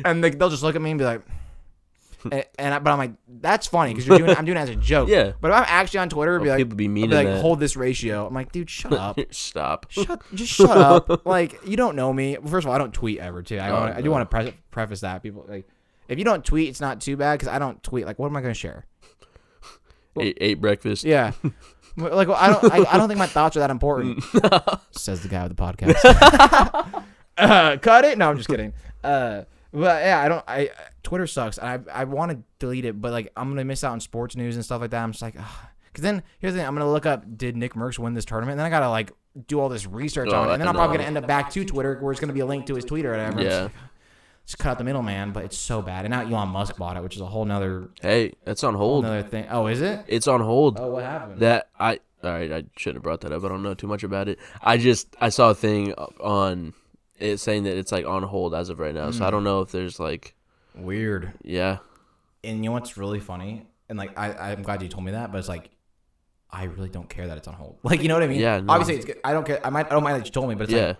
and 0.05 0.23
they, 0.23 0.31
they'll 0.31 0.49
just 0.49 0.63
look 0.63 0.75
at 0.75 0.81
me 0.81 0.91
and 0.91 0.99
be 0.99 1.05
like, 1.05 1.21
and, 2.31 2.45
and 2.59 2.73
I, 2.73 2.79
but 2.79 2.91
I'm 2.91 2.97
like, 2.97 3.11
that's 3.27 3.67
funny 3.67 3.91
because 3.93 4.07
you're 4.07 4.17
doing. 4.17 4.35
I'm 4.37 4.45
doing 4.45 4.57
it 4.57 4.61
as 4.61 4.69
a 4.69 4.75
joke. 4.75 5.09
Yeah. 5.13 5.33
But 5.41 5.51
if 5.51 5.57
I'm 5.57 5.65
actually 5.67 5.99
on 5.99 6.09
Twitter, 6.09 6.35
and 6.35 6.43
be 6.43 6.49
Oh, 6.49 6.53
like, 6.53 6.59
people 6.59 6.75
be 6.75 6.87
be 6.87 7.07
like, 7.07 7.27
that. 7.27 7.41
hold 7.41 7.59
this 7.59 7.75
ratio. 7.75 8.25
I'm 8.27 8.33
like, 8.33 8.51
dude, 8.51 8.69
shut 8.69 8.93
up. 8.93 9.19
Stop. 9.31 9.87
shut, 9.91 10.21
just 10.33 10.53
shut 10.53 10.69
up. 10.77 11.25
Like 11.25 11.59
you 11.65 11.75
don't 11.77 11.95
know 11.95 12.11
me. 12.13 12.37
First 12.45 12.65
of 12.65 12.69
all, 12.69 12.75
I 12.75 12.77
don't 12.77 12.93
tweet 12.93 13.19
ever. 13.19 13.41
Too. 13.43 13.57
I, 13.59 13.69
Oh, 13.69 13.73
wanna, 13.73 13.93
I 13.93 13.97
do 13.97 14.03
no. 14.05 14.11
want 14.11 14.29
to 14.29 14.35
pre- 14.35 14.57
preface 14.71 15.01
that 15.01 15.21
people 15.23 15.45
like, 15.47 15.67
if 16.07 16.17
you 16.19 16.25
don't 16.25 16.43
tweet, 16.45 16.69
it's 16.69 16.81
not 16.81 17.01
too 17.01 17.15
bad 17.17 17.39
because 17.39 17.47
I 17.47 17.59
don't 17.59 17.81
tweet. 17.83 18.05
Like, 18.05 18.19
what 18.19 18.27
am 18.27 18.35
I 18.37 18.41
going 18.41 18.53
to 18.53 18.59
share? 18.59 18.85
Ate, 20.19 20.37
ate 20.41 20.61
breakfast. 20.61 21.03
Yeah. 21.03 21.31
Like 21.95 22.27
well, 22.27 22.37
I 22.39 22.49
don't, 22.51 22.71
I, 22.73 22.93
I 22.93 22.97
don't 22.97 23.07
think 23.07 23.19
my 23.19 23.27
thoughts 23.27 23.55
are 23.55 23.59
that 23.59 23.69
important. 23.69 24.23
Says 24.91 25.21
the 25.21 25.27
guy 25.29 25.43
with 25.47 25.55
the 25.55 25.61
podcast. 25.63 27.03
uh, 27.37 27.77
cut 27.77 28.05
it. 28.05 28.17
No, 28.17 28.29
I'm 28.29 28.37
just 28.37 28.49
kidding. 28.49 28.73
Uh, 29.03 29.43
but 29.73 30.03
yeah, 30.03 30.21
I 30.21 30.27
don't. 30.29 30.43
I 30.47 30.69
Twitter 31.03 31.27
sucks. 31.27 31.59
I 31.59 31.79
I 31.91 32.03
want 32.05 32.31
to 32.31 32.39
delete 32.59 32.85
it, 32.85 33.01
but 33.01 33.11
like 33.11 33.31
I'm 33.35 33.49
gonna 33.49 33.65
miss 33.65 33.83
out 33.83 33.91
on 33.91 33.99
sports 33.99 34.35
news 34.35 34.55
and 34.55 34.63
stuff 34.63 34.81
like 34.81 34.91
that. 34.91 35.03
I'm 35.03 35.11
just 35.11 35.21
like, 35.21 35.33
because 35.33 36.03
then 36.03 36.23
here's 36.39 36.53
the 36.53 36.59
thing. 36.59 36.67
I'm 36.67 36.75
gonna 36.75 36.91
look 36.91 37.05
up 37.05 37.25
did 37.37 37.57
Nick 37.57 37.73
Mercs 37.73 37.99
win 37.99 38.13
this 38.13 38.25
tournament? 38.25 38.53
And 38.53 38.59
then 38.59 38.67
I 38.67 38.69
gotta 38.69 38.89
like 38.89 39.11
do 39.47 39.59
all 39.59 39.67
this 39.69 39.87
research 39.87 40.29
Oh, 40.31 40.41
on 40.41 40.49
it, 40.49 40.53
and 40.53 40.61
then 40.61 40.67
I'm 40.67 40.75
probably 40.75 40.97
gonna 40.97 41.07
end 41.07 41.17
up 41.17 41.27
back 41.27 41.49
to 41.51 41.65
Twitter 41.65 41.97
where 41.99 42.11
it's 42.11 42.21
gonna 42.21 42.33
be 42.33 42.41
a 42.41 42.45
link 42.45 42.67
to 42.67 42.75
his 42.75 42.85
tweet 42.85 43.05
or 43.05 43.11
whatever. 43.11 43.41
Yeah. 43.41 43.69
Just 44.45 44.57
cut 44.59 44.71
out 44.71 44.77
the 44.77 44.83
middleman, 44.83 45.31
but 45.31 45.45
it's 45.45 45.57
so 45.57 45.81
bad. 45.81 46.03
And 46.03 46.11
now 46.11 46.21
Elon 46.21 46.49
Musk 46.49 46.75
bought 46.77 46.97
it, 46.97 47.01
which 47.03 47.15
is 47.15 47.21
a 47.21 47.25
whole 47.25 47.45
nother 47.45 47.87
Hey, 48.01 48.33
that's 48.43 48.61
on 48.65 48.73
hold. 48.75 49.05
another 49.05 49.23
thing. 49.23 49.47
Oh, 49.49 49.67
is 49.67 49.81
it? 49.81 50.03
It's 50.07 50.27
on 50.27 50.41
hold. 50.41 50.77
Oh, 50.79 50.91
what 50.91 51.03
happened? 51.05 51.39
That 51.39 51.69
I 51.79 51.99
all 52.23 52.31
right. 52.31 52.51
I 52.51 52.63
shouldn't 52.77 52.97
have 52.97 53.03
brought 53.03 53.21
that 53.21 53.31
up. 53.31 53.43
I 53.43 53.47
don't 53.47 53.63
know 53.63 53.73
too 53.73 53.87
much 53.87 54.03
about 54.03 54.27
it. 54.27 54.39
I 54.61 54.77
just 54.77 55.15
I 55.21 55.29
saw 55.29 55.49
a 55.51 55.55
thing 55.55 55.93
on 55.93 56.73
it 57.19 57.37
saying 57.37 57.63
that 57.63 57.77
it's 57.77 57.91
like 57.91 58.05
on 58.05 58.23
hold 58.23 58.53
as 58.55 58.69
of 58.69 58.79
right 58.79 58.93
now. 58.93 59.05
Hmm. 59.07 59.11
So 59.17 59.25
I 59.25 59.31
don't 59.31 59.43
know 59.43 59.61
if 59.61 59.71
there's 59.71 59.99
like 59.99 60.35
Weird. 60.75 61.33
yeah 61.43 61.77
And 62.43 62.57
you 62.57 62.63
know 62.65 62.71
what's 62.71 62.97
really 62.97 63.19
funny? 63.19 63.67
And 63.89 63.97
like 63.97 64.17
I, 64.17 64.51
I'm 64.51 64.63
glad 64.63 64.81
you 64.81 64.89
told 64.89 65.05
me 65.05 65.11
that, 65.11 65.31
but 65.31 65.37
it's 65.37 65.49
like 65.49 65.69
I 66.49 66.65
really 66.65 66.89
don't 66.89 67.09
care 67.09 67.27
that 67.27 67.37
it's 67.37 67.47
on 67.47 67.55
hold. 67.55 67.79
Like 67.83 68.01
you 68.01 68.07
know 68.07 68.13
what 68.13 68.23
I 68.23 68.27
mean? 68.27 68.39
Yeah, 68.39 68.59
no. 68.59 68.73
Obviously, 68.73 68.95
it's 68.95 69.05
good. 69.05 69.19
I 69.23 69.33
don't 69.33 69.45
care. 69.45 69.59
I 69.65 69.69
might. 69.71 69.87
I 69.87 69.89
don't 69.89 70.03
mind 70.03 70.19
that 70.19 70.25
you 70.25 70.31
told 70.31 70.49
me, 70.49 70.55
but 70.55 70.63
it's 70.65 70.71
yeah 70.73 70.87
like 70.89 70.97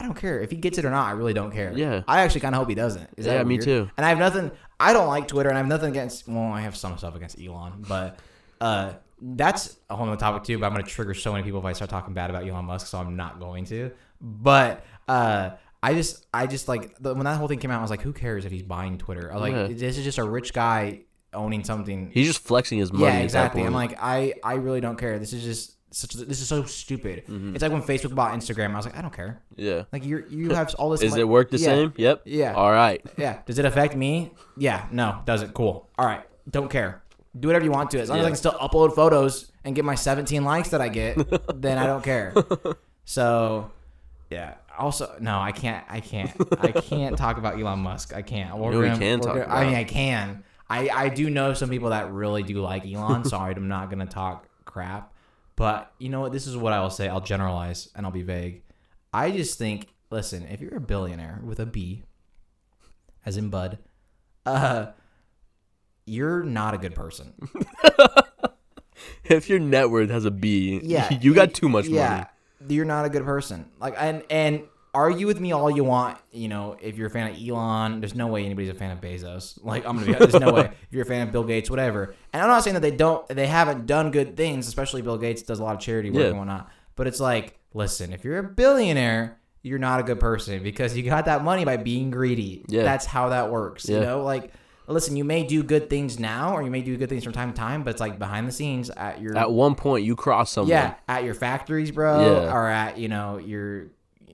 I 0.00 0.04
don't 0.06 0.14
care 0.16 0.40
if 0.40 0.50
he 0.50 0.56
gets 0.56 0.78
it 0.78 0.84
or 0.84 0.90
not. 0.90 1.06
I 1.08 1.12
really 1.12 1.34
don't 1.34 1.52
care. 1.52 1.72
Yeah. 1.76 2.02
I 2.08 2.20
actually 2.22 2.40
kind 2.40 2.54
of 2.54 2.58
hope 2.58 2.68
he 2.68 2.74
doesn't. 2.74 3.08
Is 3.16 3.26
that 3.26 3.34
Yeah, 3.36 3.44
me 3.44 3.54
weird? 3.54 3.64
too. 3.64 3.90
And 3.96 4.04
I 4.04 4.08
have 4.08 4.18
nothing. 4.18 4.50
I 4.80 4.92
don't 4.92 5.06
like 5.08 5.28
Twitter, 5.28 5.48
and 5.50 5.56
I 5.56 5.60
have 5.60 5.68
nothing 5.68 5.90
against. 5.90 6.26
Well, 6.26 6.38
I 6.52 6.62
have 6.62 6.74
some 6.76 6.98
stuff 6.98 7.14
against 7.14 7.38
Elon, 7.40 7.84
but 7.86 8.18
uh, 8.60 8.94
that's 9.20 9.76
a 9.90 9.94
whole 9.96 10.08
other 10.08 10.16
topic 10.16 10.42
too. 10.44 10.58
But 10.58 10.66
I'm 10.66 10.72
gonna 10.72 10.84
trigger 10.84 11.14
so 11.14 11.32
many 11.32 11.44
people 11.44 11.60
if 11.60 11.64
I 11.66 11.74
start 11.74 11.90
talking 11.90 12.12
bad 12.14 12.30
about 12.30 12.46
Elon 12.48 12.64
Musk, 12.64 12.86
so 12.88 12.98
I'm 12.98 13.14
not 13.16 13.38
going 13.40 13.66
to. 13.66 13.90
But 14.20 14.84
uh, 15.08 15.50
I 15.82 15.94
just, 15.94 16.26
I 16.32 16.46
just 16.46 16.66
like 16.68 16.96
the, 16.98 17.14
when 17.14 17.24
that 17.24 17.36
whole 17.36 17.48
thing 17.48 17.58
came 17.58 17.70
out, 17.70 17.78
I 17.78 17.82
was 17.82 17.90
like, 17.90 18.00
who 18.02 18.12
cares 18.12 18.44
if 18.44 18.52
he's 18.52 18.62
buying 18.62 18.98
Twitter? 18.98 19.30
I 19.30 19.34
was 19.34 19.42
like, 19.42 19.52
Yeah. 19.52 19.66
this 19.76 19.98
is 19.98 20.04
just 20.04 20.18
a 20.18 20.24
rich 20.24 20.52
guy 20.52 21.00
owning 21.32 21.64
something. 21.64 22.10
he's 22.12 22.26
just 22.26 22.40
flexing 22.42 22.78
his 22.78 22.92
money. 22.92 23.04
yeah, 23.04 23.10
at 23.10 23.18
that 23.18 23.24
exactly. 23.24 23.62
I'm 23.62 23.72
point. 23.72 23.90
like, 23.92 23.98
I, 24.00 24.34
I 24.42 24.54
really 24.54 24.80
don't 24.80 24.96
care. 24.96 25.18
This 25.18 25.32
is 25.32 25.42
just 25.44 25.72
such. 25.94 26.14
This 26.14 26.40
is 26.40 26.48
so 26.48 26.64
stupid. 26.64 27.24
Mm-hmm. 27.26 27.54
It's 27.54 27.62
like 27.62 27.70
when 27.72 27.82
Facebook 27.82 28.14
bought 28.14 28.32
Instagram. 28.32 28.72
I 28.72 28.76
was 28.76 28.84
like, 28.86 28.96
I 28.96 29.02
don't 29.02 29.12
care. 29.12 29.42
yeah. 29.56 29.82
Like 29.92 30.04
you, 30.04 30.24
you 30.30 30.50
have 30.54 30.74
all 30.76 30.90
this. 30.90 31.02
Is 31.02 31.12
like- 31.12 31.20
it 31.20 31.24
work 31.24 31.50
the 31.50 31.58
yeah, 31.58 31.64
same? 31.66 31.92
Yep. 31.96 32.22
Yeah. 32.24 32.54
All 32.54 32.70
right. 32.72 33.04
Yeah. 33.18 33.42
Does 33.46 33.58
it 33.58 33.64
affect 33.64 33.94
me? 33.94 34.32
Yeah. 34.56 34.86
No. 34.90 35.20
Does 35.26 35.42
it? 35.42 35.52
Cool. 35.54 35.88
All 35.98 36.06
right. 36.06 36.22
Don't 36.50 36.70
care. 36.70 37.02
Do 37.38 37.48
whatever 37.48 37.64
you 37.64 37.70
want 37.72 37.90
to. 37.92 38.00
As 38.00 38.08
long 38.08 38.18
as 38.18 38.22
I 38.24 38.28
Yeah. 38.28 38.30
can 38.30 38.36
still 38.36 38.52
upload 38.52 38.94
photos 38.94 39.50
and 39.64 39.74
get 39.74 39.84
my 39.84 39.94
17 39.96 40.44
likes 40.44 40.68
that 40.70 40.80
I 40.80 40.88
get, 40.88 41.16
then 41.60 41.78
I 41.78 41.86
don't 41.86 42.02
care. 42.02 42.32
So, 43.04 43.70
yeah. 44.30 44.54
Also, 44.78 45.16
no, 45.20 45.38
I 45.38 45.52
can't. 45.52 45.84
I 45.88 46.00
can't. 46.00 46.30
I 46.60 46.72
can't 46.80 47.16
talk 47.16 47.38
about 47.38 47.60
Elon 47.60 47.78
Musk. 47.80 48.14
I 48.14 48.22
can't. 48.22 48.56
We're 48.56 48.72
No, 48.72 48.78
we 48.80 48.86
gonna- 48.86 48.98
can 48.98 49.18
we're 49.20 49.24
talk 49.26 49.36
gonna- 49.36 49.54
I 49.54 49.64
mean, 49.66 49.74
I 49.74 49.84
can. 49.84 50.44
I 50.68 50.88
I 50.88 51.08
do 51.10 51.28
know 51.30 51.54
some 51.54 51.68
people 51.70 51.90
that 51.90 52.10
really 52.12 52.42
do 52.42 52.60
like 52.60 52.84
Elon. 52.86 53.24
sorry 53.34 53.54
I'm 53.54 53.68
not 53.68 53.90
gonna 53.90 54.06
talk 54.06 54.48
crap. 54.64 55.12
But 55.56 55.92
you 55.98 56.08
know 56.08 56.20
what? 56.20 56.32
This 56.32 56.46
is 56.46 56.56
what 56.56 56.72
I 56.72 56.80
will 56.80 56.90
say. 56.90 57.06
I'll 57.08 57.20
generalize 57.20 57.88
and 57.94 58.04
I'll 58.06 58.12
be 58.12 58.22
vague. 58.22 58.62
I 59.12 59.30
just 59.30 59.58
think. 59.58 59.88
Listen, 60.10 60.46
if 60.48 60.60
you're 60.60 60.76
a 60.76 60.80
billionaire 60.80 61.40
with 61.44 61.58
a 61.58 61.66
B, 61.66 62.04
as 63.26 63.36
in 63.36 63.48
Bud, 63.50 63.78
uh, 64.46 64.86
you're 66.06 66.42
not 66.44 66.74
a 66.74 66.78
good 66.78 66.94
person. 66.94 67.32
If 69.24 69.48
your 69.48 69.58
net 69.58 69.88
worth 69.90 70.10
has 70.10 70.24
a 70.26 70.30
B, 70.30 70.80
Yeah, 70.82 71.12
you 71.20 71.34
got 71.34 71.54
too 71.54 71.68
much 71.68 71.86
yeah, 71.86 72.10
money. 72.10 72.24
You're 72.68 72.84
not 72.84 73.04
a 73.04 73.08
good 73.10 73.24
person. 73.24 73.66
Like, 73.80 73.94
and 73.98 74.22
and 74.30 74.62
argue 74.92 75.26
with 75.26 75.40
me 75.40 75.50
all 75.52 75.70
you 75.70 75.82
want. 75.84 76.18
You 76.30 76.48
know, 76.48 76.76
if 76.80 76.96
you're 76.96 77.08
a 77.08 77.10
fan 77.10 77.30
of 77.32 77.36
Elon, 77.36 78.00
there's 78.00 78.14
no 78.14 78.28
way 78.28 78.44
anybody's 78.44 78.70
a 78.70 78.74
fan 78.74 78.90
of 78.92 79.00
Bezos. 79.00 79.58
Like, 79.64 79.84
I'm 79.86 79.96
gonna 79.98 80.06
be. 80.06 80.12
There's 80.14 80.34
no 80.34 80.52
way. 80.52 80.60
If 80.66 80.92
you're 80.92 81.02
a 81.02 81.06
fan 81.06 81.26
of 81.26 81.32
Bill 81.32 81.44
Gates, 81.44 81.68
whatever. 81.70 82.14
And 82.32 82.42
I'm 82.42 82.48
not 82.48 82.62
saying 82.64 82.74
that 82.74 82.80
they 82.80 82.90
don't. 82.90 83.26
They 83.28 83.46
haven't 83.46 83.86
done 83.86 84.10
good 84.10 84.36
things. 84.36 84.68
Especially 84.68 85.02
Bill 85.02 85.18
Gates 85.18 85.42
does 85.42 85.58
a 85.58 85.64
lot 85.64 85.74
of 85.74 85.80
charity 85.80 86.10
work 86.10 86.22
Yeah. 86.22 86.28
and 86.28 86.38
whatnot. 86.38 86.70
But 86.96 87.06
it's 87.08 87.20
like, 87.20 87.58
listen, 87.72 88.12
if 88.12 88.24
you're 88.24 88.38
a 88.38 88.42
billionaire. 88.44 89.38
You're 89.66 89.78
not 89.78 89.98
a 89.98 90.02
good 90.02 90.20
person 90.20 90.62
because 90.62 90.94
you 90.94 91.02
got 91.04 91.24
that 91.24 91.42
money 91.42 91.64
by 91.64 91.78
being 91.78 92.10
greedy. 92.10 92.66
Yeah. 92.68 92.82
That's 92.82 93.06
how 93.06 93.30
that 93.30 93.50
works. 93.50 93.88
Yeah. 93.88 94.00
You 94.00 94.04
know, 94.04 94.22
like 94.22 94.52
listen, 94.86 95.16
you 95.16 95.24
may 95.24 95.42
do 95.44 95.62
good 95.62 95.88
things 95.88 96.18
now 96.18 96.54
or 96.54 96.62
you 96.62 96.70
may 96.70 96.82
do 96.82 96.96
good 96.96 97.08
things 97.08 97.24
from 97.24 97.32
time 97.32 97.52
to 97.52 97.56
time, 97.58 97.82
but 97.84 97.90
it's 97.90 98.00
like 98.00 98.18
behind 98.18 98.46
the 98.46 98.52
scenes 98.52 98.90
at 98.90 99.20
your 99.20 99.36
At 99.36 99.50
one 99.52 99.74
point, 99.74 100.04
you 100.04 100.14
cross 100.16 100.50
someone. 100.52 100.70
yeah, 100.70 100.94
at 101.08 101.24
your 101.24 101.34
factories, 101.34 101.90
bro, 101.90 102.20
Yeah. 102.44 102.52
or 102.54 102.68
at 102.68 102.98
you 102.98 103.08
know 103.08 103.38
your 103.38 103.86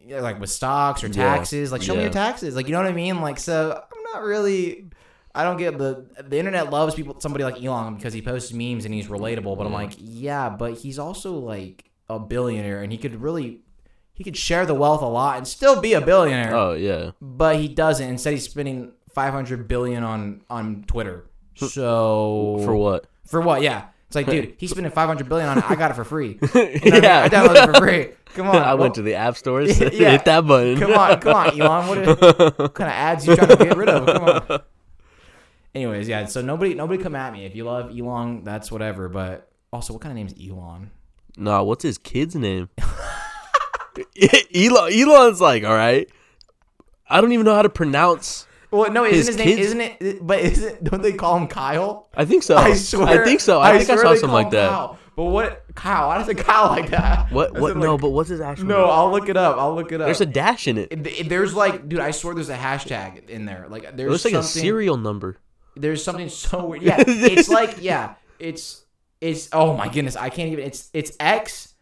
yeah, 0.07 0.21
like 0.21 0.41
with 0.41 0.51
stocks 0.51 1.05
or 1.05 1.07
Yeah. 1.07 1.13
taxes. 1.37 1.71
Like, 1.71 1.83
show 1.83 1.95
me 1.95 2.03
your 2.03 2.11
taxes. 2.11 2.57
Like, 2.57 2.67
you 2.67 2.73
know 2.73 2.81
what 2.81 2.89
I 2.91 2.93
mean? 2.95 3.21
Like, 3.21 3.39
so 3.39 3.73
I'm 3.93 4.03
not 4.13 4.23
really. 4.25 4.87
I 5.33 5.45
don't 5.45 5.57
get 5.59 5.79
the 5.79 6.07
the 6.29 6.37
internet 6.39 6.71
loves 6.71 6.97
people 6.97 7.21
somebody 7.21 7.45
like 7.45 7.63
Elon 7.63 7.95
because 7.95 8.13
he 8.13 8.21
posts 8.21 8.53
memes 8.53 8.85
and 8.85 8.93
he's 8.93 9.07
relatable. 9.07 9.57
But 9.57 9.67
I'm 9.67 9.73
like, 9.73 9.93
yeah, 9.99 10.49
but 10.51 10.75
he's 10.79 10.99
also 10.99 11.35
like 11.35 11.85
a 12.09 12.19
billionaire 12.19 12.83
and 12.83 12.91
he 12.91 12.99
could 12.99 13.23
really 13.23 13.61
he 14.13 14.25
could 14.25 14.37
share 14.37 14.67
the 14.67 14.75
wealth 14.75 15.01
a 15.03 15.07
lot 15.07 15.37
and 15.39 15.47
still 15.47 15.81
be 15.81 15.93
a 15.93 16.01
billionaire. 16.01 16.53
Oh 16.55 16.73
yeah. 16.73 17.13
But 17.23 17.57
he 17.57 17.69
doesn't. 17.69 18.09
Instead, 18.09 18.33
he's 18.33 18.45
spending 18.51 18.91
500 19.15 19.69
billion 19.69 20.03
on 20.05 20.43
on 20.51 20.85
Twitter. 20.87 21.25
So 21.57 22.61
For 22.65 22.75
what? 22.75 23.07
for 23.27 23.41
what? 23.41 23.63
Yeah. 23.63 23.87
It's 24.07 24.17
like, 24.17 24.27
dude, 24.31 24.55
he's 24.59 24.71
spending 24.71 24.91
500 24.93 25.29
billion 25.29 25.49
on 25.49 25.59
it. 25.59 25.71
I 25.71 25.75
got 25.77 25.91
it 25.91 25.95
for 25.95 26.05
free. 26.05 26.39
You 26.43 26.49
know 26.49 26.49
what 26.53 26.75
I 26.85 26.91
mean? 26.93 27.03
yeah. 27.03 27.23
I 27.23 27.29
downloaded 27.29 27.63
it 27.63 27.67
for 27.75 27.81
free. 27.81 28.09
Come 28.35 28.49
on. 28.51 28.57
I 28.57 28.75
What- 28.75 28.81
went 28.81 28.95
to 28.97 29.03
the 29.03 29.15
app 29.15 29.37
stores. 29.37 29.79
Yeah. 29.81 29.89
Hit 30.11 30.25
that 30.25 30.47
button. 30.47 30.79
Come 30.79 30.93
on, 30.95 31.21
come 31.21 31.35
on, 31.35 31.61
Elon. 31.61 31.89
What 31.89 32.75
kind 32.75 32.89
of 32.91 32.95
ads 32.95 33.27
you 33.27 33.37
trying 33.37 33.49
to 33.49 33.57
get 33.57 33.77
rid 33.77 33.89
of? 33.89 34.07
Come 34.07 34.25
on. 34.25 34.61
Anyways, 35.75 36.09
yeah. 36.09 36.25
So 36.27 36.41
nobody, 36.43 36.75
nobody 36.75 37.01
come 37.03 37.15
at 37.15 37.33
me. 37.33 37.45
If 37.45 37.55
you 37.55 37.65
love 37.65 37.97
Elon, 37.97 38.43
that's 38.43 38.73
whatever. 38.73 39.09
But 39.09 39.49
also, 39.73 39.93
what 39.93 40.03
kind 40.03 40.11
of 40.13 40.17
name 40.17 40.27
is 40.27 40.35
Elon? 40.51 40.91
Nah, 41.37 41.63
what's 41.63 41.85
his 41.85 41.97
kid's 41.97 42.35
name? 42.35 42.69
Elon. 44.55 44.93
Elon's 44.93 45.41
like, 45.41 45.65
all 45.65 45.75
right. 45.75 46.09
I 47.09 47.21
don't 47.21 47.33
even 47.33 47.45
know 47.45 47.55
how 47.55 47.63
to 47.63 47.69
pronounce. 47.69 48.47
Well, 48.71 48.91
no, 48.93 49.05
isn't 49.05 49.17
His 49.17 49.27
his, 49.29 49.37
name? 49.37 49.47
kids- 49.47 49.61
Isn't 49.67 49.81
it? 49.81 50.27
But 50.27 50.39
isn't? 50.41 50.85
Don't 50.85 51.03
they 51.03 51.13
call 51.13 51.37
him 51.37 51.49
Kyle? 51.49 52.09
I 52.15 52.25
think 52.25 52.43
so. 52.43 52.57
I 52.59 52.75
swear. 52.75 53.09
I 53.23 53.25
think 53.25 53.41
so. 53.41 53.61
I, 53.61 53.79
think 53.79 53.91
I 53.91 53.97
saw 53.97 54.03
something 54.15 54.21
call 54.29 54.33
like 54.35 54.51
that. 54.51 54.69
Kyle. 54.71 54.99
But 55.17 55.25
what? 55.25 55.65
Kyle? 55.75 56.09
Why 56.09 56.19
does 56.19 56.29
it 56.29 56.39
Kyle 56.39 56.69
like 56.69 56.91
that? 56.91 57.31
What? 57.33 57.55
What? 57.55 57.73
in, 57.73 57.81
no, 57.81 57.99
but 57.99 58.11
what's 58.11 58.29
his 58.31 58.41
actual? 58.41 58.67
No, 58.67 58.81
name? 58.83 58.91
I'll 58.91 59.11
look 59.11 59.29
it 59.29 59.37
up. 59.37 59.59
I'll 59.59 59.75
look 59.75 59.91
it 59.93 60.01
up. 60.01 60.07
There's 60.07 60.21
a 60.21 60.27
dash 60.27 60.69
in 60.69 60.79
it. 60.79 60.89
It- 60.93 61.29
there's 61.29 61.53
like, 61.55 61.89
dude, 61.89 62.01
I 62.01 62.13
swear 62.13 62.35
there's 62.35 62.49
a 62.49 62.57
hashtag 62.57 63.29
in 63.29 63.45
there. 63.45 63.67
Like, 63.69 63.85
It 63.85 63.97
there's 63.97 64.11
looks 64.11 64.25
like 64.25 64.35
a 64.35 64.43
serial 64.43 64.97
number. 64.97 65.39
There's 65.77 66.03
something 66.03 66.29
so 66.29 66.67
weird. 66.67 66.83
Yeah, 66.83 66.97
it's 67.07 67.49
like, 67.49 67.77
yeah, 67.81 68.15
it's 68.39 68.85
it's. 69.21 69.49
Oh 69.53 69.77
my 69.77 69.89
goodness, 69.89 70.17
I 70.17 70.29
can't 70.29 70.53
even. 70.53 70.65
It's 70.65 70.91
it's 70.93 71.13
X, 71.21 71.75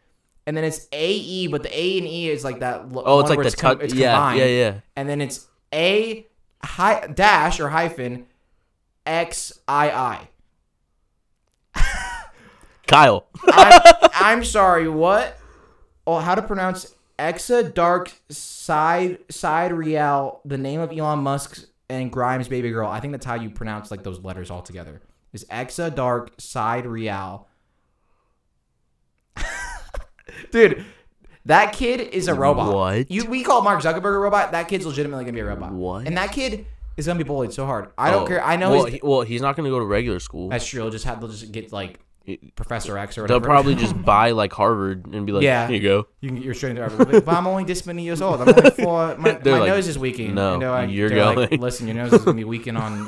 and 0.46 0.56
then 0.56 0.64
it's 0.64 0.86
A 0.92 1.12
E, 1.12 1.46
but 1.48 1.62
the 1.62 1.78
A 1.78 1.98
and 1.98 2.06
E 2.06 2.30
is 2.30 2.44
like 2.44 2.60
that. 2.60 2.86
Oh, 2.94 3.20
it's 3.20 3.30
like 3.30 3.38
the 3.42 3.56
com- 3.56 3.76
cut. 3.78 3.84
it's 3.84 3.94
Yeah, 3.94 4.14
combined, 4.14 4.38
yeah, 4.40 4.46
yeah. 4.46 4.80
and 4.96 5.08
then 5.08 5.20
it's 5.20 5.46
A 5.72 6.26
hi 6.62 7.06
dash 7.06 7.60
or 7.60 7.68
hyphen 7.70 8.26
X 9.06 9.58
I 9.66 9.90
I. 9.90 10.28
Kyle. 12.86 13.26
I'm, 13.46 13.82
I'm 14.14 14.44
sorry, 14.44 14.88
what? 14.88 15.38
Oh, 16.06 16.18
how 16.18 16.34
to 16.34 16.42
pronounce 16.42 16.94
Exa 17.18 17.74
Dark 17.74 18.12
Side 18.30 19.26
Sideræl, 19.28 20.40
the 20.44 20.58
name 20.58 20.80
of 20.80 20.92
Elon 20.92 21.20
Musk's 21.20 21.66
and 21.90 22.12
Grimes' 22.12 22.48
baby 22.48 22.70
girl. 22.70 22.88
I 22.88 23.00
think 23.00 23.12
that's 23.12 23.26
how 23.26 23.34
you 23.34 23.50
pronounce 23.50 23.90
like 23.90 24.02
those 24.02 24.20
letters 24.20 24.50
all 24.50 24.62
together. 24.62 25.00
Is 25.32 25.44
Exa 25.46 25.94
Dark 25.94 26.36
Sideræl. 26.38 27.44
Dude, 30.50 30.84
that 31.48 31.72
kid 31.74 32.00
is 32.00 32.28
a 32.28 32.34
robot. 32.34 32.72
What? 32.74 33.10
You 33.10 33.24
we 33.26 33.42
call 33.42 33.60
Mark 33.62 33.82
Zuckerberg 33.82 34.14
a 34.14 34.18
robot. 34.18 34.52
That 34.52 34.68
kid's 34.68 34.86
legitimately 34.86 35.24
gonna 35.24 35.34
be 35.34 35.40
a 35.40 35.44
robot. 35.46 35.72
What? 35.72 36.06
And 36.06 36.16
that 36.16 36.32
kid 36.32 36.64
is 36.96 37.06
gonna 37.06 37.18
be 37.18 37.24
bullied 37.24 37.52
so 37.52 37.66
hard. 37.66 37.90
I 37.98 38.10
don't 38.10 38.22
Oh, 38.22 38.26
care. 38.26 38.42
I 38.44 38.56
know 38.56 38.70
Well, 38.70 38.84
he's 38.84 38.94
he, 38.94 39.00
well, 39.02 39.20
he's 39.22 39.42
not 39.42 39.56
gonna 39.56 39.68
go 39.70 39.78
to 39.78 39.84
regular 39.84 40.20
school. 40.20 40.48
that's 40.48 40.66
true. 40.66 40.80
He'll 40.82 40.90
just 40.90 41.04
have 41.04 41.20
they'll 41.20 41.28
just 41.30 41.50
get 41.52 41.72
like 41.72 42.00
Professor 42.56 42.98
X 42.98 43.16
or 43.16 43.22
whatever. 43.22 43.40
They'll 43.40 43.48
whatever. 43.48 43.62
probably 43.70 43.74
just 43.76 44.02
buy 44.04 44.32
like 44.32 44.52
Harvard 44.52 45.06
and 45.14 45.24
be 45.24 45.32
like, 45.32 45.42
Yeah. 45.42 45.66
here 45.66 45.76
you 45.76 45.82
go. 45.82 46.08
You 46.20 46.28
can, 46.28 46.36
you're 46.42 46.52
straight 46.52 46.70
into 46.76 46.82
Harvard. 46.86 47.24
But 47.24 47.34
I'm 47.34 47.46
only 47.46 47.64
this 47.64 47.86
many 47.86 48.02
years 48.04 48.20
old. 48.20 48.42
I'm 48.42 48.48
only 48.50 48.70
four. 48.72 49.16
My, 49.18 49.32
They're 49.32 49.54
my 49.54 49.60
like, 49.60 49.68
nose 49.68 49.88
is 49.88 49.98
weakening. 49.98 50.34
"No, 50.34 50.52
And 50.54 50.62
they're 50.62 50.70
like, 50.70 50.90
you're 50.90 51.08
they're 51.08 51.24
like, 51.24 51.48
going." 51.50 51.60
Listen, 51.62 51.86
your 51.86 51.96
nose 51.96 52.12
is 52.12 52.22
gonna 52.24 52.36
be 52.36 52.44
weakening 52.44 52.76
on 52.82 53.06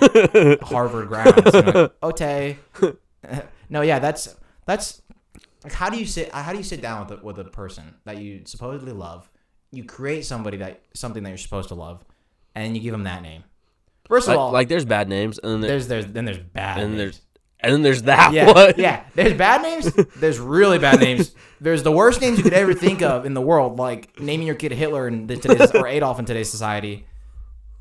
Harvard 0.62 1.08
grounds. 1.08 1.54
And 1.54 1.68
I'm 1.68 1.74
like, 1.74 1.92
okay. 2.02 2.58
no, 3.68 3.82
yeah, 3.82 3.98
that's 3.98 4.34
that's 4.64 5.02
like 5.64 5.72
how 5.72 5.90
do 5.90 5.98
you 5.98 6.06
sit? 6.06 6.30
How 6.32 6.52
do 6.52 6.58
you 6.58 6.64
sit 6.64 6.80
down 6.80 7.06
with 7.06 7.20
a, 7.20 7.24
with 7.24 7.38
a 7.38 7.44
person 7.44 7.94
that 8.04 8.18
you 8.18 8.42
supposedly 8.44 8.92
love? 8.92 9.30
You 9.72 9.84
create 9.84 10.24
somebody 10.24 10.56
that 10.58 10.82
something 10.94 11.22
that 11.22 11.28
you're 11.30 11.38
supposed 11.38 11.68
to 11.68 11.74
love, 11.74 12.04
and 12.54 12.76
you 12.76 12.82
give 12.82 12.92
them 12.92 13.04
that 13.04 13.22
name. 13.22 13.44
First 14.08 14.26
of 14.26 14.30
Like, 14.32 14.38
all, 14.38 14.52
like 14.52 14.68
there's 14.68 14.84
bad 14.84 15.08
names, 15.08 15.38
and 15.38 15.62
there's 15.62 15.86
there's 15.86 16.06
then 16.06 16.24
there's 16.24 16.38
bad. 16.38 16.78
and 16.80 16.96
names. 16.96 16.98
there's 16.98 17.20
and 17.62 17.72
then 17.74 17.82
there's 17.82 18.02
that 18.02 18.32
yeah, 18.32 18.46
one. 18.52 18.72
yeah. 18.78 19.04
There's 19.14 19.34
bad 19.34 19.60
names. 19.62 19.92
There's 20.16 20.38
really 20.38 20.78
bad 20.78 20.98
names. 20.98 21.34
There's 21.60 21.82
the 21.82 21.92
worst 21.92 22.20
names 22.22 22.38
you 22.38 22.42
could 22.42 22.54
ever 22.54 22.72
think 22.72 23.02
of 23.02 23.26
in 23.26 23.34
the 23.34 23.40
world, 23.42 23.78
like 23.78 24.18
naming 24.18 24.46
your 24.46 24.56
kid 24.56 24.72
Hitler 24.72 25.06
in 25.06 25.28
today's 25.28 25.70
or 25.74 25.86
Adolf 25.86 26.18
in 26.18 26.24
today's 26.24 26.48
society. 26.50 27.06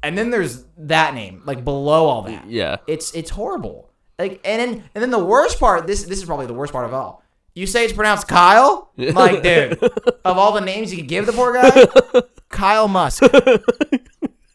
And 0.03 0.17
then 0.17 0.32
there's 0.32 0.65
that 0.80 1.13
name, 1.13 1.43
like 1.45 1.63
below 1.63 2.07
all 2.07 2.23
that. 2.23 2.49
Yeah. 2.49 2.77
It's 2.88 3.13
it's 3.13 3.30
horrible. 3.30 3.89
Like 4.19 4.41
and 4.43 4.59
then 4.61 4.84
and 4.93 5.01
then 5.01 5.11
the 5.11 5.23
worst 5.23 5.59
part. 5.61 5.88
This 5.88 6.03
this 6.03 6.19
is 6.19 6.25
probably 6.25 6.45
the 6.45 6.53
worst 6.53 6.73
part 6.73 6.86
of 6.86 6.93
all. 6.93 7.23
You 7.60 7.68
say 7.68 7.84
it's 7.84 7.91
pronounced 7.93 8.28
Kyle, 8.28 8.91
like 8.97 9.43
dude. 9.43 9.84
Of 10.24 10.38
all 10.38 10.53
the 10.53 10.62
names 10.62 10.91
you 10.91 10.97
could 10.99 11.10
give 11.10 11.26
the 11.26 11.34
poor 11.34 11.53
guy, 11.53 12.22
Kyle 12.47 12.88
Musk. 12.88 13.24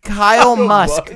Kyle 0.03 0.57
Musk. 0.57 1.13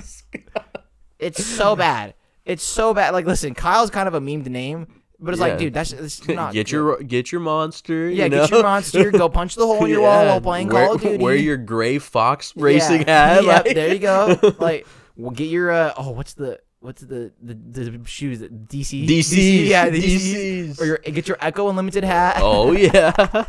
It's 1.18 1.44
so 1.44 1.74
bad. 1.76 2.14
It's 2.44 2.62
so 2.62 2.94
bad. 2.94 3.12
Like, 3.12 3.26
listen, 3.26 3.54
Kyle's 3.54 3.90
kind 3.90 4.06
of 4.08 4.14
a 4.14 4.20
memed 4.20 4.46
name, 4.46 4.86
but 5.18 5.32
it's 5.32 5.40
Yeah. 5.40 5.46
like, 5.48 5.58
dude, 5.58 5.74
that's 5.74 5.92
it's 5.92 6.26
not. 6.28 6.52
get 6.52 6.66
good. 6.66 6.72
your 6.72 7.02
get 7.02 7.32
your 7.32 7.40
monster. 7.40 8.08
yeah, 8.08 8.24
you 8.24 8.30
get 8.30 8.50
your 8.50 8.62
monster. 8.62 9.10
Go 9.10 9.28
punch 9.28 9.54
the 9.54 9.66
hole 9.66 9.84
in 9.84 9.90
your 9.90 10.02
wall 10.02 10.22
Yeah, 10.24 10.30
while 10.30 10.40
playing 10.40 10.68
wear, 10.68 10.86
Call 10.86 10.94
of 10.96 11.00
Duty. 11.02 11.22
Wear 11.24 11.34
your 11.36 11.56
gray 11.56 11.98
fox 11.98 12.52
racing 12.56 13.06
hat. 13.06 13.44
Yep, 13.44 13.64
like- 13.64 13.74
there 13.74 13.92
you 13.92 13.98
go. 13.98 14.38
Like, 14.58 14.86
well, 15.16 15.30
get 15.32 15.48
your 15.48 15.70
uh, 15.70 15.94
oh, 15.96 16.10
what's 16.10 16.34
the 16.34 16.60
what's 16.80 17.02
the 17.02 17.32
the, 17.42 17.54
the 17.54 18.00
shoes? 18.06 18.40
DC. 18.40 19.06
DC. 19.06 19.66
Yeah, 19.66 19.88
the 19.88 20.00
DCs. 20.00 20.80
Or 20.80 20.84
your 20.84 20.98
get 20.98 21.28
your 21.28 21.38
Ecko 21.40 21.68
Unlimited 21.68 22.04
hat. 22.04 22.36
Oh 22.40 22.72
yeah. 22.72 23.46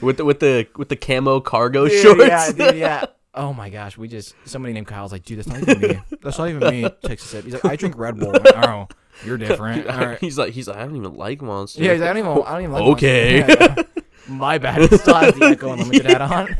with 0.00 0.18
the 0.18 0.24
with 0.24 0.40
the 0.40 0.66
with 0.76 0.88
the 0.88 0.96
camo 0.96 1.40
cargo 1.40 1.88
Dude, 1.88 2.02
shorts. 2.02 2.24
Yeah, 2.26 2.52
dude, 2.52 2.76
yeah. 2.76 3.04
Oh 3.32 3.52
my 3.52 3.70
gosh, 3.70 3.96
we 3.96 4.08
just 4.08 4.34
somebody 4.44 4.74
named 4.74 4.88
Kyle's 4.88 5.12
like, 5.12 5.24
dude, 5.24 5.38
that's 5.38 5.46
not 5.46 5.62
even 5.62 5.80
me. 5.80 6.00
That's 6.20 6.36
not 6.36 6.48
even 6.48 6.68
me. 6.68 6.90
Takes 7.04 7.24
a 7.24 7.28
sip. 7.28 7.44
He's 7.44 7.54
like, 7.54 7.64
I 7.64 7.76
drink 7.76 7.96
Red 7.96 8.18
Bull. 8.18 8.32
Like, 8.32 8.56
oh, 8.56 8.88
you're 9.24 9.38
different. 9.38 9.86
All 9.86 9.98
right. 9.98 10.18
He's 10.18 10.36
like 10.36 10.52
he's 10.52 10.66
like 10.66 10.78
I 10.78 10.84
don't 10.84 10.96
even 10.96 11.14
like 11.14 11.40
monster. 11.40 11.80
Yeah, 11.80 11.92
he's 11.92 12.00
like, 12.00 12.10
I 12.10 12.12
don't 12.14 12.26
even. 12.28 12.42
I 12.44 12.52
don't 12.54 12.62
even 12.62 12.72
like. 12.72 12.82
Okay. 12.82 13.44
Monster. 13.46 13.74
Yeah. 13.76 14.34
My 14.34 14.58
bad. 14.58 14.90
He 14.90 14.98
still 14.98 15.14
has 15.14 15.34
the 15.36 15.44
Ecko 15.44 15.72
Unlimited 15.72 16.06
hat 16.06 16.22
on. 16.22 16.56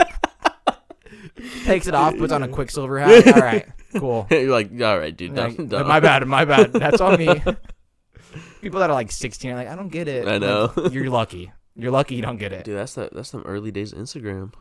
Takes 1.64 1.88
it 1.88 1.94
off, 1.94 2.16
puts 2.16 2.32
on 2.32 2.44
a 2.44 2.48
Quiksilver 2.48 3.00
hat. 3.00 3.26
All 3.34 3.42
right, 3.42 3.66
cool. 3.96 4.26
You're 4.30 4.50
like, 4.50 4.70
all 4.80 4.98
right, 4.98 5.16
dude. 5.16 5.36
Like, 5.36 5.56
Don't, 5.56 5.68
don't. 5.68 5.88
my 5.88 6.00
bad. 6.00 6.26
My 6.26 6.44
bad. 6.44 6.72
That's 6.72 7.00
on 7.00 7.18
me. 7.18 7.42
People 8.60 8.80
that 8.80 8.90
are 8.90 8.94
like 8.94 9.10
16 9.10 9.50
are 9.50 9.54
like, 9.54 9.68
I 9.68 9.76
don't 9.76 9.88
get 9.88 10.08
it. 10.08 10.28
I 10.28 10.38
know. 10.38 10.72
Like, 10.76 10.92
you're 10.92 11.10
lucky. 11.10 11.52
You're 11.74 11.90
lucky 11.90 12.14
you 12.14 12.22
don't 12.22 12.36
get 12.36 12.52
it. 12.52 12.64
Dude, 12.64 12.76
that's 12.76 12.94
the 12.94 13.08
that's 13.10 13.30
some 13.30 13.42
early 13.42 13.70
days 13.70 13.92
of 13.92 13.98
Instagram. 13.98 14.52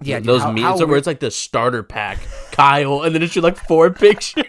Yeah, 0.00 0.18
dude, 0.18 0.26
those 0.26 0.42
how, 0.42 0.52
memes 0.52 0.62
how, 0.62 0.76
where 0.78 0.86
weird, 0.86 0.98
it's 0.98 1.06
like 1.06 1.20
the 1.20 1.30
starter 1.30 1.82
pack, 1.82 2.18
Kyle, 2.52 3.02
and 3.02 3.14
then 3.14 3.22
it's 3.22 3.34
just 3.34 3.44
like 3.44 3.56
four 3.56 3.90
pictures. 3.90 4.44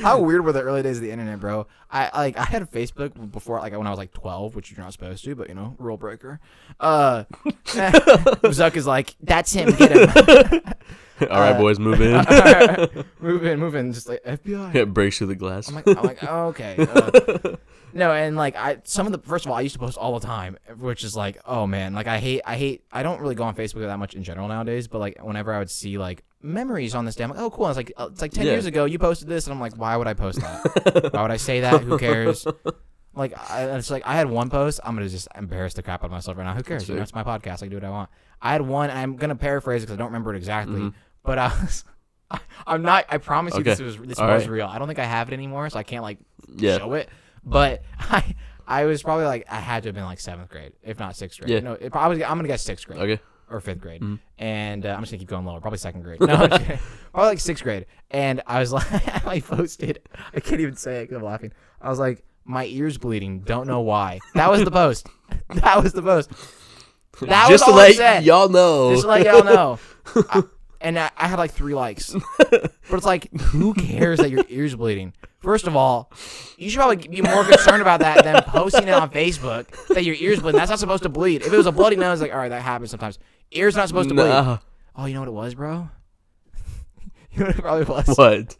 how 0.00 0.20
weird 0.20 0.44
were 0.44 0.52
the 0.52 0.62
early 0.62 0.82
days 0.82 0.98
of 0.98 1.02
the 1.02 1.10
internet, 1.10 1.40
bro? 1.40 1.66
I 1.90 2.10
like 2.16 2.38
I 2.38 2.44
had 2.44 2.70
Facebook 2.70 3.30
before, 3.30 3.58
like 3.58 3.76
when 3.76 3.86
I 3.86 3.90
was 3.90 3.98
like 3.98 4.12
12, 4.12 4.54
which 4.54 4.70
you're 4.70 4.80
not 4.80 4.92
supposed 4.92 5.24
to, 5.24 5.34
but 5.34 5.48
you 5.48 5.54
know, 5.54 5.74
rule 5.78 5.96
breaker. 5.96 6.40
Uh, 6.80 7.24
Zuck 7.66 8.76
is 8.76 8.86
like, 8.86 9.14
that's 9.20 9.52
him. 9.52 9.70
Get 9.72 9.92
him. 9.92 10.74
All 11.30 11.40
right, 11.40 11.50
Uh, 11.54 11.58
boys, 11.58 11.78
move 11.78 12.00
in. 12.00 13.04
move 13.20 13.44
in, 13.44 13.58
move 13.58 13.74
in. 13.74 13.92
Just 13.92 14.08
like 14.08 14.22
FBI. 14.24 14.74
it 14.74 14.86
breaks 14.94 15.18
through 15.18 15.28
the 15.28 15.34
glass. 15.34 15.68
I'm 15.68 15.74
like, 15.74 15.86
I'm 15.88 16.02
like, 16.02 16.18
oh, 16.22 16.46
okay. 16.48 16.76
Uh, 16.78 17.56
no, 17.92 18.12
and 18.12 18.36
like 18.36 18.56
I, 18.56 18.78
some 18.84 19.06
of 19.06 19.12
the 19.12 19.18
first 19.18 19.44
of 19.46 19.50
all, 19.50 19.56
I 19.56 19.62
used 19.62 19.74
to 19.74 19.78
post 19.78 19.96
all 19.98 20.18
the 20.18 20.26
time, 20.26 20.56
which 20.78 21.04
is 21.04 21.16
like, 21.16 21.38
oh 21.46 21.66
man, 21.66 21.94
like 21.94 22.06
I 22.06 22.18
hate, 22.18 22.42
I 22.44 22.56
hate, 22.56 22.84
I 22.92 23.02
don't 23.02 23.20
really 23.20 23.34
go 23.34 23.44
on 23.44 23.54
Facebook 23.54 23.80
that 23.80 23.98
much 23.98 24.14
in 24.14 24.22
general 24.22 24.48
nowadays. 24.48 24.88
But 24.88 24.98
like, 24.98 25.18
whenever 25.22 25.52
I 25.52 25.58
would 25.58 25.70
see 25.70 25.98
like 25.98 26.22
memories 26.42 26.94
on 26.94 27.04
this 27.04 27.14
day, 27.16 27.24
I'm 27.24 27.30
like, 27.30 27.40
oh 27.40 27.50
cool. 27.50 27.66
And 27.66 27.76
it's 27.78 27.88
like, 27.88 27.92
uh, 27.96 28.08
it's 28.12 28.20
like 28.20 28.32
ten 28.32 28.46
Yeah. 28.46 28.52
years 28.52 28.66
ago 28.66 28.84
you 28.84 28.98
posted 28.98 29.28
this, 29.28 29.46
and 29.46 29.54
I'm 29.54 29.60
like, 29.60 29.76
why 29.76 29.96
would 29.96 30.06
I 30.06 30.14
post 30.14 30.40
that? 30.40 31.10
why 31.12 31.22
would 31.22 31.30
I 31.30 31.36
say 31.38 31.60
that? 31.60 31.82
Who 31.82 31.98
cares? 31.98 32.46
Like, 33.14 33.32
I, 33.50 33.64
it's 33.76 33.90
like 33.90 34.06
I 34.06 34.14
had 34.14 34.30
one 34.30 34.48
post. 34.48 34.78
I'm 34.84 34.94
gonna 34.94 35.08
just 35.08 35.26
embarrass 35.34 35.74
the 35.74 35.82
crap 35.82 36.02
out 36.04 36.06
of 36.06 36.12
myself 36.12 36.36
right 36.36 36.44
now. 36.44 36.54
Who 36.54 36.62
cares? 36.62 36.88
You 36.88 36.94
know, 36.94 37.02
it's 37.02 37.14
my 37.14 37.24
podcast. 37.24 37.54
I 37.54 37.58
can 37.66 37.70
do 37.70 37.76
what 37.76 37.84
I 37.84 37.90
want. 37.90 38.10
I 38.40 38.52
had 38.52 38.62
one. 38.62 38.90
And 38.90 38.98
I'm 38.98 39.16
gonna 39.16 39.34
paraphrase 39.34 39.82
because 39.82 39.94
I 39.94 39.96
don't 39.96 40.08
remember 40.08 40.32
it 40.34 40.36
exactly. 40.36 40.92
But 41.24 41.38
I 41.38 41.48
was, 41.48 41.84
I, 42.30 42.40
I'm 42.66 42.82
not. 42.82 43.06
I 43.08 43.18
promise 43.18 43.54
you, 43.54 43.60
Okay. 43.60 43.70
this 43.70 43.80
was 43.80 43.96
this 43.98 44.18
All 44.18 44.28
was 44.28 44.44
right. 44.44 44.50
real. 44.52 44.66
I 44.66 44.78
don't 44.78 44.86
think 44.88 44.98
I 44.98 45.04
have 45.04 45.28
it 45.30 45.34
anymore, 45.34 45.68
so 45.70 45.78
I 45.78 45.82
can't 45.82 46.02
like 46.02 46.18
Yeah. 46.56 46.78
show 46.78 46.94
it. 46.94 47.08
But 47.44 47.82
I 47.98 48.34
I 48.66 48.84
was 48.84 49.02
probably 49.02 49.24
like 49.26 49.46
I 49.50 49.56
had 49.60 49.82
to 49.84 49.88
have 49.88 49.94
been 49.94 50.04
like 50.04 50.20
seventh 50.20 50.50
grade, 50.50 50.72
if 50.82 50.98
not 50.98 51.16
sixth 51.16 51.38
grade. 51.40 51.50
Yeah. 51.50 51.60
No, 51.60 51.72
it 51.72 51.90
probably 51.92 52.24
I'm 52.24 52.36
gonna 52.38 52.48
guess 52.48 52.62
sixth 52.62 52.86
grade 52.86 53.00
Okay. 53.00 53.22
or 53.50 53.60
fifth 53.60 53.80
grade, 53.80 54.02
Mm-hmm. 54.02 54.16
and 54.38 54.84
uh, 54.84 54.90
I'm 54.90 55.00
just 55.00 55.12
gonna 55.12 55.20
keep 55.20 55.28
going 55.28 55.44
lower. 55.46 55.60
Probably 55.60 55.78
second 55.78 56.02
grade. 56.02 56.20
No, 56.28 56.34
I'm 56.34 56.50
just 56.50 56.62
kidding. 56.62 56.78
probably 57.12 57.28
like 57.30 57.40
sixth 57.40 57.62
grade. 57.64 57.86
And 58.10 58.42
I 58.46 58.60
was 58.60 58.72
like, 58.72 58.86
I 59.26 59.40
posted. 59.40 60.00
I 60.34 60.40
can't 60.40 60.60
even 60.60 60.76
say 60.76 61.02
it 61.02 61.12
I'm 61.12 61.22
laughing. 61.22 61.52
I 61.80 61.88
was 61.88 61.98
like, 61.98 62.24
my 62.44 62.64
ears 62.66 62.98
bleeding. 62.98 63.40
Don't 63.40 63.66
know 63.66 63.80
why. 63.80 64.18
That 64.34 64.50
was 64.50 64.64
the 64.64 64.70
post. 64.70 65.06
that 65.50 65.82
was 65.82 65.92
the 65.92 66.02
post. 66.02 66.30
That 67.20 67.48
Just 67.48 67.50
was 67.50 67.60
to 67.62 67.66
all 67.66 67.72
I 67.74 67.82
let 67.88 67.94
said. 67.96 68.24
y'all 68.24 68.48
know. 68.48 68.90
Just 68.92 69.02
to 69.02 69.08
let 69.08 69.24
y'all 69.26 69.44
know. 69.44 69.78
I- 70.30 70.42
and 70.80 70.98
I, 70.98 71.10
I 71.16 71.28
had 71.28 71.38
like 71.38 71.52
three 71.52 71.74
likes. 71.74 72.14
But 72.90 72.96
it's 72.96 73.04
like, 73.04 73.30
who 73.38 73.74
cares 73.74 74.18
that 74.18 74.30
your 74.30 74.46
ears 74.48 74.74
bleeding? 74.74 75.12
First 75.40 75.66
of 75.66 75.76
all, 75.76 76.10
you 76.56 76.70
should 76.70 76.78
probably 76.78 76.96
be 76.96 77.20
more 77.20 77.44
concerned 77.44 77.82
about 77.82 78.00
that 78.00 78.24
than 78.24 78.42
posting 78.44 78.88
it 78.88 78.94
on 78.94 79.10
Facebook 79.10 79.66
that 79.88 80.04
your 80.04 80.14
ears 80.14 80.40
bleeding. 80.40 80.58
That's 80.58 80.70
not 80.70 80.78
supposed 80.78 81.02
to 81.02 81.10
bleed. 81.10 81.42
If 81.42 81.52
it 81.52 81.56
was 81.56 81.66
a 81.66 81.72
bloody 81.72 81.96
nose, 81.96 82.22
like, 82.22 82.32
all 82.32 82.38
right, 82.38 82.48
that 82.48 82.62
happens 82.62 82.90
sometimes. 82.90 83.18
Ears 83.50 83.76
not 83.76 83.88
supposed 83.88 84.08
to 84.08 84.14
bleed. 84.14 84.28
Nah. 84.28 84.58
Oh, 84.96 85.04
you 85.04 85.12
know 85.12 85.20
what 85.20 85.28
it 85.28 85.32
was, 85.32 85.54
bro? 85.54 85.90
you 87.32 87.40
know 87.40 87.46
what 87.46 87.56
it 87.56 87.60
probably 87.60 87.84
was? 87.84 88.16
What? 88.16 88.56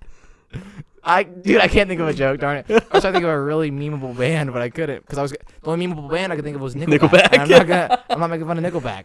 I 1.03 1.23
dude, 1.23 1.63
I 1.63 1.69
can't 1.69 1.89
think 1.89 2.03
of 2.03 2.09
a 2.09 2.13
joke. 2.13 2.39
Darn 2.39 2.59
it! 2.59 2.67
I 2.69 2.75
was 2.75 2.83
trying 2.83 3.01
to 3.01 3.13
think 3.13 3.25
of 3.25 3.31
a 3.31 3.41
really 3.41 3.71
memeable 3.71 4.15
band, 4.15 4.53
but 4.53 4.61
I 4.61 4.69
couldn't 4.69 5.01
because 5.01 5.17
I 5.17 5.23
was 5.23 5.31
the 5.31 5.39
only 5.71 5.87
memeable 5.87 6.11
band 6.11 6.33
I 6.33 6.37
could 6.37 6.45
think 6.45 6.57
of 6.57 6.61
was 6.61 6.75
Nickelback. 6.75 7.31
Nickelback. 7.31 7.39
I'm 7.39 7.49
not 7.49 7.67
gonna. 7.67 8.05
I'm 8.11 8.21
not 8.21 8.31
making 8.31 8.47
fun 8.47 8.63
of 8.63 8.73
Nickelback. 8.73 9.05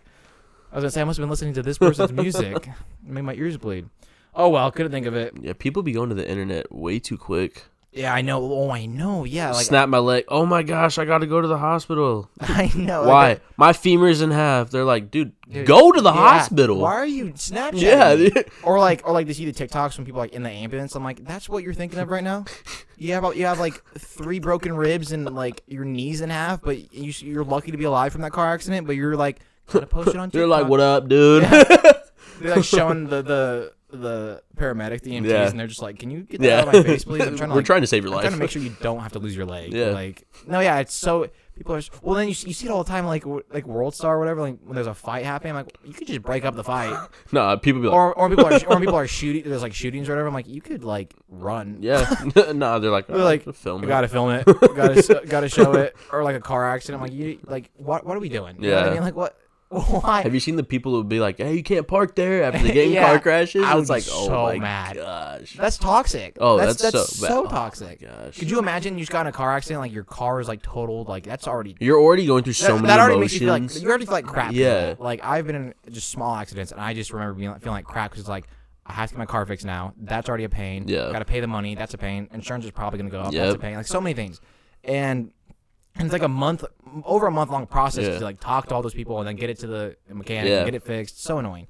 I 0.73 0.77
was 0.77 0.81
gonna 0.81 0.91
say 0.91 1.01
I 1.01 1.03
must 1.03 1.17
have 1.17 1.23
been 1.23 1.29
listening 1.29 1.53
to 1.53 1.61
this 1.61 1.77
person's 1.77 2.11
music, 2.11 2.67
It 3.07 3.09
made 3.09 3.21
my 3.21 3.35
ears 3.35 3.57
bleed. 3.57 3.85
Oh 4.33 4.49
well, 4.49 4.71
couldn't 4.71 4.91
think 4.91 5.05
of 5.05 5.15
it. 5.15 5.33
Yeah, 5.39 5.53
people 5.53 5.83
be 5.83 5.91
going 5.91 6.09
to 6.09 6.15
the 6.15 6.27
internet 6.27 6.71
way 6.73 6.97
too 6.97 7.15
quick. 7.15 7.65
Yeah, 7.91 8.11
I 8.11 8.21
know. 8.21 8.41
Oh, 8.41 8.71
I 8.71 8.87
know. 8.87 9.23
Yeah, 9.23 9.51
like 9.51 9.67
Snap 9.67 9.87
my 9.87 9.99
leg. 9.99 10.25
Oh 10.29 10.47
my 10.47 10.63
gosh, 10.63 10.97
I 10.97 11.05
got 11.05 11.19
to 11.19 11.27
go 11.27 11.39
to 11.39 11.47
the 11.47 11.59
hospital. 11.59 12.27
I 12.39 12.71
know. 12.73 13.03
Why? 13.03 13.29
Like, 13.29 13.43
My 13.55 13.71
femur's 13.71 14.21
in 14.21 14.31
half. 14.31 14.71
They're 14.71 14.83
like, 14.83 15.11
dude, 15.11 15.33
Dude, 15.47 15.67
go 15.67 15.91
to 15.91 16.01
the 16.01 16.11
yeah, 16.11 16.19
hospital. 16.19 16.79
Why 16.79 16.93
are 16.93 17.05
you 17.05 17.33
Snapchatting? 17.33 17.81
Yeah, 17.81 18.15
dude. 18.15 18.49
Or 18.63 18.79
like, 18.79 19.07
or 19.07 19.13
like 19.13 19.27
to 19.27 19.33
see 19.35 19.45
the 19.45 19.53
TikToks 19.53 19.97
when 19.97 20.05
people 20.07 20.21
are, 20.21 20.23
like 20.23 20.33
in 20.33 20.41
the 20.41 20.49
ambulance. 20.49 20.95
I'm 20.95 21.03
like, 21.03 21.23
that's 21.23 21.47
what 21.47 21.63
you're 21.63 21.75
thinking 21.75 21.99
of 21.99 22.09
right 22.09 22.23
now. 22.23 22.45
You 22.97 23.13
have 23.13 23.35
you 23.35 23.45
have 23.45 23.59
like 23.59 23.83
three 23.99 24.39
broken 24.39 24.75
ribs 24.75 25.11
and 25.11 25.25
like 25.25 25.61
your 25.67 25.85
knees 25.85 26.21
in 26.21 26.31
half, 26.31 26.63
but 26.63 26.95
you 26.95 27.13
you're 27.19 27.43
lucky 27.43 27.69
to 27.69 27.77
be 27.77 27.83
alive 27.83 28.11
from 28.11 28.21
that 28.21 28.31
car 28.31 28.51
accident. 28.55 28.87
But 28.87 28.95
you're 28.95 29.15
like 29.15 29.39
gonna 29.71 29.85
post 29.87 30.09
it 30.09 30.15
on 30.17 30.29
TikTok. 30.29 30.31
They're 30.33 30.47
like, 30.47 30.67
what 30.67 30.79
up, 30.79 31.07
dude? 31.07 31.43
They're 32.39 32.55
like 32.55 32.63
showing 32.63 33.07
the 33.07 33.21
the 33.21 33.73
the 33.95 34.41
paramedic, 34.57 35.01
the 35.01 35.11
EMTs, 35.11 35.29
Yeah. 35.29 35.47
and 35.49 35.59
they're 35.59 35.67
just 35.67 35.83
like, 35.83 35.99
can 35.99 36.09
you 36.09 36.21
get 36.21 36.41
that 36.41 36.47
yeah. 36.47 36.61
out 36.61 36.67
of 36.69 36.73
my 36.73 36.81
face, 36.83 37.05
please? 37.05 37.21
I'm 37.21 37.27
trying 37.37 37.49
to 37.49 37.53
We're 37.53 37.57
like, 37.59 37.65
trying 37.65 37.81
to 37.81 37.87
save 37.87 38.03
your 38.03 38.11
I'm 38.11 38.15
life. 38.15 38.23
trying 38.23 38.33
to 38.33 38.39
make 38.39 38.49
sure 38.49 38.61
you 38.63 38.75
don't 38.81 38.99
have 39.01 39.11
to 39.11 39.19
lose 39.19 39.35
your 39.35 39.45
leg. 39.45 39.71
Yeah. 39.71 39.89
Like, 39.91 40.23
no, 40.47 40.61
yeah, 40.61 40.79
it's 40.79 40.95
so 40.95 41.27
people 41.55 41.75
are. 41.75 41.81
Well, 42.01 42.15
then 42.15 42.27
you, 42.27 42.33
see- 42.33 42.47
you 42.47 42.55
see 42.55 42.65
it 42.65 42.71
all 42.71 42.83
the 42.83 42.89
time, 42.89 43.05
like 43.05 43.21
w- 43.21 43.43
like 43.53 43.67
World 43.67 43.93
Star 43.93 44.15
or 44.15 44.19
whatever. 44.19 44.41
Like 44.41 44.57
when 44.65 44.73
there's 44.73 44.87
a 44.87 44.95
fight 44.95 45.25
happening, 45.25 45.51
I'm 45.51 45.57
like 45.57 45.77
you 45.85 45.93
could 45.93 46.07
just 46.07 46.23
break 46.23 46.43
up 46.43 46.55
the 46.55 46.63
fight, 46.63 47.07
Nah, 47.31 47.55
people 47.57 47.81
be 47.83 47.87
like, 47.87 47.95
or 47.95 48.15
or 48.15 48.29
people 48.29 48.47
are 48.47 48.59
or 48.65 48.79
people 48.79 48.95
are 48.95 49.07
shooting. 49.07 49.43
There's 49.47 49.61
like 49.61 49.75
shootings 49.75 50.09
or 50.09 50.13
whatever. 50.13 50.27
I'm 50.27 50.33
like 50.33 50.47
you 50.47 50.59
could 50.59 50.83
like 50.83 51.13
run. 51.29 51.77
yeah. 51.81 52.15
nah, 52.51 52.79
they're 52.79 52.89
like, 52.89 53.05
They're 53.05 53.17
oh, 53.17 53.23
like, 53.23 53.47
oh, 53.47 53.51
film 53.51 53.81
I 53.81 53.85
it. 53.85 53.87
gotta 53.89 54.07
film 54.07 54.31
it. 54.31 54.45
gotta 54.75 55.21
gotta 55.27 55.49
show 55.49 55.71
it. 55.73 55.95
Or 56.11 56.23
like 56.23 56.35
a 56.35 56.41
car 56.41 56.67
accident. 56.67 56.99
I'm 56.99 57.07
like 57.07 57.15
you 57.15 57.37
like 57.45 57.69
what 57.75 58.07
what 58.07 58.17
are 58.17 58.19
we 58.19 58.29
doing? 58.29 58.55
You 58.59 58.71
know 58.71 58.75
what 58.75 58.83
I 58.85 58.87
Yeah. 58.87 58.93
mean 58.95 59.03
like 59.03 59.15
what 59.15 59.37
why? 60.01 60.21
Have 60.21 60.33
you 60.33 60.39
seen 60.39 60.55
the 60.55 60.63
people 60.63 60.91
who 60.91 60.99
would 60.99 61.09
be 61.09 61.19
like, 61.19 61.37
hey, 61.37 61.55
you 61.55 61.63
can't 61.63 61.87
park 61.87 62.15
there 62.15 62.43
after 62.43 62.59
the 62.65 62.71
game 62.73 62.91
Yeah. 62.93 63.05
car 63.05 63.19
crashes? 63.19 63.63
I 63.63 63.77
it's 63.77 63.89
like, 63.89 64.03
oh 64.09 64.25
so 64.27 64.43
my 64.43 64.59
mad. 64.59 64.95
gosh. 64.97 65.55
That's 65.55 65.77
toxic. 65.77 66.37
Oh, 66.39 66.57
that's 66.57 66.81
that's 66.81 66.93
that's 66.93 67.17
so 67.17 67.27
so. 67.27 67.45
Oh, 67.45 67.49
toxic. 67.49 68.01
Gosh. 68.01 68.37
Could 68.37 68.49
you 68.49 68.59
imagine 68.59 68.93
you 68.95 69.01
just 69.01 69.11
got 69.11 69.21
in 69.21 69.27
a 69.27 69.31
car 69.31 69.51
accident, 69.55 69.81
like 69.81 69.91
your 69.91 70.03
car 70.03 70.39
is 70.39 70.47
like 70.47 70.61
totaled, 70.61 71.07
like 71.07 71.23
that's 71.23 71.47
already 71.47 71.75
You're 71.79 71.99
already 71.99 72.25
going 72.25 72.43
through 72.43 72.53
so 72.53 72.67
that, 72.67 72.73
many 72.75 72.87
that 72.87 72.99
already 72.99 73.15
emotions. 73.17 73.21
makes 73.21 73.33
you 73.33 73.39
feel 73.47 73.53
like 73.53 73.81
you 73.83 73.89
already 73.89 74.05
feel 74.05 74.13
like 74.13 74.25
crap. 74.25 74.51
Yeah. 74.53 74.73
that. 74.87 75.01
Like 75.01 75.23
I've 75.23 75.47
been 75.47 75.55
in 75.55 75.73
just 75.91 76.09
small 76.09 76.35
accidents, 76.35 76.71
and 76.71 76.79
I 76.79 76.93
just 76.93 77.11
remember 77.13 77.33
being 77.33 77.53
feeling 77.55 77.75
like 77.77 77.85
crap 77.85 78.11
because 78.11 78.21
it's 78.21 78.29
like 78.29 78.45
I 78.85 78.93
have 78.93 79.09
to 79.09 79.15
get 79.15 79.19
my 79.19 79.25
car 79.25 79.45
fixed 79.45 79.65
now. 79.65 79.93
That's 79.97 80.27
already 80.27 80.43
a 80.43 80.49
pain. 80.49 80.87
Yeah. 80.87 81.09
Got 81.11 81.19
to 81.19 81.25
pay 81.25 81.39
the 81.39 81.47
money. 81.47 81.73
That's 81.75 81.93
a 81.93 81.97
pain. 81.97 82.27
Insurance 82.33 82.65
is 82.65 82.71
probably 82.71 82.97
gonna 82.99 83.09
go 83.09 83.21
up. 83.21 83.33
That's 83.33 83.55
a 83.55 83.57
pain. 83.59 83.75
Like 83.75 83.87
so 83.87 84.01
many 84.01 84.13
things, 84.13 84.41
and 84.83 85.31
And 85.95 86.05
it's 86.05 86.13
like 86.13 86.23
a 86.23 86.27
month, 86.27 86.63
over 87.05 87.27
a 87.27 87.31
month 87.31 87.51
long 87.51 87.67
process 87.67 88.05
Yeah. 88.05 88.17
to 88.19 88.23
like 88.23 88.39
talk 88.39 88.67
to 88.67 88.75
all 88.75 88.81
those 88.81 88.93
people 88.95 89.19
and 89.19 89.27
then 89.27 89.35
get 89.35 89.49
it 89.49 89.59
to 89.59 89.67
the 89.67 89.95
mechanic 90.09 90.49
Yeah. 90.49 90.57
and 90.59 90.65
get 90.65 90.75
it 90.75 90.83
fixed. 90.83 91.23
So 91.23 91.37
annoying. 91.37 91.67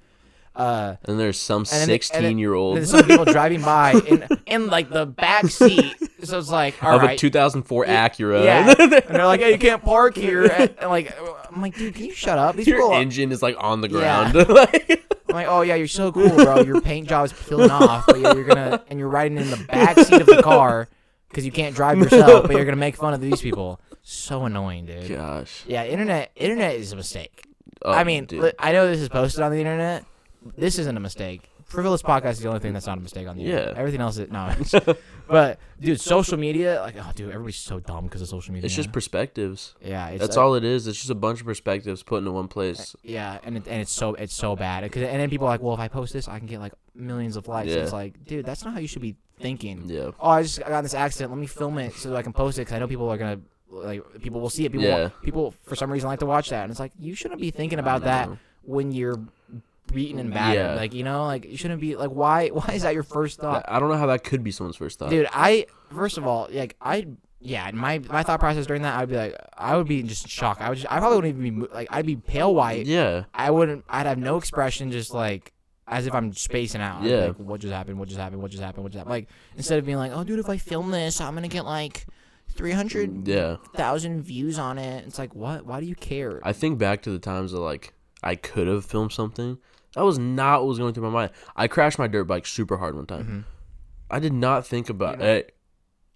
Uh, 0.55 0.95
And 1.05 1.19
there's 1.19 1.39
some 1.39 1.61
and 1.61 1.65
then- 1.67 1.82
and 1.82 1.89
then- 1.89 1.95
16 2.01 2.38
year 2.38 2.53
old 2.53 2.78
there's 2.78 2.91
some 2.91 3.05
people 3.05 3.26
driving 3.26 3.61
by 3.65 3.93
in 4.07 4.28
in 4.45 4.67
like 4.67 4.89
the 4.91 5.05
back 5.05 5.47
seat. 5.47 5.95
So 6.24 6.38
it's 6.38 6.49
like, 6.51 6.82
all 6.84 6.95
of 6.97 7.01
right, 7.01 7.15
a 7.15 7.17
2004 7.17 7.86
Acura. 7.86 8.43
yeah. 8.43 8.74
and 8.80 8.91
they're 8.91 9.26
like, 9.26 9.39
hey, 9.41 9.51
you 9.53 9.57
can't 9.57 9.84
park 9.84 10.15
here. 10.15 10.43
And, 10.57 10.74
and, 10.80 10.89
like, 10.89 11.11
I'm 11.51 11.61
like, 11.61 11.76
dude, 11.76 11.95
can 11.95 12.05
you 12.05 12.13
shut 12.13 12.38
up? 12.38 12.55
These 12.55 12.67
Your 12.67 12.78
people. 12.78 12.91
Are, 12.93 13.01
engine 13.01 13.32
is 13.32 13.41
like 13.41 13.55
on 13.59 13.82
the 13.82 13.89
Yeah. 13.89 14.32
ground. 14.32 14.47
Like- 14.49 15.03
I'm 15.30 15.36
like, 15.36 15.47
oh 15.49 15.61
yeah, 15.61 15.74
you're 15.76 15.88
so 15.88 16.11
cool, 16.11 16.30
bro. 16.30 16.61
Your 16.61 16.80
paint 16.82 17.09
job 17.09 17.26
is 17.26 17.34
peeling 17.34 17.71
off, 17.71 18.05
but 18.05 18.19
yeah, 18.19 18.34
you're 18.36 18.43
gonna 18.43 18.84
and 18.89 18.99
you're 18.99 19.09
riding 19.09 19.38
in 19.38 19.49
the 19.49 19.57
back 19.57 19.97
seat 19.97 20.21
of 20.21 20.28
the 20.28 20.43
car 20.43 20.88
because 21.30 21.43
you 21.43 21.51
can't 21.51 21.76
drive 21.76 21.97
yourself, 21.97 22.45
but 22.45 22.55
you're 22.55 22.65
gonna 22.65 22.78
make 22.78 22.95
fun 22.95 23.15
of 23.15 23.21
these 23.21 23.41
people. 23.41 23.82
So 24.04 24.43
annoying, 24.45 24.86
dude. 24.86 25.10
Gosh. 25.10 25.64
Yeah, 25.66 25.86
internet 25.86 26.32
internet 26.36 26.76
is 26.76 26.91
a 26.91 26.95
mistake. 26.95 27.45
Oh, 27.84 27.91
I 27.91 28.04
mean, 28.04 28.26
dude. 28.26 28.43
li- 28.43 28.51
I 28.60 28.72
know 28.74 28.88
this 28.88 28.99
is 28.99 29.10
posted 29.10 29.41
on 29.41 29.51
the 29.51 29.58
internet. 29.60 30.06
This 30.58 30.78
isn't 30.78 30.95
a 30.95 30.99
mistake. 30.99 31.49
Frivolous 31.66 32.04
podcast 32.04 32.32
is 32.32 32.39
the 32.41 32.49
only 32.49 32.60
thing 32.60 32.74
that's 32.74 32.86
not 32.86 32.97
a 32.97 33.01
mistake 33.01 33.28
on 33.28 33.38
the 33.38 33.43
internet. 33.45 33.74
Yeah. 33.74 33.80
Everything 33.80 34.01
else 34.01 34.18
is 34.18 34.30
no. 34.30 34.54
but 35.28 35.58
dude, 35.80 35.99
social 36.01 36.38
media, 36.38 36.82
like, 36.82 36.95
oh, 36.99 37.12
dude, 37.16 37.30
everybody's 37.32 37.56
so 37.56 37.80
dumb 37.80 38.04
because 38.04 38.22
of 38.22 38.28
social 38.28 38.54
media. 38.54 38.66
it's 38.66 38.76
just 38.76 38.91
perspectives. 38.91 39.74
yeah, 39.82 40.10
it's 40.10 40.20
That's 40.22 40.36
like- 40.38 40.43
all 40.43 40.54
it 40.56 40.64
is. 40.66 40.86
It's 40.86 40.97
just 40.97 41.10
a 41.10 41.16
bunch 41.16 41.39
of 41.39 41.45
perspectives 41.47 42.04
put 42.04 42.18
into 42.18 42.32
one 42.32 42.47
place. 42.49 42.93
Uh, 42.93 42.99
yeah, 43.04 43.39
and 43.43 43.58
it, 43.58 43.68
and 43.68 43.82
it's 43.82 43.91
so 43.91 44.14
it's 44.16 44.36
so 44.36 44.56
bad. 44.58 44.84
'Cause- 44.91 45.01
and 45.04 45.20
then 45.20 45.30
people 45.30 45.47
are 45.47 45.51
like, 45.51 45.62
well, 45.62 45.74
if 45.74 45.80
I 45.80 45.88
post 45.88 46.12
this, 46.14 46.28
I 46.28 46.38
can 46.38 46.47
get 46.47 46.60
like 46.60 46.74
millions 46.93 47.38
of 47.38 47.47
likes. 47.47 47.70
Yeah. 47.70 47.78
It's 47.78 47.93
like, 47.93 48.24
dude, 48.26 48.45
that's 48.45 48.64
not 48.66 48.74
how 48.74 48.80
you 48.82 48.88
should 48.88 49.01
be 49.01 49.16
thinking. 49.39 49.84
Yeah. 49.88 50.12
Oh, 50.20 50.30
I 50.30 50.43
just 50.43 50.62
I 50.64 50.68
got 50.70 50.80
in 50.80 50.84
this 50.84 50.93
accident. 50.93 51.32
Let 51.32 51.39
me 51.39 51.47
film 51.47 51.78
it 51.80 51.93
so 51.93 52.10
that 52.10 52.18
I 52.18 52.22
can 52.22 52.34
post 52.34 52.58
it 52.60 52.62
because 52.62 52.74
I 52.74 52.80
know 52.80 52.88
people 52.88 53.10
are 53.10 53.18
gonna 53.18 53.39
like 53.74 54.21
people 54.21 54.39
will 54.41 54.49
see 54.49 54.65
it. 54.65 54.71
People 54.71 54.88
Yeah. 54.88 55.09
people 55.24 55.53
for 55.63 55.76
some 55.76 55.91
reason 55.91 56.07
like 56.09 56.19
to 56.19 56.26
watch 56.26 56.49
that, 56.49 56.63
and 56.63 56.71
it's 56.71 56.80
like 56.80 56.91
you 56.99 57.15
shouldn't 57.15 57.41
be 57.41 57.51
thinking 57.51 57.80
about 57.80 58.03
that 58.03 58.30
when 58.63 58.91
you're 58.91 59.19
beaten 59.93 60.19
and 60.19 60.34
battered. 60.34 60.55
Yeah. 60.55 60.74
Like 60.76 60.93
you 60.93 61.03
know, 61.03 61.26
like 61.26 61.45
you 61.45 61.57
shouldn't 61.57 61.82
be 61.82 61.95
like 61.95 62.09
why 62.11 62.47
why 62.49 62.74
is 62.74 62.84
that 62.84 62.93
your 62.93 63.03
first 63.03 63.39
thought, 63.39 63.65
I 63.67 63.80
don't 63.80 63.89
know 63.89 63.97
how 63.97 64.07
that 64.07 64.24
could 64.24 64.43
be 64.43 64.51
someone's 64.51 64.78
first 64.78 64.99
thought. 64.99 65.09
dude? 65.09 65.28
I 65.34 65.65
first 65.93 66.17
of 66.17 66.26
all 66.28 66.47
like 66.51 66.76
I. 66.82 67.07
Yeah, 67.45 67.69
my 67.74 67.99
my 68.09 68.24
thought 68.24 68.39
process 68.39 68.65
during 68.67 68.84
that, 68.84 68.97
I'd 68.97 69.09
be 69.09 69.17
like, 69.17 69.36
I 69.57 69.76
would 69.76 69.86
be 69.86 70.01
just 70.03 70.30
shocked. 70.30 70.61
I 70.61 70.69
would 70.69 70.78
just, 70.78 70.89
I 70.89 70.99
probably 70.99 71.17
wouldn't 71.17 71.45
even 71.45 71.59
be 71.63 71.67
like, 71.74 71.89
I'd 71.91 72.05
be 72.05 72.15
pale 72.15 72.55
white. 72.55 72.86
Yeah. 72.86 73.26
I 73.34 73.51
wouldn't. 73.51 73.84
I'd 73.89 74.05
have 74.05 74.17
no 74.17 74.38
expression, 74.38 74.93
just 74.93 75.13
like 75.13 75.51
as 75.86 76.07
if 76.07 76.13
I'm 76.15 76.32
spacing 76.32 76.80
out. 76.80 77.03
Yeah. 77.03 77.26
Like, 77.26 77.36
what 77.36 77.59
just 77.59 77.74
happened? 77.74 77.99
What 77.99 78.07
just 78.07 78.17
happened? 78.21 78.41
What 78.41 78.49
just 78.49 78.63
happened? 78.63 78.84
What 78.84 78.93
just 78.93 78.99
happened? 78.99 79.11
Like 79.11 79.28
instead 79.57 79.78
of 79.78 79.86
being 79.86 79.97
like, 79.97 80.13
oh, 80.15 80.24
dude, 80.24 80.39
if 80.39 80.47
I 80.47 80.55
film 80.55 80.91
this, 80.91 81.19
I'm 81.19 81.34
gonna 81.34 81.49
get 81.49 81.65
like 81.65 82.05
three 82.56 82.72
hundred 82.72 83.28
Yeah. 83.28 83.58
thousand 83.76 84.24
views 84.24 84.58
on 84.60 84.78
it. 84.78 85.06
It's 85.06 85.18
like, 85.20 85.36
what? 85.36 85.66
Why 85.66 85.80
do 85.80 85.86
you 85.86 85.95
care? 85.95 86.39
I 86.43 86.54
think 86.54 86.78
back 86.80 87.01
to 87.04 87.10
the 87.12 87.20
times 87.20 87.51
that 87.51 87.60
like 87.60 87.93
I 88.22 88.36
could 88.36 88.68
have 88.68 88.86
filmed 88.86 89.12
something. 89.12 89.58
That 89.95 90.04
was 90.06 90.18
not 90.18 90.62
what 90.62 90.70
was 90.70 90.80
going 90.80 90.93
through 90.93 91.04
my 91.04 91.10
mind. 91.10 91.32
I 91.56 91.68
crashed 91.68 91.99
my 91.99 92.08
dirt 92.08 92.24
bike 92.26 92.45
super 92.47 92.78
hard 92.78 92.95
one 92.95 93.06
time. 93.06 93.24
Mm-hmm. 93.24 93.39
I 94.10 94.20
did 94.20 94.34
not 94.34 94.66
think 94.66 94.89
about 94.89 95.20
hey, 95.20 95.43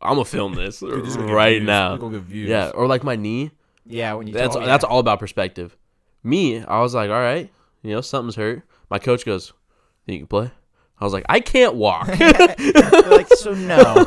I'm 0.01 0.13
gonna 0.13 0.25
film 0.25 0.53
this 0.55 0.81
right 0.83 1.61
now. 1.61 1.97
Yeah, 2.29 2.69
or 2.73 2.87
like 2.87 3.03
my 3.03 3.15
knee. 3.15 3.51
yeah, 3.85 4.13
when 4.13 4.27
you 4.27 4.33
That's 4.33 4.55
told 4.55 4.67
that's 4.67 4.83
that. 4.83 4.89
all 4.89 4.99
about 4.99 5.19
perspective. 5.19 5.75
Me, 6.23 6.63
I 6.63 6.81
was 6.81 6.93
like, 6.95 7.09
all 7.09 7.21
right, 7.21 7.51
you 7.83 7.91
know, 7.91 8.01
something's 8.01 8.35
hurt. 8.35 8.63
My 8.89 8.99
coach 8.99 9.25
goes, 9.25 9.53
"Think 10.05 10.15
you 10.15 10.19
can 10.21 10.27
play?" 10.27 10.51
I 10.99 11.03
was 11.03 11.13
like, 11.13 11.25
I 11.29 11.39
can't 11.39 11.75
walk. 11.75 12.07
Like 13.07 13.27
so 13.29 13.53
no. 13.53 14.05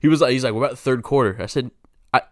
he 0.00 0.08
was 0.08 0.20
like, 0.20 0.32
he's 0.32 0.44
like, 0.44 0.52
we're 0.52 0.64
at 0.64 0.70
the 0.72 0.76
third 0.76 1.02
quarter. 1.02 1.36
I 1.40 1.46
said, 1.46 1.70
I 2.12 2.22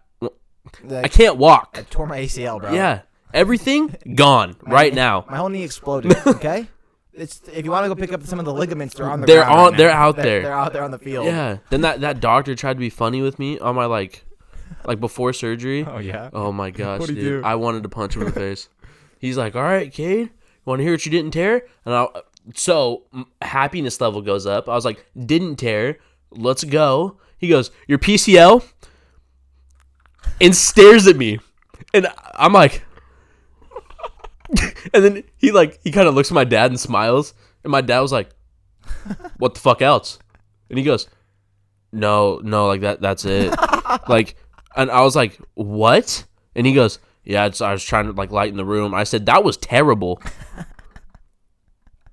I 0.91 1.07
can't 1.07 1.37
walk. 1.37 1.75
I 1.77 1.81
tore 1.83 2.05
my 2.07 2.19
ACL, 2.19 2.59
bro. 2.59 2.73
Yeah, 2.73 3.01
everything 3.33 3.95
gone 4.15 4.55
right 4.61 4.93
now. 4.93 5.25
my 5.29 5.37
whole 5.37 5.49
knee 5.49 5.63
exploded. 5.63 6.15
Okay. 6.27 6.67
It's 7.13 7.41
if 7.53 7.65
you 7.65 7.71
want 7.71 7.83
to 7.85 7.89
go 7.89 7.95
pick 7.95 8.13
up 8.13 8.23
some 8.23 8.39
of 8.39 8.45
the 8.45 8.53
ligaments, 8.53 8.95
they're 8.95 9.09
on 9.09 9.21
the 9.21 9.27
They're 9.27 9.43
ground 9.43 9.59
on- 9.59 9.65
right 9.71 9.77
they're 9.77 9.89
now. 9.89 10.01
out 10.07 10.15
there. 10.15 10.41
They're 10.43 10.53
out 10.53 10.73
there 10.73 10.83
on 10.83 10.91
the 10.91 10.99
field. 10.99 11.25
Yeah. 11.25 11.57
Then 11.69 11.81
that 11.81 12.01
that 12.01 12.19
doctor 12.19 12.55
tried 12.55 12.73
to 12.75 12.79
be 12.79 12.89
funny 12.89 13.21
with 13.21 13.39
me 13.39 13.59
on 13.59 13.75
my 13.75 13.85
like, 13.85 14.23
like 14.85 14.99
before 14.99 15.33
surgery. 15.33 15.85
Oh 15.85 15.97
yeah. 15.99 16.29
Oh 16.33 16.51
my 16.51 16.69
gosh, 16.71 16.99
What'd 17.01 17.15
dude! 17.15 17.41
do? 17.41 17.47
I 17.47 17.55
wanted 17.55 17.83
to 17.83 17.89
punch 17.89 18.15
him 18.15 18.21
in 18.21 18.27
the 18.27 18.33
face. 18.39 18.69
He's 19.19 19.37
like, 19.37 19.55
"All 19.55 19.63
right, 19.63 19.91
Caide, 19.91 20.29
want 20.65 20.79
to 20.79 20.83
hear 20.83 20.93
what 20.93 21.05
you 21.05 21.11
didn't 21.11 21.31
tear?" 21.31 21.63
And 21.85 21.93
I, 21.93 22.07
so 22.55 23.03
happiness 23.41 23.99
level 24.01 24.21
goes 24.21 24.45
up. 24.45 24.69
I 24.69 24.75
was 24.75 24.85
like, 24.85 25.05
"Didn't 25.17 25.57
tear. 25.57 25.99
Let's 26.31 26.63
go." 26.63 27.17
He 27.37 27.47
goes, 27.47 27.71
"Your 27.87 27.97
PCL," 27.97 28.63
and 30.41 30.55
stares 30.55 31.07
at 31.07 31.15
me, 31.15 31.39
and 31.93 32.07
I'm 32.35 32.53
like, 32.53 32.83
and 34.93 35.03
then 35.03 35.23
he 35.37 35.51
like 35.51 35.79
he 35.83 35.91
kind 35.91 36.07
of 36.07 36.15
looks 36.15 36.31
at 36.31 36.35
my 36.35 36.43
dad 36.43 36.71
and 36.71 36.79
smiles, 36.79 37.33
and 37.63 37.71
my 37.71 37.81
dad 37.81 37.99
was 37.99 38.11
like, 38.11 38.29
"What 39.37 39.53
the 39.53 39.59
fuck 39.59 39.81
else?" 39.81 40.19
And 40.69 40.77
he 40.77 40.83
goes, 40.83 41.07
"No, 41.91 42.39
no, 42.43 42.67
like 42.67 42.81
that. 42.81 43.01
That's 43.01 43.25
it." 43.25 43.53
like, 44.09 44.35
and 44.75 44.89
I 44.89 45.01
was 45.01 45.15
like, 45.15 45.39
"What?" 45.53 46.25
And 46.55 46.65
he 46.65 46.73
goes, 46.73 46.99
"Yeah, 47.23 47.49
I 47.61 47.71
was 47.71 47.83
trying 47.83 48.05
to 48.07 48.11
like 48.13 48.31
lighten 48.31 48.57
the 48.57 48.65
room." 48.65 48.93
I 48.93 49.03
said, 49.03 49.25
"That 49.27 49.43
was 49.43 49.57
terrible." 49.57 50.21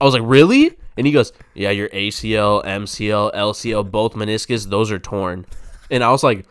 I 0.00 0.04
was 0.04 0.14
like, 0.14 0.22
"Really?" 0.24 0.76
And 0.96 1.06
he 1.06 1.12
goes, 1.12 1.32
"Yeah, 1.54 1.70
your 1.70 1.88
ACL, 1.90 2.64
MCL, 2.64 3.34
LCL, 3.34 3.90
both 3.90 4.14
meniscus, 4.14 4.68
those 4.68 4.90
are 4.90 4.98
torn." 4.98 5.46
And 5.90 6.02
I 6.04 6.10
was 6.10 6.22
like, 6.22 6.44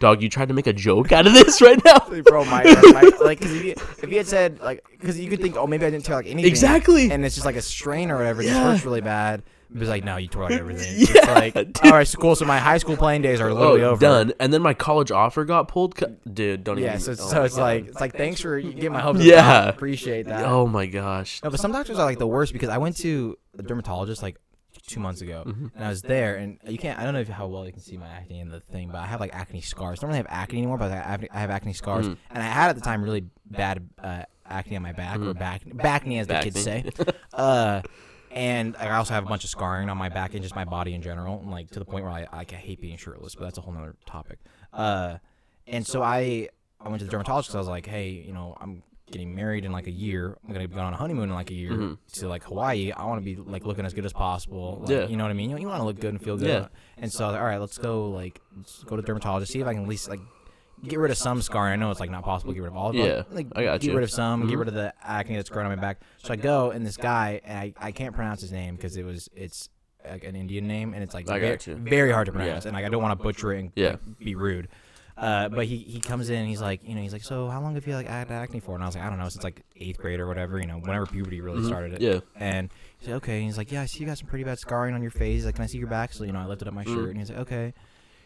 "Dog, 0.00 0.22
you 0.22 0.28
tried 0.28 0.48
to 0.48 0.54
make 0.54 0.66
a 0.66 0.72
joke 0.72 1.12
out 1.12 1.26
of 1.26 1.32
this 1.32 1.60
right 1.68 1.82
now?" 1.84 1.98
bro, 2.22 2.44
my, 2.44 2.62
my 2.64 3.10
like, 3.22 3.40
cause 3.40 3.52
if 3.52 3.64
you, 3.64 3.72
if 4.02 4.08
you 4.10 4.16
had 4.18 4.26
said 4.26 4.60
like, 4.60 4.84
cause 5.02 5.18
you 5.18 5.28
could 5.28 5.40
think, 5.40 5.56
oh, 5.56 5.66
maybe 5.66 5.84
I 5.86 5.90
didn't 5.90 6.04
tear 6.04 6.16
like 6.16 6.26
anything, 6.26 6.50
Exactly. 6.50 7.10
and 7.10 7.24
it's 7.24 7.34
just 7.34 7.46
like 7.46 7.56
a 7.56 7.62
strain 7.62 8.10
or 8.10 8.16
whatever. 8.16 8.40
It 8.42 8.46
just 8.46 8.56
Yeah. 8.56 8.72
hurts 8.72 8.84
really 8.84 9.00
bad. 9.00 9.42
It 9.74 9.78
was 9.78 9.88
like, 9.88 10.04
no, 10.04 10.16
you 10.16 10.28
tore 10.28 10.44
like 10.44 10.52
everything. 10.52 10.94
Yeah, 10.96 11.06
it's 11.14 11.26
like, 11.28 11.54
dude. 11.54 11.78
all 11.84 11.90
right, 11.90 12.06
so 12.06 12.18
cool. 12.18 12.36
So 12.36 12.44
my 12.44 12.58
high 12.58 12.78
school 12.78 12.96
playing 12.96 13.22
days 13.22 13.40
are 13.40 13.52
literally 13.52 13.82
oh, 13.82 13.90
over. 13.90 14.00
done. 14.00 14.32
And 14.38 14.52
then 14.52 14.62
my 14.62 14.74
college 14.74 15.10
offer 15.10 15.44
got 15.44 15.68
pulled. 15.68 15.96
Co- 15.96 16.14
Dude, 16.32 16.62
don't 16.64 16.78
Yeah, 16.78 16.90
even. 16.90 17.00
so, 17.00 17.12
it's 17.12 17.20
oh 17.22 17.28
so 17.28 17.42
it's 17.44 17.56
God. 17.56 17.62
like 17.62 17.86
it's 17.88 18.00
like 18.00 18.14
thanks 18.16 18.40
for 18.40 18.60
getting 18.60 18.92
my 18.92 19.00
hopes. 19.02 19.18
up. 19.20 19.24
Yeah. 19.24 19.68
appreciate 19.68 20.26
that. 20.26 20.44
oh 20.46 20.66
my 20.66 20.86
gosh. 20.86 21.42
No, 21.42 21.50
but 21.50 21.60
some 21.60 21.72
doctors 21.72 21.98
are 21.98 22.04
like 22.04 22.18
the 22.18 22.26
worst 22.26 22.52
because 22.52 22.68
I 22.68 22.78
went 22.78 22.96
to 22.98 23.36
a 23.58 23.62
dermatologist 23.62 24.22
like 24.22 24.36
two 24.86 25.00
months 25.00 25.20
ago, 25.20 25.42
Mm-hmm. 25.46 25.66
and 25.74 25.84
I 25.84 25.88
was 25.88 26.02
there, 26.02 26.36
and 26.36 26.58
you 26.64 26.78
can't. 26.78 26.96
I 26.98 27.02
don't 27.04 27.12
know 27.14 27.20
if 27.20 27.28
how 27.28 27.48
well 27.48 27.66
you 27.66 27.72
can 27.72 27.80
see 27.82 27.96
my 27.96 28.06
acne 28.06 28.38
in 28.38 28.50
the 28.50 28.60
thing, 28.60 28.88
but 28.88 28.98
I 28.98 29.06
have 29.06 29.18
like 29.20 29.34
acne 29.34 29.60
scars. 29.62 29.98
I 29.98 30.02
don't 30.02 30.08
really 30.10 30.18
have 30.18 30.26
acne 30.30 30.58
anymore, 30.58 30.78
but 30.78 30.92
I 30.92 30.96
have, 30.96 31.24
I 31.32 31.40
have 31.40 31.50
acne 31.50 31.72
scars, 31.72 32.06
Mm. 32.06 32.16
and 32.30 32.42
I 32.42 32.46
had 32.46 32.68
at 32.70 32.76
the 32.76 32.82
time 32.82 33.02
really 33.02 33.24
bad 33.50 33.88
uh, 34.00 34.22
acne 34.48 34.76
on 34.76 34.82
my 34.82 34.92
back 34.92 35.18
or 35.18 35.34
back 35.34 35.62
backney 35.64 36.20
as 36.20 36.28
the 36.28 36.38
kids 36.40 36.62
say. 36.62 36.84
Uh, 37.32 37.82
and 38.36 38.76
I 38.76 38.90
also 38.96 39.14
have 39.14 39.24
a 39.24 39.28
bunch 39.28 39.42
of 39.44 39.50
scarring 39.50 39.88
on 39.88 39.96
my 39.96 40.08
back 40.10 40.34
and 40.34 40.42
just 40.42 40.54
my 40.54 40.64
body 40.64 40.94
in 40.94 41.02
general, 41.02 41.40
and 41.40 41.50
like 41.50 41.70
to 41.70 41.78
the 41.80 41.84
point 41.84 42.04
where 42.04 42.12
I 42.12 42.26
I 42.32 42.44
hate 42.44 42.80
being 42.80 42.96
shirtless, 42.98 43.34
but 43.34 43.44
that's 43.44 43.58
a 43.58 43.62
whole 43.62 43.72
nother 43.72 43.96
topic. 44.06 44.38
Uh, 44.72 45.16
and 45.66 45.84
so 45.86 46.02
I 46.02 46.48
I 46.80 46.88
went 46.88 47.00
to 47.00 47.06
the 47.06 47.10
dermatologist 47.10 47.54
I 47.56 47.58
was 47.58 47.66
like, 47.68 47.86
hey, 47.86 48.10
you 48.10 48.32
know, 48.32 48.56
I'm 48.60 48.82
getting 49.10 49.34
married 49.34 49.64
in 49.64 49.72
like 49.72 49.86
a 49.86 49.90
year. 49.90 50.36
I'm 50.44 50.52
gonna 50.52 50.66
be 50.68 50.74
going 50.74 50.86
on 50.86 50.92
a 50.92 50.96
honeymoon 50.96 51.28
in 51.30 51.34
like 51.34 51.50
a 51.50 51.54
year 51.54 51.72
Mhm. 51.72 51.98
to 52.14 52.28
like 52.28 52.42
Hawaii. 52.44 52.92
I 52.92 53.04
want 53.06 53.20
to 53.20 53.24
be 53.24 53.36
like 53.36 53.64
looking 53.64 53.86
as 53.86 53.94
good 53.94 54.04
as 54.04 54.12
possible. 54.12 54.80
Like, 54.82 54.90
Yeah. 54.90 55.06
you 55.06 55.16
know 55.16 55.24
what 55.24 55.30
I 55.30 55.34
mean. 55.34 55.50
You, 55.50 55.58
you 55.58 55.68
want 55.68 55.80
to 55.80 55.84
look 55.84 55.98
good 56.00 56.12
and 56.12 56.20
feel 56.22 56.36
good. 56.36 56.48
Yeah. 56.48 56.68
And 56.98 57.10
so 57.12 57.24
I 57.24 57.28
was 57.28 57.32
like, 57.34 57.40
all 57.40 57.46
right, 57.48 57.60
let's 57.60 57.78
go 57.78 58.10
like 58.10 58.40
let's 58.56 58.82
go 58.84 58.96
to 58.96 59.02
the 59.02 59.06
dermatologist, 59.06 59.52
see 59.52 59.60
if 59.60 59.66
I 59.66 59.72
can 59.74 59.84
at 59.84 59.88
least 59.88 60.10
like 60.10 60.20
get 60.84 60.98
rid 60.98 61.10
of 61.10 61.16
some 61.18 61.40
scarring. 61.42 61.72
I 61.72 61.76
know 61.76 61.90
it's 61.90 62.00
like 62.00 62.10
not 62.10 62.24
possible 62.24 62.52
to 62.52 62.54
get 62.54 62.62
rid 62.62 62.70
of 62.72 62.76
all 62.76 62.90
of 62.90 62.96
it. 62.96 63.04
Yeah, 63.04 63.22
like 63.30 63.46
I 63.56 63.64
got 63.64 63.80
get 63.80 63.88
you. 63.90 63.94
rid 63.94 64.04
of 64.04 64.10
some, 64.10 64.46
get 64.46 64.54
Mhm. 64.56 64.58
rid 64.58 64.68
of 64.68 64.74
the 64.74 64.92
acne 65.02 65.36
that's 65.36 65.48
growing 65.50 65.66
on 65.70 65.76
my 65.76 65.80
back. 65.80 66.00
So 66.18 66.32
I 66.32 66.36
go 66.36 66.70
and 66.70 66.84
this 66.86 66.96
guy 66.96 67.40
and 67.44 67.58
I, 67.58 67.72
I 67.78 67.92
can't 67.92 68.14
pronounce 68.14 68.40
his 68.40 68.52
name 68.52 68.76
because 68.76 68.96
it 68.96 69.04
was 69.04 69.28
it's 69.34 69.68
like 70.08 70.24
an 70.24 70.36
Indian 70.36 70.66
name 70.68 70.94
and 70.94 71.02
it's 71.02 71.14
like 71.14 71.28
I 71.28 71.38
very, 71.38 71.52
got 71.56 71.66
you. 71.66 71.74
very 71.76 72.12
hard 72.12 72.26
to 72.26 72.32
Yeah. 72.32 72.38
pronounce 72.38 72.64
and 72.66 72.74
like 72.74 72.84
I 72.84 72.88
don't 72.88 73.02
want 73.02 73.18
to 73.18 73.22
butcher 73.22 73.52
it 73.52 73.60
and 73.60 73.72
Yeah. 73.74 73.90
like, 73.90 74.18
be 74.18 74.34
rude. 74.34 74.68
Uh, 75.18 75.48
but 75.48 75.64
he, 75.64 75.78
he 75.78 75.98
comes 75.98 76.28
in 76.28 76.36
and 76.36 76.46
he's 76.46 76.60
like, 76.60 76.86
you 76.86 76.94
know, 76.94 77.00
he's 77.00 77.14
like, 77.14 77.24
so 77.24 77.48
how 77.48 77.58
long 77.58 77.74
have 77.74 77.86
you 77.86 77.94
like 77.94 78.06
had 78.06 78.30
acne 78.30 78.60
for? 78.60 78.74
And 78.74 78.82
I 78.84 78.86
was 78.86 78.94
like, 78.94 79.02
I 79.02 79.08
don't 79.08 79.18
know, 79.18 79.30
since 79.30 79.42
like 79.44 79.62
eighth 79.76 79.96
grade 79.96 80.20
or 80.20 80.26
whatever, 80.26 80.60
you 80.60 80.66
know, 80.66 80.76
whenever 80.76 81.06
puberty 81.06 81.40
really 81.40 81.62
Mhm. 81.62 81.66
started 81.66 81.94
it. 81.94 82.02
Yeah. 82.02 82.20
And 82.38 82.70
he's 82.98 83.08
like, 83.08 83.16
okay. 83.22 83.36
And 83.38 83.44
he's 83.46 83.56
like, 83.56 83.72
yeah, 83.72 83.80
I 83.80 83.86
see 83.86 84.00
you 84.00 84.06
got 84.06 84.18
some 84.18 84.28
pretty 84.28 84.44
bad 84.44 84.58
scarring 84.58 84.94
on 84.94 85.00
your 85.00 85.10
face. 85.10 85.36
He's 85.36 85.46
like, 85.46 85.54
can 85.54 85.64
I 85.64 85.68
see 85.68 85.78
your 85.78 85.88
back? 85.88 86.12
So 86.12 86.24
you 86.24 86.32
know, 86.32 86.38
I 86.40 86.44
lifted 86.44 86.68
up 86.68 86.74
my 86.74 86.84
Mm. 86.84 86.94
shirt 86.94 87.08
and 87.08 87.18
he's 87.18 87.30
like, 87.30 87.38
okay. 87.38 87.72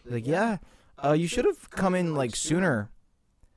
He's 0.03 0.11
like, 0.11 0.27
yeah, 0.27 0.57
uh, 1.03 1.13
you 1.13 1.27
should 1.27 1.45
have 1.45 1.69
come 1.69 1.95
in 1.95 2.15
like 2.15 2.35
sooner. 2.35 2.89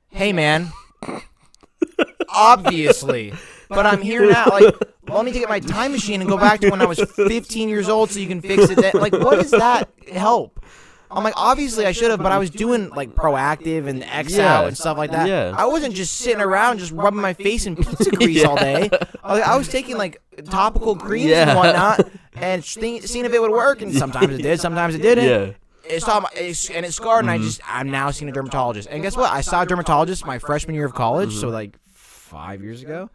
Hey 0.09 0.31
man, 0.33 0.71
obviously, 2.29 3.33
but 3.69 3.85
I'm 3.85 4.01
here 4.01 4.29
now. 4.29 4.45
Like, 4.47 4.75
let 5.09 5.25
me 5.25 5.31
get 5.31 5.49
my 5.49 5.59
time 5.59 5.91
machine 5.91 6.21
and 6.21 6.29
go 6.29 6.37
back 6.37 6.61
to 6.61 6.69
when 6.69 6.81
I 6.81 6.85
was 6.85 6.99
15 6.99 7.69
years 7.69 7.89
old 7.89 8.09
so 8.11 8.19
you 8.19 8.27
can 8.27 8.41
fix 8.41 8.69
it. 8.69 8.77
Then. 8.77 8.93
Like, 8.95 9.13
what 9.13 9.35
does 9.35 9.51
that 9.51 9.89
help? 10.11 10.63
I'm 11.11 11.23
like, 11.23 11.35
obviously 11.37 11.85
I 11.85 11.91
should 11.91 12.09
have, 12.11 12.21
but 12.21 12.31
I 12.31 12.39
was 12.39 12.49
doing 12.49 12.89
like 12.89 13.13
Proactiv 13.13 13.87
and 13.87 14.03
X 14.03 14.33
Yeah. 14.35 14.53
out 14.59 14.67
and 14.67 14.77
stuff 14.77 14.97
like 14.97 15.11
that. 15.11 15.27
Yeah. 15.29 15.53
I 15.55 15.65
wasn't 15.65 15.93
just 15.95 16.17
sitting 16.17 16.41
around 16.41 16.79
just 16.79 16.91
rubbing 16.91 17.21
my 17.21 17.33
face 17.33 17.65
in 17.67 17.75
pizza 17.75 18.09
grease 18.11 18.43
all 18.43 18.55
day. 18.57 18.89
I 19.23 19.33
was, 19.33 19.41
I 19.43 19.55
was 19.57 19.67
taking 19.69 19.97
like 19.97 20.21
topical 20.49 20.95
creams 20.95 21.29
Yeah. 21.29 21.49
and 21.49 21.57
whatnot 21.57 22.09
and 22.33 22.65
seeing, 22.65 23.01
seeing 23.03 23.23
if 23.23 23.33
it 23.33 23.39
would 23.41 23.51
work. 23.51 23.81
And 23.81 23.93
sometimes 23.95 24.33
it 24.33 24.41
did, 24.41 24.59
sometimes 24.59 24.95
it 24.95 25.01
didn't. 25.03 25.55
Yeah. 25.87 25.95
it 25.95 26.03
saw 26.03 26.19
my, 26.21 26.29
it's, 26.35 26.69
and 26.69 26.85
it 26.85 26.93
scarred, 26.93 27.25
and 27.25 27.31
I 27.31 27.37
Mm-hmm. 27.37 27.45
just 27.45 27.61
I'm 27.67 27.89
now 27.91 28.11
seeing 28.11 28.29
a 28.29 28.33
dermatologist. 28.33 28.87
And 28.91 29.01
guess 29.03 29.15
what? 29.17 29.31
I 29.31 29.41
saw 29.41 29.61
a 29.63 29.65
dermatologist 29.65 30.25
my 30.25 30.39
freshman 30.39 30.75
year 30.75 30.85
of 30.85 30.93
college, 30.93 31.29
Mm-hmm. 31.29 31.39
so 31.41 31.49
like 31.49 31.77
five 31.93 32.61
years 32.63 32.81
ago. 32.81 33.09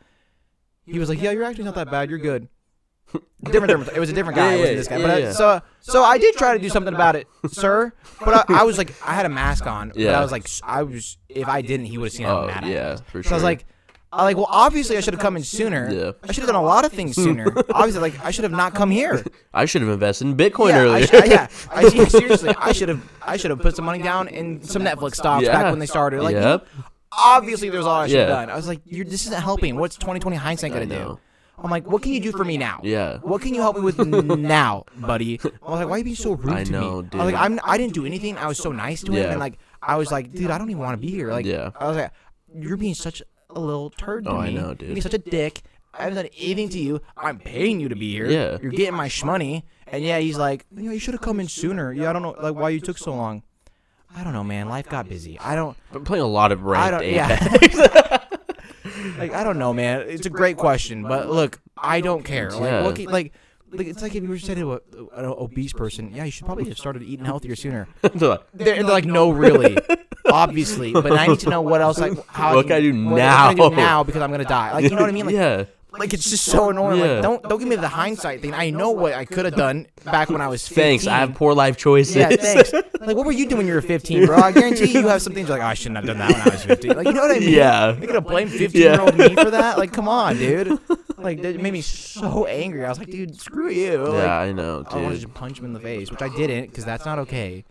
He 0.86 0.98
was 0.98 1.08
like, 1.08 1.20
"Yeah, 1.20 1.30
you're 1.32 1.44
actually 1.44 1.64
not 1.64 1.74
that 1.76 1.90
bad. 1.90 2.10
You're 2.10 2.18
good." 2.18 2.48
Different 3.44 3.68
dermatologist. 3.68 3.96
It 3.96 4.00
was 4.00 4.10
a 4.10 4.12
different 4.12 4.36
guy. 4.36 4.50
Yeah, 4.50 4.52
it 4.52 4.58
wasn't 4.58 4.70
yeah, 4.72 4.76
this 4.78 4.88
guy. 4.88 4.96
yeah, 4.98 5.06
but 5.06 5.10
I, 5.24 5.32
so 5.32 5.62
so 5.80 6.04
I 6.04 6.18
did 6.18 6.34
try 6.36 6.52
to 6.54 6.58
do 6.58 6.68
something 6.68 6.94
about 6.94 7.16
it, 7.16 7.26
sir. 7.48 7.92
But 8.24 8.50
I, 8.50 8.60
I 8.60 8.62
was 8.64 8.78
like, 8.78 8.92
I 9.06 9.14
had 9.14 9.26
a 9.26 9.28
mask 9.30 9.66
on. 9.66 9.88
But 9.88 9.98
Yeah. 9.98 10.18
I 10.18 10.22
was 10.22 10.30
like, 10.32 10.46
I 10.62 10.82
was 10.82 11.16
if 11.28 11.48
I 11.48 11.62
didn't, 11.62 11.86
he 11.86 11.98
would 11.98 12.06
have 12.06 12.12
seen 12.12 12.26
how 12.26 12.42
Oh 12.42 12.46
mad 12.46 12.64
I 12.64 12.66
was. 12.66 12.74
yeah, 12.74 12.96
for 12.96 13.22
sure. 13.22 13.22
So 13.22 13.28
sure. 13.28 13.32
I 13.32 13.36
was 13.36 13.42
like, 13.44 13.66
I 14.12 14.24
like, 14.24 14.36
well, 14.36 14.48
obviously 14.50 14.96
I 14.96 15.00
should 15.00 15.14
have 15.14 15.20
come 15.20 15.36
in 15.36 15.44
sooner. 15.44 15.88
Yeah. 15.88 16.12
I 16.24 16.32
should 16.32 16.42
have 16.42 16.46
done 16.48 16.56
a 16.56 16.62
lot 16.62 16.84
of 16.84 16.90
things 16.92 17.14
sooner. 17.14 17.46
obviously, 17.72 18.00
like 18.00 18.24
I 18.24 18.32
should 18.32 18.42
have 18.42 18.50
not 18.52 18.74
come 18.74 18.90
here. 18.90 19.24
I 19.54 19.66
should 19.66 19.82
have 19.82 19.90
invested 19.90 20.26
in 20.26 20.36
Bitcoin 20.36 20.70
yeah, 20.70 20.76
I 20.76 20.80
earlier. 20.80 21.06
sh- 21.06 21.12
yeah, 21.30 21.48
I, 21.70 21.80
yeah, 21.82 22.04
seriously, 22.08 22.54
I 22.58 22.72
should 22.72 22.88
have, 22.88 23.08
I 23.22 23.36
should 23.36 23.50
have 23.50 23.60
put 23.60 23.76
some 23.76 23.84
money 23.84 24.02
down 24.02 24.26
in 24.26 24.62
some 24.62 24.82
Netflix 24.82 25.14
stocks 25.14 25.46
back 25.46 25.66
when 25.70 25.78
they 25.78 25.86
started. 25.86 26.22
Like, 26.22 26.34
Yep. 26.34 26.66
obviously, 27.16 27.70
there's 27.70 27.84
a 27.84 27.88
lot 27.88 28.02
I 28.02 28.06
should 28.08 28.18
have 28.18 28.28
Yeah. 28.28 28.34
done. 28.34 28.50
I 28.50 28.56
was 28.56 28.66
like, 28.66 28.80
You're, 28.84 29.04
this 29.04 29.26
isn't 29.26 29.40
helping. 29.42 29.76
What's 29.76 29.96
2020 29.96 30.36
hindsight 30.36 30.72
gonna 30.72 30.86
do? 30.86 31.18
I'm 31.62 31.70
like, 31.70 31.86
what 31.86 32.02
can 32.02 32.12
you 32.12 32.20
do 32.20 32.32
for 32.32 32.42
me 32.44 32.56
now? 32.56 32.80
Yeah. 32.82 33.18
What 33.18 33.42
can 33.42 33.52
you 33.54 33.60
help 33.60 33.76
me 33.76 33.82
with 33.82 33.98
now, 33.98 34.86
buddy? 34.96 35.38
I 35.44 35.70
was 35.70 35.78
like, 35.80 35.88
why 35.88 35.96
are 35.96 35.98
you 35.98 36.04
being 36.04 36.16
so 36.16 36.32
rude 36.32 36.54
I 36.54 36.64
to 36.64 36.72
know, 36.72 37.02
me? 37.02 37.08
dude. 37.10 37.20
I 37.20 37.24
was 37.24 37.32
like, 37.34 37.42
I'm, 37.42 37.60
I 37.62 37.76
didn't 37.76 37.92
do 37.92 38.06
anything. 38.06 38.38
I 38.38 38.46
was 38.46 38.56
so 38.58 38.72
nice 38.72 39.02
to 39.02 39.12
him, 39.12 39.18
Yeah. 39.18 39.30
and 39.32 39.38
like, 39.40 39.58
I 39.82 39.96
was 39.96 40.10
like, 40.10 40.32
dude, 40.32 40.50
I 40.50 40.56
don't 40.58 40.70
even 40.70 40.80
want 40.82 40.94
to 40.94 41.06
be 41.06 41.12
here. 41.12 41.30
Like, 41.30 41.44
Yeah. 41.46 41.70
I 41.78 41.86
was 41.86 41.96
like, 41.98 42.12
you're 42.58 42.78
being 42.78 42.94
such 42.94 43.22
a 43.54 43.60
little 43.60 43.90
turd 43.90 44.24
to 44.24 44.30
Oh, 44.30 44.40
me. 44.42 44.48
I 44.48 44.52
know, 44.52 44.66
You're 44.66 44.74
dude. 44.74 44.88
being 44.88 45.00
such 45.02 45.14
a 45.14 45.18
dick. 45.18 45.62
I 45.92 46.04
haven't 46.04 46.16
done 46.16 46.28
anything 46.38 46.68
to 46.70 46.78
you. 46.78 47.00
I'm 47.16 47.38
paying 47.38 47.80
you 47.80 47.88
to 47.88 47.96
be 47.96 48.12
here. 48.12 48.30
Yeah. 48.30 48.58
You're 48.62 48.70
getting 48.70 48.94
my 48.94 49.08
shmoney. 49.08 49.64
And 49.88 50.04
yeah, 50.04 50.18
he's 50.20 50.38
like, 50.38 50.64
you 50.76 50.84
know, 50.84 50.92
you 50.92 51.00
should 51.00 51.14
have 51.14 51.20
come 51.20 51.40
in 51.40 51.48
sooner. 51.48 51.92
Yeah, 51.92 52.10
I 52.10 52.12
don't 52.12 52.22
know, 52.22 52.36
like, 52.40 52.54
why 52.54 52.70
you 52.70 52.80
took 52.80 52.96
so 52.96 53.12
long. 53.14 53.42
I 54.16 54.22
don't 54.24 54.32
know, 54.32 54.44
man. 54.44 54.68
Life 54.68 54.88
got 54.88 55.08
busy. 55.08 55.38
I 55.40 55.54
don't. 55.54 55.76
I'm 55.92 56.04
playing 56.04 56.22
a 56.24 56.28
lot 56.28 56.52
of 56.52 56.60
I 56.66 56.90
ranked 56.90 56.98
don't. 57.00 57.12
Yeah. 57.12 58.16
Like 59.18 59.32
I 59.32 59.44
don't 59.44 59.58
know, 59.58 59.72
man. 59.72 60.00
It's 60.08 60.26
a 60.26 60.30
great 60.30 60.56
question, 60.56 61.02
but 61.02 61.28
look, 61.30 61.60
I 61.76 62.00
don't 62.00 62.22
care. 62.24 62.50
Like, 62.50 62.60
Yeah. 62.62 62.82
what 62.82 62.96
can, 62.96 63.04
like, 63.06 63.32
like 63.72 63.86
it's 63.86 64.02
like 64.02 64.14
if 64.14 64.22
you 64.22 64.28
were 64.28 64.38
saying 64.38 64.58
to 64.58 64.72
a, 64.74 64.80
an 65.14 65.24
obese 65.26 65.72
person, 65.72 66.12
yeah, 66.12 66.24
you 66.24 66.30
should 66.30 66.46
probably 66.46 66.68
have 66.68 66.78
started 66.78 67.02
eating 67.02 67.24
healthier 67.24 67.56
sooner. 67.56 67.88
They're 68.02 68.28
like, 68.28 68.42
They're, 68.54 68.82
like, 68.82 69.04
no, 69.04 69.30
really, 69.30 69.76
obviously. 70.26 70.92
But 70.92 71.12
I 71.12 71.26
need 71.26 71.40
to 71.40 71.50
know 71.50 71.60
what 71.60 71.80
else. 71.80 71.98
Like, 71.98 72.12
how 72.26 72.56
What 72.56 72.66
can 72.66 72.76
I 72.76 72.80
do 72.80 73.04
what 73.04 73.18
can 73.18 73.20
I 73.20 73.54
do 73.54 73.70
now? 73.70 73.76
now 73.76 74.04
because 74.04 74.22
I'm 74.22 74.30
gonna 74.30 74.44
die. 74.44 74.72
Like, 74.72 74.84
you 74.84 74.90
know 74.90 74.96
what 74.96 75.08
I 75.08 75.12
mean? 75.12 75.26
Like, 75.26 75.34
yeah. 75.34 75.64
Like 75.98 76.12
it's 76.14 76.30
just 76.30 76.44
so 76.44 76.70
annoying. 76.70 77.00
Yeah. 77.00 77.06
Like, 77.14 77.22
don't 77.22 77.42
don't 77.42 77.58
give 77.58 77.68
me 77.68 77.76
the 77.76 77.88
hindsight 77.88 78.42
thing. 78.42 78.54
I 78.54 78.70
know 78.70 78.90
what 78.90 79.12
I 79.14 79.24
could 79.24 79.44
have 79.44 79.56
done 79.56 79.86
back 80.04 80.30
when 80.30 80.40
I 80.40 80.48
was 80.48 80.66
15. 80.66 80.82
Thanks. 80.82 81.06
I 81.06 81.18
have 81.18 81.34
poor 81.34 81.54
life 81.54 81.76
choices. 81.76 82.16
Yeah, 82.16 82.28
thanks. 82.30 82.72
Like, 83.00 83.16
what 83.16 83.24
were 83.24 83.32
you 83.32 83.46
doing 83.48 83.60
when 83.60 83.66
you 83.66 83.72
were 83.72 83.80
15, 83.80 84.26
bro? 84.26 84.36
I 84.36 84.52
guarantee 84.52 84.92
you 84.92 85.08
have 85.08 85.22
some 85.22 85.32
things 85.32 85.48
you're 85.48 85.56
like, 85.56 85.64
oh, 85.64 85.70
I 85.70 85.72
shouldn't 85.74 85.96
have 85.96 86.04
done 86.04 86.18
that 86.18 86.32
when 86.32 86.40
I 86.42 86.50
was 86.50 86.62
15. 86.64 86.96
Like, 86.98 87.06
you 87.06 87.14
know 87.14 87.22
what 87.22 87.34
I 87.34 87.38
mean? 87.38 87.48
Yeah. 87.48 87.96
You're 87.96 88.06
gonna 88.08 88.20
blame 88.20 88.46
15 88.48 88.78
year 88.78 89.00
old 89.00 89.16
me 89.16 89.34
for 89.34 89.50
that? 89.50 89.78
Like, 89.78 89.90
come 89.92 90.06
on, 90.06 90.36
dude. 90.36 90.78
Like, 91.16 91.42
that 91.42 91.60
made 91.60 91.74
me 91.74 91.82
so 91.82 92.46
angry. 92.46 92.82
I 92.84 92.88
was 92.88 92.98
like, 92.98 93.10
dude, 93.10 93.38
screw 93.38 93.68
you. 93.70 93.98
Like, 93.98 94.22
Yeah, 94.24 94.38
I 94.38 94.52
know, 94.52 94.78
oh, 94.78 94.82
Dude. 94.84 94.92
I 94.92 94.96
wanted 95.02 95.14
to 95.16 95.20
just 95.20 95.34
punch 95.34 95.58
him 95.58 95.66
in 95.66 95.74
the 95.74 95.80
face, 95.80 96.10
which 96.10 96.22
I 96.22 96.28
didn't, 96.30 96.68
because 96.70 96.86
that's 96.86 97.04
not 97.04 97.18
okay. 97.20 97.64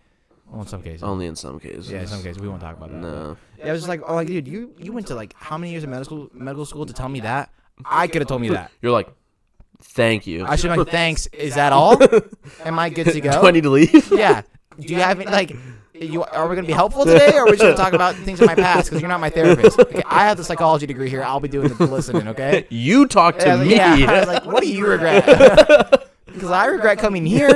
Well, 0.52 0.62
in 0.62 0.68
some 0.68 0.82
cases. 0.84 1.02
Only 1.04 1.26
in 1.28 1.36
some 1.36 1.60
cases. 1.60 1.92
yeah, 1.92 2.02
in 2.02 2.08
some 2.08 2.22
cases 2.22 2.40
we 2.40 2.48
won't 2.48 2.62
talk 2.62 2.78
about 2.78 2.92
that. 2.92 2.98
No. 2.98 3.38
Yeah, 3.58 3.70
I 3.70 3.72
was 3.72 3.82
just 3.82 3.90
like, 3.90 4.02
oh, 4.08 4.16
like, 4.16 4.28
dude, 4.28 4.48
you 4.48 4.74
you 4.78 4.92
went 4.94 5.08
to 5.08 5.16
like 5.16 5.34
how 5.36 5.58
many 5.58 5.72
years 5.72 5.84
of 5.84 5.90
medical 5.90 6.30
medical 6.34 6.66
school 6.66 6.86
to 6.86 6.94
tell 6.94 7.10
me 7.10 7.20
that? 7.22 7.50
I 7.86 8.08
could 8.08 8.22
have 8.22 8.28
told 8.28 8.42
me 8.42 8.50
that. 8.50 8.72
You're 8.82 8.92
like, 8.92 9.10
thank 9.82 10.28
you. 10.28 10.46
I 10.46 10.56
should 10.56 10.70
have 10.72 10.80
like, 10.80 10.90
thanks. 10.90 11.28
Is 11.28 11.56
that 11.56 11.74
all? 11.74 11.98
Am 12.66 12.78
I 12.80 12.90
good 12.90 13.06
to 13.08 13.22
go? 13.22 13.32
Do 13.42 13.48
I 13.48 13.52
need 13.52 13.64
to 13.64 13.70
leave? 13.70 14.12
Yeah. 14.12 14.42
Do 14.80 14.94
you 14.94 15.00
have 15.02 15.20
any, 15.20 15.30
like? 15.30 15.56
You, 15.94 16.24
are 16.24 16.48
we 16.48 16.56
gonna 16.56 16.66
be 16.66 16.72
helpful 16.84 17.04
today, 17.04 17.34
or 17.36 17.42
are 17.42 17.46
we 17.46 17.52
just 17.52 17.62
gonna 17.62 17.76
talk 17.76 17.92
about 17.92 18.16
things 18.16 18.40
in 18.40 18.46
my 18.46 18.56
past? 18.56 18.90
Because 18.90 19.02
you're 19.02 19.10
not 19.10 19.20
my 19.20 19.30
therapist. 19.30 19.78
Okay, 19.80 20.02
I 20.06 20.28
have 20.28 20.38
the 20.38 20.46
psychology 20.46 20.86
degree 20.86 21.10
here. 21.10 21.22
I'll 21.24 21.42
be 21.42 21.50
doing 21.50 21.68
the 21.68 21.86
listening. 21.88 22.30
Okay. 22.30 22.66
You 22.70 23.06
talk 23.06 23.38
to 23.40 23.46
Yeah, 23.46 23.54
I 23.54 23.58
was 23.58 23.68
like, 23.68 23.68
me. 23.68 23.76
yeah. 23.76 24.12
I 24.12 24.20
was 24.20 24.28
like, 24.30 24.46
what 24.46 24.64
do 24.64 24.72
you 24.72 24.88
regret? 24.88 25.26
Because 26.26 26.52
I 26.52 26.68
regret 26.68 27.00
coming 27.00 27.26
here. 27.26 27.50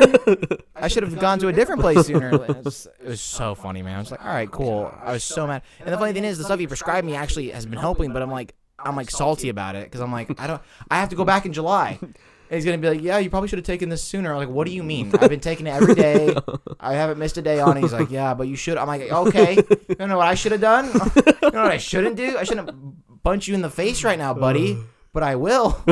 I 0.75 0.89
should 0.89 1.03
have 1.03 1.17
gone 1.19 1.39
to 1.39 1.47
a 1.47 1.53
different 1.53 1.79
place 1.79 2.05
sooner. 2.05 2.33
It 2.43 2.65
was, 2.65 2.87
it 3.01 3.07
was 3.07 3.21
so 3.21 3.55
funny, 3.55 3.81
man. 3.81 3.95
I 3.95 3.99
was 3.99 4.11
like, 4.11 4.25
all 4.25 4.33
right, 4.33 4.51
cool. 4.51 4.93
I 5.01 5.13
was 5.13 5.23
so 5.23 5.47
mad. 5.47 5.61
And 5.79 5.93
the 5.93 5.97
funny 5.97 6.11
thing 6.11 6.25
is, 6.25 6.37
the 6.37 6.43
stuff 6.43 6.59
you 6.59 6.67
prescribed 6.67 7.05
me 7.07 7.15
actually 7.15 7.51
has 7.51 7.65
been 7.65 7.79
helping, 7.79 8.11
but 8.11 8.21
I'm 8.21 8.31
like, 8.31 8.55
I'm 8.85 8.95
like 8.95 9.09
salty 9.11 9.49
about 9.49 9.75
it 9.75 9.85
because 9.85 10.01
I'm 10.01 10.11
like, 10.11 10.39
I 10.39 10.47
don't. 10.47 10.61
I 10.89 10.99
have 10.99 11.09
to 11.09 11.15
go 11.15 11.25
back 11.25 11.45
in 11.45 11.53
July. 11.53 11.99
And 12.49 12.57
he's 12.57 12.65
gonna 12.65 12.77
be 12.77 12.89
like, 12.89 13.01
yeah, 13.01 13.17
you 13.17 13.31
probably 13.31 13.47
should 13.49 13.57
have 13.57 13.65
taken 13.65 13.89
this 13.89 14.03
sooner. 14.03 14.31
I'm 14.31 14.37
like, 14.37 14.49
what 14.49 14.67
do 14.67 14.73
you 14.73 14.83
mean? 14.83 15.11
I've 15.19 15.29
been 15.29 15.39
taking 15.39 15.65
it 15.65 15.71
every 15.71 15.95
day. 15.95 16.35
I 16.79 16.93
haven't 16.93 17.17
missed 17.17 17.35
a 17.37 17.41
day 17.41 17.59
on 17.59 17.77
it. 17.77 17.81
He's 17.81 17.93
like, 17.93 18.11
yeah, 18.11 18.35
but 18.35 18.47
you 18.47 18.55
should. 18.55 18.77
I'm 18.77 18.85
like, 18.85 19.11
okay. 19.11 19.55
You 19.55 20.05
know 20.05 20.17
what 20.17 20.27
I 20.27 20.35
should 20.35 20.51
have 20.51 20.61
done? 20.61 20.85
You 21.41 21.49
know 21.51 21.63
what 21.63 21.71
I 21.71 21.77
shouldn't 21.77 22.15
do? 22.15 22.37
I 22.37 22.43
shouldn't 22.43 23.23
punch 23.23 23.47
you 23.47 23.55
in 23.55 23.61
the 23.63 23.71
face 23.71 24.03
right 24.03 24.19
now, 24.19 24.35
buddy. 24.35 24.77
But 25.13 25.23
I 25.23 25.35
will. 25.35 25.83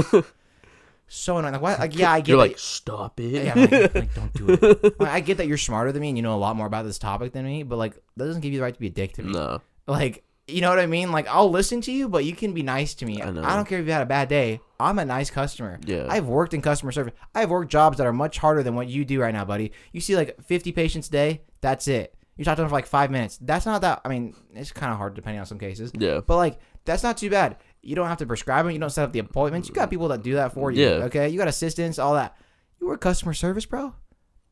So 1.08 1.38
annoying. 1.38 1.54
Like, 1.54 1.62
what? 1.62 1.80
Like, 1.80 1.98
yeah, 1.98 2.12
I 2.12 2.20
get 2.20 2.28
You're 2.30 2.38
like, 2.38 2.60
stop 2.60 3.20
it. 3.20 3.44
yeah, 3.44 3.54
I'm 3.56 3.62
like, 3.62 3.96
like, 3.96 4.14
don't 4.14 4.34
do 4.34 4.50
it. 4.50 5.00
Like, 5.00 5.10
I 5.10 5.20
get 5.20 5.38
that 5.38 5.48
you're 5.48 5.58
smarter 5.58 5.92
than 5.92 6.02
me 6.02 6.10
and 6.10 6.18
you 6.18 6.22
know 6.22 6.36
a 6.36 6.38
lot 6.38 6.56
more 6.56 6.68
about 6.68 6.86
this 6.86 7.00
topic 7.00 7.34
than 7.34 7.44
me, 7.46 7.64
but 7.64 7.78
like 7.78 7.96
that 8.18 8.26
doesn't 8.26 8.42
give 8.42 8.54
you 8.54 8.60
the 8.60 8.64
right 8.64 8.74
to 8.74 8.80
be 8.80 8.88
a 8.88 8.92
dick 8.92 9.14
to 9.14 9.24
me. 9.24 9.32
no. 9.34 9.62
Like, 9.88 10.24
you 10.52 10.62
know 10.62 10.70
what 10.70 10.80
I 10.80 10.86
mean? 10.86 11.12
Like, 11.12 11.28
I'll 11.28 11.50
listen 11.50 11.82
to 11.82 11.92
you, 11.92 12.08
but 12.10 12.26
you 12.26 12.36
can 12.36 12.54
be 12.54 12.64
nice 12.64 12.94
to 12.96 13.06
me. 13.06 13.22
I 13.22 13.32
know. 13.32 13.42
don't 13.42 13.68
care 13.68 13.80
if 13.80 13.86
you 13.86 13.92
had 13.92 14.02
a 14.02 14.06
bad 14.08 14.30
day. 14.30 14.60
I'm 14.80 15.00
a 15.00 15.06
nice 15.06 15.30
customer. 15.30 15.80
Yeah. 15.86 16.08
I've 16.10 16.28
worked 16.28 16.54
in 16.54 16.62
customer 16.62 16.92
service. 16.92 17.14
I've 17.36 17.50
worked 17.50 17.72
jobs 17.72 17.98
that 17.98 18.08
are 18.08 18.14
much 18.14 18.38
harder 18.38 18.64
than 18.64 18.76
what 18.76 18.88
you 18.88 19.06
do 19.06 19.22
right 19.22 19.34
now, 19.34 19.46
buddy. 19.46 19.72
You 19.92 20.02
see 20.02 20.16
like 20.16 20.42
50 20.44 20.72
patients 20.72 21.08
a 21.08 21.12
day. 21.12 21.42
That's 21.62 21.88
it. 21.88 22.16
You 22.38 22.46
talk 22.46 22.56
to 22.56 22.62
them 22.64 22.70
for 22.70 22.76
like 22.76 22.88
five 22.88 23.12
minutes. 23.12 23.38
That's 23.42 23.66
not 23.66 23.82
that. 23.82 24.02
I 24.04 24.10
mean, 24.10 24.36
it's 24.54 24.72
kind 24.72 24.92
of 24.92 24.98
hard 24.98 25.14
depending 25.14 25.40
on 25.40 25.46
some 25.46 25.60
cases. 25.60 25.92
Yeah. 25.98 26.22
But 26.26 26.38
like, 26.38 26.60
that's 26.86 27.04
not 27.04 27.18
too 27.18 27.30
bad. 27.30 27.58
You 27.82 27.96
don't 27.96 28.08
have 28.08 28.18
to 28.18 28.26
prescribe 28.26 28.66
them. 28.66 28.74
You 28.74 28.80
don't 28.80 28.90
set 28.90 29.04
up 29.04 29.14
the 29.14 29.20
appointments. 29.20 29.68
You 29.68 29.76
got 29.76 29.90
people 29.90 30.08
that 30.08 30.24
do 30.24 30.34
that 30.36 30.54
for 30.54 30.72
you. 30.72 30.84
Yeah. 30.84 30.90
Okay. 31.06 31.30
You 31.30 31.38
got 31.38 31.48
assistants, 31.48 32.00
all 32.00 32.16
that. 32.16 32.36
You 32.80 32.88
work 32.88 33.02
customer 33.02 33.34
service, 33.34 33.66
bro. 33.66 33.94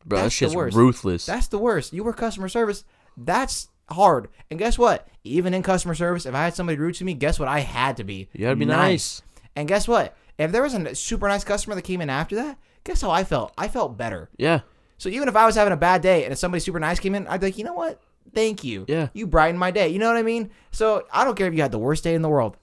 Bro, 0.05 0.19
That's 0.19 0.27
that 0.27 0.29
shit's 0.31 0.55
worst. 0.55 0.77
ruthless. 0.77 1.25
That's 1.25 1.47
the 1.47 1.57
worst. 1.57 1.93
You 1.93 2.03
work 2.03 2.17
customer 2.17 2.47
service. 2.47 2.83
That's 3.17 3.69
hard. 3.91 4.29
And 4.49 4.59
guess 4.59 4.77
what? 4.77 5.07
Even 5.23 5.53
in 5.53 5.63
customer 5.63 5.95
service, 5.95 6.25
if 6.25 6.33
I 6.35 6.43
had 6.43 6.55
somebody 6.55 6.77
rude 6.77 6.95
to 6.95 7.05
me, 7.05 7.13
guess 7.13 7.39
what? 7.39 7.47
I 7.47 7.59
had 7.59 7.97
to 7.97 8.03
be. 8.03 8.29
you 8.33 8.41
gotta 8.45 8.55
be 8.55 8.65
nice. 8.65 9.21
And 9.55 9.67
guess 9.67 9.87
what? 9.87 10.15
If 10.37 10.51
there 10.51 10.63
was 10.63 10.73
a 10.73 10.95
super 10.95 11.27
nice 11.27 11.43
customer 11.43 11.75
that 11.75 11.81
came 11.83 12.01
in 12.01 12.09
after 12.09 12.35
that, 12.37 12.57
guess 12.83 13.01
how 13.01 13.11
I 13.11 13.23
felt? 13.23 13.53
I 13.57 13.67
felt 13.67 13.97
better. 13.97 14.29
Yeah. 14.37 14.61
So 14.97 15.09
even 15.09 15.27
if 15.27 15.35
I 15.35 15.45
was 15.45 15.55
having 15.55 15.73
a 15.73 15.77
bad 15.77 16.01
day 16.01 16.23
and 16.23 16.31
if 16.33 16.39
somebody 16.39 16.59
super 16.61 16.79
nice 16.79 16.99
came 16.99 17.15
in, 17.15 17.27
I'd 17.27 17.41
be 17.41 17.47
like, 17.47 17.57
you 17.57 17.63
know 17.63 17.73
what? 17.73 18.01
Thank 18.33 18.63
you. 18.63 18.85
Yeah. 18.87 19.09
You 19.13 19.27
brightened 19.27 19.59
my 19.59 19.71
day. 19.71 19.89
You 19.89 19.99
know 19.99 20.07
what 20.07 20.17
I 20.17 20.23
mean? 20.23 20.51
So 20.71 21.05
I 21.11 21.23
don't 21.25 21.35
care 21.37 21.47
if 21.47 21.53
you 21.53 21.61
had 21.61 21.71
the 21.71 21.79
worst 21.79 22.03
day 22.03 22.15
in 22.15 22.21
the 22.21 22.29
world. 22.29 22.57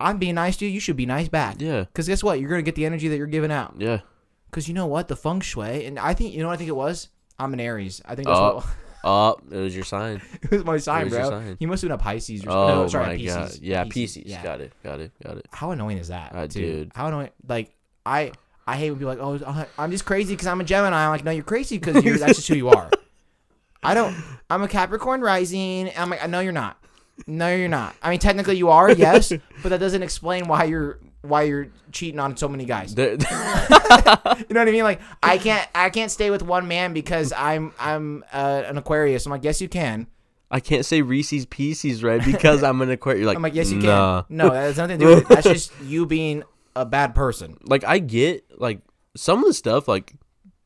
I'm 0.00 0.18
being 0.18 0.36
nice 0.36 0.56
to 0.58 0.64
you. 0.66 0.70
You 0.70 0.80
should 0.80 0.96
be 0.96 1.06
nice 1.06 1.28
back. 1.28 1.56
Yeah. 1.60 1.80
Because 1.84 2.06
guess 2.06 2.22
what? 2.22 2.38
You're 2.40 2.50
going 2.50 2.60
to 2.60 2.64
get 2.64 2.74
the 2.76 2.84
energy 2.86 3.08
that 3.08 3.16
you're 3.16 3.26
giving 3.26 3.50
out. 3.50 3.74
Yeah. 3.78 4.00
Because 4.50 4.68
you 4.68 4.74
know 4.74 4.86
what? 4.86 5.08
The 5.08 5.16
feng 5.16 5.40
shui, 5.40 5.86
and 5.86 5.98
I 5.98 6.14
think, 6.14 6.34
you 6.34 6.40
know 6.40 6.46
what 6.48 6.54
I 6.54 6.56
think 6.56 6.68
it 6.68 6.76
was? 6.76 7.08
I'm 7.38 7.52
an 7.52 7.60
Aries. 7.60 8.00
I 8.04 8.14
think 8.14 8.28
that's 8.28 8.38
Oh, 8.38 8.54
what 8.56 8.66
oh, 9.04 9.36
it 9.50 9.56
was 9.56 9.74
your 9.74 9.84
sign. 9.84 10.20
it 10.42 10.50
was 10.50 10.64
my 10.64 10.76
sign, 10.78 11.04
was 11.04 11.14
bro. 11.14 11.30
sign. 11.30 11.56
He 11.58 11.66
must 11.66 11.82
have 11.82 11.88
been 11.88 11.94
a 11.94 12.02
Pisces 12.02 12.44
or 12.44 12.50
Oh 12.50 12.68
no, 12.82 12.88
sorry, 12.88 13.06
my 13.06 13.16
Pisces. 13.16 13.58
god. 13.58 13.62
Yeah, 13.62 13.84
Pisces. 13.84 14.16
Pisces. 14.16 14.30
Yeah. 14.32 14.42
Got 14.42 14.60
it. 14.60 14.72
Got 14.82 15.00
it. 15.00 15.12
Got 15.24 15.36
it. 15.38 15.46
How 15.52 15.70
annoying 15.70 15.98
is 15.98 16.08
that, 16.08 16.34
Uh, 16.34 16.46
dude? 16.46 16.52
dude. 16.52 16.92
How 16.94 17.08
annoying? 17.08 17.30
Like, 17.46 17.74
I 18.04 18.32
I 18.66 18.76
hate 18.76 18.90
when 18.90 18.98
people 18.98 19.12
are 19.12 19.38
like, 19.38 19.42
oh, 19.46 19.66
I'm 19.78 19.90
just 19.90 20.04
crazy 20.04 20.34
because 20.34 20.46
I'm 20.46 20.60
a 20.60 20.64
Gemini. 20.64 21.04
I'm 21.04 21.10
like, 21.10 21.24
no, 21.24 21.30
you're 21.30 21.42
crazy 21.44 21.78
because 21.78 22.04
you're 22.04 22.18
that's 22.18 22.36
just 22.36 22.48
who 22.48 22.54
you 22.56 22.68
are. 22.68 22.90
I 23.82 23.94
don't. 23.94 24.14
I'm 24.50 24.62
a 24.62 24.68
Capricorn 24.68 25.20
rising. 25.20 25.90
I'm 25.96 26.10
like, 26.10 26.28
no, 26.28 26.40
you're 26.40 26.52
not. 26.52 26.76
No, 27.26 27.54
you're 27.54 27.68
not. 27.68 27.94
I 28.02 28.10
mean, 28.10 28.18
technically 28.18 28.56
you 28.56 28.68
are, 28.70 28.90
yes, 28.92 29.32
but 29.62 29.70
that 29.70 29.80
doesn't 29.80 30.02
explain 30.02 30.46
why 30.48 30.64
you're 30.64 30.98
why 31.22 31.42
you're 31.42 31.68
cheating 31.92 32.20
on 32.20 32.36
so 32.36 32.48
many 32.48 32.64
guys. 32.64 32.94
You 33.88 34.54
know 34.54 34.60
what 34.60 34.68
I 34.68 34.72
mean? 34.72 34.84
Like, 34.84 35.00
I 35.22 35.38
can't 35.38 35.66
I 35.74 35.90
can't 35.90 36.10
stay 36.10 36.30
with 36.30 36.42
one 36.42 36.68
man 36.68 36.92
because 36.92 37.32
I'm 37.32 37.72
I'm 37.78 38.24
uh, 38.32 38.62
an 38.66 38.76
Aquarius. 38.78 39.26
I'm 39.26 39.30
like, 39.32 39.44
yes, 39.44 39.60
you 39.60 39.68
can. 39.68 40.06
I 40.50 40.60
can't 40.60 40.84
say 40.84 41.02
Reese's 41.02 41.46
Pieces 41.46 42.02
right 42.02 42.24
because 42.24 42.62
I'm 42.62 42.80
an 42.82 42.90
Aquarius. 42.90 43.20
You're 43.20 43.26
like, 43.28 43.36
I'm 43.36 43.42
like, 43.42 43.54
yes, 43.54 43.70
you 43.70 43.78
nah. 43.78 44.22
can. 44.22 44.36
No, 44.36 44.50
that 44.50 44.60
has 44.60 44.76
nothing 44.76 44.98
to 44.98 45.04
do 45.04 45.14
with 45.14 45.18
it. 45.24 45.28
That's 45.28 45.46
just 45.46 45.72
you 45.82 46.06
being 46.06 46.42
a 46.76 46.84
bad 46.84 47.14
person. 47.14 47.56
Like 47.64 47.84
I 47.84 47.98
get 47.98 48.44
like 48.58 48.80
some 49.16 49.40
of 49.40 49.46
the 49.46 49.54
stuff 49.54 49.88
like 49.88 50.14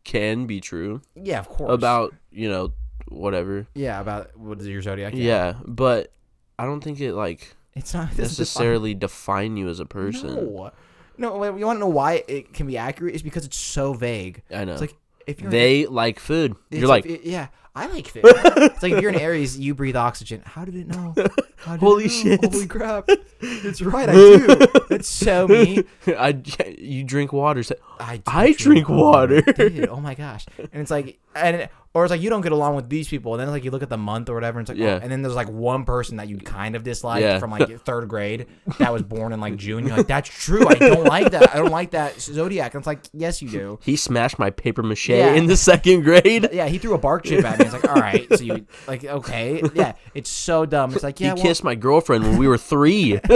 can 0.05 0.47
be 0.47 0.61
true 0.61 1.01
Yeah, 1.15 1.39
of 1.41 1.49
course. 1.49 1.73
about 1.73 2.15
you 2.31 2.49
know 2.51 2.73
whatever. 3.09 3.67
yeah 3.75 4.01
about 4.01 4.37
what 4.37 4.61
is 4.61 4.67
your 4.69 4.83
zodiac? 4.83 5.15
Yeah, 5.15 5.55
but 5.65 6.13
I 6.59 6.65
don't 6.65 6.81
think 6.83 7.01
it 7.01 7.15
like 7.15 7.55
it's 7.75 7.95
not 7.95 8.17
necessarily 8.17 8.95
define 8.95 9.57
you 9.57 9.69
as 9.69 9.81
a 9.81 9.87
person. 9.87 10.35
No, 10.35 10.73
no. 11.19 11.57
You 11.57 11.67
want 11.67 11.77
to 11.77 11.81
know 11.81 11.89
why 11.89 12.25
it 12.29 12.53
can 12.53 12.67
be 12.67 12.77
accurate? 12.77 13.15
Is 13.15 13.23
because 13.23 13.45
it's 13.45 13.57
so 13.57 13.93
vague. 13.95 14.43
I 14.55 14.65
know. 14.65 14.73
It's 14.73 14.81
like 14.81 14.95
if 15.27 15.41
you're 15.41 15.51
they 15.51 15.87
like 15.87 16.19
food. 16.19 16.57
You're 16.71 16.89
like, 16.89 17.07
yeah, 17.25 17.49
I 17.75 17.87
like 17.87 18.09
food. 18.09 18.23
it's 18.25 18.83
like 18.83 18.93
if 18.93 19.01
you're 19.01 19.11
an 19.11 19.19
Aries, 19.19 19.59
you 19.59 19.75
breathe 19.75 19.97
oxygen. 19.97 20.43
How 20.45 20.65
did 20.65 20.77
it 20.77 20.89
know? 20.89 21.15
How 21.57 21.73
did 21.73 21.81
Holy 21.81 22.05
it 22.05 22.09
know? 22.09 22.13
shit. 22.13 22.53
Holy 22.53 22.67
crap! 22.67 23.09
It's 23.41 23.81
right. 23.81 24.09
I 24.09 24.13
do. 24.13 24.67
It's 24.93 25.09
so 25.09 25.49
me. 25.49 25.85
I 26.07 26.39
you 26.77 27.03
drink 27.03 27.33
water. 27.33 27.63
So, 27.63 27.77
I, 27.99 28.21
I 28.27 28.53
drink 28.53 28.91
water. 28.91 29.41
dude. 29.41 29.89
Oh 29.89 30.01
my 30.01 30.15
gosh! 30.15 30.45
And 30.59 30.83
it's 30.83 30.91
like, 30.91 31.19
and 31.35 31.71
Or 31.95 32.05
it's 32.07 32.11
like 32.11 32.23
you 32.23 32.31
don't 32.31 32.41
get 32.41 32.53
along 32.53 32.75
with 32.77 32.89
these 32.89 33.07
people, 33.07 33.35
and 33.35 33.41
then 33.43 33.51
like 33.51 33.65
you 33.65 33.71
look 33.71 33.83
at 33.83 33.91
the 33.91 33.99
month 33.99 34.31
or 34.31 34.35
whatever, 34.35 34.59
and 34.59 34.67
it's 34.67 34.75
like, 34.75 34.83
Yeah. 34.83 34.95
oh, 34.95 35.01
and 35.03 35.13
then 35.13 35.21
there's 35.21 35.35
like 35.35 35.51
one 35.51 35.85
person 35.85 36.17
that 36.17 36.27
you 36.27 36.39
kind 36.39 36.75
of 36.75 36.85
dislike 36.85 37.21
Yeah. 37.21 37.39
from 37.39 37.51
like 37.51 37.69
third 37.85 38.09
grade 38.09 38.47
that 38.79 38.91
was 38.91 39.03
born 39.03 39.35
in 39.35 39.41
like 39.41 39.57
June. 39.57 39.87
You're 39.87 39.99
like, 39.99 40.07
that's 40.07 40.31
true. 40.31 40.67
I 40.67 40.75
don't 40.75 41.05
like 41.05 41.33
that. 41.33 41.55
I 41.55 41.59
don't 41.59 41.71
like 41.71 41.91
that 41.91 42.19
zodiac. 42.19 42.73
And 42.75 42.81
it's 42.81 42.87
like, 42.87 43.01
yes, 43.13 43.43
you 43.43 43.51
do. 43.51 43.79
He 43.83 43.97
smashed 43.97 44.39
my 44.39 44.49
paper 44.49 44.83
mache 44.83 45.11
Yeah. 45.11 45.35
in 45.35 45.47
the 45.49 45.57
second 45.57 46.03
grade. 46.05 46.49
Yeah, 46.51 46.67
he 46.67 46.79
threw 46.79 46.95
a 46.95 46.99
bark 46.99 47.25
chip 47.25 47.45
at 47.45 47.59
me. 47.59 47.67
It's 47.67 47.75
like, 47.75 47.87
all 47.87 47.97
right, 48.01 48.27
so 48.39 48.43
you 48.43 48.67
like, 48.89 49.05
okay, 49.05 49.61
yeah, 49.75 49.93
it's 50.15 50.31
so 50.31 50.65
dumb. 50.65 50.95
It's 50.95 51.03
like, 51.05 51.21
yeah, 51.21 51.29
he 51.29 51.35
well, 51.35 51.43
kissed 51.43 51.63
my 51.63 51.75
girlfriend 51.75 52.25
when 52.25 52.39
we 52.39 52.49
were 52.49 52.59
three. 52.59 53.21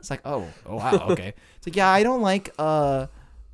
It's 0.00 0.08
like, 0.08 0.22
oh, 0.24 0.46
oh 0.64 0.76
wow, 0.76 1.08
okay. 1.10 1.34
It's 1.58 1.66
like, 1.66 1.76
yeah, 1.76 1.90
I 1.90 2.02
don't 2.02 2.22
like, 2.22 2.54
uh, 2.58 3.06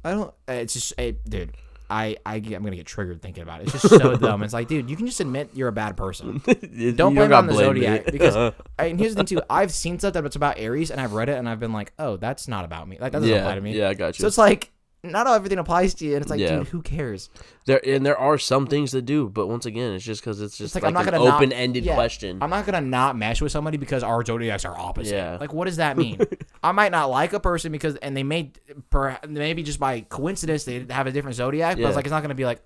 I 0.05 0.11
don't. 0.13 0.29
uh, 0.49 0.53
It's 0.53 0.75
just, 0.75 0.95
hey, 0.97 1.17
dude, 1.29 1.51
I, 1.89 2.17
I, 2.27 2.37
I'm 2.37 2.43
gonna 2.43 2.77
get 2.77 2.87
triggered 2.87 3.23
thinking 3.23 3.43
about 3.43 3.61
it. 3.61 3.65
It's 3.65 3.83
just 3.83 3.89
so 3.89 4.17
dumb. 4.17 4.43
It's 4.43 4.53
like, 4.53 4.69
dude, 4.69 4.91
you 4.91 4.97
can 4.97 5.07
just 5.07 5.21
admit 5.21 5.51
you're 5.55 5.69
a 5.69 5.73
bad 5.73 5.97
person. 5.97 6.43
Don't 6.97 7.15
blame 7.15 7.31
it 7.31 7.35
on 7.35 7.47
the 7.47 7.55
zodiac 7.55 8.07
because, 8.07 8.37
I, 8.79 8.87
and 8.87 8.99
here's 8.99 9.15
the 9.15 9.25
thing 9.25 9.39
too. 9.39 9.43
I've 9.49 9.73
seen 9.73 9.99
stuff 9.99 10.15
that's 10.15 10.37
about 10.37 10.59
Aries, 10.59 10.91
and 10.91 11.01
I've 11.01 11.13
read 11.13 11.29
it, 11.29 11.39
and 11.39 11.49
I've 11.49 11.61
been 11.61 11.73
like, 11.73 11.93
oh, 11.99 12.17
that's 12.17 12.49
not 12.49 12.65
about 12.65 12.89
me. 12.89 12.99
Like 13.01 13.13
that 13.13 13.21
doesn't 13.21 13.35
yeah, 13.35 13.41
apply 13.41 13.55
to 13.55 13.61
me. 13.61 13.77
yeah, 13.77 13.89
I 13.89 13.95
got 13.95 14.19
you. 14.19 14.23
So 14.23 14.27
it's 14.27 14.39
like, 14.39 14.71
not 15.13 15.27
everything 15.27 15.59
applies 15.59 15.95
to 15.95 16.05
you, 16.05 16.15
and 16.15 16.23
it's 16.23 16.31
like, 16.31 16.41
Yeah. 16.41 16.59
dude, 16.59 16.69
who 16.69 16.83
cares? 16.83 17.31
there 17.67 17.81
and 17.85 18.07
there 18.07 18.17
are 18.19 18.39
some 18.39 18.67
things 18.67 18.93
that 18.93 19.03
do, 19.03 19.29
but 19.29 19.47
once 19.49 19.67
again, 19.67 19.93
it's 19.95 20.05
just 20.05 20.21
because 20.21 20.41
it's 20.41 20.57
just 20.57 20.75
like, 20.75 20.83
like, 20.85 20.89
I'm 20.91 20.95
not 20.95 21.07
an 21.07 21.13
gonna 21.19 21.25
not- 21.25 21.37
open-ended 21.37 21.85
yeah. 21.85 21.95
question. 21.95 22.39
I'm 22.41 22.51
not 22.51 22.65
gonna 22.67 22.81
not 22.81 23.17
mesh 23.17 23.41
with 23.43 23.51
somebody 23.53 23.77
because 23.77 24.03
our 24.03 24.25
zodiacs 24.25 24.65
are 24.65 24.79
opposite. 24.79 25.15
Yeah. 25.15 25.37
Like, 25.41 25.53
what 25.53 25.65
does 25.67 25.77
that 25.77 25.97
mean? 25.97 26.21
I 26.63 26.73
might 26.73 26.93
not 26.93 27.11
like 27.11 27.33
a 27.33 27.41
person 27.41 27.73
because, 27.73 27.97
and 27.97 28.17
they 28.17 28.23
may, 28.23 28.53
per, 28.91 29.19
maybe 29.29 29.63
just 29.63 29.81
by 29.81 30.01
coincidence, 30.03 30.65
they 30.65 30.87
have 30.91 31.07
a 31.07 31.13
different 31.13 31.37
zodiac. 31.37 31.77
But 31.77 31.81
Yeah. 31.83 31.87
it's 31.89 31.97
like, 31.97 32.05
it's 32.05 32.13
not 32.13 32.23
gonna 32.23 32.35
be 32.35 32.45
like, 32.45 32.61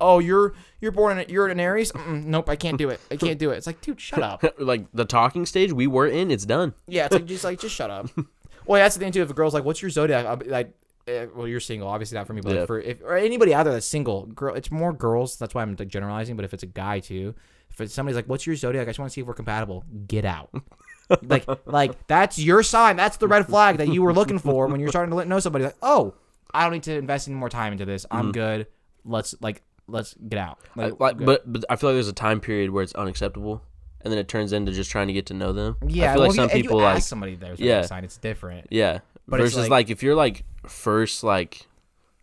oh, 0.00 0.18
you're 0.18 0.52
you're 0.80 0.92
born 0.92 1.18
in, 1.18 1.28
you're 1.30 1.46
an 1.46 1.58
Aries. 1.60 1.90
Mm-mm, 1.92 2.24
nope, 2.24 2.50
I 2.50 2.56
can't 2.56 2.76
do 2.76 2.90
it. 2.90 3.00
I 3.10 3.16
can't 3.16 3.38
do 3.38 3.50
it. 3.50 3.56
It's 3.56 3.66
like, 3.66 3.80
dude, 3.80 4.00
shut 4.00 4.22
up. 4.22 4.44
like 4.58 4.86
the 4.92 5.04
talking 5.06 5.46
stage 5.46 5.72
we 5.72 5.86
were 5.86 6.06
in, 6.06 6.30
it's 6.30 6.44
done. 6.44 6.74
Yeah, 6.86 7.06
it's 7.06 7.14
like 7.14 7.24
just 7.24 7.44
like 7.44 7.60
just 7.60 7.74
shut 7.74 7.90
up. 7.90 8.10
well, 8.66 8.82
that's 8.82 8.94
the 8.96 9.00
thing 9.00 9.12
too. 9.12 9.22
If 9.22 9.30
a 9.30 9.34
girl's 9.34 9.54
like, 9.54 9.64
"What's 9.64 9.80
your 9.80 9.90
zodiac?" 9.90 10.26
I'll 10.26 10.36
be 10.36 10.46
like, 10.50 10.74
Eh, 11.06 11.26
"Well, 11.34 11.46
you're 11.46 11.60
single, 11.60 11.88
obviously 11.88 12.16
not 12.16 12.26
for 12.26 12.32
me." 12.32 12.40
But 12.40 12.52
Yeah. 12.52 12.58
like 12.60 12.66
for 12.66 12.80
if 12.80 13.02
or 13.02 13.16
anybody 13.16 13.52
out 13.54 13.64
there 13.64 13.72
that's 13.72 13.86
single, 13.86 14.26
girl, 14.26 14.54
it's 14.54 14.70
more 14.70 14.92
girls. 14.92 15.36
That's 15.36 15.54
why 15.54 15.62
I'm 15.62 15.76
like 15.78 15.88
generalizing. 15.88 16.36
But 16.36 16.44
if 16.44 16.54
it's 16.54 16.62
a 16.62 16.66
guy 16.66 17.00
too, 17.00 17.34
if 17.70 17.80
it's 17.80 17.92
somebody's 17.92 18.16
like, 18.16 18.26
"What's 18.26 18.46
your 18.46 18.56
zodiac?" 18.56 18.82
I 18.86 18.90
just 18.90 18.98
want 18.98 19.10
to 19.10 19.14
see 19.14 19.20
if 19.20 19.26
we're 19.26 19.34
compatible. 19.34 19.84
Get 20.06 20.24
out. 20.24 20.50
like 21.22 21.44
like 21.66 22.06
that's 22.06 22.38
your 22.38 22.62
sign. 22.62 22.96
That's 22.96 23.18
the 23.18 23.28
red 23.28 23.46
flag 23.46 23.76
that 23.78 23.88
you 23.88 24.02
were 24.02 24.14
looking 24.14 24.38
for 24.38 24.66
when 24.68 24.80
you're 24.80 24.88
starting 24.88 25.10
to 25.10 25.16
let- 25.16 25.28
know 25.28 25.40
somebody. 25.40 25.64
Like, 25.64 25.76
oh, 25.82 26.14
I 26.52 26.62
don't 26.64 26.72
need 26.72 26.84
to 26.84 26.96
invest 26.96 27.28
any 27.28 27.36
more 27.36 27.50
time 27.50 27.72
into 27.72 27.84
this. 27.84 28.06
I'm 28.10 28.26
mm-hmm. 28.26 28.30
good. 28.32 28.66
Let's 29.04 29.34
like 29.42 29.62
let's 29.86 30.14
get 30.14 30.38
out. 30.38 30.58
I- 30.78 30.86
Like, 30.86 31.00
like, 31.00 31.18
but 31.18 31.52
but 31.52 31.64
I 31.68 31.76
feel 31.76 31.90
like 31.90 31.96
there's 31.96 32.08
a 32.08 32.14
time 32.14 32.40
period 32.40 32.70
where 32.70 32.82
it's 32.82 32.94
unacceptable, 32.94 33.60
and 34.00 34.10
then 34.10 34.18
it 34.18 34.28
turns 34.28 34.54
into 34.54 34.72
just 34.72 34.90
trying 34.90 35.08
to 35.08 35.12
get 35.12 35.26
to 35.26 35.34
know 35.34 35.52
them. 35.52 35.76
yeah, 35.86 36.12
I 36.12 36.14
feel 36.14 36.22
well, 36.22 36.28
like 36.28 36.30
if 36.30 36.36
you- 36.36 36.48
some 36.48 36.56
you 36.56 36.62
people 36.62 36.78
like 36.78 36.96
ask 36.96 37.08
somebody 37.08 37.34
their 37.36 37.54
Yeah. 37.58 37.82
sign, 37.82 38.04
it's 38.04 38.16
different. 38.16 38.68
yeah, 38.70 39.00
But 39.26 39.40
it's 39.40 39.54
versus 39.54 39.68
like- 39.68 39.88
like, 39.88 39.90
if 39.90 40.02
you're 40.02 40.14
like 40.14 40.44
first 40.66 41.24
like 41.24 41.66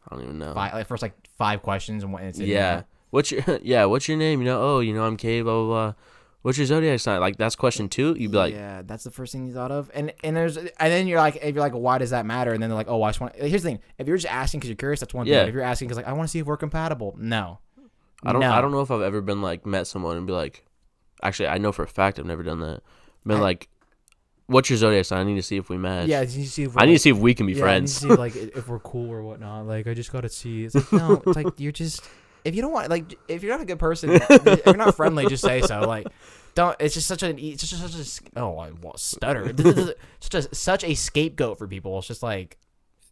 I 0.09 0.15
don't 0.15 0.23
even 0.23 0.39
know. 0.39 0.53
Five, 0.53 0.73
like 0.73 0.87
first 0.87 1.01
like 1.01 1.13
five 1.37 1.61
questions 1.61 2.03
and 2.03 2.11
what 2.11 2.23
it's 2.23 2.39
Yeah. 2.39 2.83
What's 3.11 3.31
your 3.31 3.43
yeah? 3.63 3.85
What's 3.85 4.07
your 4.07 4.17
name? 4.17 4.39
You 4.39 4.45
know? 4.45 4.61
Oh, 4.61 4.79
you 4.79 4.93
know 4.93 5.03
I'm 5.03 5.17
K. 5.17 5.41
Blah 5.41 5.53
blah 5.53 5.65
blah. 5.65 5.93
What's 6.43 6.57
your 6.57 6.65
zodiac 6.65 6.99
sign? 6.99 7.19
Like 7.19 7.37
that's 7.37 7.55
question 7.55 7.87
two. 7.87 8.15
You'd 8.17 8.31
be 8.31 8.37
like, 8.37 8.53
yeah, 8.53 8.81
that's 8.83 9.03
the 9.03 9.11
first 9.11 9.31
thing 9.31 9.45
you 9.45 9.53
thought 9.53 9.71
of, 9.71 9.91
and 9.93 10.11
and 10.23 10.35
there's 10.35 10.57
and 10.57 10.69
then 10.79 11.05
you're 11.07 11.19
like, 11.19 11.35
if 11.35 11.53
you're 11.53 11.63
like, 11.63 11.73
why 11.73 11.99
does 11.99 12.09
that 12.09 12.25
matter? 12.25 12.51
And 12.51 12.63
then 12.63 12.69
they're 12.69 12.77
like, 12.77 12.89
oh, 12.89 13.03
I 13.03 13.09
just 13.09 13.19
want. 13.21 13.35
Here's 13.35 13.61
the 13.61 13.69
thing: 13.69 13.79
if 13.99 14.07
you're 14.07 14.17
just 14.17 14.31
asking 14.31 14.59
because 14.59 14.69
you're 14.69 14.75
curious, 14.75 14.99
that's 15.01 15.13
one 15.13 15.25
thing. 15.27 15.33
Yeah. 15.33 15.43
If 15.43 15.53
you're 15.53 15.61
asking 15.61 15.87
because 15.89 15.97
like, 15.97 16.07
I 16.07 16.13
want 16.13 16.27
to 16.27 16.31
see 16.31 16.39
if 16.39 16.47
we're 16.47 16.57
compatible, 16.57 17.15
no. 17.19 17.59
I 18.23 18.31
don't. 18.31 18.41
No. 18.41 18.51
I 18.51 18.59
don't 18.61 18.71
know 18.71 18.81
if 18.81 18.89
I've 18.89 19.01
ever 19.01 19.21
been 19.21 19.41
like 19.43 19.67
met 19.67 19.85
someone 19.85 20.17
and 20.17 20.25
be 20.25 20.33
like, 20.33 20.65
actually, 21.21 21.47
I 21.49 21.59
know 21.59 21.71
for 21.71 21.83
a 21.83 21.87
fact 21.87 22.17
I've 22.17 22.25
never 22.25 22.41
done 22.43 22.59
that. 22.61 22.81
Been 23.23 23.37
I- 23.37 23.41
like, 23.41 23.69
what's 24.51 24.69
your 24.69 24.77
zodiac 24.77 25.05
sign? 25.05 25.21
I 25.21 25.23
need 25.23 25.35
to 25.35 25.41
see 25.41 25.57
if 25.57 25.69
we 25.69 25.77
match. 25.77 26.07
Yeah, 26.07 26.21
you 26.21 26.39
need 26.39 26.45
to 26.45 26.51
see 26.51 26.63
if 26.63 26.77
I 26.77 26.85
need 26.85 26.93
to 26.93 26.99
see 26.99 27.09
if 27.09 27.17
we 27.17 27.33
can 27.33 27.45
be 27.45 27.53
yeah, 27.53 27.59
I 27.59 27.61
need 27.61 27.63
friends. 27.63 27.93
to 27.93 27.99
see 27.99 28.07
like 28.07 28.35
if 28.35 28.67
we're 28.67 28.79
cool 28.79 29.11
or 29.11 29.23
whatnot. 29.23 29.65
Like 29.65 29.87
I 29.87 29.93
just 29.93 30.11
gotta 30.11 30.29
see. 30.29 30.65
It's 30.65 30.75
like 30.75 30.91
no, 30.91 31.21
it's 31.25 31.35
like 31.35 31.59
you're 31.59 31.71
just 31.71 32.03
if 32.43 32.55
you 32.55 32.61
don't 32.61 32.71
want 32.71 32.89
like 32.89 33.17
if 33.27 33.43
you're 33.43 33.51
not 33.51 33.61
a 33.61 33.65
good 33.65 33.79
person, 33.79 34.09
if 34.29 34.65
you're 34.65 34.77
not 34.77 34.95
friendly, 34.95 35.25
just 35.27 35.43
say 35.43 35.61
so. 35.61 35.81
Like. 35.81 36.07
Don't. 36.53 36.75
It's 36.81 36.93
just 36.95 37.07
such 37.07 37.23
an. 37.23 37.39
It's 37.39 37.65
just 37.65 37.81
such 37.81 38.29
a. 38.35 38.39
Oh, 38.41 38.59
I 38.59 38.71
stutter. 38.97 39.53
such 40.19 40.33
a 40.33 40.53
such 40.53 40.83
a 40.83 40.95
scapegoat 40.95 41.57
for 41.57 41.65
people. 41.65 41.97
It's 41.97 42.07
just 42.07 42.21
like 42.21 42.57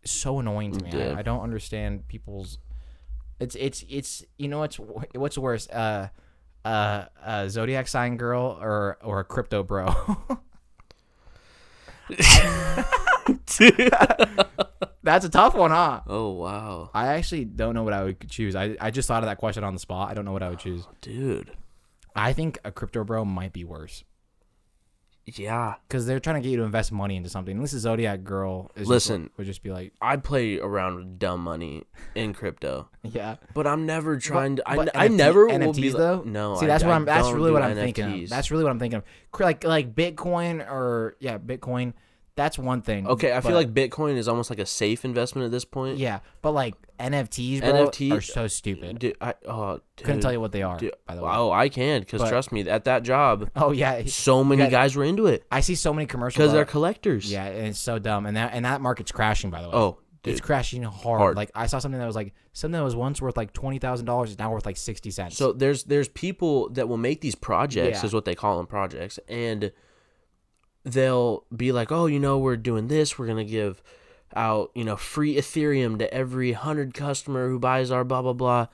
so 0.04 0.40
annoying 0.40 0.74
to 0.74 0.84
me. 0.84 0.92
Yeah. 0.92 1.14
I, 1.14 1.20
I 1.20 1.22
don't 1.22 1.42
understand 1.42 2.08
people's. 2.08 2.58
It's 3.40 3.56
it's 3.56 3.86
it's 3.88 4.26
you 4.38 4.50
know 4.50 4.60
what's 4.60 4.78
what's 5.16 5.38
worse, 5.38 5.70
uh, 5.70 6.10
uh, 6.66 7.06
a 7.24 7.50
zodiac 7.50 7.88
sign 7.88 8.18
girl 8.18 8.60
or 8.62 8.98
or 9.02 9.22
a 9.22 9.24
crypto 9.24 9.64
bro. 9.64 9.88
That's 15.03 15.26
a 15.26 15.30
tough 15.30 15.55
one, 15.55 15.72
huh? 15.72 16.01
oh 16.07 16.32
wow, 16.32 16.89
I 16.93 17.07
actually 17.07 17.45
don't 17.45 17.74
know 17.74 17.84
what 17.84 17.93
I 17.93 18.03
would 18.03 18.30
choose. 18.30 18.55
I, 18.55 18.76
I 18.80 18.91
just 18.91 19.07
thought 19.07 19.24
of 19.24 19.30
that 19.30 19.38
question 19.38 19.64
on 19.64 19.74
the 19.74 19.80
spot. 19.80 20.10
I 20.10 20.14
don't 20.14 20.26
know 20.26 20.34
what 20.34 20.43
I 20.43 20.49
would 20.49 20.60
choose. 20.60 20.84
Oh, 20.88 20.93
dude. 21.01 21.51
I 22.16 22.34
think 22.34 22.60
a 22.66 22.72
crypto 22.72 23.03
bro 23.03 23.24
might 23.24 23.53
be 23.53 23.64
worse 23.64 24.03
Yeah, 25.38 25.76
because 25.88 26.06
they're 26.06 26.20
trying 26.20 26.38
to 26.38 26.42
get 26.42 26.50
you 26.50 26.58
to 26.58 26.64
invest 26.64 26.92
money 26.92 27.16
into 27.18 27.30
something. 27.30 27.60
This 27.62 27.74
is 27.74 27.82
Zodiac 27.82 28.24
girl. 28.24 28.72
Is 28.76 28.88
Listen. 28.88 29.24
like- 29.24 29.32
would 29.38 29.48
just 29.48 29.62
be 29.62 29.72
like, 29.72 29.94
I 30.02 30.16
play 30.18 30.60
around 30.60 30.96
with 30.96 31.20
dumb 31.20 31.44
money 31.44 31.84
in 32.16 32.34
crypto, 32.34 32.90
yeah. 33.04 33.36
but 33.54 33.68
I'm 33.68 33.86
never 33.86 34.18
trying 34.18 34.56
to. 34.56 34.64
I, 34.70 34.76
But 34.76 34.96
I 34.96 35.08
NFT 35.10 35.16
never 35.16 35.46
will 35.48 35.54
NFTs 35.54 35.76
be 35.82 35.90
though. 35.90 36.16
Like, 36.18 36.26
no, 36.26 36.56
see 36.56 36.66
I- 36.66 36.68
that's 36.70 36.84
I 36.84 36.88
what 36.88 36.94
I'm. 36.96 37.06
That's 37.06 37.32
really 37.32 37.52
what 37.52 37.62
I'm 37.62 37.76
thinking 37.76 38.24
of. 38.24 38.30
That's 38.30 38.50
really 38.52 38.64
what 38.64 38.72
I'm 38.72 38.80
thinking 38.80 38.98
of. 38.98 39.04
Like 39.40 39.64
like 39.64 39.94
Bitcoin 39.96 40.68
or 40.70 41.16
yeah, 41.20 41.38
Bitcoin. 41.38 41.94
That's 42.36 42.58
one 42.58 42.82
thing. 42.82 43.06
okay. 43.08 43.34
I 43.34 43.42
feel 43.42 43.52
like 43.54 43.74
Bitcoin 43.74 44.16
is 44.16 44.28
almost 44.30 44.50
like 44.50 44.60
a 44.60 44.66
safe 44.66 45.04
investment 45.04 45.46
at 45.46 45.52
this 45.52 45.66
point. 45.66 45.98
yeah, 45.98 46.20
but 46.42 46.52
like 46.52 46.76
NFTs, 47.00 47.60
bro, 47.62 47.88
NFT 47.88 48.12
are 48.14 48.22
so 48.22 48.48
stupid. 48.48 49.00
Dude, 49.00 49.16
I 49.20 49.34
oh, 49.48 49.80
dude, 49.98 50.06
Couldn't 50.06 50.22
tell 50.22 50.32
you 50.32 50.40
what 50.40 50.52
they 50.52 50.64
are. 50.64 50.78
dude, 50.78 50.94
by 51.06 51.16
the 51.16 51.22
way. 51.24 51.32
Oh, 51.34 51.52
I 51.52 51.68
can 51.70 52.00
because 52.02 52.28
trust 52.30 52.52
me, 52.52 52.62
at 52.70 52.86
that 52.86 53.04
job, 53.04 53.50
Oh 53.56 53.72
yeah, 53.72 54.04
so 54.06 54.44
many 54.44 54.64
got- 54.64 54.72
guys 54.72 54.96
were 54.96 55.04
into 55.04 55.28
it 55.28 55.46
I 55.52 55.60
see 55.62 55.76
so 55.76 55.94
many 55.94 56.06
commercials. 56.06 56.38
because 56.38 56.54
they're 56.54 56.66
collectors. 56.66 57.32
Yeah, 57.32 57.46
and 57.46 57.68
it's 57.68 57.80
so 57.80 58.00
dumb, 58.00 58.26
and 58.26 58.38
that 58.38 58.52
and 58.54 58.64
that 58.66 58.80
market's 58.82 59.12
crashing. 59.12 59.50
By 59.50 59.62
the 59.62 59.70
way, 59.70 59.76
Oh, 59.76 59.98
dude. 60.24 60.34
it's 60.34 60.42
crashing 60.42 60.84
hard. 60.84 61.20
Hard. 61.20 61.36
Like 61.38 61.52
I 61.56 61.68
saw 61.68 61.80
something 61.80 62.00
that 62.00 62.08
was 62.08 62.16
like 62.16 62.34
something 62.54 62.78
that 62.78 62.84
was 62.86 62.96
once 62.96 63.22
worth 63.22 63.36
like 63.38 63.52
twenty 63.54 63.80
thousand 63.80 64.06
dollars 64.06 64.30
is 64.32 64.40
now 64.40 64.52
worth 64.52 64.66
like 64.66 64.78
sixty 64.78 65.12
cents. 65.12 65.36
So 65.38 65.52
there's 65.52 65.84
there's 65.86 66.08
people 66.08 66.70
that 66.70 66.88
will 66.88 66.98
make 66.98 67.20
these 67.22 67.36
projects 67.36 68.00
Yeah. 68.02 68.06
is 68.06 68.14
what 68.14 68.24
they 68.26 68.36
call 68.36 68.58
them 68.58 68.68
projects 68.68 69.20
and 69.28 69.72
they'll 70.84 71.46
be 71.56 71.72
like, 71.72 71.92
"Oh, 71.92 72.06
you 72.06 72.20
know, 72.20 72.38
we're 72.38 72.58
doing 72.58 72.88
this. 72.88 73.18
We're 73.18 73.26
going 73.28 73.46
to 73.46 73.52
give 73.52 73.82
out, 74.36 74.72
you 74.76 74.84
know, 74.84 74.96
free 74.96 75.36
Ethereum 75.36 75.98
to 76.00 76.14
every 76.14 76.52
100 76.52 76.94
customer 76.94 77.50
who 77.50 77.60
buys 77.60 77.92
our 77.92 78.04
blah 78.04 78.22
blah 78.22 78.34
blah." 78.34 78.68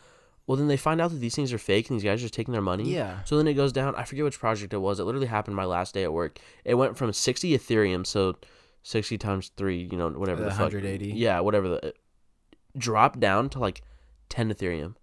Well, 0.48 0.58
then 0.58 0.68
they 0.68 0.78
find 0.78 1.02
out 1.02 1.10
that 1.10 1.18
these 1.18 1.36
things 1.36 1.52
are 1.54 1.58
fake 1.58 1.90
and 1.90 1.98
these 2.00 2.04
guys 2.04 2.20
are 2.20 2.26
just 2.26 2.34
taking 2.36 2.52
their 2.52 2.62
money. 2.62 2.84
Yeah. 2.94 3.24
So 3.24 3.36
then 3.36 3.48
it 3.48 3.56
goes 3.56 3.74
down. 3.74 3.96
I 3.96 4.04
forget 4.04 4.24
which 4.26 4.40
project 4.40 4.74
it 4.74 4.78
was. 4.78 5.00
It 5.00 5.04
literally 5.06 5.26
happened 5.28 5.56
my 5.56 5.66
last 5.66 5.96
day 5.96 6.04
at 6.04 6.14
work. 6.14 6.38
It 6.64 6.76
went 6.76 6.98
from 6.98 7.12
60 7.12 7.58
Ethereum, 7.58 8.06
so 8.06 8.36
60 8.84 9.18
times 9.18 9.52
3, 9.58 9.90
you 9.92 9.98
know, 9.98 10.10
whatever 10.10 10.42
The 10.44 10.50
the, 10.50 10.52
fuck. 10.52 10.72
180. 10.74 11.14
Yeah, 11.14 11.40
whatever 11.40 11.68
the 11.68 11.94
Drop 12.78 13.20
down 13.20 13.50
to 13.50 13.60
like 13.60 13.82
10 14.30 14.54
Ethereum. 14.54 14.96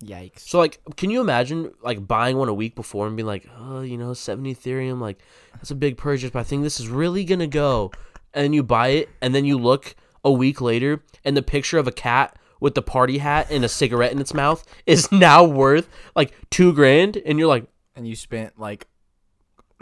Yikes. 0.00 0.40
So 0.40 0.58
like, 0.58 0.80
can 0.96 1.10
you 1.10 1.20
imagine 1.20 1.72
like 1.82 2.06
buying 2.06 2.36
one 2.36 2.48
a 2.48 2.54
week 2.54 2.74
before 2.74 3.06
and 3.06 3.16
being 3.16 3.26
like, 3.26 3.46
oh, 3.58 3.80
you 3.82 3.96
know, 3.98 4.12
seventy 4.14 4.54
Ethereum, 4.54 5.00
like 5.00 5.18
that's 5.54 5.70
a 5.70 5.74
big 5.74 5.96
purchase, 5.96 6.30
but 6.30 6.40
I 6.40 6.42
think 6.44 6.62
this 6.62 6.80
is 6.80 6.88
really 6.88 7.24
gonna 7.24 7.46
go. 7.46 7.90
And 8.32 8.54
you 8.54 8.62
buy 8.62 8.88
it, 8.88 9.08
and 9.20 9.34
then 9.34 9.44
you 9.44 9.58
look 9.58 9.94
a 10.24 10.30
week 10.30 10.60
later, 10.60 11.02
and 11.24 11.36
the 11.36 11.42
picture 11.42 11.78
of 11.78 11.86
a 11.88 11.92
cat 11.92 12.36
with 12.60 12.74
the 12.74 12.82
party 12.82 13.18
hat 13.18 13.48
and 13.50 13.64
a 13.64 13.68
cigarette 13.68 14.12
in 14.12 14.20
its 14.20 14.34
mouth 14.34 14.64
is 14.86 15.10
now 15.12 15.44
worth 15.44 15.88
like 16.14 16.32
two 16.50 16.72
grand, 16.72 17.16
and 17.16 17.38
you're 17.38 17.48
like, 17.48 17.66
and 17.96 18.06
you 18.06 18.14
spent 18.14 18.58
like 18.58 18.86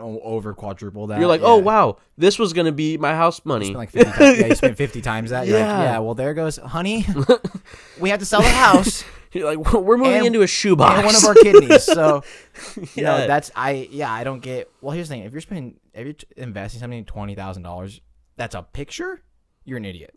over 0.01 0.55
quadruple 0.55 1.09
that. 1.09 1.19
you're 1.19 1.29
like, 1.29 1.41
oh, 1.43 1.57
yeah. 1.57 1.63
oh 1.63 1.65
wow, 1.65 1.97
this 2.17 2.39
was 2.39 2.53
gonna 2.53 2.73
be 2.73 2.97
my 2.97 3.15
house 3.15 3.45
money. 3.45 3.67
spent 3.67 3.79
like 3.79 3.91
50 3.91 4.13
times, 4.13 4.39
yeah, 4.39 4.47
you 4.47 4.55
spent 4.55 4.77
50 4.77 5.01
times 5.03 5.31
that. 5.31 5.47
You're 5.47 5.59
Yeah. 5.59 5.77
like, 5.79 5.87
yeah, 5.89 5.99
well, 5.99 6.15
there 6.15 6.35
goes, 6.35 6.57
honey. 6.57 7.05
we 8.01 8.11
have 8.11 8.21
to 8.21 8.25
sell 8.27 8.41
the 8.41 8.49
house 8.49 9.05
You're 9.39 9.55
like, 9.57 9.73
we're 9.73 9.97
moving 9.97 10.15
And- 10.15 10.27
into 10.27 10.43
a 10.43 10.47
shoebox. 10.47 10.97
and 10.97 11.07
one 11.07 11.15
of 11.15 11.25
our 11.25 11.35
kidneys. 11.35 11.85
So, 11.85 12.23
you 12.95 13.03
know, 13.05 13.17
Yeah. 13.19 13.27
that's, 13.27 13.51
I, 13.57 13.89
yeah, 13.91 14.13
I 14.13 14.25
don't 14.25 14.41
get, 14.41 14.71
well, 14.81 14.93
here's 14.93 15.09
the 15.09 15.15
thing. 15.15 15.25
If 15.25 15.33
you're 15.33 15.41
spending, 15.41 15.77
if 15.95 16.05
you're 16.07 16.15
investing 16.45 16.81
something 16.81 17.05
$20,000, 17.05 18.01
that's 18.37 18.55
a 18.55 18.63
picture, 18.63 19.23
you're 19.65 19.79
an 19.79 19.85
idiot. 19.85 20.15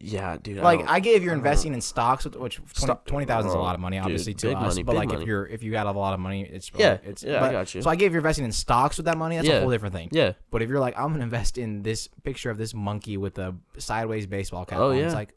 yeah, 0.00 0.36
dude. 0.42 0.58
like 0.58 0.80
don't- 0.80 0.88
I 0.90 0.98
get 1.00 1.14
if 1.16 1.22
you're 1.22 1.32
I 1.32 1.36
investing 1.36 1.72
in 1.72 1.80
stocks, 1.80 2.24
which- 2.24 2.34
which 2.36 2.58
20 2.74 2.94
twenty 3.06 3.26
thousand 3.26 3.50
is 3.50 3.54
a 3.54 3.58
lot 3.58 3.74
of 3.76 3.80
money, 3.80 3.96
dude, 3.96 4.04
obviously 4.04 4.34
to 4.34 4.48
big 4.48 4.56
us. 4.56 4.62
money, 4.74 4.82
but 4.82 4.96
like 4.96 5.08
money. 5.08 5.22
if 5.22 5.26
you're 5.28 5.46
if 5.46 5.62
you 5.62 5.70
got 5.70 5.86
a 5.86 5.92
lot 5.92 6.14
of 6.14 6.20
money, 6.20 6.42
it's 6.42 6.70
Yeah, 6.76 6.98
it's 7.04 7.22
yeah, 7.22 7.42
I 7.44 7.52
got 7.52 7.72
you. 7.74 7.80
So 7.80 7.88
I 7.90 7.94
get 7.96 8.06
if 8.06 8.12
you're 8.12 8.18
investing 8.18 8.44
in 8.44 8.50
stocks 8.52 8.96
with 8.96 9.06
that 9.06 9.16
money, 9.16 9.36
that's 9.36 9.46
Yeah. 9.48 9.54
a 9.58 9.60
whole 9.60 9.70
different 9.70 9.94
thing. 9.94 10.08
yeah, 10.10 10.32
But 10.50 10.62
if 10.62 10.68
you're 10.68 10.80
like, 10.80 10.98
I'm 10.98 11.12
gonna 11.12 11.22
invest 11.22 11.58
in 11.58 11.82
this 11.84 12.08
picture 12.24 12.50
of 12.50 12.58
this 12.58 12.74
monkey 12.74 13.16
with 13.16 13.38
a 13.38 13.54
sideways 13.78 14.26
baseball 14.26 14.64
cap, 14.64 14.80
Oh, 14.80 14.90
on, 14.90 14.96
yeah. 14.98 15.04
it's 15.04 15.14
like 15.14 15.32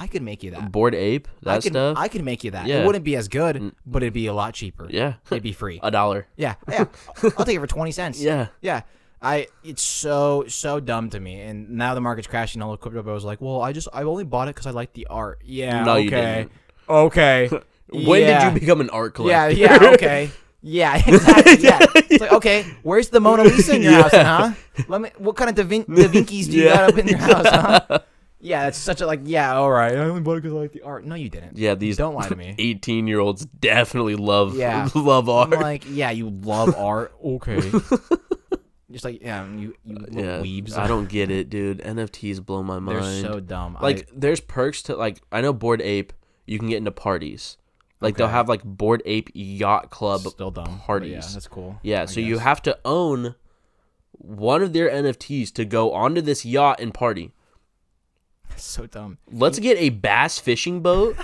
I 0.00 0.06
could 0.06 0.22
make 0.22 0.42
you 0.42 0.50
that. 0.52 0.72
Bored 0.72 0.94
Ape, 0.94 1.28
that 1.42 1.50
I 1.50 1.60
could, 1.60 1.72
stuff. 1.72 1.96
I 1.98 2.08
could 2.08 2.24
make 2.24 2.42
you 2.42 2.52
that. 2.52 2.66
Yeah. 2.66 2.80
It 2.82 2.86
wouldn't 2.86 3.04
be 3.04 3.14
as 3.16 3.28
good, 3.28 3.72
but 3.86 4.02
it'd 4.02 4.14
be 4.14 4.26
a 4.26 4.32
lot 4.32 4.54
cheaper. 4.54 4.86
yeah, 4.90 5.14
It'd 5.30 5.42
be 5.42 5.52
free. 5.52 5.78
a 5.82 5.90
dollar. 5.90 6.26
yeah, 6.36 6.54
yeah. 6.68 6.86
I'll 7.36 7.44
take 7.44 7.56
it 7.56 7.60
for 7.60 7.66
twenty 7.66 7.92
cents. 7.92 8.20
Yeah, 8.22 8.46
Yeah. 8.62 8.80
I 9.22 9.48
it's 9.62 9.82
so 9.82 10.44
so 10.48 10.80
dumb 10.80 11.10
to 11.10 11.20
me, 11.20 11.38
and 11.42 11.68
now 11.72 11.94
the 11.94 12.00
market's 12.00 12.26
crashing. 12.26 12.62
All 12.62 12.70
the 12.70 12.78
crypto 12.78 13.02
bros 13.02 13.22
like, 13.22 13.42
well, 13.42 13.60
I 13.60 13.72
just 13.74 13.86
I 13.92 14.04
only 14.04 14.24
bought 14.24 14.48
it 14.48 14.54
because 14.54 14.66
I 14.66 14.70
like 14.70 14.94
the 14.94 15.06
art. 15.10 15.42
Yeah, 15.44 15.84
No, 15.84 15.96
okay, 15.96 16.48
okay. 16.88 17.50
when 17.92 18.22
yeah. 18.22 18.44
did 18.48 18.54
you 18.54 18.60
become 18.60 18.80
an 18.80 18.88
art 18.88 19.12
collector? 19.14 19.50
yeah, 19.54 19.76
yeah, 19.78 19.90
okay, 19.92 20.30
yeah, 20.62 20.96
exactly. 21.06 21.58
Yeah, 21.62 21.78
it's 21.96 22.20
like 22.22 22.32
okay, 22.32 22.64
where's 22.82 23.10
the 23.10 23.20
Mona 23.20 23.42
Lisa 23.44 23.76
in 23.76 23.82
your 23.82 23.92
house, 23.92 24.12
huh? 24.12 24.52
Let 24.88 25.02
me. 25.02 25.10
What 25.18 25.36
kind 25.36 25.50
of 25.50 25.56
Da, 25.56 25.64
Vin- 25.64 25.84
da 25.84 26.08
Vinci's 26.08 26.48
do 26.48 26.56
you 26.56 26.64
Yeah. 26.64 26.74
got 26.76 26.92
up 26.92 26.98
in 26.98 27.08
your 27.08 27.18
house, 27.18 27.46
huh? 27.46 27.98
Yeah, 28.40 28.68
it's 28.68 28.78
such 28.78 29.00
a 29.00 29.06
like. 29.06 29.20
Yeah, 29.24 29.54
all 29.54 29.70
right. 29.70 29.92
I 29.92 29.98
only 29.98 30.20
bought 30.22 30.38
it 30.38 30.42
because 30.42 30.54
I 30.56 30.60
like 30.60 30.72
the 30.72 30.82
art. 30.82 31.04
No, 31.04 31.14
you 31.14 31.28
didn't. 31.28 31.58
yeah, 31.58 31.74
these 31.74 31.96
Don't 31.96 32.14
lie 32.14 32.28
to 32.28 32.36
me. 32.36 32.54
eighteen-year-olds 32.58 33.44
definitely 33.44 34.16
love 34.16 34.56
Yeah. 34.56 34.88
love 34.94 35.28
I'm 35.28 35.50
like, 35.50 35.84
yeah, 35.88 36.10
you 36.10 36.30
love 36.30 36.74
art. 36.78 37.12
Okay. 37.24 37.60
Just 38.90 39.04
like 39.04 39.22
yeah, 39.22 39.46
you 39.46 39.74
you 39.84 40.06
yeah, 40.10 40.40
weebs. 40.40 40.76
I 40.76 40.86
don't 40.88 41.08
get 41.08 41.30
it, 41.30 41.48
dude. 41.48 41.78
NFTs 41.78 42.44
blow 42.44 42.62
my 42.62 42.78
mind. 42.80 43.04
They're 43.04 43.22
so 43.22 43.38
dumb. 43.40 43.76
I- 43.78 43.82
like, 43.82 44.08
there's 44.12 44.40
perks 44.40 44.82
to 44.84 44.96
like. 44.96 45.20
I 45.30 45.40
know 45.40 45.52
Bored 45.52 45.80
Ape. 45.82 46.12
You 46.46 46.58
can 46.58 46.68
get 46.68 46.78
into 46.78 46.90
parties. 46.90 47.56
Like 48.00 48.16
they'll 48.16 48.26
have 48.28 48.48
like 48.48 48.64
Bored 48.64 49.02
Ape 49.04 49.30
Yacht 49.34 49.90
Club 49.90 50.22
still 50.22 50.50
dumb. 50.50 50.80
but 50.88 51.06
Yeah, 51.06 51.20
that's 51.20 51.46
cool. 51.46 51.78
Yeah, 51.82 52.02
I 52.02 52.04
so 52.06 52.18
you 52.20 52.38
have 52.38 52.62
to 52.62 52.78
own 52.84 53.34
one 54.12 54.62
of 54.62 54.72
their 54.72 54.88
NFTs 54.90 55.52
to 55.54 55.64
go 55.64 55.92
onto 55.92 56.20
this 56.22 56.44
yacht 56.44 56.80
and 56.80 56.92
party. 56.94 57.32
So 58.56 58.86
dumb. 58.86 59.18
Let's 59.30 59.58
get 59.58 59.78
a 59.78 59.90
bass 59.90 60.38
fishing 60.38 60.80
boat, 60.80 61.16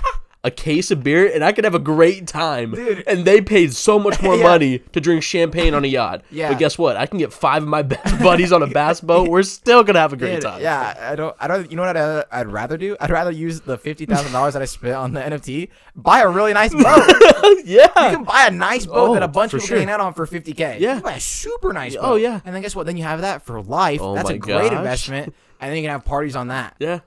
a 0.44 0.50
case 0.50 0.90
of 0.92 1.02
beer, 1.02 1.28
and 1.32 1.42
I 1.44 1.50
could 1.52 1.64
have 1.64 1.74
a 1.74 1.78
great 1.80 2.26
time. 2.28 2.70
Dude. 2.72 3.02
And 3.08 3.24
they 3.24 3.40
paid 3.40 3.72
so 3.74 3.98
much 3.98 4.22
more 4.22 4.36
Yeah. 4.38 4.42
money 4.44 4.78
to 4.92 5.00
drink 5.00 5.22
champagne 5.24 5.74
on 5.74 5.84
a 5.84 5.88
yacht. 5.88 6.22
Yeah. 6.30 6.50
But 6.50 6.58
guess 6.60 6.78
what? 6.78 6.96
I 6.96 7.06
can 7.06 7.18
get 7.18 7.32
five 7.32 7.62
of 7.64 7.68
my 7.68 7.82
best 7.82 8.18
buddies 8.22 8.52
on 8.52 8.62
a 8.62 8.66
bass 8.68 9.00
boat. 9.00 9.28
We're 9.28 9.42
still 9.42 9.82
gonna 9.82 9.98
have 9.98 10.12
a 10.12 10.16
great 10.16 10.34
Dude, 10.34 10.42
time. 10.42 10.60
yeah, 10.62 10.94
I 11.10 11.16
don't. 11.16 11.34
I 11.40 11.48
don't. 11.48 11.68
You 11.70 11.76
know 11.76 11.82
what 11.82 11.96
I'd, 11.96 12.24
I'd 12.30 12.46
rather 12.48 12.76
do? 12.76 12.96
I'd 13.00 13.10
rather 13.10 13.32
use 13.32 13.60
the 13.62 13.76
fifty 13.76 14.06
thousand 14.06 14.32
dollars 14.32 14.52
that 14.54 14.62
I 14.62 14.66
spent 14.66 14.94
on 14.94 15.12
the 15.14 15.20
NFT, 15.20 15.68
buy 15.96 16.20
a 16.20 16.28
really 16.28 16.52
nice 16.52 16.72
boat. 16.72 16.84
yeah. 17.64 17.86
You 18.10 18.16
can 18.16 18.24
buy 18.24 18.46
a 18.46 18.50
nice 18.52 18.86
boat 18.86 19.14
that 19.14 19.22
Oh, 19.22 19.26
a 19.26 19.28
bunch 19.28 19.52
of 19.52 19.58
people 19.60 19.66
sure. 19.68 19.78
can 19.78 19.88
hang 19.88 19.94
out 19.94 20.00
on 20.00 20.14
for 20.14 20.26
50k. 20.26 20.78
Yeah. 20.78 20.96
You 20.96 21.00
buy 21.02 21.14
a 21.14 21.20
super 21.20 21.72
nice 21.72 21.96
oh, 21.96 22.02
boat. 22.02 22.12
Oh, 22.12 22.14
yeah. 22.16 22.40
And 22.44 22.54
then 22.54 22.62
guess 22.62 22.76
what? 22.76 22.86
Then 22.86 22.96
you 22.96 23.02
have 23.04 23.22
that 23.22 23.42
for 23.44 23.60
life. 23.62 24.00
Oh 24.00 24.14
That's 24.14 24.30
a 24.30 24.38
great 24.38 24.70
gosh. 24.70 24.78
investment. 24.78 25.34
And 25.60 25.70
then 25.70 25.76
you 25.78 25.82
can 25.82 25.90
have 25.90 26.04
parties 26.04 26.36
on 26.36 26.48
that. 26.48 26.76
Yeah. 26.78 27.00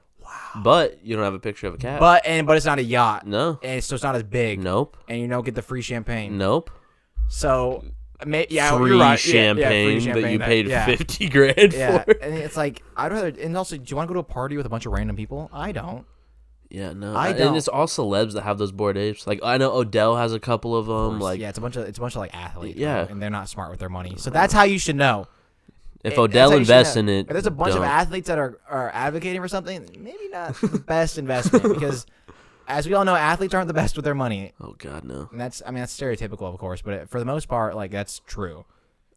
But 0.55 1.03
you 1.05 1.15
don't 1.15 1.23
have 1.25 1.33
a 1.33 1.39
picture 1.39 1.67
of 1.67 1.75
a 1.75 1.77
cat. 1.77 1.99
But 1.99 2.25
and 2.25 2.45
but 2.47 2.57
it's 2.57 2.65
not 2.65 2.79
a 2.79 2.83
yacht. 2.83 3.25
no. 3.27 3.59
And 3.63 3.83
so 3.83 3.95
it's 3.95 4.03
not 4.03 4.15
as 4.15 4.23
big. 4.23 4.59
Nope. 4.63 4.97
And 5.07 5.19
you 5.19 5.27
don't 5.27 5.45
get 5.45 5.55
the 5.55 5.61
free 5.61 5.81
champagne. 5.81 6.37
Nope. 6.37 6.71
So 7.27 7.83
may, 8.25 8.47
yeah, 8.49 8.75
free, 8.77 8.97
right. 8.99 9.17
Champagne 9.19 9.59
yeah, 9.59 9.69
free 9.85 9.99
champagne 10.01 10.23
that 10.23 10.31
you 10.31 10.37
that- 10.39 10.45
paid 10.47 10.67
yeah. 10.67 10.85
fifty 10.85 11.29
grand 11.29 11.73
Yeah, 11.73 12.03
for. 12.03 12.11
and 12.11 12.33
it's 12.35 12.57
like 12.57 12.81
I'd 12.97 13.11
rather. 13.11 13.27
And 13.27 13.55
also, 13.55 13.77
do 13.77 13.83
you 13.87 13.95
want 13.95 14.07
to 14.07 14.13
go 14.13 14.13
to 14.15 14.19
a 14.21 14.23
party 14.23 14.57
with 14.57 14.65
a 14.65 14.69
bunch 14.69 14.85
of 14.85 14.91
random 14.93 15.15
people? 15.15 15.49
I 15.53 15.71
don't. 15.71 16.05
Yeah, 16.71 16.93
no. 16.93 17.15
I 17.15 17.29
and 17.29 17.37
don't. 17.37 17.47
And 17.49 17.57
it's 17.57 17.67
all 17.67 17.87
celebs 17.87 18.33
that 18.33 18.43
have 18.43 18.57
those 18.57 18.71
Bored 18.71 18.97
Apes. 18.97 19.25
Like 19.25 19.39
I 19.43 19.57
know 19.57 19.71
Odell 19.71 20.17
has 20.17 20.33
a 20.33 20.39
couple 20.39 20.75
of 20.75 20.85
them. 20.87 21.19
Like 21.19 21.39
yeah, 21.39 21.49
it's 21.49 21.57
a 21.57 21.61
bunch 21.61 21.75
of 21.75 21.85
it's 21.87 21.97
a 21.97 22.01
bunch 22.01 22.15
of 22.15 22.19
like 22.19 22.35
athletes. 22.35 22.77
Yeah. 22.77 23.07
and 23.09 23.21
they're 23.21 23.29
not 23.29 23.49
smart 23.49 23.71
with 23.71 23.79
their 23.79 23.89
money. 23.89 24.15
So 24.17 24.29
that's 24.29 24.53
how 24.53 24.63
you 24.63 24.79
should 24.79 24.95
know. 24.95 25.27
If 26.03 26.13
It- 26.13 26.17
Odell 26.19 26.49
that's 26.49 26.51
how 26.51 26.57
you 26.59 26.65
should 26.65 26.71
invests 26.71 26.95
in 26.95 27.09
it, 27.09 27.19
If 27.21 27.27
there's 27.27 27.45
a 27.45 27.51
bunch 27.51 27.73
don't. 27.73 27.83
of 27.83 27.89
athletes 27.89 28.27
that 28.27 28.37
are 28.39 28.57
are 28.69 28.89
advocating 28.93 29.41
for 29.41 29.47
something, 29.47 29.87
maybe 29.99 30.29
not 30.31 30.55
the 30.61 30.79
best 30.87 31.17
investment 31.17 31.63
because, 31.73 32.05
as 32.67 32.87
we 32.87 32.93
all 32.93 33.05
know, 33.05 33.15
athletes 33.15 33.53
aren't 33.53 33.67
the 33.67 33.73
best 33.73 33.95
with 33.95 34.05
their 34.05 34.15
money. 34.15 34.53
Oh 34.61 34.75
God, 34.77 35.03
no. 35.03 35.27
And 35.31 35.39
that's 35.39 35.61
I 35.65 35.71
mean 35.71 35.79
that's 35.81 35.97
stereotypical, 35.99 36.43
of 36.53 36.57
course, 36.59 36.81
but 36.81 37.09
for 37.09 37.19
the 37.19 37.25
most 37.25 37.47
part, 37.47 37.75
like 37.75 37.91
that's 37.91 38.21
true. 38.25 38.65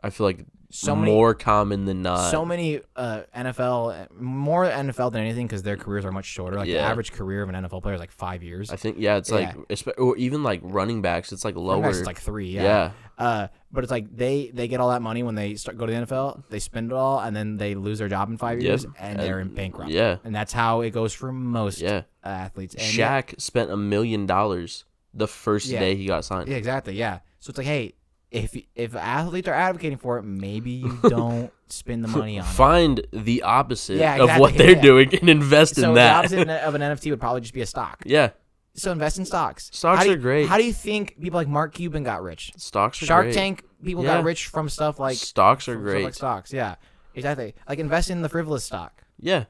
I 0.02 0.10
feel 0.10 0.26
like 0.26 0.44
So 0.70 0.96
many- 0.96 1.12
more 1.12 1.34
common 1.34 1.84
than 1.84 2.02
not. 2.02 2.30
so 2.30 2.44
many 2.44 2.80
uh, 2.96 3.22
NFL, 3.36 4.10
more 4.18 4.64
NFL 4.64 5.12
than 5.12 5.20
anything 5.22 5.46
because 5.46 5.62
their 5.62 5.76
careers 5.76 6.04
are 6.04 6.12
much 6.12 6.24
shorter. 6.24 6.56
Like 6.56 6.66
the 6.66 6.72
Yeah. 6.74 6.88
average 6.90 7.12
career 7.12 7.42
of 7.42 7.48
an 7.48 7.54
NFL 7.54 7.82
player 7.82 7.94
is 7.94 8.00
like 8.00 8.10
five 8.10 8.42
years. 8.42 8.70
I 8.70 8.76
think 8.76 8.96
yeah, 8.98 9.16
it's 9.16 9.30
like 9.30 9.54
espe- 9.68 9.98
or 9.98 10.16
even 10.16 10.42
like 10.42 10.60
running 10.64 11.02
backs. 11.02 11.30
It's 11.32 11.44
like 11.44 11.56
lower. 11.56 11.88
It's 11.90 12.04
like 12.06 12.18
three. 12.20 12.48
Yeah. 12.50 12.62
yeah. 12.62 12.90
Uh, 13.18 13.48
but 13.70 13.84
it's 13.84 13.90
like 13.90 14.14
they 14.16 14.50
they 14.52 14.66
get 14.68 14.80
all 14.80 14.90
that 14.90 15.02
money 15.02 15.22
when 15.22 15.34
they 15.34 15.54
start 15.54 15.76
go 15.78 15.86
to 15.86 15.92
the 15.92 15.98
NFL. 16.06 16.42
They 16.50 16.58
spend 16.58 16.90
it 16.90 16.94
all, 16.94 17.20
and 17.20 17.36
then 17.36 17.56
they 17.58 17.74
lose 17.74 17.98
their 17.98 18.08
job 18.08 18.28
in 18.30 18.36
five 18.38 18.60
years, 18.60 18.84
and 18.98 19.18
they're 19.20 19.40
in 19.40 19.54
bankrupt. 19.54 19.90
yeah. 19.90 20.16
and 20.24 20.34
that's 20.34 20.52
how 20.52 20.80
it 20.80 20.90
goes 20.90 21.12
for 21.12 21.30
most 21.32 21.80
Yeah. 21.80 22.02
uh, 22.24 22.28
athletes. 22.28 22.74
And 22.74 22.94
yeah- 22.94 23.22
Shaq 23.22 23.40
spent 23.40 23.70
a 23.70 23.76
million 23.76 24.26
dollars 24.26 24.84
the 25.14 25.28
first 25.28 25.66
Yeah. 25.68 25.78
day 25.80 25.94
he 25.94 26.06
got 26.06 26.24
signed. 26.24 26.48
Yeah, 26.48 26.56
exactly. 26.56 26.94
Yeah. 26.94 27.18
So 27.38 27.50
it's 27.50 27.58
like, 27.58 27.66
hey, 27.66 27.94
if 28.32 28.56
if 28.74 28.96
athletes 28.96 29.46
are 29.46 29.54
advocating 29.54 29.98
for 29.98 30.18
it, 30.18 30.22
maybe 30.24 30.70
you 30.72 30.98
don't 31.08 31.52
spend 31.68 32.02
the 32.02 32.08
money 32.08 32.38
on 32.38 32.46
it. 32.46 32.50
Find 32.50 33.06
the 33.12 33.42
opposite 33.42 33.98
Yeah, 33.98 34.22
of 34.24 34.40
what 34.40 34.54
they're 34.56 34.72
yeah. 34.76 34.80
doing 34.80 35.14
and 35.14 35.28
invest 35.28 35.76
So 35.76 35.90
in 35.90 35.94
that. 35.94 36.28
the 36.28 36.40
opposite 36.40 36.48
of 36.64 36.74
an 36.80 36.80
NFT 36.80 37.10
would 37.10 37.20
probably 37.20 37.42
just 37.42 37.54
be 37.54 37.60
a 37.62 37.66
stock. 37.66 38.02
yeah, 38.04 38.30
So 38.74 38.90
invest 38.90 39.18
in 39.18 39.24
stocks. 39.24 39.70
Stocks 39.72 40.00
How 40.02 40.08
are 40.08 40.12
you- 40.12 40.16
great. 40.16 40.48
How 40.48 40.56
do 40.58 40.64
you 40.64 40.72
think 40.72 41.20
people 41.20 41.38
like 41.38 41.48
Mark 41.48 41.74
Cuban 41.74 42.02
got 42.02 42.22
rich? 42.22 42.52
stocks 42.56 43.00
are 43.02 43.06
Shark 43.06 43.24
great. 43.26 43.34
Tank 43.34 43.64
people 43.84 44.02
Yeah. 44.04 44.16
got 44.16 44.24
rich 44.24 44.46
from 44.46 44.68
stuff 44.68 44.98
like 44.98 45.16
stocks 45.16 45.68
are 45.68 45.76
great. 45.76 46.04
like 46.04 46.14
stocks. 46.14 46.52
Yeah, 46.52 46.76
exactly. 47.14 47.54
Like 47.68 47.78
invest 47.78 48.10
in 48.10 48.22
the 48.22 48.28
frivolous 48.28 48.64
stock. 48.64 49.02
yeah, 49.18 49.44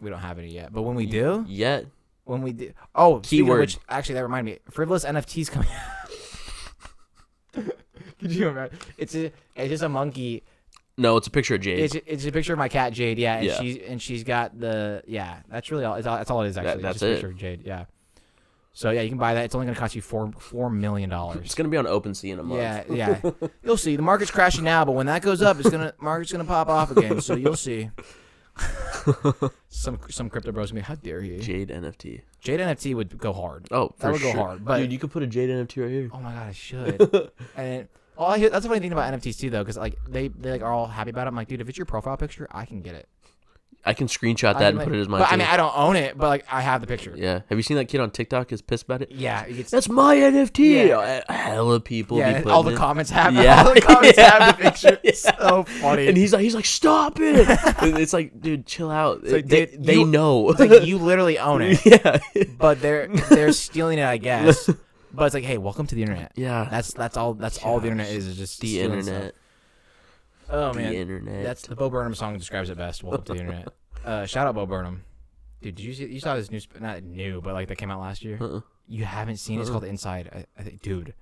We 0.00 0.10
don't 0.10 0.20
have 0.20 0.38
any 0.38 0.52
yet, 0.52 0.72
but 0.72 0.82
when 0.82 0.94
we 0.96 1.06
do, 1.06 1.44
yet 1.48 1.86
when 2.24 2.42
we 2.42 2.52
do, 2.52 2.72
oh, 2.94 3.20
Keyword. 3.20 3.60
which, 3.60 3.78
actually, 3.88 4.14
that 4.14 4.22
reminded 4.22 4.52
me, 4.54 4.58
frivolous 4.70 5.04
NFTs 5.04 5.50
coming. 5.50 5.68
Could 8.28 8.34
you 8.34 8.48
imagine? 8.48 8.78
It's 8.96 9.14
a, 9.14 9.26
it's 9.56 9.68
just 9.68 9.82
a 9.82 9.88
monkey. 9.88 10.42
no, 10.96 11.16
it's 11.18 11.26
a 11.26 11.30
picture 11.30 11.56
of 11.56 11.60
Jade. 11.60 11.78
It's 11.80 11.94
it's 12.06 12.24
a 12.26 12.32
picture 12.32 12.52
of 12.54 12.58
my 12.58 12.68
cat 12.68 12.92
Jade. 12.94 13.18
Yeah, 13.18 13.36
and 13.36 13.46
Yeah. 13.46 13.60
she's 13.60 13.76
and 13.78 14.00
she's 14.00 14.24
got 14.24 14.58
the 14.58 15.02
yeah. 15.06 15.40
That's 15.50 15.70
really 15.70 15.84
all. 15.84 15.96
It's 15.96 16.06
all 16.06 16.16
that's 16.16 16.30
all 16.30 16.42
it 16.42 16.48
is 16.48 16.56
actually. 16.56 16.82
that's 16.82 16.96
it's 16.96 17.00
just 17.00 17.02
a 17.02 17.10
it. 17.10 17.14
picture 17.16 17.28
of 17.28 17.36
Jade. 17.36 17.62
Yeah. 17.66 17.84
So 18.76 18.90
yeah, 18.90 19.02
you 19.02 19.08
can 19.08 19.18
buy 19.18 19.34
that. 19.34 19.44
It's 19.44 19.54
only 19.54 19.66
gonna 19.66 19.78
cost 19.78 19.94
you 19.94 20.02
four 20.02 20.32
four 20.38 20.68
million 20.70 21.10
it's 21.10 21.14
dollars. 21.16 21.54
gonna 21.54 21.68
be 21.68 21.76
on 21.76 21.84
OpenSea 21.84 22.32
in 22.32 22.38
a 22.38 22.42
month. 22.42 22.60
Yeah, 22.90 23.20
yeah. 23.22 23.30
You'll 23.62 23.76
see. 23.76 23.94
The 23.96 24.02
market's 24.02 24.30
crashing 24.32 24.64
now, 24.64 24.84
but 24.84 24.92
when 24.92 25.06
that 25.06 25.22
goes 25.22 25.42
up, 25.42 25.60
it's 25.60 25.70
gonna 25.70 25.92
market's 26.00 26.32
gonna 26.32 26.44
pop 26.44 26.68
off 26.68 26.90
again. 26.90 27.20
So 27.20 27.34
you'll 27.36 27.54
see. 27.56 27.90
some 29.68 29.98
some 30.08 30.28
crypto 30.30 30.52
bros 30.52 30.70
gonna 30.70 30.80
be, 30.80 30.84
how 30.86 30.94
dare 30.94 31.22
you? 31.22 31.38
Jade 31.38 31.68
NFT. 31.68 32.22
Jade 32.40 32.60
NFT 32.60 32.94
would 32.94 33.16
go 33.18 33.32
hard. 33.32 33.66
Oh, 33.70 33.88
for 33.96 34.06
That 34.06 34.12
would 34.12 34.22
go 34.22 34.30
sure. 34.32 34.40
hard, 34.40 34.64
but- 34.64 34.78
dude, 34.78 34.92
you 34.92 34.98
could 34.98 35.10
put 35.10 35.22
a 35.22 35.26
Jade 35.26 35.50
NFT 35.50 35.82
right 35.82 35.90
here. 35.90 36.10
Oh 36.12 36.18
my 36.20 36.32
god, 36.32 36.48
I 36.48 36.52
should. 36.52 37.30
and 37.56 37.88
oh, 38.18 38.24
I 38.26 38.38
hear, 38.38 38.50
that's 38.50 38.62
the 38.62 38.68
funny 38.68 38.80
thing 38.80 38.92
about 38.92 39.12
NFTs 39.14 39.38
too, 39.38 39.50
though, 39.50 39.62
because 39.62 39.76
like 39.76 39.96
they 40.08 40.28
they 40.28 40.50
like 40.52 40.62
are 40.62 40.72
all 40.72 40.86
happy 40.86 41.10
about 41.10 41.26
it. 41.26 41.28
I'm 41.28 41.36
like, 41.36 41.48
dude, 41.48 41.60
if 41.60 41.68
it's 41.68 41.78
your 41.78 41.86
profile 41.86 42.16
picture, 42.16 42.48
I 42.50 42.64
can 42.66 42.80
get 42.82 42.94
it. 42.94 43.08
I 43.86 43.92
can 43.92 44.06
screenshot 44.06 44.48
I 44.48 44.52
that 44.54 44.58
can, 44.60 44.66
and 44.68 44.78
like- 44.78 44.88
put 44.88 44.96
it 44.96 45.00
as 45.00 45.08
mine. 45.10 45.20
But 45.20 45.26
I 45.28 45.32
too. 45.32 45.36
mean, 45.40 45.46
I 45.46 45.56
don't 45.58 45.76
own 45.76 45.96
it, 45.96 46.16
but 46.16 46.28
like 46.28 46.46
I 46.50 46.62
have 46.62 46.80
the 46.80 46.86
picture. 46.86 47.12
yeah. 47.14 47.40
Have 47.50 47.58
you 47.58 47.62
seen 47.62 47.76
that 47.76 47.84
kid 47.84 48.00
on 48.00 48.10
TikTok 48.10 48.50
is 48.50 48.62
pissed 48.62 48.84
about 48.84 49.02
it? 49.02 49.12
Yeah, 49.12 49.44
That's 49.70 49.90
my 49.90 50.16
NFT. 50.16 50.88
Yeah. 50.88 51.22
Uh, 51.28 51.32
Hella 51.32 51.80
people. 51.80 52.16
yeah. 52.16 52.40
be 52.42 52.48
all 52.50 52.62
putting 52.62 52.76
the 52.76 52.80
it. 52.80 52.82
comments 52.82 53.10
have 53.10 53.34
Yeah. 53.34 53.62
all 53.66 53.74
the 53.74 53.82
comments 53.82 54.16
Yeah. 54.18 54.38
have 54.42 54.56
the 54.56 54.62
picture. 54.62 54.98
Yeah. 55.04 55.12
So 55.12 55.64
funny. 55.64 56.08
And 56.08 56.16
he's 56.16 56.32
like, 56.32 56.40
he's 56.40 56.54
like, 56.54 56.64
stop 56.64 57.20
it. 57.20 57.46
And 57.82 57.98
it's 57.98 58.14
like, 58.14 58.40
dude, 58.40 58.64
chill 58.64 58.90
out. 58.90 59.22
like, 59.22 59.46
they 59.48 59.66
dude, 59.66 59.84
they 59.84 59.96
you- 59.96 60.06
know. 60.06 60.48
it's 60.48 60.60
like 60.60 60.86
you 60.86 60.96
literally 60.96 61.38
own 61.38 61.60
it, 61.60 61.84
yeah. 61.84 62.20
but 62.56 62.80
they're 62.80 63.08
they're 63.28 63.52
stealing 63.52 63.98
it, 63.98 64.04
I 64.06 64.16
guess. 64.16 64.70
But 65.14 65.26
it's 65.26 65.34
like, 65.34 65.44
hey, 65.44 65.58
welcome 65.58 65.86
to 65.86 65.94
the 65.94 66.02
internet. 66.02 66.32
Yeah. 66.34 66.66
That's 66.70 66.92
that's 66.92 67.16
all. 67.16 67.34
That's 67.34 67.58
all 67.64 67.78
the 67.80 67.86
internet 67.88 68.10
is. 68.10 68.26
Is 68.26 68.36
just 68.36 68.60
the 68.60 68.66
stealing 68.68 69.02
stuff. 69.02 69.14
internet. 69.14 69.34
Oh 70.50 70.72
the 70.72 70.78
man, 70.80 70.92
internet. 70.92 71.42
That's 71.44 71.62
the 71.66 71.76
Bo 71.76 71.88
Burnham 71.88 72.14
song 72.14 72.36
describes 72.36 72.68
it 72.70 72.76
best. 72.76 73.02
Welcome 73.02 73.24
to 73.26 73.32
the 73.34 73.40
internet. 73.40 73.68
Uh, 74.04 74.26
shout 74.26 74.46
out 74.46 74.54
Bo 74.54 74.66
Burnham. 74.66 75.02
Dude, 75.62 75.76
did 75.76 75.82
you 75.82 75.94
see? 75.94 76.04
You 76.04 76.20
saw 76.20 76.36
this 76.36 76.50
new, 76.50 76.60
sp- 76.60 76.76
not 76.78 77.02
new, 77.02 77.40
but 77.40 77.54
like 77.54 77.68
that 77.68 77.76
came 77.76 77.90
out 77.90 78.00
last 78.00 78.22
year. 78.22 78.36
Uh-uh. 78.38 78.60
You 78.86 79.06
haven't 79.06 79.38
seen 79.38 79.56
it? 79.58 79.62
It's 79.62 79.70
Uh-uh. 79.70 79.78
called 79.80 79.84
Inside. 79.88 80.28
I, 80.30 80.60
I 80.60 80.62
think, 80.62 80.82
dude, 80.82 81.14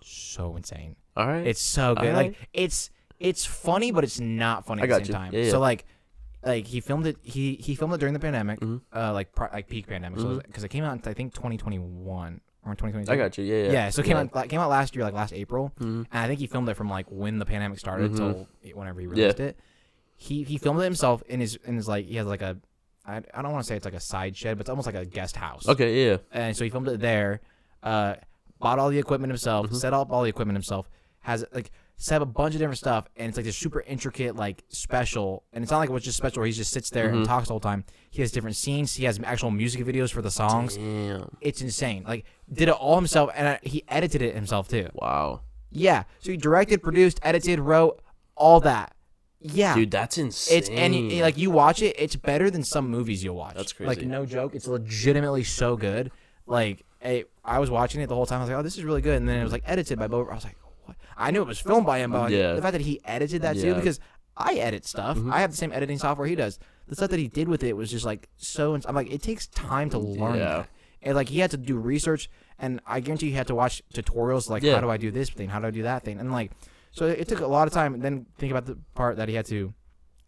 so 0.00 0.54
insane. 0.54 0.94
All 1.16 1.26
right. 1.26 1.44
It's 1.44 1.60
so 1.60 1.96
good. 1.96 2.06
Alright. 2.06 2.14
Like 2.28 2.48
it's 2.52 2.90
it's 3.18 3.44
funny, 3.44 3.90
but 3.90 4.04
it's 4.04 4.20
not 4.20 4.64
funny 4.64 4.82
I 4.82 4.84
at 4.84 4.88
the 4.88 4.92
got 4.92 4.98
same 4.98 5.06
you. 5.06 5.12
time. 5.12 5.32
Yeah, 5.34 5.40
yeah. 5.46 5.50
So 5.50 5.58
like, 5.58 5.86
like 6.44 6.68
he 6.68 6.78
filmed 6.80 7.08
it. 7.08 7.16
He 7.22 7.54
he 7.56 7.74
filmed 7.74 7.94
it 7.94 7.98
during 7.98 8.14
the 8.14 8.20
pandemic, 8.20 8.60
Mhm. 8.60 8.80
uh, 8.94 9.12
like 9.12 9.32
pri- 9.34 9.50
like 9.52 9.66
peak 9.68 9.88
pandemic. 9.88 10.20
So 10.20 10.40
because 10.46 10.62
it 10.62 10.68
came 10.68 10.84
out, 10.84 10.92
in, 11.04 11.10
I 11.10 11.14
think 11.14 11.34
2021 11.34 12.40
or 12.64 12.72
2022. 12.74 13.10
I 13.12 13.16
got 13.16 13.38
you. 13.38 13.44
Yeah, 13.44 13.64
yeah. 13.64 13.72
Yeah, 13.72 13.90
so 13.90 14.02
it 14.02 14.06
came 14.06 14.16
out 14.16 14.34
like, 14.34 14.50
came 14.50 14.60
out 14.60 14.68
last 14.70 14.94
year, 14.94 15.04
like 15.04 15.14
last 15.14 15.32
April, 15.32 15.72
Mhm. 15.80 15.84
and 15.84 16.06
I 16.12 16.26
think 16.26 16.40
he 16.40 16.46
filmed 16.46 16.68
it 16.68 16.74
from 16.74 16.88
like 16.90 17.06
when 17.10 17.38
the 17.38 17.46
pandemic 17.46 17.78
started 17.78 18.12
Mhm. 18.12 18.16
till 18.16 18.74
whenever 18.74 19.00
he 19.00 19.06
Yeah. 19.06 19.12
released 19.12 19.40
it. 19.40 19.58
He 20.16 20.42
he 20.44 20.58
filmed 20.58 20.80
it 20.80 20.84
himself 20.84 21.22
in 21.28 21.40
his 21.40 21.56
in 21.64 21.76
his 21.76 21.88
like 21.88 22.06
he 22.06 22.16
has 22.16 22.26
like 22.26 22.42
a 22.42 22.58
I, 23.06 23.16
I 23.32 23.40
don't 23.42 23.52
want 23.52 23.64
to 23.64 23.66
say 23.66 23.76
it's 23.76 23.86
like 23.86 23.94
a 23.94 24.00
side 24.00 24.36
shed, 24.36 24.56
but 24.58 24.62
it's 24.62 24.70
almost 24.70 24.84
like 24.86 24.94
a 24.94 25.06
guest 25.06 25.36
house. 25.36 25.66
Okay. 25.66 26.06
Yeah. 26.10 26.18
And 26.32 26.54
so 26.54 26.64
he 26.64 26.70
filmed 26.70 26.86
it 26.88 27.00
there, 27.00 27.40
uh, 27.82 28.16
bought 28.58 28.78
all 28.78 28.90
the 28.90 28.98
equipment 28.98 29.30
himself, 29.30 29.68
Mhm. 29.70 29.76
set 29.76 29.94
up 29.94 30.12
all 30.12 30.22
the 30.22 30.28
equipment 30.28 30.54
himself, 30.56 30.88
has 31.20 31.44
like 31.54 31.70
set 32.02 32.22
up 32.22 32.28
a 32.28 32.30
bunch 32.30 32.54
of 32.54 32.60
different 32.60 32.78
stuff, 32.78 33.04
and 33.16 33.28
it's 33.28 33.36
like 33.36 33.44
this 33.44 33.58
super 33.58 33.82
intricate 33.82 34.34
like 34.34 34.64
special, 34.68 35.44
and 35.52 35.62
it's 35.62 35.70
not 35.70 35.78
like 35.80 35.90
it 35.90 35.92
was 35.92 36.02
just 36.02 36.16
special 36.16 36.40
where 36.40 36.46
he 36.46 36.52
just 36.52 36.70
sits 36.72 36.88
there 36.88 37.08
Mm-hmm. 37.08 37.16
and 37.18 37.26
talks 37.26 37.48
the 37.48 37.52
whole 37.52 37.60
time. 37.60 37.84
He 38.10 38.22
has 38.22 38.32
different 38.32 38.56
scenes. 38.56 38.94
He 38.94 39.04
has 39.04 39.20
actual 39.22 39.50
music 39.50 39.84
videos 39.84 40.10
for 40.10 40.22
the 40.22 40.30
songs. 40.30 40.76
Damn. 40.76 41.36
It's 41.42 41.60
insane. 41.60 42.04
Like 42.08 42.24
did 42.50 42.68
it 42.68 42.74
all 42.74 42.96
himself, 42.96 43.30
and 43.34 43.46
uh, 43.48 43.58
he 43.62 43.84
edited 43.86 44.22
it 44.22 44.34
himself 44.34 44.66
too. 44.66 44.88
Wow. 44.94 45.42
Yeah, 45.70 46.04
so 46.20 46.30
he 46.32 46.36
directed, 46.36 46.82
produced, 46.82 47.20
edited, 47.22 47.60
wrote 47.60 48.00
all 48.34 48.60
that. 48.60 48.94
Yeah, 49.42 49.74
Dude, 49.74 49.90
that's 49.90 50.18
insane. 50.18 50.58
it's 50.58 50.68
and 50.68 51.20
like 51.20 51.38
you 51.38 51.50
watch 51.50 51.80
it, 51.82 51.94
it's 51.98 52.16
better 52.16 52.50
than 52.50 52.62
some 52.64 52.88
movies 52.88 53.22
you'll 53.22 53.36
watch. 53.36 53.54
That's 53.56 53.72
crazy. 53.72 53.88
Like 53.88 54.02
no 54.02 54.26
joke, 54.26 54.54
it's 54.54 54.66
legitimately 54.66 55.44
so 55.44 55.76
good. 55.76 56.10
Like 56.46 56.84
I, 57.04 57.24
I 57.44 57.58
was 57.58 57.70
watching 57.70 58.00
it 58.00 58.08
the 58.08 58.14
whole 58.14 58.26
time. 58.26 58.38
I 58.38 58.42
was 58.42 58.50
like, 58.50 58.58
oh, 58.58 58.62
this 58.62 58.76
is 58.76 58.84
really 58.84 59.00
good. 59.00 59.16
And 59.16 59.28
then 59.28 59.38
it 59.38 59.42
was 59.42 59.52
like 59.52 59.62
edited 59.64 59.98
by 59.98 60.08
Bo. 60.08 60.26
I 60.28 60.34
was 60.34 60.44
like? 60.44 60.56
I 61.20 61.30
knew 61.30 61.42
it 61.42 61.46
was 61.48 61.60
filmed 61.60 61.86
by 61.86 61.98
him, 61.98 62.12
but 62.12 62.30
Yeah. 62.30 62.54
the 62.54 62.62
fact 62.62 62.72
that 62.72 62.80
he 62.80 63.00
edited 63.04 63.42
that 63.42 63.56
too, 63.56 63.68
Yeah. 63.68 63.74
Because 63.74 64.00
I 64.36 64.54
edit 64.54 64.86
stuff. 64.86 65.18
I 65.30 65.40
have 65.40 65.50
the 65.50 65.56
same 65.56 65.72
editing 65.72 65.98
software 65.98 66.26
he 66.26 66.34
does. 66.34 66.58
The 66.88 66.96
stuff 66.96 67.10
that 67.10 67.18
he 67.18 67.28
did 67.28 67.46
with 67.48 67.62
it 67.62 67.76
was 67.76 67.90
just 67.90 68.04
like 68.06 68.28
so. 68.36 68.74
ins- 68.74 68.86
I'm 68.86 68.94
like, 68.94 69.10
it 69.12 69.22
takes 69.22 69.46
time 69.48 69.90
to 69.90 69.98
learn 69.98 70.36
Yeah. 70.36 70.44
that. 70.58 70.68
And 71.02 71.14
like 71.14 71.28
he 71.28 71.38
had 71.40 71.50
to 71.52 71.56
do 71.56 71.76
research, 71.76 72.28
and 72.58 72.80
I 72.86 73.00
guarantee 73.00 73.28
he 73.30 73.36
had 73.36 73.46
to 73.48 73.54
watch 73.54 73.82
tutorials 73.94 74.48
like 74.50 74.62
Yeah. 74.62 74.74
how 74.76 74.80
do 74.80 74.90
I 74.90 74.96
do 74.96 75.10
this 75.10 75.30
thing, 75.30 75.48
how 75.50 75.60
do 75.60 75.66
I 75.66 75.70
do 75.70 75.82
that 75.82 76.04
thing, 76.04 76.18
and 76.18 76.32
like 76.32 76.52
so 76.92 77.06
it 77.06 77.28
took 77.28 77.40
a 77.40 77.46
lot 77.46 77.68
of 77.68 77.72
time. 77.72 77.94
And 77.94 78.02
then 78.02 78.26
think 78.38 78.50
about 78.50 78.66
the 78.66 78.76
part 78.94 79.16
that 79.18 79.28
he 79.28 79.34
had 79.34 79.46
to 79.46 79.72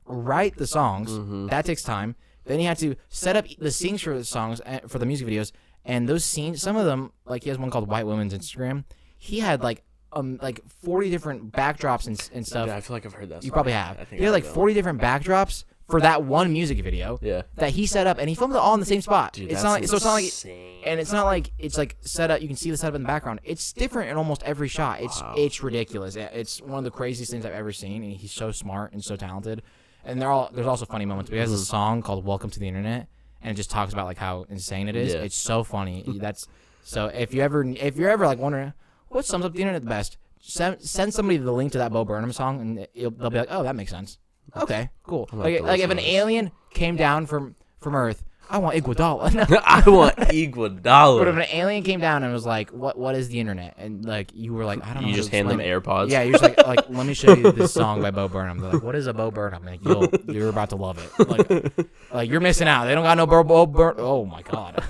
write 0.06 0.56
the 0.56 0.66
songs. 0.66 1.10
Mm-hmm. 1.12 1.46
That 1.48 1.64
takes 1.64 1.82
time. 1.82 2.14
Then 2.44 2.58
he 2.58 2.64
had 2.64 2.78
to 2.78 2.96
set 3.08 3.36
up 3.36 3.46
the 3.58 3.70
scenes 3.70 4.02
for 4.02 4.16
the 4.16 4.24
songs 4.24 4.60
uh, 4.66 4.80
for 4.88 4.98
the 4.98 5.06
music 5.06 5.26
videos, 5.28 5.52
and 5.84 6.08
those 6.08 6.24
scenes. 6.24 6.60
Some 6.60 6.76
of 6.76 6.84
them, 6.86 7.12
like 7.24 7.44
he 7.44 7.48
has 7.50 7.58
one 7.58 7.70
called 7.70 7.88
White 7.88 8.06
Women's 8.06 8.34
Instagram. 8.34 8.84
He 9.18 9.40
had 9.40 9.62
like 9.62 9.84
um 10.12 10.38
like 10.42 10.60
forty 10.84 11.10
different 11.10 11.52
backdrops 11.52 12.06
and, 12.06 12.30
and 12.34 12.46
stuff. 12.46 12.68
Yeah, 12.68 12.76
I 12.76 12.80
feel 12.80 12.94
like 12.96 13.06
I've 13.06 13.14
heard 13.14 13.28
that. 13.30 13.36
you 13.42 13.48
story. 13.48 13.52
probably 13.52 13.72
have. 13.72 13.98
I 13.98 14.04
think 14.04 14.18
He 14.20 14.24
had 14.24 14.32
like 14.32 14.44
heard 14.44 14.50
that 14.50 14.54
forty 14.54 14.74
different 14.74 15.00
backdrops 15.00 15.64
for 15.88 16.00
that 16.00 16.24
one 16.24 16.52
music 16.52 16.82
video. 16.82 17.18
Yeah. 17.20 17.42
that 17.56 17.70
he 17.70 17.86
set 17.86 18.06
up, 18.06 18.18
and 18.18 18.28
he 18.28 18.34
filmed 18.34 18.54
it 18.54 18.58
all 18.58 18.72
in 18.74 18.80
the 18.80 18.86
same 18.86 19.02
spot. 19.02 19.34
Dude, 19.34 19.44
it's 19.50 19.54
that's 19.54 19.64
not 19.64 19.72
like, 19.72 19.86
so 19.88 19.96
it's 19.96 20.04
not 20.04 20.12
like 20.14 20.24
insane. 20.24 20.82
and 20.86 21.00
it's 21.00 21.12
not 21.12 21.24
like 21.26 21.50
it's 21.58 21.76
like 21.76 21.96
set 22.00 22.30
up. 22.30 22.40
You 22.40 22.46
can 22.48 22.56
see 22.56 22.70
the 22.70 22.76
setup 22.76 22.94
in 22.94 23.02
the 23.02 23.06
background. 23.08 23.40
It's 23.44 23.72
different 23.72 24.10
in 24.10 24.16
almost 24.16 24.42
every 24.44 24.68
shot. 24.68 25.00
It's 25.02 25.20
Wow. 25.20 25.34
it's 25.36 25.62
ridiculous. 25.62 26.16
It- 26.16 26.30
It's 26.34 26.60
one 26.62 26.78
of 26.78 26.84
the 26.84 26.90
craziest 26.90 27.30
things 27.30 27.44
I've 27.44 27.52
ever 27.52 27.72
seen. 27.72 28.02
And 28.02 28.12
he's 28.12 28.32
so 28.32 28.52
smart 28.52 28.92
and 28.92 29.02
so 29.04 29.16
talented. 29.16 29.62
And 30.04 30.20
they're 30.20 30.30
all 30.30 30.50
there's 30.52 30.66
also 30.66 30.84
funny 30.86 31.04
moments. 31.04 31.30
But 31.30 31.34
he 31.36 31.40
has 31.40 31.52
a 31.52 31.56
Mm-hmm. 31.56 31.62
song 31.64 32.02
called 32.02 32.24
"Welcome 32.24 32.50
to 32.50 32.58
the 32.58 32.68
Internet," 32.68 33.06
and 33.42 33.50
it 33.52 33.54
just 33.54 33.70
talks 33.70 33.92
about 33.92 34.06
like 34.06 34.18
how 34.18 34.46
insane 34.48 34.88
it 34.88 34.96
is. 34.96 35.12
Yeah. 35.14 35.20
It's 35.20 35.36
so 35.36 35.62
funny. 35.62 36.04
That's 36.16 36.48
so 36.84 37.06
if 37.06 37.32
you 37.34 37.42
ever 37.42 37.62
if 37.64 37.96
you're 37.96 38.10
ever 38.10 38.26
like 38.26 38.38
wondering 38.38 38.72
what 39.12 39.24
sums 39.24 39.44
up 39.44 39.52
the 39.54 39.60
internet 39.60 39.82
the 39.82 39.88
best, 39.88 40.16
send 40.40 40.80
send 40.82 41.14
somebody 41.14 41.36
the 41.38 41.52
link 41.52 41.72
to 41.72 41.78
that 41.78 41.92
Bo 41.92 42.04
Burnham 42.04 42.32
song, 42.32 42.60
and 42.60 42.86
they'll 42.94 43.30
be 43.30 43.38
like, 43.38 43.48
oh, 43.50 43.62
that 43.62 43.76
makes 43.76 43.90
sense. 43.90 44.18
Okay, 44.56 44.90
cool. 45.04 45.28
I'm 45.32 45.38
gonna 45.38 45.50
have 45.50 45.60
Like 45.62 45.68
like 45.68 45.80
if 45.80 45.90
an 45.90 45.98
alien 46.00 46.50
came 46.70 46.96
down 46.96 47.26
from 47.26 47.54
from 47.80 47.94
Earth, 47.94 48.22
I 48.50 48.58
want 48.58 48.76
Iguodala. 48.76 49.62
I 49.64 49.88
want 49.88 50.16
Iguodala. 50.16 51.18
But 51.18 51.28
if 51.28 51.36
an 51.36 51.46
alien 51.52 51.82
came 51.84 52.00
down 52.00 52.22
and 52.22 52.32
was 52.32 52.44
like, 52.44 52.70
"What? 52.70 52.98
What 52.98 53.14
is 53.14 53.28
the 53.28 53.38
internet?" 53.40 53.74
and 53.78 54.04
like 54.04 54.30
you 54.34 54.52
were 54.52 54.64
like, 54.64 54.84
"I 54.84 54.92
don't 54.94 55.04
know," 55.04 55.08
you 55.08 55.14
just 55.14 55.30
hand 55.30 55.48
them 55.48 55.60
explain 55.60 55.72
it. 55.78 55.82
AirPods. 55.82 56.10
Yeah, 56.10 56.22
you're 56.22 56.32
just 56.38 56.42
like, 56.42 56.66
like, 56.66 56.90
let 56.90 57.06
me 57.06 57.14
show 57.14 57.34
you 57.34 57.52
this 57.52 57.72
song 57.80 58.02
by 58.02 58.10
Bo 58.10 58.28
Burnham. 58.28 58.58
They're 58.58 58.72
like, 58.72 58.82
"What 58.82 58.94
is 58.96 59.06
a 59.06 59.14
Bo 59.14 59.30
Burnham?" 59.30 59.64
Like, 59.64 59.82
you'll, 59.84 60.08
you're 60.28 60.48
about 60.50 60.70
to 60.70 60.76
love 60.76 60.98
it. 60.98 61.28
Like, 61.28 61.88
like 62.12 62.30
you're 62.30 62.40
missing 62.40 62.68
out. 62.68 62.84
They 62.86 62.94
don't 62.94 63.04
got 63.04 63.16
no 63.16 63.26
Bo 63.26 63.42
Bo 63.44 63.64
Bur- 63.66 63.94
Oh 63.98 64.26
my 64.26 64.42
god. 64.42 64.84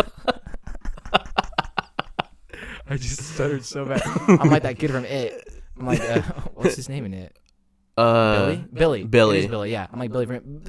I 2.93 2.97
just 2.99 3.23
stuttered 3.35 3.65
so 3.65 3.85
bad. 3.87 4.03
I'm 4.29 4.51
like 4.51 4.63
that 4.65 4.79
kid 4.79 4.91
from 4.91 5.05
It. 5.07 5.49
I'm 5.79 5.87
like, 5.87 6.01
uh, 6.01 6.21
what's 6.55 6.77
his 6.77 6.89
name 6.89 7.05
in 7.07 7.15
It? 7.15 7.39
Uh, 7.97 8.37
Billy. 8.47 8.57
Billy. 8.73 9.05
Billy. 9.05 9.39
It 9.39 9.45
is 9.45 9.51
Billy. 9.51 9.73
Yeah. 9.73 9.87
I'm 9.93 9.99
like 9.99 10.13
Billy 10.13 10.27
from 10.27 10.63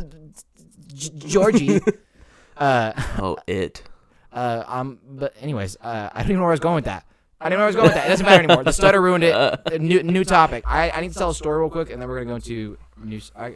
G- 0.94 1.12
Georgie. 1.18 1.82
uh, 2.58 2.94
Oh, 3.20 3.38
it. 3.48 3.84
uh, 4.32 4.64
um, 4.68 5.00
but 5.06 5.34
anyways, 5.42 5.76
uh, 5.82 6.10
I 6.14 6.20
don't 6.22 6.28
even 6.32 6.36
know 6.38 6.42
where 6.44 6.52
I 6.52 6.54
was 6.54 6.60
going 6.62 6.76
with 6.76 6.86
that. 6.86 7.06
I 7.42 7.50
don't 7.50 7.58
know 7.60 7.64
where 7.64 7.66
I 7.66 7.68
was 7.68 7.76
going 7.76 7.88
with 7.88 7.96
that. 7.96 8.06
It 8.06 8.10
doesn't 8.10 8.26
matter 8.26 8.44
anymore. 8.44 8.64
The 8.64 8.72
stutter 8.72 9.02
ruined 9.02 9.26
it. 9.26 9.34
Uh, 9.34 9.58
New, 9.78 10.02
new 10.04 10.24
topic. 10.24 10.64
I, 10.66 10.92
I 10.92 11.02
need 11.02 11.12
to 11.12 11.18
tell 11.20 11.32
a 11.32 11.36
story 11.36 11.60
real 11.60 11.70
quick, 11.70 11.90
and 11.90 12.02
then 12.02 12.08
we're 12.08 12.16
gonna 12.20 12.30
go 12.30 12.36
into 12.36 12.78
news. 13.04 13.34
I, 13.36 13.48
I 13.48 13.56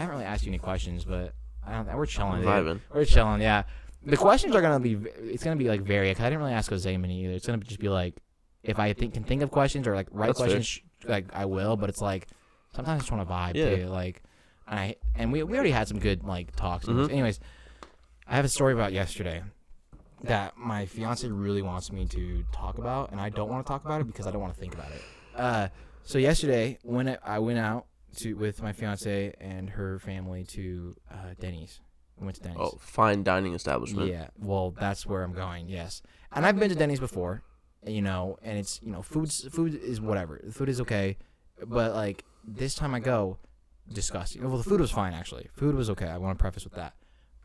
haven't 0.00 0.10
really 0.16 0.24
asked 0.24 0.44
you 0.44 0.50
any 0.50 0.58
questions, 0.58 1.04
but 1.04 1.34
I 1.64 1.72
don't. 1.72 1.96
We're 1.96 2.06
chilling. 2.06 2.40
dude. 2.40 2.48
Vibing. 2.50 2.80
We're 2.92 3.04
chilling. 3.04 3.40
Yeah. 3.40 3.62
The 4.10 4.16
questions 4.16 4.54
are 4.54 4.60
gonna 4.62 4.80
be. 4.80 4.94
It's 5.20 5.44
gonna 5.44 5.56
be 5.56 5.68
like 5.68 5.82
very. 5.82 6.12
Cause 6.14 6.20
I 6.24 6.30
didn't 6.30 6.40
really 6.40 6.52
ask 6.54 6.70
Jose 6.70 6.96
many 6.96 7.24
either. 7.24 7.34
It's 7.34 7.46
gonna 7.46 7.58
just 7.58 7.80
be 7.80 7.88
like, 7.88 8.16
if 8.62 8.78
I 8.78 8.92
think 8.92 9.14
can 9.14 9.24
think 9.24 9.42
of 9.42 9.50
questions 9.50 9.86
or 9.86 9.94
like 9.94 10.08
write 10.10 10.28
That's 10.28 10.38
questions, 10.38 10.66
sh- 10.66 10.80
like 11.06 11.26
I 11.32 11.44
will. 11.44 11.76
But 11.76 11.88
it's 11.90 12.00
like 12.00 12.26
sometimes 12.74 12.96
I 12.96 12.98
just 13.00 13.12
want 13.12 13.28
to 13.28 13.32
vibe 13.34 13.54
Yeah. 13.54 13.76
too. 13.76 13.86
Like, 13.88 14.22
and 14.66 14.78
I 14.80 14.96
and 15.14 15.32
we 15.32 15.42
we 15.42 15.54
already 15.54 15.70
had 15.72 15.88
some 15.88 15.98
good 15.98 16.24
like 16.24 16.54
talks. 16.56 16.86
Mhm. 16.86 17.10
Anyways, 17.10 17.38
I 18.26 18.36
have 18.36 18.44
a 18.44 18.48
story 18.48 18.72
about 18.72 18.92
yesterday 18.92 19.42
that 20.24 20.56
my 20.56 20.86
fiance 20.86 21.26
really 21.28 21.62
wants 21.62 21.92
me 21.92 22.04
to 22.06 22.44
talk 22.52 22.78
about, 22.78 23.12
and 23.12 23.20
I 23.20 23.28
don't 23.28 23.48
want 23.48 23.64
to 23.64 23.68
talk 23.70 23.84
about 23.84 24.00
it 24.00 24.06
because 24.06 24.26
I 24.26 24.30
don't 24.30 24.40
want 24.40 24.54
to 24.54 24.58
think 24.60 24.74
about 24.74 24.90
it. 24.90 25.02
Uh, 25.36 25.68
so 26.02 26.18
yesterday, 26.18 26.78
when 26.82 27.08
I- 27.10 27.18
I 27.24 27.38
went 27.38 27.58
out 27.58 27.86
to 28.16 28.34
with 28.34 28.62
my 28.62 28.72
fiance 28.72 29.34
and 29.40 29.70
her 29.70 29.98
family 30.00 30.44
to 30.44 30.96
uh, 31.10 31.34
Denny's, 31.38 31.80
we 32.18 32.24
went 32.26 32.36
to 32.36 32.42
Denny's. 32.42 32.58
Oh, 32.60 32.78
fine 32.80 33.22
dining 33.22 33.54
establishment. 33.54 34.08
Yeah, 34.08 34.28
well, 34.38 34.70
that's 34.72 35.06
where 35.06 35.22
I'm 35.22 35.32
going. 35.32 35.68
Yes, 35.68 36.02
and 36.32 36.44
I've 36.46 36.58
been 36.58 36.68
to 36.70 36.74
Denny's 36.74 37.00
before, 37.00 37.42
you 37.86 38.02
know, 38.02 38.38
and 38.42 38.58
it's 38.58 38.80
you 38.82 38.90
know, 38.92 39.02
food's 39.02 39.46
food 39.48 39.74
is 39.74 40.00
whatever. 40.00 40.40
The 40.42 40.52
food 40.52 40.68
is 40.68 40.80
okay, 40.82 41.16
but 41.66 41.94
like 41.94 42.24
this 42.44 42.74
time 42.74 42.94
I 42.94 43.00
go, 43.00 43.38
disgusting. 43.92 44.42
Well, 44.48 44.58
the 44.58 44.64
food 44.68 44.80
was 44.80 44.90
fine 44.90 45.12
actually. 45.14 45.48
Food 45.54 45.74
was 45.74 45.90
okay. 45.90 46.06
I 46.06 46.18
want 46.18 46.38
to 46.38 46.42
preface 46.42 46.64
with 46.64 46.74
that, 46.74 46.94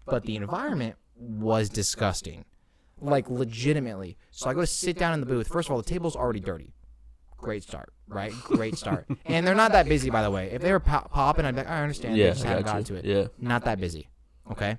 but 0.05 0.23
the 0.23 0.35
environment 0.35 0.95
was 1.15 1.69
disgusting, 1.69 2.45
like 2.99 3.29
legitimately. 3.29 4.17
So 4.31 4.49
I 4.49 4.53
go 4.53 4.61
to 4.61 4.67
sit 4.67 4.97
down 4.97 5.13
in 5.13 5.19
the 5.19 5.25
booth. 5.25 5.47
First 5.47 5.69
of 5.69 5.73
all, 5.73 5.77
the 5.81 5.87
table's 5.89 6.15
already 6.15 6.39
dirty. 6.39 6.73
Great 7.37 7.61
start, 7.63 7.91
right? 8.07 8.31
Great 8.45 8.77
start. 8.77 9.05
and 9.25 9.45
they're 9.45 9.53
not 9.53 9.73
that 9.73 9.87
busy, 9.89 10.09
by 10.09 10.21
the 10.23 10.31
way. 10.31 10.49
If 10.51 10.61
they 10.61 10.71
were 10.71 10.79
pop- 10.79 11.11
popping, 11.11 11.43
I'd 11.43 11.51
be 11.55 11.57
like, 11.57 11.69
I 11.69 11.81
understand. 11.81 12.15
they 12.15 12.19
Yeah, 12.23 12.29
just 12.31 12.45
I 12.45 12.49
haven't 12.49 12.63
got 12.65 12.71
gotten 12.83 12.95
you. 12.95 13.01
to 13.01 13.07
it 13.09 13.17
Yeah. 13.17 13.27
not 13.37 13.65
that 13.65 13.81
busy. 13.81 14.07
Okay. 14.52 14.78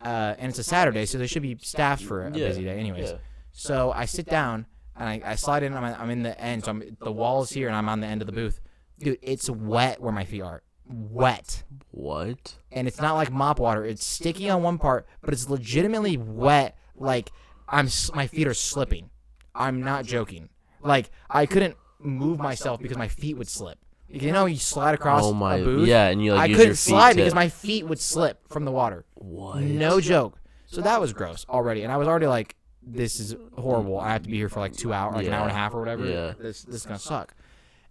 Uh, 0.00 0.34
and 0.38 0.50
it's 0.50 0.58
a 0.58 0.64
Saturday, 0.64 1.06
so 1.06 1.18
they 1.18 1.26
should 1.26 1.42
be 1.42 1.56
staffed 1.60 2.02
for 2.04 2.22
a, 2.26 2.30
Yeah, 2.30 2.48
busy 2.48 2.64
day, 2.64 2.78
anyways. 2.78 3.10
yeah. 3.10 3.16
So 3.52 3.90
I 3.92 4.04
sit 4.04 4.26
down 4.26 4.66
and 4.96 5.08
I, 5.08 5.20
I 5.32 5.34
slide 5.34 5.62
in. 5.64 5.74
I'm, 5.74 5.84
I'm 5.84 6.10
in 6.10 6.22
the 6.22 6.38
end, 6.40 6.64
so 6.64 6.70
I'm, 6.70 6.96
the 7.00 7.10
wall 7.12 7.42
is 7.42 7.50
here, 7.50 7.66
and 7.68 7.76
I'm 7.76 7.88
on 7.88 8.00
the 8.00 8.06
end 8.06 8.22
of 8.22 8.26
the 8.26 8.32
booth. 8.32 8.60
Dude, 9.00 9.18
it's 9.22 9.50
wet 9.50 10.00
where 10.00 10.12
my 10.12 10.24
feet 10.24 10.42
are. 10.42 10.62
Wet, 10.86 11.64
What? 11.90 12.54
and 12.72 12.86
it's 12.88 13.00
not 13.00 13.14
like 13.14 13.30
mop 13.30 13.58
water. 13.58 13.84
It's 13.84 14.04
sticky 14.06 14.48
on 14.48 14.62
one 14.62 14.78
part, 14.78 15.06
but 15.20 15.34
it's 15.34 15.48
legitimately 15.50 16.16
wet. 16.16 16.76
Like 16.96 17.30
I'm, 17.68 17.86
s- 17.86 18.10
my 18.14 18.26
feet 18.26 18.46
are 18.46 18.54
slipping. 18.54 19.10
I'm 19.54 19.82
not 19.82 20.04
joking. 20.06 20.48
Like 20.80 21.10
I 21.28 21.44
couldn't 21.46 21.76
move 21.98 22.38
myself 22.38 22.80
because 22.80 22.96
my 22.96 23.08
feet 23.08 23.36
would 23.36 23.48
slip. 23.48 23.78
You 24.10 24.32
know, 24.32 24.46
you 24.46 24.56
slide 24.56 24.94
across 24.94 25.22
oh 25.24 25.34
my. 25.34 25.56
a 25.56 25.64
booth. 25.64 25.86
Yeah, 25.88 26.06
and 26.08 26.22
you 26.24 26.32
like 26.32 26.40
I 26.42 26.44
use 26.46 26.56
couldn't 26.56 26.66
your 26.68 26.74
feet 26.76 26.90
slide 26.90 27.12
to- 27.12 27.16
because 27.18 27.34
my 27.34 27.48
feet 27.48 27.86
would 27.86 27.98
slip 28.00 28.48
from 28.48 28.64
the 28.64 28.72
water. 28.72 29.04
What? 29.14 29.60
No 29.62 30.00
joke. 30.00 30.38
So 30.66 30.80
that 30.80 31.00
was 31.00 31.12
gross 31.12 31.44
already, 31.48 31.82
and 31.82 31.92
I 31.92 31.96
was 31.98 32.08
already 32.08 32.26
like, 32.26 32.56
"This 32.82 33.20
is 33.20 33.36
horrible. 33.56 33.98
I 33.98 34.12
have 34.12 34.22
to 34.22 34.28
be 34.28 34.36
here 34.36 34.48
for 34.48 34.60
like 34.60 34.74
two 34.74 34.92
hours, 34.92 35.14
like 35.16 35.26
an 35.26 35.32
hour 35.32 35.42
and 35.42 35.50
a 35.50 35.54
half 35.54 35.74
or 35.74 35.78
whatever. 35.80 36.04
Yeah. 36.06 36.32
This 36.38 36.62
this 36.62 36.76
is 36.76 36.86
gonna 36.86 36.98
suck." 36.98 37.34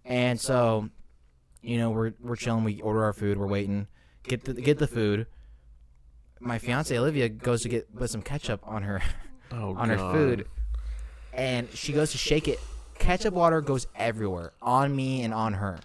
And 0.04 0.40
so, 0.40 0.88
you 1.62 1.78
know, 1.78 1.90
we're 1.90 2.12
we're 2.20 2.36
chilling. 2.36 2.64
We 2.64 2.80
order 2.80 3.04
our 3.04 3.12
food. 3.12 3.36
We're 3.38 3.46
waiting. 3.46 3.86
Get 4.24 4.44
the 4.44 4.54
get 4.54 4.78
the 4.78 4.86
food. 4.88 5.26
My 6.40 6.58
fiance 6.58 6.96
Olivia 6.96 7.28
goes 7.28 7.62
to 7.62 7.68
get 7.68 7.94
put 7.96 8.10
some 8.10 8.22
ketchup 8.22 8.60
on 8.64 8.82
her 8.82 9.02
Oh, 9.52 9.74
on 9.78 9.88
her 9.88 9.96
God. 9.96 10.14
food, 10.14 10.48
and 11.32 11.68
she 11.74 11.92
goes 11.92 12.12
to 12.12 12.18
shake 12.18 12.46
it. 12.48 12.60
Ketchup 12.98 13.34
water 13.34 13.60
goes 13.60 13.86
everywhere 13.96 14.52
on 14.62 14.94
me 14.94 15.22
and 15.22 15.32
on 15.34 15.54
her. 15.54 15.78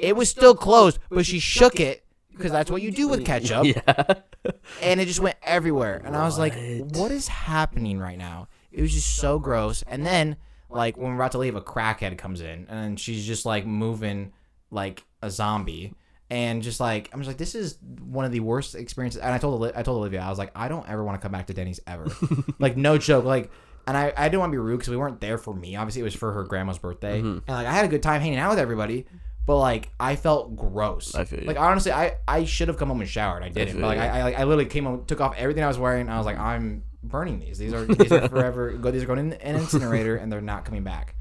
It 0.00 0.16
was 0.16 0.28
still 0.28 0.54
closed, 0.54 0.98
but 1.10 1.26
she 1.26 1.38
shook 1.38 1.78
it 1.78 2.04
because 2.40 2.52
that's 2.52 2.70
what 2.70 2.82
you 2.82 2.90
do 2.90 3.08
with 3.08 3.24
ketchup 3.24 3.64
Yeah. 3.64 4.14
and 4.82 5.00
it 5.00 5.06
just 5.06 5.20
went 5.20 5.36
everywhere. 5.42 6.00
And 6.04 6.16
I 6.16 6.24
was 6.24 6.38
like, 6.38 6.54
What? 6.54 6.96
"What 6.96 7.10
is 7.10 7.28
happening 7.28 7.98
right 7.98 8.18
now?" 8.18 8.48
It 8.72 8.82
was 8.82 8.92
just 8.92 9.16
so 9.16 9.38
gross. 9.38 9.82
And 9.86 10.06
then, 10.06 10.36
like, 10.68 10.96
when 10.96 11.08
we're 11.10 11.16
about 11.16 11.32
to 11.32 11.38
leave, 11.38 11.56
a 11.56 11.60
crackhead 11.60 12.16
comes 12.18 12.40
in, 12.40 12.66
and 12.68 12.98
she's 12.98 13.26
just 13.26 13.44
like 13.44 13.66
moving 13.66 14.32
like 14.70 15.04
a 15.22 15.30
zombie, 15.30 15.94
and 16.30 16.62
just 16.62 16.80
like 16.80 17.10
I'm 17.12 17.20
just 17.20 17.28
like, 17.28 17.38
"This 17.38 17.54
is 17.54 17.78
one 18.00 18.24
of 18.24 18.32
the 18.32 18.40
worst 18.40 18.74
experiences." 18.74 19.20
And 19.20 19.32
I 19.32 19.38
told 19.38 19.64
I 19.74 19.82
told 19.82 19.98
Olivia, 19.98 20.20
I 20.20 20.30
was 20.30 20.38
like, 20.38 20.52
"I 20.54 20.68
don't 20.68 20.88
ever 20.88 21.04
want 21.04 21.20
to 21.20 21.22
come 21.22 21.32
back 21.32 21.48
to 21.48 21.54
Denny's 21.54 21.80
ever." 21.86 22.06
like, 22.58 22.76
no 22.76 22.98
joke. 22.98 23.24
Like. 23.24 23.50
And 23.86 23.96
I, 23.96 24.12
I 24.14 24.28
didn't 24.28 24.40
want 24.40 24.50
to 24.50 24.54
be 24.54 24.58
rude 24.58 24.76
because 24.76 24.90
we 24.90 24.98
weren't 24.98 25.20
there 25.22 25.38
for 25.38 25.54
me. 25.54 25.74
Obviously, 25.74 26.02
it 26.02 26.04
was 26.04 26.14
for 26.14 26.32
her 26.32 26.44
grandma's 26.44 26.78
birthday, 26.78 27.20
mm-hmm. 27.20 27.38
and 27.38 27.48
like 27.48 27.66
I 27.66 27.72
had 27.72 27.86
a 27.86 27.88
good 27.88 28.02
time 28.02 28.20
hanging 28.20 28.38
out 28.38 28.50
with 28.50 28.58
everybody. 28.58 29.06
But 29.46 29.56
like 29.58 29.90
I 29.98 30.16
felt 30.16 30.54
gross. 30.56 31.14
I 31.14 31.24
feel 31.24 31.40
you. 31.40 31.46
Like 31.46 31.58
honestly, 31.58 31.92
I, 31.92 32.16
I 32.28 32.44
should 32.44 32.68
have 32.68 32.76
come 32.76 32.88
home 32.88 33.00
and 33.00 33.08
showered. 33.10 33.42
I 33.42 33.48
didn't. 33.48 33.72
feel 33.74 33.80
But 33.80 33.96
like 33.96 33.98
you. 33.98 34.02
I, 34.04 34.18
I 34.18 34.22
like 34.22 34.38
I 34.38 34.44
literally 34.44 34.66
came 34.66 34.84
home, 34.84 35.04
took 35.06 35.20
off 35.20 35.34
everything 35.36 35.64
I 35.64 35.68
was 35.68 35.78
wearing, 35.78 36.02
and 36.02 36.10
I 36.10 36.18
was 36.18 36.26
like, 36.26 36.38
I'm 36.38 36.84
burning 37.02 37.40
these. 37.40 37.58
These 37.58 37.72
are 37.72 37.84
these 37.84 38.12
are 38.12 38.28
forever. 38.28 38.72
Go. 38.72 38.90
These 38.90 39.02
are 39.02 39.06
going 39.06 39.18
in 39.18 39.32
an 39.34 39.56
incinerator, 39.56 40.16
and 40.16 40.30
they're 40.30 40.40
not 40.40 40.64
coming 40.64 40.84
back. 40.84 41.14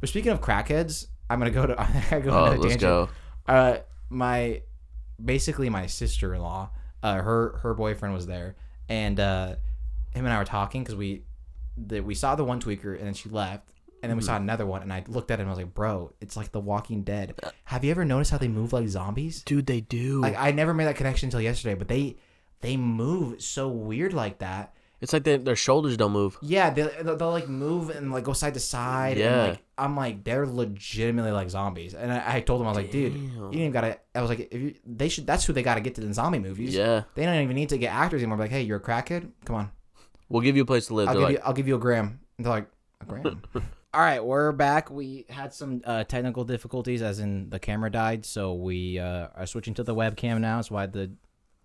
But 0.00 0.08
speaking 0.08 0.32
of 0.32 0.40
crackheads, 0.40 1.06
I'm 1.30 1.38
gonna 1.38 1.50
go 1.50 1.66
to. 1.66 1.80
I 1.80 1.86
gotta 2.10 2.20
go 2.22 2.30
Oh, 2.30 2.44
let's 2.50 2.62
tangent. 2.62 2.80
go. 2.80 3.08
Uh, 3.46 3.78
my 4.10 4.62
basically 5.24 5.68
my 5.70 5.86
sister 5.86 6.34
in 6.34 6.42
law. 6.42 6.70
Uh, 7.02 7.16
her 7.22 7.58
her 7.62 7.74
boyfriend 7.74 8.12
was 8.14 8.26
there, 8.26 8.54
and 8.88 9.18
uh, 9.18 9.54
him 10.12 10.24
and 10.24 10.28
I 10.28 10.38
were 10.38 10.44
talking 10.44 10.82
because 10.82 10.94
we 10.96 11.22
the, 11.76 12.00
we 12.00 12.14
saw 12.14 12.34
the 12.34 12.44
one 12.44 12.60
tweaker, 12.60 12.96
and 12.96 13.06
then 13.06 13.14
she 13.14 13.28
left. 13.28 13.68
And 14.02 14.10
then 14.10 14.16
we 14.16 14.22
Mm-hmm. 14.22 14.26
saw 14.26 14.36
another 14.36 14.66
one, 14.66 14.82
and 14.82 14.92
I 14.92 15.04
looked 15.06 15.30
at 15.30 15.38
it 15.38 15.42
and 15.42 15.48
I 15.48 15.52
was 15.52 15.58
like, 15.58 15.72
"Bro, 15.74 16.12
it's 16.20 16.36
like 16.36 16.50
The 16.52 16.60
Walking 16.60 17.02
Dead. 17.04 17.38
Have 17.64 17.84
you 17.84 17.90
ever 17.92 18.04
noticed 18.04 18.30
how 18.32 18.38
they 18.38 18.48
move 18.48 18.72
like 18.72 18.88
zombies? 18.88 19.42
Dude, 19.44 19.66
they 19.66 19.80
do. 19.80 20.20
Like 20.20 20.36
I 20.36 20.50
never 20.50 20.74
made 20.74 20.86
that 20.86 20.96
connection 20.96 21.28
until 21.28 21.40
yesterday, 21.40 21.74
but 21.74 21.86
they 21.88 22.16
they 22.60 22.76
move 22.76 23.40
so 23.42 23.68
weird 23.68 24.12
like 24.12 24.38
that. 24.38 24.74
it's 25.00 25.12
like 25.12 25.24
they, 25.24 25.36
their 25.36 25.56
shoulders 25.56 25.96
don't 25.96 26.12
move. 26.12 26.36
Yeah, 26.42 26.70
they 26.70 26.82
they'll, 27.02 27.16
they'll 27.16 27.30
like 27.30 27.48
move 27.48 27.90
and 27.90 28.10
like 28.12 28.24
go 28.24 28.32
side 28.32 28.54
to 28.54 28.60
side. 28.60 29.18
Yeah. 29.18 29.26
and, 29.44 29.50
like 29.52 29.62
I'm 29.78 29.96
like 29.96 30.22
they're 30.24 30.46
legitimately 30.46 31.30
like 31.32 31.50
zombies. 31.50 31.94
And 31.94 32.12
I, 32.12 32.36
I 32.36 32.40
told 32.40 32.60
them 32.60 32.66
I 32.66 32.70
was 32.70 32.76
like, 32.78 32.90
dude, 32.90 33.14
you 33.14 33.28
didn't 33.28 33.54
even 33.54 33.72
gotta. 33.72 33.98
I 34.14 34.20
was 34.20 34.30
like, 34.30 34.48
if 34.52 34.60
you, 34.60 34.74
they 34.84 35.08
should. 35.08 35.26
That's 35.26 35.44
who 35.44 35.52
they 35.52 35.62
gotta 35.62 35.80
get 35.80 35.94
to 35.96 36.00
the 36.00 36.12
zombie 36.12 36.38
movies. 36.40 36.74
Yeah. 36.74 37.02
They 37.14 37.24
don't 37.24 37.40
even 37.40 37.54
need 37.56 37.68
to 37.70 37.78
get 37.78 37.92
actors 37.92 38.20
anymore. 38.22 38.38
Like, 38.38 38.50
hey, 38.50 38.62
you're 38.62 38.78
a 38.78 38.80
crackhead. 38.80 39.30
Come 39.44 39.56
on, 39.56 39.70
We'll 40.28 40.42
give 40.42 40.56
you 40.56 40.62
a 40.62 40.66
place 40.66 40.86
to 40.86 40.94
live. 40.94 41.08
I'll 41.08 41.14
give 41.14 41.22
like, 41.22 41.36
you. 41.36 41.42
I'll 41.44 41.52
give 41.52 41.68
you 41.68 41.76
a 41.76 41.80
gram. 41.80 42.20
And 42.38 42.46
they're 42.46 42.52
like, 42.52 42.68
a 43.00 43.04
gram. 43.06 43.42
All 43.94 44.00
right, 44.00 44.24
we're 44.24 44.52
back. 44.52 44.90
We 44.90 45.26
had 45.28 45.52
some 45.52 45.82
uh, 45.84 46.04
technical 46.04 46.44
difficulties, 46.44 47.02
as 47.02 47.18
in 47.18 47.50
the 47.50 47.58
camera 47.58 47.90
died, 47.90 48.24
so 48.24 48.54
we 48.54 48.98
uh, 48.98 49.28
are 49.36 49.44
switching 49.44 49.74
to 49.74 49.82
the 49.82 49.94
webcam 49.94 50.40
now. 50.40 50.56
That's 50.56 50.70
why 50.70 50.86
the 50.86 51.10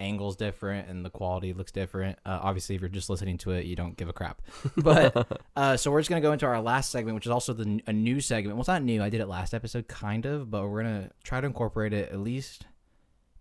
angle's 0.02 0.36
different 0.36 0.90
and 0.90 1.06
the 1.06 1.10
quality 1.10 1.54
looks 1.54 1.72
different. 1.72 2.20
Uh, 2.26 2.40
obviously, 2.42 2.76
if 2.76 2.82
you're 2.82 2.90
just 2.90 3.10
listening 3.10 3.38
to 3.40 3.52
it, 3.52 3.66
you 3.66 3.78
don't 3.78 3.96
give 3.96 4.10
a 4.10 4.14
crap. 4.14 4.42
But 4.76 5.42
uh, 5.56 5.78
so 5.78 5.90
we're 5.90 6.02
just 6.02 6.10
gonna 6.10 6.20
go 6.22 6.34
into 6.34 6.46
our 6.46 6.60
last 6.62 6.92
segment, 6.92 7.16
which 7.16 7.26
is 7.26 7.32
also 7.32 7.54
the 7.54 7.82
a 7.88 7.94
new 7.94 8.20
segment. 8.20 8.58
Well, 8.58 8.62
it's 8.62 8.68
not 8.68 8.84
new. 8.84 9.02
I 9.02 9.10
did 9.10 9.22
it 9.22 9.28
last 9.30 9.54
episode, 9.54 9.88
kind 9.88 10.26
of, 10.26 10.52
but 10.52 10.68
we're 10.68 10.84
gonna 10.84 11.12
try 11.24 11.40
to 11.40 11.48
incorporate 11.48 11.94
it 11.94 12.12
at 12.12 12.20
least 12.20 12.66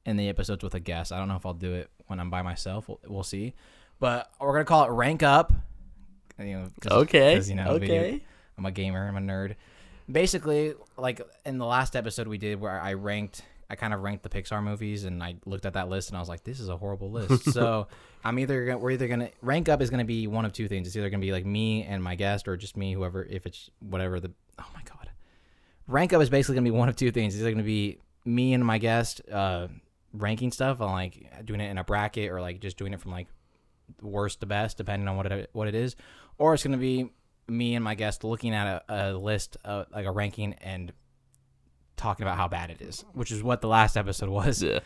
in 0.05 0.17
the 0.17 0.29
episodes 0.29 0.63
with 0.63 0.75
a 0.77 0.81
guest. 0.81 1.11
I 1.11 1.19
don't 1.19 1.27
know 1.27 1.35
if 1.37 1.45
I'll 1.45 1.55
do 1.55 1.75
it 1.75 1.91
when 2.07 2.21
I'm 2.21 2.31
by 2.31 2.43
myself. 2.43 2.87
We'll, 2.87 3.01
we'll 3.09 3.23
see. 3.25 3.55
But 3.99 4.31
we're 4.41 4.53
gonna 4.53 4.65
call 4.65 4.85
it 4.85 4.91
rank 4.93 5.25
up. 5.25 5.53
You 6.39 6.61
know, 6.61 6.69
'cause- 6.81 6.93
okay. 6.93 7.35
'cause, 7.35 7.49
you 7.51 7.57
know, 7.57 7.77
video- 7.81 8.01
okay. 8.01 8.23
I'm 8.59 8.67
a 8.67 8.71
gamer. 8.71 9.07
I'm 9.07 9.17
a 9.17 9.21
nerd. 9.21 9.57
Basically, 10.11 10.75
like 10.97 11.21
in 11.45 11.59
the 11.59 11.67
last 11.67 11.97
episode 11.97 12.29
we 12.29 12.39
did, 12.39 12.61
where 12.61 12.81
I 12.81 12.95
ranked, 12.95 13.43
I 13.69 13.75
kind 13.75 13.93
of 13.93 14.03
ranked 14.03 14.23
the 14.23 14.29
Pixar 14.29 14.63
movies, 14.63 15.05
and 15.05 15.23
I 15.23 15.37
looked 15.45 15.67
at 15.67 15.75
that 15.75 15.89
list, 15.89 16.11
and 16.11 16.17
I 16.17 16.21
was 16.21 16.29
like, 16.29 16.45
"This 16.45 16.61
is 16.61 16.69
a 16.69 16.77
horrible 16.77 17.11
list." 17.11 17.45
so 17.53 17.89
I'm 18.25 18.39
either 18.39 18.67
gonna, 18.67 18.79
we're 18.79 18.93
either 18.93 19.09
gonna 19.09 19.31
rank 19.43 19.69
up 19.69 19.83
is 19.83 19.91
gonna 19.91 20.05
be 20.05 20.27
one 20.27 20.45
of 20.45 20.53
two 20.53 20.69
things. 20.69 20.87
It's 20.87 20.97
either 20.97 21.11
gonna 21.11 21.21
be 21.21 21.33
like 21.33 21.45
me 21.45 21.83
and 21.85 22.03
my 22.03 22.15
guest, 22.15 22.47
or 22.47 22.57
just 22.57 22.77
me, 22.77 22.93
whoever. 22.93 23.25
If 23.25 23.47
it's 23.47 23.71
whatever 23.81 24.21
the 24.21 24.33
oh 24.59 24.67
my 24.75 24.83
god, 24.85 25.11
rank 25.89 26.13
up 26.13 26.23
is 26.23 26.31
basically 26.31 26.55
gonna 26.55 26.71
be 26.71 26.71
one 26.71 26.89
of 26.89 26.97
two 26.97 27.11
things. 27.11 27.35
It's 27.35 27.41
either 27.43 27.51
gonna 27.51 27.65
be 27.65 27.99
me 28.25 28.55
and 28.55 28.65
my 28.65 28.79
guest 28.79 29.23
uh, 29.31 29.67
ranking 30.13 30.53
stuff, 30.53 30.81
on 30.81 30.93
like 30.93 31.45
doing 31.45 31.61
it 31.61 31.71
in 31.71 31.79
a 31.79 31.85
bracket, 31.85 32.31
or 32.31 32.41
like 32.41 32.61
just 32.61 32.79
doing 32.79 32.93
it 32.93 33.01
from 33.01 33.11
like 33.11 33.27
worst 34.01 34.39
to 34.41 34.47
best, 34.47 34.77
depending 34.77 35.09
on 35.09 35.17
what 35.17 35.27
it 35.27 35.51
what 35.53 35.67
it 35.67 35.75
is, 35.75 35.97
or 36.39 36.55
it's 36.55 36.63
gonna 36.63 36.77
be 36.77 37.11
me 37.49 37.75
and 37.75 37.85
my 37.85 37.95
guest 37.95 38.25
looking 38.25 38.55
at 38.55 38.85
a, 38.89 39.13
a 39.13 39.13
list, 39.13 39.57
uh, 39.65 39.85
like 39.93 40.07
a 40.07 40.11
ranking, 40.11 40.55
and 40.55 40.93
talking 41.97 42.25
about 42.25 42.37
how 42.37 42.49
bad 42.49 42.71
it 42.71 42.81
is, 42.83 43.05
which 43.13 43.31
is 43.31 43.43
what 43.43 43.61
the 43.61 43.69
last 43.69 43.97
episode 43.97 44.29
was. 44.29 44.63
Yeah. 44.63 44.81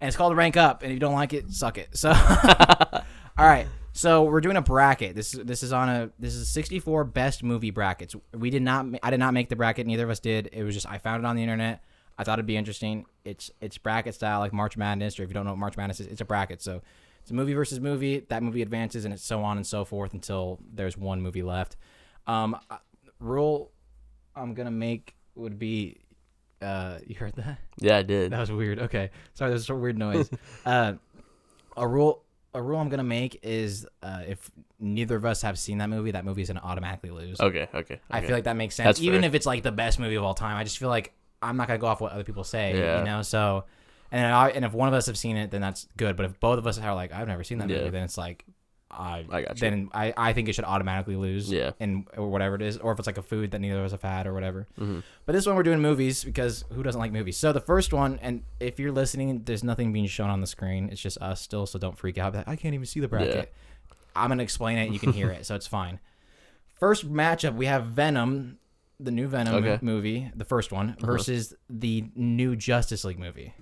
And 0.00 0.08
it's 0.08 0.16
called 0.16 0.36
rank 0.36 0.56
up, 0.56 0.82
and 0.82 0.90
if 0.90 0.94
you 0.96 1.00
don't 1.00 1.14
like 1.14 1.32
it, 1.32 1.50
suck 1.50 1.76
it. 1.78 1.96
So, 1.96 2.10
all 3.38 3.46
right. 3.46 3.66
So 3.92 4.22
we're 4.24 4.40
doing 4.40 4.56
a 4.56 4.62
bracket. 4.62 5.14
This 5.14 5.34
is 5.34 5.44
this 5.44 5.62
is 5.62 5.72
on 5.72 5.88
a 5.88 6.10
this 6.18 6.34
is 6.34 6.48
64 6.48 7.04
best 7.04 7.42
movie 7.42 7.70
brackets. 7.70 8.14
We 8.32 8.50
did 8.50 8.62
not 8.62 8.86
I 9.02 9.10
did 9.10 9.18
not 9.18 9.34
make 9.34 9.48
the 9.48 9.56
bracket. 9.56 9.86
Neither 9.86 10.04
of 10.04 10.10
us 10.10 10.20
did. 10.20 10.48
It 10.52 10.62
was 10.62 10.74
just 10.74 10.88
I 10.88 10.98
found 10.98 11.24
it 11.24 11.26
on 11.26 11.36
the 11.36 11.42
internet. 11.42 11.82
I 12.16 12.24
thought 12.24 12.38
it'd 12.38 12.46
be 12.46 12.56
interesting. 12.56 13.06
It's 13.24 13.50
it's 13.60 13.78
bracket 13.78 14.14
style 14.14 14.40
like 14.40 14.52
March 14.52 14.76
Madness, 14.76 15.18
or 15.18 15.24
if 15.24 15.28
you 15.28 15.34
don't 15.34 15.44
know 15.44 15.52
what 15.52 15.58
March 15.58 15.76
Madness 15.76 16.00
is, 16.00 16.06
it's 16.06 16.20
a 16.20 16.24
bracket. 16.24 16.62
So 16.62 16.82
it's 17.20 17.30
a 17.30 17.34
movie 17.34 17.54
versus 17.54 17.80
movie. 17.80 18.20
That 18.28 18.42
movie 18.42 18.62
advances, 18.62 19.04
and 19.04 19.12
it's 19.12 19.24
so 19.24 19.42
on 19.42 19.56
and 19.56 19.66
so 19.66 19.84
forth 19.84 20.14
until 20.14 20.60
there's 20.72 20.96
one 20.96 21.20
movie 21.20 21.42
left. 21.42 21.76
Um, 22.26 22.56
rule 23.18 23.72
I'm 24.36 24.54
gonna 24.54 24.70
make 24.70 25.14
would 25.34 25.58
be, 25.58 25.98
uh, 26.62 26.98
you 27.06 27.16
heard 27.16 27.34
that? 27.36 27.58
Yeah, 27.78 27.96
I 27.98 28.02
did. 28.02 28.32
That 28.32 28.40
was 28.40 28.52
weird. 28.52 28.78
Okay, 28.78 29.10
sorry, 29.34 29.50
there's 29.50 29.68
a 29.70 29.74
weird 29.74 29.98
noise. 29.98 30.30
uh, 30.66 30.94
a 31.76 31.86
rule, 31.88 32.22
a 32.54 32.60
rule 32.62 32.78
I'm 32.78 32.88
gonna 32.88 33.02
make 33.04 33.40
is 33.42 33.86
uh, 34.02 34.22
if 34.26 34.50
neither 34.78 35.16
of 35.16 35.24
us 35.24 35.42
have 35.42 35.58
seen 35.58 35.78
that 35.78 35.88
movie, 35.88 36.10
that 36.12 36.24
movie's 36.24 36.48
gonna 36.48 36.60
automatically 36.62 37.10
lose. 37.10 37.40
Okay, 37.40 37.68
okay. 37.74 38.00
I 38.10 38.20
feel 38.20 38.32
like 38.32 38.44
that 38.44 38.56
makes 38.56 38.74
sense. 38.74 38.86
That's 38.86 39.00
Even 39.00 39.20
fair. 39.22 39.28
if 39.28 39.34
it's 39.34 39.46
like 39.46 39.62
the 39.62 39.72
best 39.72 39.98
movie 39.98 40.16
of 40.16 40.24
all 40.24 40.34
time, 40.34 40.56
I 40.56 40.64
just 40.64 40.78
feel 40.78 40.88
like 40.88 41.12
I'm 41.42 41.56
not 41.56 41.66
gonna 41.68 41.78
go 41.78 41.86
off 41.86 42.00
what 42.00 42.12
other 42.12 42.24
people 42.24 42.44
say. 42.44 42.76
Yeah. 42.78 42.98
You 42.98 43.04
know, 43.04 43.22
so 43.22 43.64
and 44.12 44.26
I, 44.32 44.48
and 44.50 44.64
if 44.64 44.72
one 44.72 44.88
of 44.88 44.94
us 44.94 45.06
have 45.06 45.16
seen 45.16 45.36
it, 45.36 45.50
then 45.50 45.60
that's 45.60 45.86
good. 45.96 46.16
But 46.16 46.26
if 46.26 46.40
both 46.40 46.58
of 46.58 46.66
us 46.66 46.78
are 46.78 46.94
like, 46.94 47.12
I've 47.12 47.28
never 47.28 47.44
seen 47.44 47.58
that 47.58 47.68
Yeah. 47.68 47.78
movie, 47.78 47.90
then 47.90 48.02
it's 48.04 48.18
like. 48.18 48.44
I, 48.90 49.24
I 49.30 49.42
got 49.42 49.50
you. 49.56 49.60
then 49.60 49.88
I, 49.94 50.12
I 50.16 50.32
think 50.32 50.48
it 50.48 50.54
should 50.54 50.64
automatically 50.64 51.14
lose. 51.16 51.50
Yeah. 51.50 51.70
And 51.78 52.06
or 52.16 52.28
whatever 52.28 52.56
it 52.56 52.62
is, 52.62 52.76
or 52.78 52.90
if 52.92 52.98
it's 52.98 53.06
like 53.06 53.18
a 53.18 53.22
food 53.22 53.52
that 53.52 53.60
neither 53.60 53.78
of 53.78 53.84
us 53.84 53.92
have 53.92 54.02
had 54.02 54.26
or 54.26 54.34
whatever. 54.34 54.66
Mhm. 54.78 55.02
But 55.26 55.32
this 55.34 55.46
one 55.46 55.54
we're 55.56 55.62
doing 55.62 55.80
movies 55.80 56.24
because 56.24 56.64
who 56.72 56.82
doesn't 56.82 57.00
like 57.00 57.12
movies? 57.12 57.36
So 57.36 57.52
the 57.52 57.60
first 57.60 57.92
one, 57.92 58.18
and 58.20 58.42
if 58.58 58.80
you're 58.80 58.90
listening, 58.92 59.42
there's 59.44 59.62
nothing 59.62 59.92
being 59.92 60.06
shown 60.06 60.28
on 60.30 60.40
the 60.40 60.46
screen. 60.46 60.88
It's 60.90 61.00
just 61.00 61.18
us 61.18 61.40
still, 61.40 61.66
so 61.66 61.78
don't 61.78 61.96
freak 61.96 62.18
out. 62.18 62.34
I 62.46 62.56
can't 62.56 62.74
even 62.74 62.86
see 62.86 63.00
the 63.00 63.08
bracket. 63.08 63.52
I'm 64.16 64.28
gonna 64.28 64.42
explain 64.42 64.76
it, 64.78 64.84
and 64.86 64.92
you 64.92 64.98
can 64.98 65.12
hear 65.12 65.30
it, 65.30 65.46
so 65.46 65.54
it's 65.54 65.68
fine. 65.68 66.00
First 66.80 67.08
matchup, 67.12 67.54
we 67.54 67.66
have 67.66 67.86
Venom, 67.86 68.58
the 68.98 69.10
new 69.12 69.28
Venom 69.28 69.54
Okay. 69.56 69.78
movie, 69.82 70.30
the 70.34 70.44
first 70.44 70.72
one, 70.72 70.96
versus 71.00 71.54
the 71.68 72.06
new 72.16 72.56
Justice 72.56 73.04
League 73.04 73.18
movie. 73.18 73.54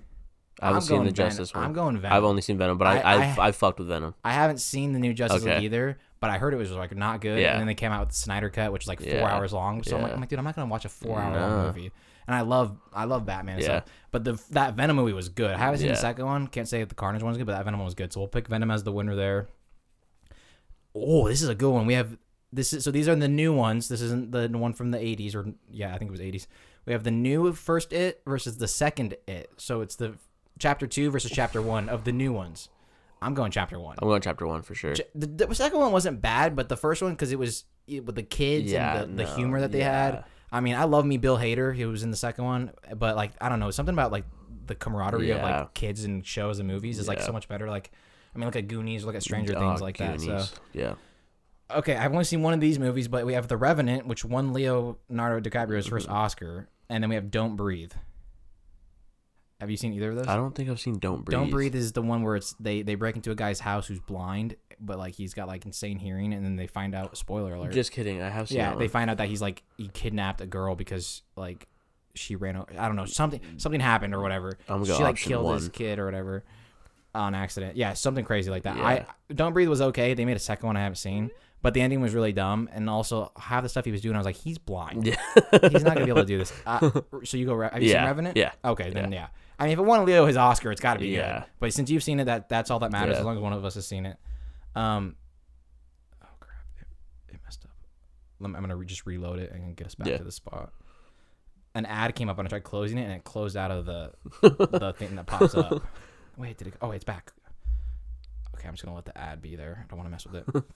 I 0.61 0.65
haven't 0.67 0.75
I'm 0.77 0.81
seen 0.81 0.97
the 0.97 1.11
Venom. 1.11 1.13
Justice 1.15 1.53
one. 1.53 1.63
I'm 1.63 1.73
going 1.73 1.97
Venom. 1.97 2.15
I've 2.17 2.23
only 2.23 2.41
seen 2.41 2.57
Venom, 2.57 2.77
but 2.77 2.87
I, 2.87 2.99
I- 2.99 3.13
I, 3.13 3.15
I- 3.37 3.47
I 3.47 3.51
fucked 3.51 3.79
with 3.79 3.87
Venom. 3.87 4.13
I 4.23 4.33
haven't 4.33 4.59
seen 4.59 4.93
the 4.93 4.99
new 4.99 5.13
Justice 5.13 5.41
Okay. 5.43 5.55
League 5.55 5.63
either, 5.65 5.97
but 6.19 6.29
I 6.29 6.37
heard 6.37 6.53
it 6.53 6.57
was 6.57 6.71
like 6.71 6.95
not 6.95 7.21
good. 7.21 7.39
Yeah. 7.39 7.51
And 7.51 7.59
then 7.61 7.67
they 7.67 7.75
came 7.75 7.91
out 7.91 8.01
with 8.01 8.09
the 8.09 8.15
Snyder 8.15 8.49
cut, 8.49 8.71
which 8.71 8.83
is 8.83 8.87
like 8.87 8.99
four 8.99 9.09
Yeah. 9.09 9.33
hours 9.35 9.53
long. 9.53 9.83
So 9.83 9.95
I'm, 9.95 10.01
like, 10.03 10.09
Yeah. 10.09 10.15
I'm 10.15 10.19
like, 10.21 10.29
dude, 10.29 10.39
I'm 10.39 10.45
not 10.45 10.55
gonna 10.55 10.67
watch 10.69 10.85
a 10.85 10.89
four 10.89 11.19
hour 11.19 11.67
movie. 11.67 11.91
And 12.27 12.35
I 12.35 12.41
love, 12.41 12.77
I 12.93 13.05
love 13.05 13.25
Batman. 13.25 13.55
And 13.55 13.63
Yeah. 13.63 13.79
stuff. 13.79 13.85
But 14.11 14.23
the 14.23 14.39
that 14.51 14.75
Venom 14.75 14.95
movie 14.97 15.13
was 15.13 15.29
good. 15.29 15.51
I 15.51 15.57
haven't 15.57 15.79
seen 15.79 15.87
the 15.87 15.93
Yeah. 15.93 15.99
second 15.99 16.25
one. 16.25 16.47
Can't 16.47 16.67
say 16.67 16.81
if 16.81 16.89
the 16.89 16.95
Carnage 16.95 17.23
one 17.23 17.29
was 17.29 17.37
good, 17.37 17.47
but 17.47 17.53
that 17.53 17.63
Venom 17.65 17.79
one 17.79 17.85
was 17.85 17.95
good. 17.95 18.11
So 18.13 18.19
we'll 18.19 18.27
pick 18.27 18.47
Venom 18.47 18.69
as 18.69 18.83
the 18.83 18.91
winner 18.91 19.15
there. 19.15 19.47
Oh, 20.95 21.27
this 21.27 21.41
is 21.41 21.49
a 21.49 21.55
good 21.55 21.71
one. 21.71 21.85
We 21.85 21.93
have 21.93 22.17
this 22.51 22.73
is 22.73 22.83
so 22.83 22.91
these 22.91 23.07
are 23.07 23.15
the 23.15 23.27
new 23.27 23.53
ones. 23.53 23.87
This 23.87 24.01
isn't 24.01 24.31
the 24.31 24.47
one 24.49 24.73
from 24.73 24.91
the 24.91 24.97
80s 24.97 25.35
or 25.35 25.53
yeah, 25.71 25.93
I 25.93 25.97
think 25.97 26.09
it 26.09 26.11
was 26.11 26.21
80s. 26.21 26.47
We 26.85 26.93
have 26.93 27.03
the 27.03 27.11
new 27.11 27.53
first 27.53 27.93
It 27.93 28.21
versus 28.25 28.57
the 28.57 28.67
second 28.67 29.15
It. 29.27 29.51
So 29.57 29.81
it's 29.81 29.95
the 29.95 30.15
chapter 30.59 30.85
two 30.87 31.09
versus 31.09 31.31
chapter 31.31 31.61
one 31.61 31.89
of 31.89 32.03
the 32.03 32.11
new 32.11 32.31
ones. 32.31 32.69
I'm 33.21 33.33
going 33.33 33.51
chapter 33.51 33.79
one. 33.79 33.95
I'm 34.01 34.07
going 34.07 34.21
chapter 34.21 34.45
one 34.47 34.61
for 34.61 34.75
sure. 34.75 34.93
Ch- 34.95 35.01
The, 35.15 35.27
the 35.27 35.55
second 35.55 35.79
one 35.79 35.91
wasn't 35.91 36.21
bad, 36.21 36.55
but 36.55 36.69
the 36.69 36.77
first 36.77 37.01
one 37.01 37.11
because 37.11 37.31
it 37.31 37.39
was 37.39 37.65
it- 37.87 38.05
with 38.05 38.15
the 38.15 38.23
kids 38.23 38.71
Yeah, 38.71 39.01
and 39.01 39.17
the, 39.17 39.25
the 39.25 39.35
humor 39.35 39.59
that 39.61 39.71
they 39.71 39.79
yeah. 39.79 40.03
had. 40.05 40.23
I 40.51 40.61
mean, 40.61 40.75
I 40.75 40.85
love 40.85 41.05
me 41.05 41.17
Bill 41.17 41.37
Hader. 41.37 41.75
He 41.75 41.85
was 41.85 42.01
in 42.03 42.11
the 42.11 42.17
second 42.17 42.45
one, 42.45 42.71
but 42.95 43.15
like 43.15 43.31
I 43.41 43.49
don't 43.49 43.59
know 43.59 43.71
something 43.71 43.93
about 43.93 44.11
like 44.11 44.25
the 44.67 44.75
camaraderie 44.75 45.31
of 45.31 45.41
like 45.41 45.73
kids 45.73 46.03
and 46.05 46.25
shows 46.25 46.59
and 46.59 46.67
movies 46.67 46.99
is 46.99 47.07
like 47.07 47.21
so 47.21 47.31
much 47.31 47.47
better. 47.47 47.67
Like 47.69 47.91
I 48.33 48.37
mean, 48.37 48.45
look 48.45 48.55
at 48.55 48.67
Goonies, 48.67 49.03
look 49.03 49.15
at 49.15 49.23
Stranger 49.23 49.53
Oh, 49.57 49.59
Things 49.59 49.81
like 49.81 49.97
that. 49.97 50.21
So 50.21 50.43
Yeah. 50.73 50.93
okay, 51.71 51.95
I've 51.95 52.11
only 52.11 52.23
seen 52.23 52.41
one 52.41 52.53
of 52.53 52.59
these 52.61 52.79
movies, 52.79 53.07
but 53.07 53.25
we 53.25 53.33
have 53.33 53.47
The 53.47 53.57
Revenant, 53.57 54.07
which 54.07 54.23
won 54.23 54.53
Leonardo 54.53 55.39
DiCaprio's 55.49 55.87
first 55.87 56.07
Mm-hmm. 56.07 56.15
Oscar, 56.15 56.69
and 56.89 57.03
then 57.03 57.09
we 57.09 57.15
have 57.15 57.29
Don't 57.31 57.55
Breathe. 57.55 57.91
Have 59.59 59.69
you 59.69 59.77
seen 59.77 59.93
either 59.93 60.11
of 60.11 60.15
those? 60.15 60.27
I 60.27 60.35
don't 60.35 60.55
think 60.55 60.69
I've 60.69 60.79
seen 60.79 60.99
Don't 60.99 61.25
Breathe. 61.25 61.37
Don't 61.37 61.49
breathe 61.49 61.75
is 61.75 61.91
the 61.91 62.01
one 62.01 62.23
where 62.23 62.35
it's 62.37 62.53
they 62.59 62.81
they 62.81 62.95
break 62.95 63.15
into 63.15 63.31
a 63.31 63.35
guy's 63.35 63.59
house 63.59 63.87
who's 63.87 63.99
blind, 63.99 64.55
but 64.79 64.97
like 64.97 65.15
he's 65.15 65.33
got 65.33 65.47
like 65.47 65.65
insane 65.65 65.99
hearing, 65.99 66.33
and 66.33 66.45
then 66.45 66.55
they 66.55 66.67
find 66.67 66.95
out. 66.95 67.17
Spoiler 67.17 67.53
alert. 67.53 67.73
Just 67.73 67.91
kidding. 67.91 68.21
I 68.21 68.29
have 68.29 68.47
seen 68.47 68.59
yeah, 68.59 68.69
that 68.69 68.79
they 68.79 68.85
one. 68.85 68.91
find 68.91 69.09
out 69.09 69.17
that 69.17 69.27
he's 69.27 69.41
like 69.41 69.63
he 69.77 69.89
kidnapped 69.89 70.39
a 70.39 70.45
girl 70.45 70.75
because 70.75 71.23
like 71.35 71.67
she 72.15 72.35
ran. 72.35 72.63
I 72.77 72.87
don't 72.87 72.95
know 72.95 73.05
something 73.05 73.41
something 73.57 73.81
happened 73.81 74.15
or 74.15 74.21
whatever. 74.21 74.57
I'm 74.69 74.85
she 74.85 74.93
like 74.93 75.17
killed 75.17 75.53
his 75.53 75.63
one. 75.63 75.71
kid 75.71 75.99
or 75.99 76.05
whatever 76.05 76.45
on 77.13 77.35
accident. 77.35 77.75
Yeah, 77.75 77.93
something 77.93 78.23
crazy 78.23 78.49
like 78.49 78.63
that. 78.63 78.77
I 78.77 79.05
Don't 79.33 79.53
breathe 79.53 79.67
was 79.67 79.81
okay. 79.81 80.13
They 80.13 80.25
made 80.25 80.37
a 80.37 80.39
second 80.39 80.67
one 80.67 80.77
I 80.77 80.81
haven't 80.81 80.97
seen, 80.97 81.31
but 81.61 81.73
the 81.73 81.81
ending 81.81 82.01
was 82.01 82.13
really 82.13 82.31
dumb, 82.33 82.69
and 82.71 82.89
also 82.89 83.31
half 83.37 83.63
the 83.63 83.69
stuff 83.69 83.85
he 83.85 83.91
was 83.91 84.01
doing, 84.01 84.15
I 84.15 84.19
was 84.19 84.25
like, 84.25 84.35
he's 84.37 84.57
blind. 84.57 85.05
Yeah. 85.07 85.15
He's 85.69 85.83
not 85.83 85.93
gonna 85.95 86.05
be 86.05 86.11
able 86.11 86.21
to 86.21 86.25
do 86.27 86.37
this. 86.37 86.53
Uh, 86.65 86.91
so 87.23 87.37
you 87.37 87.45
go. 87.45 87.53
Re- 87.53 87.69
have 87.71 87.81
you 87.81 87.89
seen 87.89 87.97
Revenant? 88.03 88.37
yeah, 88.37 88.51
Okay, 88.63 88.89
then 88.91 89.11
yeah. 89.11 89.27
I 89.59 89.63
mean, 89.65 89.73
if 89.73 89.79
it 89.79 89.83
won 89.83 90.05
Leo 90.05 90.25
his 90.25 90.37
Oscar, 90.37 90.71
it's 90.71 90.79
got 90.81 90.93
to 90.93 90.99
be 91.01 91.07
Yeah. 91.09 91.39
good. 91.39 91.49
But 91.59 91.73
since 91.73 91.89
you've 91.89 92.03
seen 92.03 92.19
it, 92.21 92.25
that 92.25 92.47
that's 92.49 92.71
all 92.71 92.79
that 92.79 92.91
matters. 92.91 93.15
Yeah. 93.15 93.19
As 93.19 93.25
long 93.25 93.35
as 93.35 93.41
one 93.41 93.51
of 93.53 93.65
us 93.65 93.75
has 93.75 93.85
seen 93.87 94.05
it. 94.05 94.17
Um. 94.75 95.15
Oh 96.23 96.27
crap! 96.39 96.63
It, 96.79 97.33
it 97.35 97.39
messed 97.43 97.65
up. 97.65 97.71
Let 98.39 98.51
me- 98.51 98.55
I'm 98.55 98.61
gonna 98.63 98.75
re- 98.77 98.85
just 98.85 99.05
reload 99.05 99.39
it 99.39 99.51
and 99.51 99.75
get 99.75 99.87
us 99.87 99.95
back 99.95 100.07
Yeah. 100.07 100.17
to 100.17 100.23
the 100.23 100.31
spot. 100.31 100.71
An 101.75 101.85
ad 101.85 102.15
came 102.15 102.29
up 102.29 102.39
and 102.39 102.47
I 102.47 102.49
tried 102.49 102.63
closing 102.63 102.97
it 102.97 103.03
and 103.03 103.11
it 103.13 103.23
closed 103.23 103.57
out 103.57 103.69
of 103.71 103.85
the 103.85 104.11
the 104.41 104.93
thing 104.97 105.15
that 105.17 105.25
pops 105.27 105.55
up. 105.55 105.83
Wait, 106.37 106.57
did 106.57 106.67
it? 106.67 106.73
Oh, 106.81 106.91
it's 106.91 107.03
back. 107.03 107.31
Okay, 108.55 108.67
I'm 108.67 108.73
just 108.73 108.83
gonna 108.85 108.95
let 108.95 109.05
the 109.05 109.17
ad 109.17 109.41
be 109.41 109.55
there. 109.55 109.83
I 109.83 109.87
don't 109.89 109.97
want 109.97 110.07
to 110.07 110.11
mess 110.11 110.25
with 110.25 110.35
it. 110.55 110.63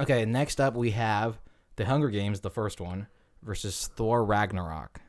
okay, 0.00 0.24
next 0.24 0.60
up 0.60 0.74
we 0.74 0.90
have 0.92 1.40
the 1.76 1.84
Hunger 1.84 2.10
Games, 2.10 2.40
the 2.40 2.50
first 2.50 2.80
one, 2.80 3.06
versus 3.42 3.90
Thor 3.96 4.24
Ragnarok. 4.24 5.00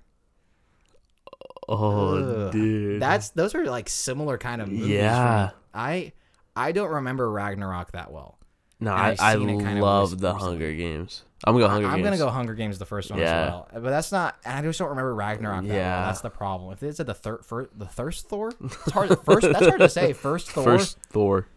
Oh, 1.70 2.18
Ugh. 2.48 2.52
dude. 2.52 3.02
That's 3.02 3.30
those 3.30 3.56
are 3.56 3.66
like 3.66 3.88
similar 3.90 4.38
kind 4.38 4.62
of 4.62 4.70
movies. 4.70 4.88
Yeah. 4.88 5.52
I 5.74 6.12
I 6.56 6.72
don't 6.74 6.90
remember 6.90 7.32
Ragnarok 7.32 7.94
that 7.94 8.12
well. 8.12 8.38
no, 8.80 8.92
and 8.94 9.20
I, 9.20 9.32
I 9.32 9.36
seen 9.36 9.50
it 9.50 9.64
kind 9.64 9.78
of 9.78 9.84
love 9.84 10.20
the. 10.20 10.34
Hunger 10.34 10.74
Games. 10.74 11.24
I'm 11.46 11.54
gonna 11.54 11.66
go 11.66 11.70
Hunger 11.70 11.88
I'm 11.88 11.96
Games. 11.96 12.06
gonna 12.06 12.18
go 12.18 12.30
Hunger 12.30 12.54
Games 12.54 12.80
the 12.80 12.86
first 12.86 13.10
one 13.12 13.20
Yeah. 13.20 13.44
as 13.46 13.50
well, 13.50 13.68
but 13.74 13.90
that's 13.90 14.12
not. 14.12 14.36
I 14.46 14.62
just 14.62 14.78
don't 14.78 14.90
remember 14.90 15.16
Ragnarok. 15.16 15.66
That 15.66 15.74
Yeah. 15.74 15.98
well. 16.00 16.08
that's 16.08 16.22
the 16.22 16.30
problem. 16.30 16.74
If 16.74 16.84
it's 16.84 17.00
at 17.00 17.06
the 17.08 17.14
third, 17.14 17.40
the 17.78 17.86
thirst 17.88 18.28
Thor, 18.28 18.52
it's 18.62 18.92
hard. 18.92 19.18
First, 19.24 19.48
that's 19.52 19.66
hard 19.66 19.80
to 19.80 19.90
say. 19.90 20.12
First 20.14 20.52
Thor. 20.52 20.64
First 20.66 20.98
Thor. 21.10 21.48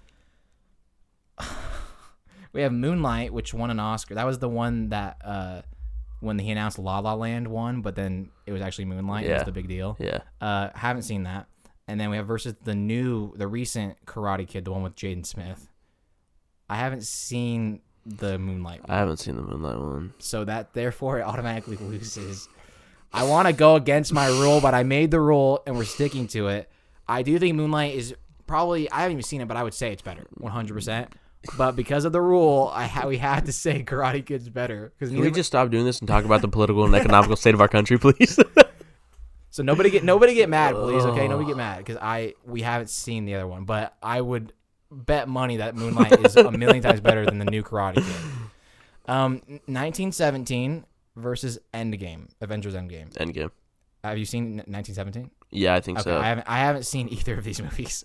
We 2.57 2.63
have 2.63 2.73
Moonlight, 2.73 3.35
which 3.35 3.53
won 3.53 3.71
an 3.71 3.79
Oscar. 3.79 4.15
That 4.15 4.25
was 4.25 4.39
the 4.39 4.49
one 4.49 4.89
that 4.89 5.19
uh, 5.23 5.61
when 6.21 6.39
he 6.39 6.51
announced 6.51 6.79
La 6.79 7.01
La 7.01 7.13
Land 7.13 7.49
won, 7.49 7.83
but 7.83 7.95
then 7.95 8.31
it 8.47 8.53
was 8.53 8.63
actually 8.63 8.87
Moonlight. 8.87 9.27
It 9.27 9.35
was 9.35 9.45
the 9.45 9.53
big 9.53 9.69
deal. 9.69 9.97
Yeah. 10.01 10.21
Uh, 10.41 10.71
haven't 10.75 11.03
seen 11.03 11.25
that. 11.25 11.49
And 11.87 12.01
then 12.01 12.09
we 12.09 12.17
have 12.17 12.27
versus 12.27 12.55
the 12.65 12.75
new, 12.75 13.37
the 13.37 13.47
recent 13.47 14.05
Karate 14.07 14.49
Kid, 14.49 14.65
the 14.65 14.73
one 14.73 14.83
with 14.83 14.97
Jaden 14.97 15.27
Smith. 15.27 15.69
I 16.69 16.77
haven't 16.77 17.05
seen 17.05 17.83
the 18.07 18.39
Moonlight 18.39 18.89
one. 18.89 18.91
I 18.91 19.01
haven't 19.01 19.19
seen 19.19 19.37
the 19.37 19.43
Moonlight 19.43 19.79
one. 19.79 20.15
so 20.19 20.45
that 20.45 20.73
therefore 20.73 21.19
it 21.19 21.23
automatically 21.27 21.77
loses. 21.77 22.49
I 23.13 23.25
want 23.25 23.49
to 23.49 23.53
go 23.53 23.77
against 23.77 24.15
my 24.15 24.29
rule, 24.29 24.63
but 24.63 24.73
I 24.73 24.83
made 24.83 25.11
the 25.11 25.21
rule 25.21 25.63
and 25.67 25.77
we're 25.77 25.85
sticking 25.85 26.27
to 26.29 26.49
it. 26.49 26.71
I 27.07 27.21
do 27.23 27.39
think 27.39 27.55
Moonlight 27.55 27.95
is 27.95 28.15
probably 28.47 28.91
I 28.91 29.03
haven't 29.03 29.13
even 29.13 29.23
seen 29.25 29.43
it, 29.43 29.47
but 29.47 29.59
I 29.59 29.63
would 29.63 29.75
say 29.75 29.93
it's 29.93 30.01
better, 30.03 30.27
one 30.39 30.53
hundred 30.53 30.73
percent. 30.73 31.13
But 31.57 31.77
because 31.77 32.05
of 32.05 32.13
the 32.13 32.21
rule, 32.21 32.71
I 32.75 32.87
ha- 32.87 33.07
we 33.07 33.19
had 33.19 33.47
to 33.47 33.53
say 33.53 33.83
Karate 33.85 34.25
Kid's 34.25 34.49
better 34.49 34.93
because 34.99 35.13
Can 35.13 35.21
we 35.21 35.31
just 35.31 35.47
stop 35.47 35.71
doing 35.71 35.85
this 35.85 36.01
and 36.01 36.09
talk 36.09 36.25
about 36.25 36.41
the 36.43 36.49
political 36.49 36.85
and 36.85 36.95
economical 36.95 37.37
state 37.37 37.55
of 37.55 37.61
our 37.61 37.69
country, 37.69 37.99
please? 37.99 38.39
so 39.51 39.63
nobody 39.63 39.91
get 39.91 40.03
nobody 40.03 40.35
get 40.35 40.49
mad, 40.49 40.75
please. 40.75 41.05
Okay, 41.05 41.29
nobody 41.29 41.47
get 41.49 41.57
mad 41.57 41.79
because 41.79 41.99
I 42.01 42.35
we 42.45 42.63
haven't 42.63 42.91
seen 42.91 43.25
the 43.27 43.35
other 43.37 43.47
one, 43.47 43.65
but 43.65 43.97
I 44.03 44.21
would 44.21 44.53
bet 44.91 45.29
money 45.29 45.59
that 45.59 45.77
Moonlight 45.77 46.25
is 46.25 46.37
a 46.37 46.51
million 46.51 46.83
times 46.83 47.01
better 47.01 47.25
than 47.25 47.39
the 47.39 47.45
new 47.45 47.63
Karate 47.63 47.97
Kid. 47.97 48.05
Um, 49.09 49.35
1917 49.67 50.85
versus 51.15 51.59
Endgame, 51.73 52.29
Avengers 52.41 52.75
Endgame. 52.75 53.13
Endgame. 53.15 53.51
Have 54.03 54.19
you 54.19 54.25
seen 54.25 54.57
1917? 54.67 55.31
Yeah, 55.51 55.75
I 55.75 55.81
think 55.81 55.99
Okay, 55.99 56.11
so. 56.11 56.19
I 56.19 56.27
haven't. 56.27 56.49
I 56.49 56.59
haven't 56.59 56.85
seen 56.85 57.09
either 57.09 57.39
of 57.39 57.45
these 57.45 57.61
movies. 57.63 58.05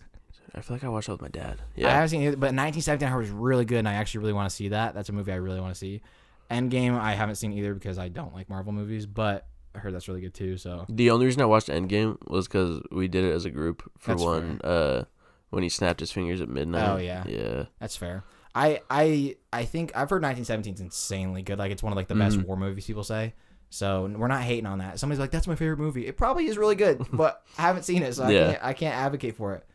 I 0.53 0.61
feel 0.61 0.76
like 0.76 0.84
I 0.84 0.90
watched 0.90 1.07
that 1.07 1.14
with 1.14 1.22
my 1.22 1.30
dad. 1.30 1.61
Yeah, 1.76 1.88
I 1.88 1.91
haven't 1.91 2.10
seen 2.10 2.22
either, 2.23 2.36
but 2.38 2.53
1917 2.53 3.07
I 3.07 3.11
heard 3.11 3.19
was 3.22 3.30
really 3.30 3.65
good, 3.65 3.78
and 3.80 3.88
I 3.88 3.94
actually 3.94 4.19
really 4.22 4.34
want 4.34 4.49
to 4.49 4.56
see 4.56 4.69
that. 4.69 4.94
That's 4.94 5.10
a 5.10 5.14
movie 5.14 5.32
I 5.32 5.36
really 5.36 5.61
want 5.61 5.73
to 5.73 5.80
see. 5.80 6.02
Endgame 6.49 6.99
I 6.99 7.14
haven't 7.14 7.36
seen 7.36 7.53
either 7.53 7.73
because 7.73 7.98
I 7.98 8.10
don't 8.10 8.34
like 8.34 8.49
Marvel 8.49 8.73
movies, 8.73 9.06
but 9.06 9.48
I 9.73 9.80
heard 9.80 9.94
that's 9.94 10.07
really 10.10 10.19
good 10.22 10.34
too. 10.34 10.57
So 10.57 10.86
The 10.90 11.10
only 11.11 11.26
reason 11.26 11.41
I 11.41 11.45
watched 11.45 11.69
Endgame 11.69 12.18
was 12.30 12.48
because 12.48 12.82
we 12.91 13.07
did 13.07 13.23
it 13.23 13.32
as 13.32 13.45
a 13.45 13.49
group 13.49 13.90
for 13.98 14.11
That's 14.11 14.23
one. 14.23 14.60
Uh, 14.61 15.06
when 15.52 15.64
he 15.64 15.69
snapped 15.69 15.99
his 16.02 16.11
fingers 16.11 16.41
at 16.41 16.49
midnight. 16.49 16.90
Oh, 16.90 16.98
yeah. 16.98 17.23
Yeah. 17.28 17.65
that's 17.80 17.95
fair. 17.95 18.23
I 18.53 18.82
I 18.90 19.38
I 19.53 19.64
think 19.64 19.91
I've 19.95 20.10
heard 20.10 20.22
1917 20.22 20.73
is 20.73 20.82
insanely 20.82 21.41
good. 21.41 21.57
Like 21.57 21.72
it's 21.72 21.82
one 21.82 21.94
of 21.94 21.98
like 21.98 22.10
the 22.10 22.15
best 22.15 22.38
Mhm. 22.38 22.45
war 22.45 22.57
movies 22.57 22.86
people 22.86 23.06
say. 23.06 23.34
So 23.69 24.14
we're 24.18 24.28
not 24.28 24.41
hating 24.41 24.65
on 24.65 24.80
that. 24.80 24.99
Somebody's 24.99 25.22
like, 25.22 25.32
"That's 25.32 25.48
my 25.48 25.56
favorite 25.56 25.80
movie." 25.80 26.06
It 26.06 26.18
probably 26.18 26.48
is 26.48 26.57
really 26.57 26.76
good, 26.76 27.06
but 27.14 27.41
I 27.57 27.61
haven't 27.61 27.84
seen 27.84 28.03
it, 28.03 28.14
so 28.14 28.23
I 28.26 28.32
Yeah. 28.32 28.48
can't 28.52 28.64
I 28.65 28.73
can't 28.73 28.95
advocate 28.95 29.38
for 29.38 29.53
it. 29.56 29.65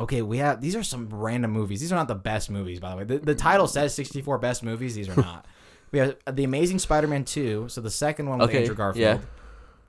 Okay, 0.00 0.22
we 0.22 0.38
have 0.38 0.60
these 0.60 0.74
are 0.76 0.82
some 0.82 1.08
random 1.10 1.50
movies. 1.50 1.80
These 1.80 1.92
are 1.92 1.96
not 1.96 2.08
the 2.08 2.14
best 2.14 2.50
movies, 2.50 2.80
by 2.80 2.90
the 2.90 2.96
way. 2.96 3.04
The, 3.04 3.18
the 3.18 3.34
title 3.34 3.66
says 3.76 3.94
64 3.94 4.38
best 4.38 4.62
movies. 4.62 4.94
These 4.94 5.08
are 5.10 5.16
not. 5.16 5.46
we 5.92 5.98
have 5.98 6.16
The 6.30 6.44
Amazing 6.44 6.78
Spider-Man 6.78 7.24
2, 7.24 7.68
so 7.68 7.80
the 7.80 7.90
second 7.90 8.28
one 8.28 8.38
with 8.38 8.48
Okay, 8.50 8.60
Andrew 8.60 8.74
Garfield, 8.74 9.20
yeah. 9.20 9.26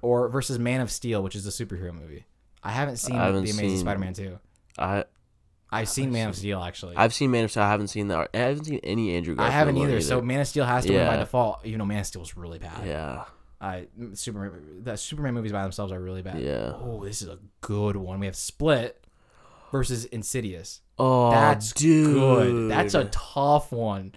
or 0.02 0.28
versus 0.28 0.60
Man 0.60 0.82
of 0.82 0.92
Steel, 0.92 1.24
which 1.24 1.36
is 1.36 1.46
a 1.48 1.50
superhero 1.66 1.94
movie. 1.94 2.26
I 2.64 2.72
haven't 2.72 2.98
seen 2.98 3.16
I 3.16 3.26
haven't 3.26 3.46
The 3.46 3.52
Amazing 3.52 3.70
seen- 3.70 3.80
Spider-Man 3.80 4.14
2. 4.14 4.40
I 4.78 5.06
I've 5.74 5.88
seen 5.88 6.12
Man 6.12 6.28
of 6.28 6.36
Steel 6.36 6.62
actually. 6.62 6.98
I've 6.98 7.14
seen 7.14 7.32
Man 7.32 7.46
of 7.46 7.52
Steel. 7.52 7.64
I 7.64 7.70
haven't 7.70 7.88
seen 7.88 8.10
that. 8.10 8.30
I 8.34 8.38
haven't 8.38 8.66
seen 8.66 8.80
any 8.84 9.16
Andrew 9.16 9.36
Garfield. 9.36 9.54
I 9.54 9.58
haven't 9.58 9.76
one 9.78 9.88
either, 9.90 10.02
So 10.02 10.22
Man 10.22 10.42
of 10.42 10.48
Steel 10.48 10.66
has 10.66 10.86
to 10.86 10.92
win 10.94 11.08
by 11.08 11.14
Yeah. 11.14 11.20
default, 11.22 11.66
even 11.66 11.80
though 11.80 11.86
Man 11.86 12.00
of 12.00 12.06
Steel 12.08 12.20
was 12.22 12.36
really 12.36 12.60
bad. 12.60 12.86
yeah. 12.86 13.24
Uh, 13.62 13.82
Superman, 14.16 14.82
the 14.84 14.96
Superman 14.98 15.34
movies 15.36 15.52
by 15.52 15.62
themselves 15.62 15.94
are 15.94 16.02
really 16.02 16.24
bad. 16.24 16.42
Yeah. 16.42 16.74
Oh, 16.76 17.04
this 17.06 17.22
is 17.22 17.28
a 17.30 17.38
good 17.62 17.96
one. 17.96 18.20
We 18.20 18.26
have 18.26 18.36
Split 18.36 19.01
versus 19.72 20.06
Insidious. 20.06 20.82
Oh, 21.00 21.32
That's 21.32 21.72
dude. 21.74 22.14
good. 22.14 22.72
That's 22.72 22.94
a 22.94 23.06
tough 23.06 23.72
one. 23.72 24.14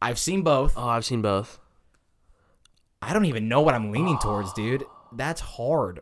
I've 0.00 0.18
seen 0.18 0.42
both. 0.42 0.74
Oh, 0.76 0.86
I've 0.88 1.04
seen 1.04 1.22
both. 1.22 1.58
I 3.02 3.12
don't 3.12 3.24
even 3.24 3.48
know 3.48 3.60
what 3.60 3.74
I'm 3.74 3.90
leaning 3.90 4.18
towards, 4.18 4.52
dude. 4.52 4.84
That's 5.12 5.40
hard. 5.40 6.00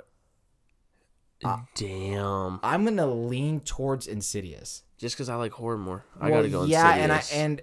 Uh, 1.44 1.58
Damn. 1.74 2.58
I'm 2.62 2.84
gonna 2.84 3.06
lean 3.06 3.60
towards 3.60 4.06
Insidious. 4.06 4.82
Just 4.96 5.14
because 5.16 5.28
I 5.28 5.34
like 5.34 5.52
horror 5.52 5.76
more, 5.76 6.04
I 6.20 6.30
Well, 6.30 6.38
gotta 6.38 6.48
go. 6.48 6.64
Yeah, 6.64 6.94
and 6.94 7.12
I 7.12 7.22
and 7.32 7.60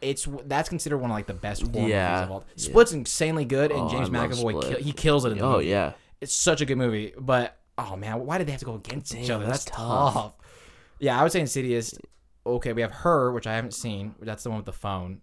it's 0.00 0.26
that's 0.46 0.68
considered 0.68 0.98
one 0.98 1.10
of 1.10 1.14
like 1.14 1.26
the 1.26 1.34
best 1.34 1.62
horror 1.62 1.88
Yeah, 1.88 2.10
movies 2.12 2.24
of 2.24 2.30
all. 2.32 2.44
yeah. 2.56 2.64
Split's 2.64 2.92
insanely 2.92 3.44
good, 3.44 3.70
and 3.70 3.82
Oh, 3.82 3.88
James 3.90 4.08
I 4.08 4.12
McAvoy 4.12 4.62
kill, 4.62 4.78
he 4.78 4.92
kills 4.92 5.24
it 5.24 5.32
in 5.32 5.38
the 5.38 5.44
Oh 5.44 5.52
movie. 5.52 5.66
yeah. 5.66 5.92
It's 6.20 6.34
such 6.34 6.60
a 6.60 6.64
good 6.64 6.78
movie, 6.78 7.12
but 7.18 7.56
oh 7.78 7.96
man, 7.96 8.24
why 8.26 8.38
did 8.38 8.46
they 8.48 8.52
have 8.52 8.60
to 8.60 8.66
go 8.66 8.74
against 8.74 9.14
each 9.14 9.30
other? 9.30 9.44
that's 9.46 9.64
That's, 9.64 9.76
tough. 9.76 10.14
tough. 10.14 10.32
Yeah, 11.00 11.18
I 11.18 11.22
would 11.22 11.32
say 11.32 11.40
Insidious. 11.40 11.94
Okay, 12.46 12.72
we 12.72 12.82
have 12.82 12.92
her, 12.92 13.32
which 13.32 13.46
I 13.46 13.54
haven't 13.56 13.74
seen. 13.74 14.14
That's 14.20 14.42
the 14.42 14.50
one 14.50 14.58
with 14.58 14.66
the 14.66 14.72
phone. 14.72 15.20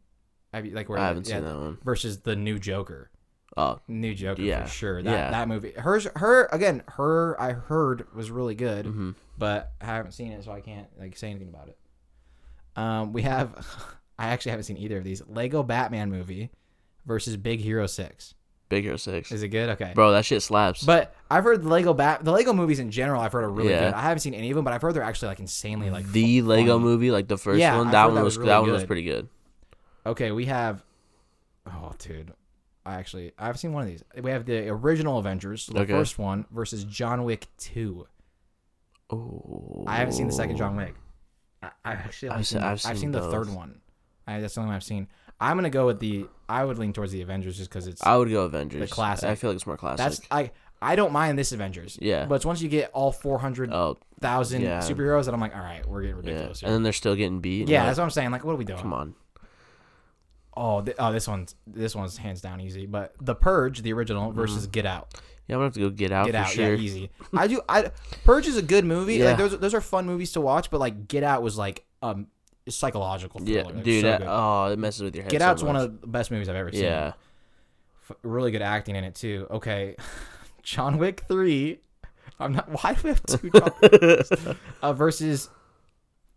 You, 0.54 0.72
like 0.72 0.90
where 0.90 0.98
I 0.98 1.08
haven't 1.08 1.28
yeah, 1.28 1.36
seen 1.36 1.46
that 1.46 1.56
one. 1.58 1.78
versus 1.84 2.22
the 2.22 2.36
new 2.36 2.58
Joker. 2.60 3.12
Oh, 3.56 3.80
New 3.88 4.14
Joker 4.14 4.42
Yeah, 4.42 4.64
for 4.64 4.70
sure. 4.70 5.04
That 5.04 5.12
yeah. 5.12 5.32
that 5.32 5.48
movie. 5.48 5.72
Hers 5.72 6.08
her 6.16 6.48
again, 6.52 6.84
her 6.90 7.40
I 7.42 7.54
heard 7.54 8.08
was 8.14 8.30
really 8.32 8.56
good, 8.56 8.86
hmm 8.86 9.12
but 9.38 9.72
I 9.80 9.86
haven't 9.86 10.14
seen 10.14 10.32
it, 10.32 10.44
so 10.44 10.52
I 10.52 10.62
can't 10.62 10.88
like 11.00 11.16
say 11.16 11.30
anything 11.30 11.50
about 11.50 11.70
it. 11.70 11.78
Um, 12.76 13.14
we 13.14 13.22
have 13.24 13.66
I 14.20 14.28
actually 14.30 14.52
haven't 14.52 14.64
seen 14.66 14.78
either 14.78 14.98
of 14.98 15.04
these. 15.04 15.22
Lego 15.28 15.64
Batman 15.64 16.10
movie 16.12 16.52
versus 17.06 17.38
Big 17.38 17.60
Hero 17.60 17.86
Six. 17.88 18.34
Big 18.70 18.84
Hero 18.84 18.98
Six. 18.98 19.32
Is 19.32 19.44
it 19.44 19.48
good? 19.50 19.70
Okay. 19.70 19.92
Bro, 19.96 20.12
that 20.12 20.26
shit 20.26 20.42
slaps. 20.42 20.84
But 20.84 21.16
I've 21.32 21.44
heard 21.44 21.64
the 21.64 21.70
Lego 21.70 21.94
Bat 21.94 22.26
the 22.26 22.32
Lego 22.32 22.52
movies 22.54 22.80
in 22.80 22.92
general. 22.92 23.22
I've 23.22 23.32
heard 23.32 23.44
are 23.46 23.50
really 23.50 23.70
Yeah. 23.70 23.86
good. 23.86 23.94
I 23.94 24.02
haven't 24.02 24.20
seen 24.20 24.34
any 24.34 24.50
of 24.52 24.56
them, 24.56 24.66
but 24.66 24.74
I've 24.74 24.82
heard 24.82 24.94
they're 24.94 25.04
actually 25.04 25.30
like 25.30 25.40
insanely 25.40 25.90
like 25.90 26.06
the 26.12 26.42
fu- 26.42 26.48
Lego 26.48 26.78
movie, 26.80 27.12
like 27.12 27.28
the 27.28 27.38
first 27.38 27.60
Yeah, 27.60 27.78
one, 27.78 27.88
I've 27.88 27.92
that 27.94 28.00
heard 28.02 28.06
one 28.08 28.16
that 28.16 28.24
was 28.24 28.38
was 28.38 28.46
that 28.48 28.54
really 28.56 28.62
one 28.64 28.72
was 28.74 28.82
good. 28.84 28.88
pretty 28.88 29.04
good. 29.04 29.30
Okay, 30.06 30.32
we 30.32 30.46
have. 30.46 30.84
Oh, 31.66 31.92
dude, 32.00 32.34
I 32.86 32.96
actually 32.96 33.32
I've 33.38 33.58
seen 33.60 33.74
one 33.74 33.84
of 33.84 33.90
these. 33.90 34.04
We 34.22 34.32
have 34.32 34.46
the 34.46 34.68
original 34.70 35.18
Avengers, 35.18 35.68
the 35.68 35.80
Okay. 35.82 35.94
first 35.94 36.18
one 36.20 36.46
versus 36.52 36.84
John 36.84 37.24
Wick 37.24 37.48
Two. 37.58 38.08
Oh, 39.10 39.84
I 39.88 39.98
haven't 39.98 40.14
seen 40.14 40.28
the 40.28 40.34
second 40.34 40.58
John 40.58 40.76
Wick. 40.76 40.94
I, 41.64 41.70
I've 41.86 42.00
actually 42.00 42.30
I've 42.30 42.46
seen, 42.46 42.60
se- 42.60 42.66
I've 42.66 42.72
I've 42.74 42.82
seen 42.82 42.96
seen 42.98 43.12
the 43.12 43.20
both. 43.20 43.32
third 43.32 43.50
one. 43.50 43.80
I, 44.28 44.40
that's 44.42 44.56
the 44.56 44.60
only 44.62 44.70
one 44.70 44.76
I've 44.76 44.84
seen. 44.84 45.08
I'm 45.40 45.58
gonna 45.58 45.70
go 45.70 45.86
with 45.86 46.00
the. 46.00 46.26
I 46.50 46.64
would 46.64 46.78
lean 46.78 46.94
towards 46.94 47.12
the 47.12 47.22
Avengers 47.22 47.58
just 47.58 47.70
because 47.70 47.88
it's. 47.88 48.02
I 48.06 48.16
would 48.18 48.30
go 48.30 48.44
Avengers. 48.44 48.80
The 48.82 48.88
classic. 48.88 49.30
I 49.30 49.36
feel 49.36 49.50
like 49.52 49.56
it's 49.56 49.68
more 49.68 49.78
classic. 49.78 49.98
that's 49.98 50.22
I. 50.32 50.52
I 50.82 50.96
don't 50.96 51.12
mind 51.12 51.40
this 51.40 51.52
Avengers. 51.54 51.98
Yeah. 52.02 52.26
But 52.26 52.36
it's 52.36 52.46
once 52.46 52.62
you 52.62 52.70
get 52.70 52.92
all 52.94 53.12
four 53.12 53.40
hundred 53.40 53.72
oh 53.74 53.98
thousand 54.22 54.62
yeah. 54.62 54.80
superheroes 54.80 55.26
that 55.26 55.34
I'm 55.34 55.40
like, 55.42 55.56
all 55.56 55.62
right, 55.62 55.84
we're 55.88 56.02
getting 56.02 56.18
ridiculous. 56.18 56.62
yeah, 56.62 56.68
and 56.68 56.76
then 56.76 56.84
they're 56.84 56.94
still 56.94 57.16
getting 57.16 57.40
beat. 57.40 57.68
Yeah, 57.68 57.80
Like, 57.80 57.88
that's 57.88 57.98
what 57.98 58.04
I'm 58.06 58.10
saying. 58.12 58.30
Like, 58.32 58.44
what 58.44 58.52
are 58.54 58.58
we 58.58 58.64
doing? 58.66 58.80
come 58.80 58.94
on. 58.94 59.16
Oh, 60.56 60.82
th- 60.82 60.98
oh, 61.00 61.12
this 61.12 61.28
one's 61.28 61.56
this 61.68 61.96
one's 61.96 62.18
hands 62.18 62.42
down 62.42 62.62
easy. 62.62 62.86
But 62.88 63.14
The 63.22 63.36
Purge, 63.36 63.82
the 63.84 63.94
original, 63.94 64.32
versus 64.32 64.66
Get 64.68 64.86
Out. 64.86 65.14
Yeah, 65.48 65.56
I'm 65.56 65.60
gonna 65.60 65.66
have 65.68 65.74
to 65.76 65.80
go 65.82 65.90
get 65.90 66.12
out 66.12 66.26
Get 66.26 66.36
Mm-hmm. 66.36 66.44
for 66.44 66.48
Out, 66.50 66.54
sure. 66.54 66.74
yeah, 66.76 66.82
easy. 66.82 67.10
I 67.36 67.48
do. 67.48 67.62
I 67.70 67.92
Purge 68.26 68.48
is 68.48 68.58
a 68.58 68.62
good 68.62 68.84
movie. 68.84 69.16
Yeah. 69.16 69.26
Like 69.30 69.38
those 69.38 69.58
those 69.60 69.74
are 69.74 69.82
fun 69.82 70.06
movies 70.06 70.32
to 70.34 70.42
watch. 70.42 70.70
But 70.72 70.80
like 70.80 71.08
Get 71.08 71.24
Out 71.24 71.42
was 71.44 71.58
like 71.58 71.86
um 72.02 72.28
psychological. 72.70 73.42
Yeah, 73.44 73.62
thriller. 73.64 73.76
Like, 73.76 73.84
dude. 73.84 74.02
so 74.02 74.08
that- 74.12 74.24
oh, 74.26 74.66
it 74.72 74.80
messes 74.80 75.02
with 75.04 75.16
your 75.16 75.24
head. 75.24 75.32
Get 75.32 75.42
so 75.42 75.48
Out's 75.48 75.64
one 75.64 75.76
of 75.76 76.02
the 76.02 76.08
best 76.08 76.32
movies 76.32 76.50
I've 76.50 76.56
ever 76.56 76.72
seen. 76.72 76.84
Yeah. 76.84 77.14
F- 78.10 78.18
really 78.24 78.52
good 78.52 78.62
acting 78.62 78.96
in 78.96 79.04
it 79.04 79.16
too. 79.16 79.48
Okay, 79.52 79.96
John 80.64 80.98
Wick 80.98 81.24
three. 81.28 81.80
I'm 82.40 82.54
not. 82.54 82.70
Why 82.70 82.94
do 82.94 83.00
we 83.04 83.10
have 83.10 83.24
two 83.26 83.50
John 83.50 83.72
Wicks? 83.82 84.30
uh, 84.82 84.94
versus 84.94 85.50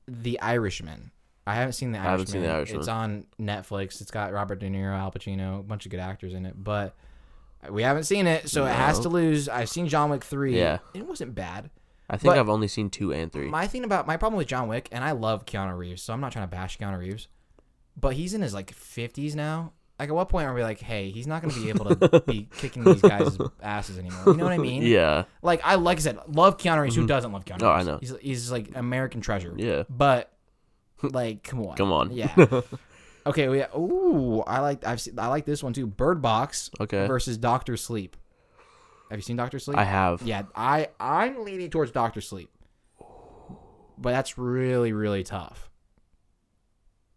The 0.09 0.41
Irishman. 0.41 1.11
I 1.47 1.55
haven't 1.55 1.73
seen 1.73 1.93
The 1.93 1.99
Irishman. 1.99 2.11
haven't 2.13 2.27
seen 2.29 2.43
The 2.43 2.49
Irishman. 2.49 2.79
It's 2.81 2.89
on 2.89 3.27
Netflix. 3.41 4.01
It's 4.01 4.11
got 4.11 4.33
Robert 4.33 4.61
De 4.61 4.69
Niro, 4.69 4.97
Al 4.97 5.11
Pacino, 5.11 5.61
a 5.61 5.63
bunch 5.63 5.85
of 5.85 5.91
good 5.91 6.01
actors 6.01 6.33
in 6.35 6.47
it, 6.47 6.55
but 6.63 6.95
we 7.69 7.83
haven't 7.83 8.05
seen 8.05 8.27
it, 8.27 8.49
so 8.49 8.65
it 8.67 8.73
has 8.73 9.01
to 9.01 9.09
lose. 9.11 9.49
I've 9.49 9.69
seen 9.69 9.89
John 9.89 10.11
Wick 10.11 10.25
three. 10.25 10.57
Yeah. 10.57 10.79
it 10.95 11.07
wasn't 11.07 11.35
bad. 11.35 11.71
I 12.11 12.17
think 12.17 12.33
But- 12.35 12.39
I've 12.39 12.49
only 12.49 12.67
seen 12.69 12.91
two 12.91 13.13
and 13.13 13.33
three. 13.33 13.49
My 13.49 13.69
thing 13.69 13.85
about 13.85 14.07
my 14.07 14.17
problem 14.17 14.37
with 14.37 14.49
John 14.49 14.67
Wick, 14.67 14.89
and 14.91 15.05
I 15.05 15.13
love 15.13 15.47
Keanu 15.47 15.79
Reeves, 15.79 16.03
so 16.03 16.13
I'm 16.13 16.21
not 16.21 16.33
trying 16.33 16.45
to 16.45 16.51
bash 16.51 16.77
Keanu 16.77 16.99
Reeves, 16.99 17.29
but 17.97 18.15
he's 18.15 18.35
in 18.35 18.43
his 18.43 18.53
like 18.53 18.75
50s 18.75 19.37
now. 19.37 19.73
Like, 19.99 20.09
at 20.09 20.15
what 20.15 20.31
point 20.31 20.49
are 20.49 20.55
we 20.55 20.63
like, 20.63 20.81
hey, 20.81 21.11
he's 21.11 21.27
not 21.27 21.43
going 21.43 21.53
to 21.55 21.61
be 21.61 21.69
able 21.69 21.95
to 21.95 22.21
be 22.21 22.49
kicking 22.57 22.83
these 22.85 23.03
guys' 23.03 23.37
asses 23.63 23.99
anymore? 23.99 24.23
You 24.27 24.35
know 24.35 24.45
what 24.45 24.55
I 24.55 24.59
mean? 24.59 24.83
yeah. 24.83 25.25
Like, 25.43 25.61
I 25.63 25.75
like 25.75 25.99
I 25.99 26.01
said, 26.01 26.19
love 26.27 26.57
Keanu 26.57 26.81
Reeves. 26.83 26.95
Who 26.95 27.03
mm-hmm. 27.03 27.09
doesn't 27.09 27.33
love 27.33 27.45
Keanu? 27.45 27.63
Oh, 27.63 27.71
I 27.71 27.83
know. 27.83 27.99
He's 28.01 28.15
he's 28.21 28.51
like 28.51 28.71
American 28.75 29.21
treasure. 29.21 29.55
Yeah. 29.57 29.85
But 29.91 30.33
like, 31.03 31.45
come 31.45 31.65
on. 31.67 31.77
Come 31.77 31.93
on. 31.93 32.11
Yeah. 32.13 32.35
Okay. 33.27 33.49
We 33.49 33.63
ooh, 33.77 34.41
I 34.47 34.61
like 34.61 34.87
I've 34.87 34.99
seen, 34.99 35.19
I 35.19 35.27
like 35.27 35.45
this 35.45 35.63
one 35.63 35.75
too. 35.75 35.87
Bird 35.87 36.23
Box 36.23 36.71
Okay. 36.81 37.07
versus 37.07 37.37
Doctor 37.37 37.77
Sleep. 37.77 38.17
Have 39.11 39.19
you 39.19 39.23
seen 39.23 39.37
Doctor 39.37 39.59
Sleep? 39.59 39.77
I 39.77 39.85
have. 39.85 40.23
Yeah, 40.23 40.43
I 40.55 40.89
I'm 40.99 41.45
leaning 41.45 41.69
towards 41.71 41.91
Doctor 41.91 42.21
Sleep, 42.21 42.49
but 43.99 44.11
that's 44.11 44.39
really 44.39 44.93
really 44.93 45.25
tough. 45.25 45.71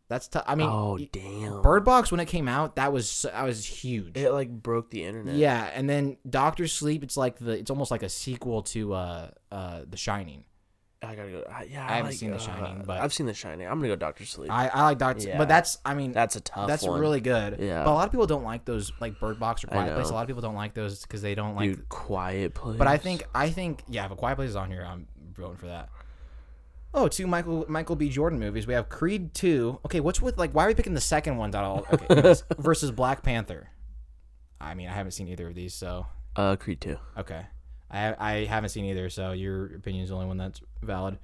That's 0.09 0.27
tough. 0.27 0.43
I 0.47 0.55
mean, 0.55 0.67
oh 0.69 0.97
damn. 1.11 1.61
Bird 1.61 1.85
Box 1.85 2.11
when 2.11 2.19
it 2.19 2.27
came 2.27 2.47
out, 2.47 2.75
that 2.75 2.91
was 2.91 3.25
that 3.31 3.43
was 3.43 3.65
huge. 3.65 4.17
It 4.17 4.31
like 4.31 4.49
broke 4.49 4.89
the 4.89 5.03
internet. 5.03 5.35
yeah, 5.35 5.69
and 5.73 5.89
then 5.89 6.17
Doctor 6.29 6.67
Sleep, 6.67 7.03
it's 7.03 7.15
like 7.17 7.37
the 7.39 7.51
it's 7.51 7.69
almost 7.71 7.91
like 7.91 8.03
a 8.03 8.09
sequel 8.09 8.63
to 8.63 8.93
uh 8.93 9.29
uh 9.51 9.81
The 9.87 9.97
Shining. 9.97 10.45
I 11.03 11.15
gotta 11.15 11.31
go. 11.31 11.43
I, 11.49 11.63
yeah, 11.63 11.85
I 11.85 11.91
haven't 11.97 12.11
like, 12.11 12.15
seen 12.17 12.31
The 12.31 12.37
uh, 12.37 12.39
Shining, 12.39 12.83
but- 12.85 13.01
I've 13.01 13.13
seen 13.13 13.25
The 13.25 13.33
Shining. 13.33 13.67
I'm 13.67 13.79
gonna 13.79 13.89
go 13.89 13.95
Doctor 13.95 14.25
Sleep. 14.25 14.51
I 14.51 14.67
I 14.69 14.83
like 14.83 14.97
Doctor, 14.97 15.27
Yeah. 15.27 15.37
but 15.37 15.47
that's 15.47 15.77
I 15.85 15.93
mean 15.93 16.11
That's 16.11 16.35
a 16.35 16.41
tough. 16.41 16.67
that's 16.67 16.83
one. 16.83 16.99
really 16.99 17.21
good. 17.21 17.59
Yeah. 17.59 17.83
but 17.83 17.91
a 17.91 17.93
lot 17.93 18.05
of 18.05 18.11
people 18.11 18.27
don't 18.27 18.43
like 18.43 18.65
those 18.65 18.91
like 18.99 19.19
Bird 19.19 19.39
Box 19.39 19.63
or 19.63 19.67
Quiet 19.67 19.93
Place. 19.95 20.09
A 20.09 20.13
lot 20.13 20.21
of 20.21 20.27
people 20.27 20.41
don't 20.41 20.55
like 20.55 20.73
those 20.73 21.01
because 21.01 21.21
they 21.21 21.35
don't 21.35 21.55
like. 21.55 21.69
Dude, 21.71 21.89
Quiet 21.89 22.53
Place. 22.53 22.77
But 22.77 22.87
I 22.87 22.97
think 22.97 23.23
I 23.35 23.49
think 23.49 23.83
yeah, 23.87 24.05
if 24.05 24.11
a 24.11 24.15
Quiet 24.15 24.35
Place 24.35 24.49
is 24.51 24.55
on 24.55 24.69
here, 24.71 24.85
I'm 24.87 25.07
voting 25.35 25.57
for 25.57 25.67
that. 25.67 25.89
Oh, 26.95 27.07
two 27.07 27.25
Michael 27.25 27.65
Michael 27.67 27.95
B. 27.95 28.09
Jordan 28.09 28.39
movies. 28.39 28.67
We 28.67 28.73
have 28.75 28.87
Creed 28.87 29.33
two. 29.33 29.79
Okay, 29.85 29.99
what's 29.99 30.21
with 30.21 30.37
like 30.37 30.51
why 30.53 30.65
are 30.65 30.67
we 30.67 30.75
picking 30.75 30.93
the 30.93 31.01
second 31.01 31.37
one? 31.37 31.53
out 31.55 31.63
all? 31.63 31.85
Okay, 31.91 32.35
versus 32.59 32.91
Black 32.91 33.23
Panther. 33.23 33.69
I 34.61 34.75
mean, 34.75 34.87
I 34.87 34.93
haven't 34.93 35.11
seen 35.11 35.27
either 35.27 35.47
of 35.47 35.55
these, 35.55 35.73
so 35.73 36.05
uh, 36.35 36.55
Creed 36.55 36.81
two. 36.81 36.97
okay. 37.17 37.47
I 37.91 38.15
I 38.17 38.45
haven't 38.45 38.69
seen 38.69 38.85
either, 38.85 39.09
so 39.09 39.31
your 39.31 39.65
opinion 39.75 40.03
is 40.03 40.09
the 40.09 40.15
only 40.15 40.27
one 40.27 40.37
that's 40.37 40.61
valid. 40.81 41.17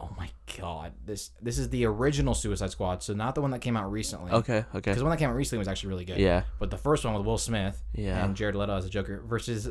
Oh 0.00 0.10
my 0.16 0.30
god, 0.60 0.92
this 1.04 1.30
this 1.42 1.58
is 1.58 1.70
the 1.70 1.84
original 1.84 2.32
Suicide 2.34 2.70
Squad, 2.70 3.02
so 3.02 3.14
not 3.14 3.34
the 3.34 3.40
one 3.42 3.50
that 3.50 3.60
came 3.60 3.76
out 3.76 3.90
recently. 3.90 4.30
Okay. 4.30 4.58
Okay. 4.58 4.66
Because 4.74 4.98
the 4.98 5.02
one 5.04 5.10
that 5.10 5.16
came 5.18 5.28
out 5.28 5.34
recently 5.34 5.58
was 5.58 5.66
actually 5.66 5.88
really 5.88 6.04
good. 6.04 6.18
Yeah. 6.18 6.44
But 6.60 6.70
the 6.70 6.76
first 6.78 7.04
one 7.04 7.14
with 7.14 7.26
Will 7.26 7.38
Smith 7.38 7.82
Yeah. 7.94 8.24
and 8.24 8.36
Jared 8.36 8.54
Leto 8.54 8.76
as 8.76 8.84
a 8.84 8.90
Joker 8.90 9.20
versus 9.26 9.68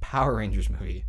Power 0.00 0.34
Rangers 0.34 0.68
movie. 0.68 1.04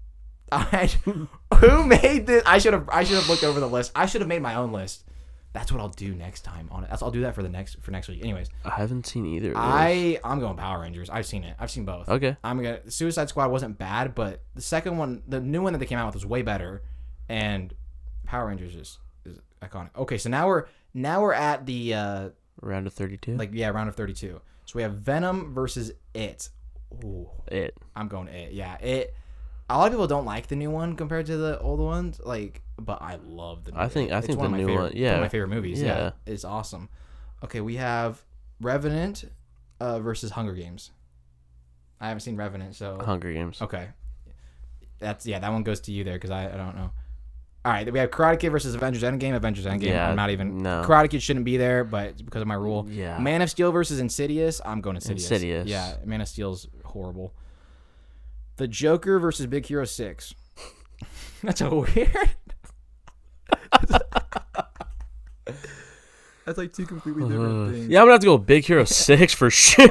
I, 0.52 0.90
who 1.60 1.86
made 1.86 2.26
this? 2.26 2.42
I 2.44 2.58
should 2.58 2.72
have 2.72 2.88
I 2.88 3.04
should 3.04 3.16
have 3.16 3.28
looked 3.28 3.44
over 3.44 3.60
the 3.60 3.68
list. 3.68 3.92
I 3.94 4.06
should 4.06 4.20
have 4.22 4.28
made 4.28 4.42
my 4.42 4.56
own 4.56 4.72
list. 4.72 5.04
That's 5.52 5.72
what 5.72 5.80
I'll 5.80 5.88
do 5.88 6.14
next 6.14 6.42
time 6.42 6.68
on 6.70 6.84
it. 6.84 6.90
That's, 6.90 7.02
I'll 7.02 7.10
do 7.10 7.22
that 7.22 7.34
for 7.34 7.42
the 7.42 7.48
next 7.48 7.80
for 7.82 7.90
next 7.90 8.06
week. 8.08 8.22
Anyways, 8.22 8.48
I 8.64 8.70
haven't 8.70 9.06
seen 9.06 9.26
either. 9.26 9.48
Of 9.48 9.54
those. 9.54 9.64
I 9.64 10.18
I'm 10.22 10.38
going 10.38 10.56
Power 10.56 10.80
Rangers. 10.80 11.10
I've 11.10 11.26
seen 11.26 11.42
it. 11.42 11.56
I've 11.58 11.70
seen 11.70 11.84
both. 11.84 12.08
Okay. 12.08 12.36
I'm 12.44 12.62
gonna 12.62 12.88
Suicide 12.90 13.28
Squad 13.28 13.50
wasn't 13.50 13.76
bad, 13.76 14.14
but 14.14 14.42
the 14.54 14.62
second 14.62 14.96
one, 14.96 15.22
the 15.26 15.40
new 15.40 15.60
one 15.62 15.72
that 15.72 15.80
they 15.80 15.86
came 15.86 15.98
out 15.98 16.06
with 16.06 16.14
was 16.14 16.24
way 16.26 16.42
better, 16.42 16.82
and 17.28 17.74
Power 18.26 18.46
Rangers 18.46 18.76
is 18.76 18.98
is 19.24 19.38
iconic. 19.60 19.90
Okay, 19.96 20.18
so 20.18 20.30
now 20.30 20.46
we're 20.46 20.66
now 20.94 21.20
we're 21.20 21.32
at 21.34 21.66
the 21.66 21.94
uh 21.94 22.28
Round 22.62 22.86
of 22.86 22.92
thirty-two. 22.92 23.36
like 23.36 23.50
yeah 23.52 23.68
round 23.70 23.88
of 23.88 23.96
32. 23.96 24.40
So 24.66 24.72
we 24.76 24.82
have 24.82 24.94
Venom 24.94 25.52
versus 25.54 25.92
It. 26.14 26.50
Ooh, 27.04 27.28
it. 27.48 27.74
I'm 27.96 28.06
going 28.06 28.28
It. 28.28 28.52
Yeah, 28.52 28.76
It. 28.78 29.14
A 29.68 29.78
lot 29.78 29.86
of 29.86 29.92
people 29.92 30.06
don't 30.08 30.24
like 30.26 30.48
the 30.48 30.56
new 30.56 30.70
one 30.70 30.94
compared 30.96 31.26
to 31.26 31.36
the 31.36 31.58
old 31.60 31.78
ones, 31.80 32.20
like, 32.24 32.60
but 32.84 33.00
I 33.02 33.16
love 33.24 33.64
the. 33.64 33.72
New 33.72 33.78
I 33.78 33.88
think- 33.88 34.12
I 34.12 34.18
It's 34.18 34.26
think 34.26 34.38
one 34.38 34.50
the 34.52 34.56
of 34.58 34.58
my 34.58 34.58
new 34.58 34.66
favorite, 34.66 34.82
one- 34.82 34.92
One 34.92 34.96
yeah. 35.02 35.14
of 35.14 35.20
my 35.20 35.28
favorite 35.28 35.48
movies. 35.48 35.80
Yeah. 35.82 35.86
Yeah. 35.98 36.10
it's 36.26 36.44
awesome. 36.44 36.88
Okay, 37.44 37.60
we 37.60 37.76
have 37.76 38.22
Revenant 38.60 39.24
uh, 39.80 40.00
versus 40.00 40.30
Hunger 40.32 40.52
Games. 40.54 40.90
I 42.00 42.08
haven't 42.08 42.20
seen 42.20 42.36
Revenant, 42.36 42.74
so 42.76 42.98
Hunger 43.04 43.32
Games. 43.32 43.60
Okay. 43.62 43.88
That's 44.98 45.26
yeah, 45.26 45.38
that 45.38 45.50
one 45.52 45.62
goes 45.62 45.80
to 45.82 45.92
you 45.92 46.04
there 46.04 46.14
because 46.14 46.30
I, 46.30 46.46
I 46.46 46.56
don't 46.56 46.76
know. 46.76 46.90
All 47.62 47.72
right, 47.72 47.90
we 47.92 47.98
have 47.98 48.10
Karate 48.10 48.38
Kid 48.40 48.50
versus 48.50 48.74
Avengers 48.74 49.02
Endgame. 49.02 49.34
Avengers 49.34 49.66
Endgame. 49.66 49.88
Yeah, 49.88 50.08
I'm 50.08 50.16
not 50.16 50.30
even. 50.30 50.58
no. 50.62 50.82
Karate 50.82 51.10
Kid 51.10 51.22
shouldn't 51.22 51.44
be 51.44 51.58
there, 51.58 51.84
but 51.84 52.06
it's 52.08 52.22
because 52.22 52.40
of 52.40 52.48
my 52.48 52.54
rule. 52.54 52.86
Yeah. 52.90 53.18
Man 53.18 53.42
of 53.42 53.50
Steel 53.50 53.70
versus 53.70 54.00
Insidious. 54.00 54.60
I'm 54.64 54.80
going 54.80 54.96
Insidious. 54.96 55.30
Insidious. 55.30 55.68
Yeah, 55.68 55.96
Man 56.04 56.20
of 56.22 56.28
Steel's 56.28 56.68
horrible. 56.84 57.34
The 58.56 58.66
Joker 58.68 59.18
versus 59.18 59.46
Big 59.46 59.66
Hero 59.66 59.84
Six. 59.84 60.34
That's 61.42 61.60
a 61.62 61.68
weird. 61.70 62.30
That's 66.46 66.58
like 66.58 66.72
two 66.72 66.86
completely 66.86 67.28
different 67.28 67.68
Uh, 67.68 67.72
things. 67.72 67.88
yeah, 67.88 67.98
I'm 68.00 68.04
gonna 68.06 68.12
have 68.12 68.20
to 68.22 68.26
go 68.26 68.38
Big 68.38 68.64
Hero 68.64 68.84
Six 68.84 69.32
for 69.34 69.50
sure. 69.50 69.88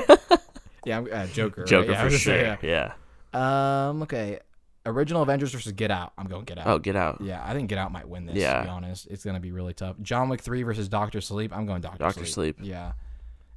Yeah, 0.85 0.95
I'm- 0.97 1.07
uh, 1.11 1.27
Joker. 1.27 1.61
right? 1.61 1.67
Joker 1.69 1.91
Yeah, 1.91 2.03
for 2.03 2.09
sure. 2.17 2.19
say, 2.19 2.57
yeah. 2.61 2.91
yeah. 3.33 3.87
Um. 3.89 4.01
Okay. 4.03 4.39
Original 4.85 5.21
Avengers 5.21 5.51
versus 5.51 5.73
Get 5.73 5.91
Out. 5.91 6.13
I'm 6.17 6.25
going 6.27 6.45
Get 6.45 6.57
Out. 6.57 6.65
Oh, 6.67 6.79
Get 6.79 6.95
Out. 6.95 7.19
Yeah, 7.21 7.43
I 7.45 7.53
think 7.53 7.69
Get 7.69 7.77
Out 7.77 7.91
might 7.91 8.07
win 8.09 8.25
this. 8.25 8.35
Yeah. 8.37 8.57
To 8.59 8.63
be 8.63 8.69
honest, 8.69 9.07
it's 9.07 9.23
gonna 9.23 9.39
be 9.39 9.51
really 9.51 9.73
tough. 9.73 9.97
John 10.01 10.29
Wick 10.29 10.41
three 10.41 10.63
versus 10.63 10.89
Doctor 10.89 11.21
Sleep. 11.21 11.55
I'm 11.55 11.65
going 11.65 11.81
Doctor. 11.81 11.99
Dr. 11.99 12.25
Sleep. 12.25 12.57
Yeah. 12.61 12.93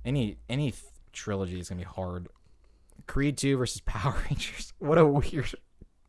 Any 0.04 0.36
any 0.50 0.74
trilogy 1.12 1.58
is 1.60 1.68
gonna 1.68 1.80
be 1.80 1.84
hard. 1.86 2.28
Creed 3.06 3.36
two 3.38 3.56
versus 3.56 3.80
Power 3.80 4.14
Rangers. 4.30 4.72
What 4.78 4.98
a 4.98 5.06
weird. 5.06 5.54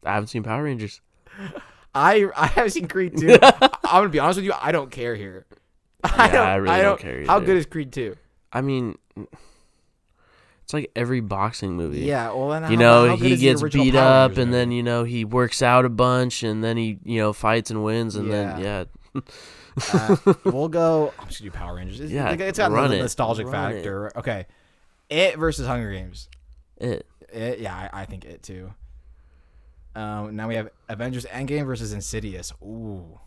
I 0.04 0.14
haven't 0.14 0.28
seen 0.28 0.44
Power 0.44 0.64
Rangers. 0.64 1.00
I 1.96 2.28
I 2.36 2.48
haven't 2.48 2.72
seen 2.72 2.88
Creed 2.88 3.18
two. 3.18 3.38
I'm 3.42 3.70
gonna 3.84 4.10
be 4.10 4.20
honest 4.20 4.38
with 4.38 4.46
you. 4.46 4.54
I 4.60 4.72
don't 4.72 4.90
care 4.92 5.16
here. 5.16 5.46
I 6.04 6.26
Yeah, 6.28 6.32
don't. 6.32 6.48
I 6.48 6.56
really 6.56 6.82
don't 6.82 7.00
care 7.00 7.26
How 7.26 7.40
good 7.40 7.58
is 7.58 7.66
Creed 7.66 7.92
two? 7.94 8.16
I 8.52 8.62
mean, 8.62 8.98
it's 10.64 10.74
like 10.74 10.92
every 10.96 11.20
boxing 11.22 11.74
movie. 11.76 12.00
Yeah. 12.02 12.32
Well, 12.34 12.50
then 12.50 12.64
You 12.64 12.78
how- 12.78 12.84
know, 12.84 13.08
how 13.10 13.16
he 13.18 13.36
gets 13.38 13.62
beat 13.64 13.96
up, 13.96 14.32
and 14.32 14.38
movie? 14.38 14.52
then 14.52 14.72
you 14.72 14.84
know 14.84 15.04
he 15.04 15.26
works 15.26 15.62
out 15.62 15.86
a 15.86 15.90
bunch, 15.90 16.44
and 16.44 16.64
then 16.64 16.78
he 16.78 17.00
you 17.04 17.20
know 17.20 17.34
fights 17.34 17.70
and 17.72 17.84
wins, 17.84 18.16
and 18.16 18.32
then 18.32 18.60
Yeah. 18.60 18.86
yeah, 19.16 19.22
Uh, 19.94 20.16
we'll 20.46 20.70
go. 20.70 21.14
I'm 21.20 21.28
just 21.28 21.40
gonna 21.42 21.52
do 21.52 21.58
Power 21.58 21.76
Rangers. 21.76 22.00
It's, 22.00 22.12
Yeah, 22.12 22.32
it's 22.32 22.58
got 22.60 22.72
it. 22.92 23.00
nostalgic 23.02 23.48
Run 23.48 23.72
it. 23.72 23.76
factor. 23.76 24.12
Okay. 24.18 24.46
It 25.10 25.38
versus 25.38 25.68
Hunger 25.68 25.92
Games. 25.92 26.30
it. 26.78 27.06
It, 27.32 27.60
yeah, 27.60 27.76
I, 27.92 28.02
I 28.02 28.06
think 28.06 28.26
it 28.26 28.44
too. 28.44 28.72
Um, 29.96 30.36
now 30.36 30.48
we 30.48 30.56
have 30.56 30.70
Avengers 30.90 31.26
Endgame 31.26 31.66
versus 31.66 31.94
Insidious. 31.94 32.52
Ooh. 32.64 33.20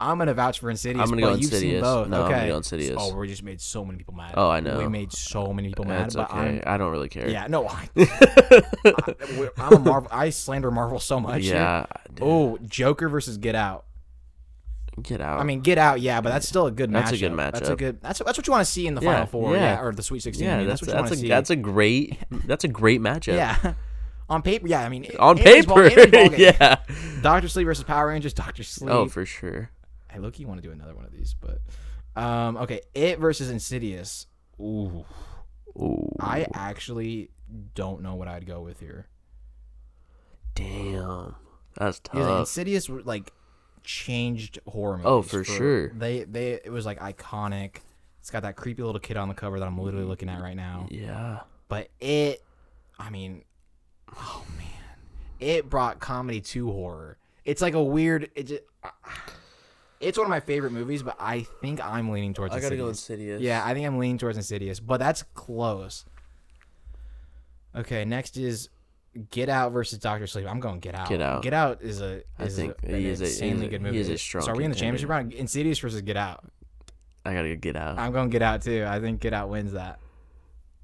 I'm 0.00 0.18
gonna 0.18 0.34
vouch 0.34 0.58
for 0.58 0.70
Insidious. 0.70 1.02
I'm 1.02 1.08
gonna 1.10 1.22
but 1.22 1.28
go 1.28 1.34
you've 1.36 1.44
seen 1.44 1.54
Insidious. 1.54 1.82
both. 1.82 2.08
No, 2.08 2.16
I'm 2.18 2.22
okay. 2.24 2.34
gonna 2.34 2.48
go 2.48 2.56
Insidious. 2.56 2.96
Oh, 2.98 3.14
we 3.14 3.28
just 3.28 3.42
made 3.42 3.60
so 3.60 3.84
many 3.84 3.96
people 3.98 4.14
mad. 4.14 4.34
Oh, 4.36 4.50
I 4.50 4.60
know. 4.60 4.78
We 4.78 4.88
made 4.88 5.12
so 5.12 5.52
many 5.52 5.68
people 5.68 5.84
mad. 5.84 6.04
That's 6.04 6.16
but 6.16 6.30
okay. 6.30 6.38
I'm, 6.38 6.62
I 6.66 6.76
don't 6.76 6.90
really 6.90 7.08
care. 7.08 7.28
yeah, 7.28 7.46
no, 7.46 7.68
I, 7.68 7.88
I, 7.96 9.48
I'm 9.56 9.72
a 9.74 9.78
Marvel. 9.78 10.10
I 10.12 10.30
slander 10.30 10.70
Marvel 10.70 10.98
so 10.98 11.20
much. 11.20 11.42
yeah. 11.42 11.86
Oh, 12.20 12.58
Joker 12.58 13.08
versus 13.08 13.38
Get 13.38 13.54
Out. 13.54 13.84
Get 15.00 15.20
out. 15.20 15.40
I 15.40 15.44
mean, 15.44 15.60
Get 15.60 15.78
Out, 15.78 16.00
yeah, 16.00 16.20
but 16.20 16.30
that's 16.30 16.48
still 16.48 16.66
a 16.66 16.70
good 16.70 16.90
matchup. 16.90 16.92
That's 16.92 17.12
a 17.12 17.18
good 17.18 17.32
matchup. 17.32 17.52
That's 17.52 17.68
a 17.68 17.76
good. 17.76 18.00
That's 18.02 18.18
that's 18.20 18.38
what 18.38 18.46
you 18.46 18.52
want 18.52 18.66
to 18.66 18.70
see 18.70 18.86
in 18.86 18.94
the 18.94 19.00
Yeah, 19.00 19.12
Final 19.12 19.26
Four, 19.26 19.54
yeah. 19.54 19.74
yeah, 19.74 19.80
or 19.82 19.92
the 19.92 20.02
Sweet 20.02 20.22
Sixteen. 20.22 20.46
yeah, 20.46 20.54
I 20.56 20.58
mean, 20.58 20.68
that's 20.68 20.80
that's, 20.80 20.92
what 20.92 20.96
you 20.96 21.00
want 21.02 21.12
to 21.12 21.18
see. 21.18 21.28
that's 21.28 21.50
a 21.50 21.56
great 21.56 22.18
that's 22.46 22.64
a 22.64 22.68
great 22.68 23.00
matchup. 23.00 23.34
yeah. 23.36 23.74
On 24.34 24.42
paper, 24.42 24.66
yeah. 24.68 24.80
I 24.84 24.88
mean, 24.88 25.06
On 25.18 25.36
ball- 25.36 25.44
paper, 25.44 26.08
ball 26.10 26.34
yeah. 26.36 26.76
Doctor 27.22 27.48
Sleep 27.48 27.66
versus 27.66 27.84
Power 27.84 28.08
Rangers. 28.08 28.34
Doctor 28.34 28.62
Sleep. 28.62 28.90
Oh, 28.90 29.08
for 29.08 29.24
sure. 29.24 29.70
I 30.12 30.18
look, 30.18 30.38
you 30.38 30.46
want 30.46 30.60
to 30.62 30.66
do 30.68 30.72
another 30.72 30.94
one 30.94 31.04
of 31.04 31.12
these, 31.12 31.34
but 31.40 31.60
um, 32.20 32.56
okay. 32.58 32.80
It 32.94 33.18
versus 33.18 33.50
Insidious. 33.50 34.26
Ooh, 34.60 35.04
Ooh, 35.76 36.14
I 36.20 36.46
actually 36.54 37.30
don't 37.74 38.02
know 38.02 38.14
what 38.14 38.28
I'd 38.28 38.46
go 38.46 38.60
with 38.60 38.78
here. 38.80 39.08
damn, 40.54 41.34
that's 41.76 41.98
tough. 42.00 42.40
Insidious 42.40 42.88
like 42.88 43.32
changed 43.82 44.58
horror 44.66 44.98
movies. 44.98 45.06
Oh, 45.08 45.22
for 45.22 45.44
sure. 45.44 45.88
They 45.90 46.24
they 46.24 46.52
it 46.52 46.70
was 46.70 46.86
like 46.86 47.00
iconic. 47.00 47.76
It's 48.20 48.30
got 48.30 48.42
that 48.42 48.56
creepy 48.56 48.82
little 48.82 49.00
kid 49.00 49.16
on 49.16 49.28
the 49.28 49.34
cover 49.34 49.58
that 49.58 49.66
I'm 49.66 49.78
literally 49.78 50.06
looking 50.06 50.28
at 50.28 50.40
right 50.40 50.56
now. 50.56 50.86
Yeah. 50.90 51.40
But 51.68 51.90
it, 52.00 52.42
I 52.98 53.10
mean, 53.10 53.42
oh 54.16 54.44
man, 54.56 54.66
it 55.40 55.68
brought 55.70 56.00
comedy 56.00 56.40
to 56.40 56.70
horror. 56.70 57.18
It's 57.44 57.60
like 57.62 57.74
a 57.74 57.82
weird. 57.82 58.30
It 58.34 58.44
just, 58.44 58.62
it's 60.00 60.18
one 60.18 60.24
of 60.26 60.30
my 60.30 60.40
favorite 60.40 60.72
movies, 60.72 61.02
but 61.02 61.16
I 61.20 61.40
think 61.60 61.84
I'm 61.84 62.10
leaning 62.10 62.34
towards. 62.34 62.54
I 62.54 62.60
gotta 62.60 62.76
go 62.76 62.88
Insidious. 62.88 63.10
Insidious. 63.10 63.42
Yeah, 63.42 63.62
I 63.64 63.74
think 63.74 63.86
I'm 63.86 63.98
leaning 63.98 64.18
towards 64.18 64.36
Insidious, 64.36 64.80
but 64.80 64.98
that's 64.98 65.22
close. 65.34 66.04
Okay, 67.76 68.04
next 68.04 68.36
is 68.36 68.68
Get 69.30 69.48
Out 69.48 69.72
versus 69.72 69.98
Doctor 69.98 70.26
Sleep. 70.26 70.46
I'm 70.48 70.60
going 70.60 70.80
Get 70.80 70.94
Out. 70.94 71.08
Get 71.08 71.20
Out. 71.20 71.42
Get 71.42 71.52
Out 71.54 71.82
is 71.82 72.00
a 72.00 72.22
I 72.38 72.44
is 72.44 72.56
think 72.56 72.74
a, 72.82 72.86
an 72.86 72.94
he 73.00 73.06
is 73.06 73.20
a- 73.20 73.24
insanely 73.24 73.66
a- 73.66 73.70
good 73.70 73.80
he 73.80 73.86
movie. 73.86 73.98
is 73.98 74.08
a 74.08 74.18
strong 74.18 74.44
So 74.44 74.52
are 74.52 74.56
we 74.56 74.64
in 74.64 74.70
the 74.70 74.76
championship 74.76 75.08
round? 75.08 75.32
Insidious 75.32 75.78
versus 75.78 76.02
Get 76.02 76.16
Out. 76.16 76.44
I 77.26 77.32
gotta 77.34 77.48
go 77.48 77.56
get 77.56 77.74
out. 77.76 77.98
I'm 77.98 78.12
going 78.12 78.28
Get 78.30 78.42
Out 78.42 78.62
too. 78.62 78.84
I 78.86 79.00
think 79.00 79.20
Get 79.20 79.32
Out 79.32 79.48
wins 79.48 79.72
that. 79.72 79.98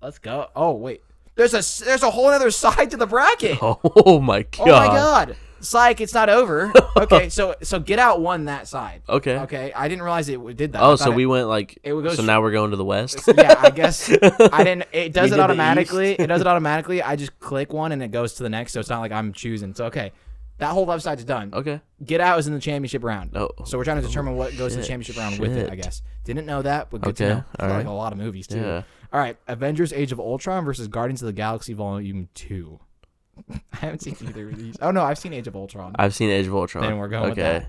Let's 0.02 0.18
go. 0.18 0.48
Oh 0.56 0.72
wait, 0.72 1.02
there's 1.36 1.52
a 1.54 1.84
there's 1.84 2.02
a 2.02 2.10
whole 2.10 2.26
other 2.26 2.50
side 2.64 2.90
to 2.92 2.96
the 2.96 3.06
bracket. 3.06 3.58
Oh, 3.62 3.78
oh 3.84 4.20
my 4.20 4.42
god. 4.42 4.60
Oh 4.60 4.66
my 4.66 4.86
god. 4.86 5.36
Psych, 5.62 6.00
it's 6.00 6.14
not 6.14 6.28
over. 6.30 6.72
Okay, 6.96 7.28
so 7.28 7.54
so 7.62 7.78
Get 7.78 7.98
Out 8.00 8.20
won 8.20 8.46
that 8.46 8.66
side. 8.66 9.02
Okay. 9.08 9.38
Okay, 9.40 9.72
I 9.72 9.88
didn't 9.88 10.02
realize 10.02 10.28
it 10.28 10.56
did 10.56 10.72
that. 10.72 10.82
Oh, 10.82 10.96
so 10.96 11.12
it- 11.12 11.14
we 11.14 11.24
went 11.24 11.46
like. 11.48 11.78
it 11.84 11.92
would 11.92 12.04
go 12.04 12.12
so 12.14 12.22
now 12.22 12.40
we're 12.42 12.50
going 12.50 12.72
to 12.72 12.76
the 12.76 12.84
west. 12.84 13.20
yeah, 13.28 13.54
I 13.58 13.70
guess 13.70 14.10
I 14.10 14.64
didn't. 14.64 14.84
It 14.92 15.12
does 15.12 15.30
We 15.30 15.36
it 15.36 15.40
automatically. 15.40 16.12
It 16.14 16.26
does 16.26 16.40
it 16.40 16.46
automatically. 16.48 17.00
I 17.02 17.14
just 17.16 17.38
click 17.38 17.72
one 17.72 17.92
and 17.92 18.02
it 18.02 18.10
goes 18.10 18.34
to 18.34 18.42
the 18.42 18.48
next. 18.50 18.72
So 18.72 18.80
it's 18.80 18.88
not 18.90 19.00
like 19.00 19.12
I'm 19.12 19.32
choosing. 19.32 19.72
So 19.74 19.84
okay, 19.86 20.12
that 20.58 20.70
whole 20.72 20.84
left 20.84 21.04
side's 21.04 21.24
done. 21.24 21.54
okay. 21.54 21.80
Get 22.04 22.20
Out 22.20 22.38
is 22.40 22.48
in 22.48 22.54
the 22.54 22.60
championship 22.60 23.04
round. 23.04 23.36
Oh. 23.36 23.50
So 23.64 23.78
we're 23.78 23.84
trying 23.84 24.00
to 24.02 24.06
determine 24.06 24.36
what 24.36 24.56
goes 24.58 24.72
to 24.72 24.78
the 24.80 24.84
championship 24.86 25.16
round 25.16 25.38
with 25.38 25.56
it. 25.56 25.70
I 25.70 25.76
guess 25.76 26.02
didn't 26.24 26.44
know 26.46 26.62
that, 26.62 26.90
but 26.90 27.02
good 27.02 27.16
to 27.18 27.24
Okay, 27.24 27.34
know. 27.34 27.44
For 27.58 27.64
all 27.66 27.70
like 27.70 27.86
a 27.86 27.90
lot 27.90 28.12
of 28.12 28.18
movies 28.18 28.46
too. 28.48 28.60
Yeah. 28.60 28.82
All 29.12 29.20
right, 29.20 29.36
Avengers: 29.48 29.92
Age 29.92 30.12
of 30.12 30.20
Ultron 30.20 30.64
versus 30.64 30.88
Guardians 30.88 31.22
of 31.22 31.26
the 31.26 31.32
Galaxy 31.32 31.72
Volume 31.72 32.28
Two. 32.34 32.80
I 33.50 33.76
haven't 33.76 34.00
seen 34.00 34.16
either 34.22 34.48
of 34.48 34.56
these. 34.56 34.76
Oh 34.80 34.90
no, 34.90 35.02
I've 35.02 35.18
seen 35.18 35.32
Age 35.32 35.46
of 35.48 35.56
Ultron. 35.56 35.94
I've 35.98 36.14
seen 36.14 36.30
Age 36.30 36.46
of 36.46 36.54
Ultron. 36.54 36.84
Then 36.84 36.98
we're 36.98 37.08
going 37.08 37.30
with 37.30 37.38
that. 37.38 37.66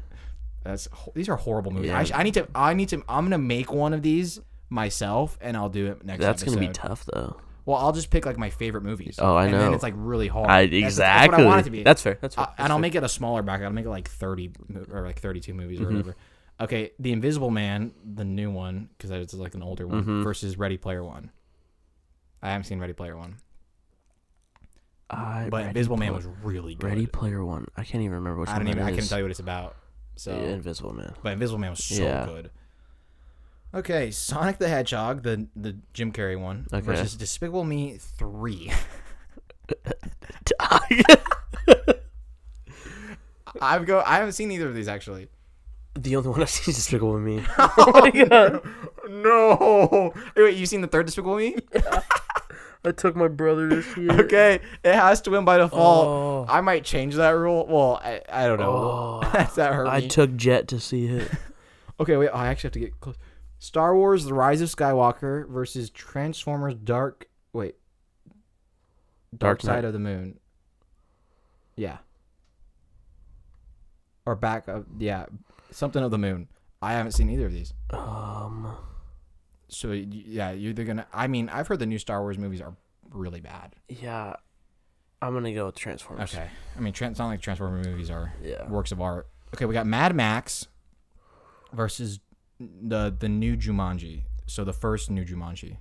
That's 0.63 0.87
these 1.15 1.29
are 1.29 1.35
horrible 1.37 1.71
movies. 1.71 1.89
Yeah. 1.89 1.99
I, 1.99 2.03
sh- 2.03 2.11
I 2.13 2.23
need 2.23 2.33
to. 2.35 2.47
I 2.53 2.73
need 2.73 2.89
to. 2.89 2.97
I'm 3.09 3.25
gonna 3.25 3.37
make 3.39 3.71
one 3.73 3.93
of 3.93 4.01
these 4.03 4.39
myself, 4.69 5.37
and 5.41 5.57
I'll 5.57 5.69
do 5.69 5.87
it 5.87 6.03
next. 6.05 6.21
That's 6.21 6.43
episode. 6.43 6.55
gonna 6.55 6.67
be 6.67 6.73
tough 6.73 7.05
though. 7.11 7.37
Well, 7.65 7.77
I'll 7.77 7.91
just 7.91 8.09
pick 8.09 8.25
like 8.25 8.37
my 8.37 8.49
favorite 8.49 8.83
movies. 8.83 9.17
Oh, 9.21 9.35
I 9.35 9.45
and 9.45 9.53
then 9.53 9.61
know. 9.69 9.73
it's 9.73 9.83
like 9.83 9.93
really 9.95 10.27
hard. 10.27 10.49
I 10.49 10.61
exactly. 10.61 11.31
That's 11.31 11.37
what 11.39 11.41
I 11.41 11.45
want 11.45 11.61
it 11.61 11.63
to 11.65 11.69
be. 11.71 11.83
That's 11.83 12.01
fair. 12.01 12.17
That's 12.19 12.35
fair. 12.35 12.43
Uh, 12.43 12.47
That's 12.47 12.59
and 12.59 12.73
I'll 12.73 12.79
make 12.79 12.95
it 12.95 13.03
a 13.03 13.09
smaller 13.09 13.41
bracket. 13.43 13.65
I'll 13.65 13.71
make 13.71 13.85
it 13.85 13.89
like 13.89 14.07
30 14.09 14.51
or 14.91 15.01
like 15.05 15.19
32 15.19 15.53
movies 15.53 15.79
Mm-hmm. 15.79 15.87
or 15.87 15.91
whatever. 15.91 16.15
Okay, 16.61 16.91
The 16.99 17.11
Invisible 17.11 17.49
Man, 17.49 17.91
the 18.05 18.23
new 18.23 18.51
one, 18.51 18.89
because 18.97 19.09
it's 19.11 19.33
like 19.33 19.55
an 19.55 19.63
older 19.63 19.87
one, 19.87 20.01
Mm-hmm. 20.03 20.23
versus 20.23 20.57
Ready 20.57 20.77
Player 20.77 21.03
One. 21.03 21.31
I 22.41 22.51
haven't 22.51 22.65
seen 22.65 22.79
Ready 22.79 22.93
Player 22.93 23.17
One, 23.17 23.37
I, 25.09 25.47
but 25.49 25.57
Ready 25.57 25.67
Invisible 25.69 25.97
Man 25.97 26.13
was 26.13 26.25
really 26.43 26.75
good. 26.75 26.85
Ready 26.87 27.07
Player 27.07 27.43
One. 27.43 27.67
I 27.75 27.83
can't 27.83 28.03
even 28.03 28.15
remember 28.15 28.39
which 28.41 28.49
I 28.49 28.53
one 28.53 28.65
don't 28.65 28.71
even. 28.71 28.83
I 28.83 28.91
couldn't 28.91 29.07
tell 29.09 29.17
you 29.17 29.23
what 29.23 29.31
it's 29.31 29.39
about. 29.39 29.75
So, 30.17 30.31
Yeah, 30.31 30.49
Invisible 30.49 30.93
Man. 30.93 31.13
but 31.23 31.33
Invisible 31.33 31.57
Man 31.59 31.71
was 31.71 31.83
so 31.83 32.03
Yeah. 32.03 32.25
good. 32.25 32.51
Okay, 33.73 34.11
Sonic 34.11 34.57
the 34.59 34.67
Hedgehog, 34.67 35.23
the 35.23 35.47
the 35.55 35.77
Jim 35.93 36.11
Carrey 36.11 36.39
one, 36.39 36.67
Okay. 36.73 36.85
versus 36.85 37.15
Despicable 37.15 37.63
Me 37.63 37.97
Three. 37.97 38.71
I've 43.61 43.85
go. 43.85 44.01
I 44.05 44.17
haven't 44.17 44.33
seen 44.33 44.51
either 44.51 44.67
of 44.67 44.75
these 44.75 44.87
actually. 44.87 45.27
The 45.95 46.15
only 46.15 46.29
one 46.29 46.41
I've 46.41 46.49
seen 46.49 46.71
is 46.71 46.75
Despicable 46.77 47.19
Me. 47.19 47.43
Oh 47.57 47.91
my 48.01 48.09
god! 48.25 48.61
No. 49.09 50.13
Hey, 50.35 50.43
Wait, 50.43 50.57
you 50.57 50.65
seen 50.65 50.81
the 50.81 50.87
third 50.87 51.05
Despicable 51.05 51.35
Me? 51.37 51.55
I 52.83 52.91
took 52.91 53.15
my 53.15 53.27
brother 53.27 53.69
to 53.69 53.83
see 53.83 54.05
it. 54.07 54.11
okay, 54.21 54.59
it 54.83 54.95
has 54.95 55.21
to 55.21 55.29
win 55.31 55.45
by 55.45 55.57
default. 55.57 56.07
Oh. 56.07 56.45
I 56.51 56.61
might 56.61 56.83
change 56.83 57.15
that 57.15 57.29
rule. 57.31 57.67
Well, 57.67 58.01
I, 58.03 58.21
I 58.27 58.47
don't 58.47 58.59
know. 58.59 59.21
Oh. 59.23 59.29
That's 59.33 59.55
that 59.55 59.73
hurt 59.73 59.85
Me. 59.85 59.91
I 59.91 60.07
took 60.07 60.35
Jet 60.35 60.67
to 60.69 60.79
see 60.79 61.05
it. 61.05 61.29
okay, 61.99 62.17
wait. 62.17 62.29
I 62.29 62.47
actually 62.47 62.69
have 62.69 62.73
to 62.73 62.79
get 62.79 62.99
close. 62.99 63.17
Star 63.59 63.95
Wars: 63.95 64.25
The 64.25 64.33
Rise 64.33 64.61
of 64.61 64.69
Skywalker 64.69 65.47
versus 65.47 65.91
Transformers: 65.91 66.73
Dark. 66.73 67.27
Wait. 67.53 67.75
Dark, 69.37 69.59
Dark 69.59 69.63
Knight. 69.63 69.75
Side 69.77 69.85
of 69.85 69.93
the 69.93 69.99
Moon. 69.99 70.39
Yeah. 71.75 71.97
Or 74.25 74.35
back 74.35 74.67
of 74.67 74.85
yeah, 74.99 75.25
something 75.71 76.03
of 76.03 76.11
the 76.11 76.17
moon. 76.17 76.47
I 76.81 76.93
haven't 76.93 77.11
seen 77.13 77.29
either 77.29 77.45
of 77.47 77.53
these. 77.53 77.73
Um, 77.91 78.75
So 79.67 79.91
yeah, 79.91 80.51
you're 80.51 80.71
either 80.71 80.83
gonna. 80.83 81.07
I 81.13 81.27
mean, 81.27 81.49
I've 81.49 81.67
heard 81.67 81.79
the 81.79 81.85
new 81.85 81.99
Star 81.99 82.21
Wars 82.21 82.37
movies 82.37 82.61
are 82.61 82.75
really 83.09 83.41
bad. 83.41 83.75
yeah, 83.89 84.33
I'm 85.21 85.33
gonna 85.33 85.53
go 85.53 85.67
with 85.67 85.75
Transformers. 85.75 86.33
Okay. 86.33 86.47
I 86.75 86.79
mean, 86.79 86.93
Trans- 86.93 87.19
not 87.19 87.27
like 87.27 87.41
Transformer 87.41 87.77
movies 87.83 88.09
are 88.09 88.33
Yeah. 88.41 88.67
works 88.69 88.91
of 88.91 88.99
art. 89.01 89.27
Okay, 89.53 89.65
we 89.65 89.73
got 89.73 89.85
Mad 89.85 90.15
Max 90.15 90.67
versus 91.73 92.19
the 92.59 93.15
the 93.17 93.29
new 93.29 93.55
Jumanji. 93.55 94.23
So 94.47 94.63
the 94.63 94.73
first 94.73 95.09
new 95.11 95.23
Jumanji. 95.23 95.77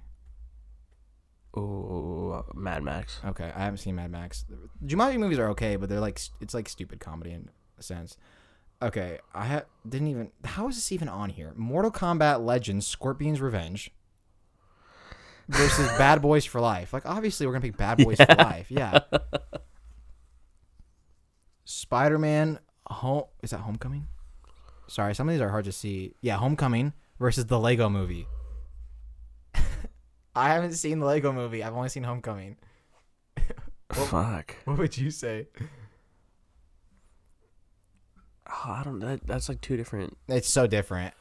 Ooh, 1.57 2.45
Mad 2.55 2.83
Max. 2.85 3.19
Okay, 3.25 3.51
I 3.55 3.65
haven't 3.65 3.79
seen 3.79 3.97
Mad 3.97 4.11
Max. 4.13 4.45
Jumanji 4.85 5.19
movies 5.19 5.39
are 5.39 5.49
okay, 5.51 5.75
but 5.77 5.89
they're 5.89 6.01
like 6.01 6.21
it's 6.41 6.55
like 6.55 6.69
stupid 6.69 7.01
comedy 7.01 7.33
in 7.33 7.51
a 7.79 7.83
sense. 7.83 8.17
Okay, 8.83 9.19
I 9.35 9.47
ha- 9.47 9.65
didn't 9.89 10.09
even. 10.09 10.31
How 10.45 10.69
is 10.69 10.77
this 10.77 10.91
even 10.93 11.09
on 11.09 11.29
here? 11.31 11.53
Mortal 11.57 11.91
Kombat 11.91 12.45
Legends: 12.45 12.87
Scorpion's 12.87 13.41
Revenge 13.41 13.91
versus 15.49 15.87
Bad 15.99 16.23
Boys 16.23 16.45
for 16.47 16.61
Life. 16.61 16.93
Like 16.93 17.05
obviously 17.07 17.47
we're 17.47 17.53
gonna 17.53 17.63
pick 17.63 17.77
Bad 17.77 17.99
Boys 17.99 18.19
for 18.19 18.35
Life. 18.35 18.71
Yeah. 18.71 19.01
Spider 21.65 22.19
Man 22.19 22.59
home 22.87 23.25
is 23.43 23.51
that 23.51 23.59
Homecoming? 23.59 24.09
Sorry, 24.89 25.15
some 25.15 25.29
of 25.29 25.35
these 25.35 25.41
are 25.41 25.51
hard 25.51 25.67
to 25.67 25.73
see. 25.73 26.15
Yeah, 26.21 26.37
Homecoming 26.37 26.93
versus 27.19 27.47
the 27.47 27.59
Lego 27.61 27.89
Movie. 27.89 28.27
I 30.35 30.49
haven't 30.55 30.73
seen 30.73 30.99
the 30.99 31.07
Lego 31.07 31.33
Movie. 31.33 31.63
I've 31.63 31.75
only 31.75 31.89
seen 31.91 32.03
Homecoming. 32.03 32.57
Fuck. 33.93 34.57
What 34.65 34.79
would 34.79 34.97
you 34.99 35.11
say? 35.11 35.47
Oh, 38.51 38.71
I 38.71 38.83
don't. 38.85 39.01
That, 39.01 39.27
that's 39.27 39.49
like 39.49 39.61
two 39.61 39.77
different. 39.77 40.17
It's 40.29 40.49
so 40.49 40.67
different. 40.67 41.15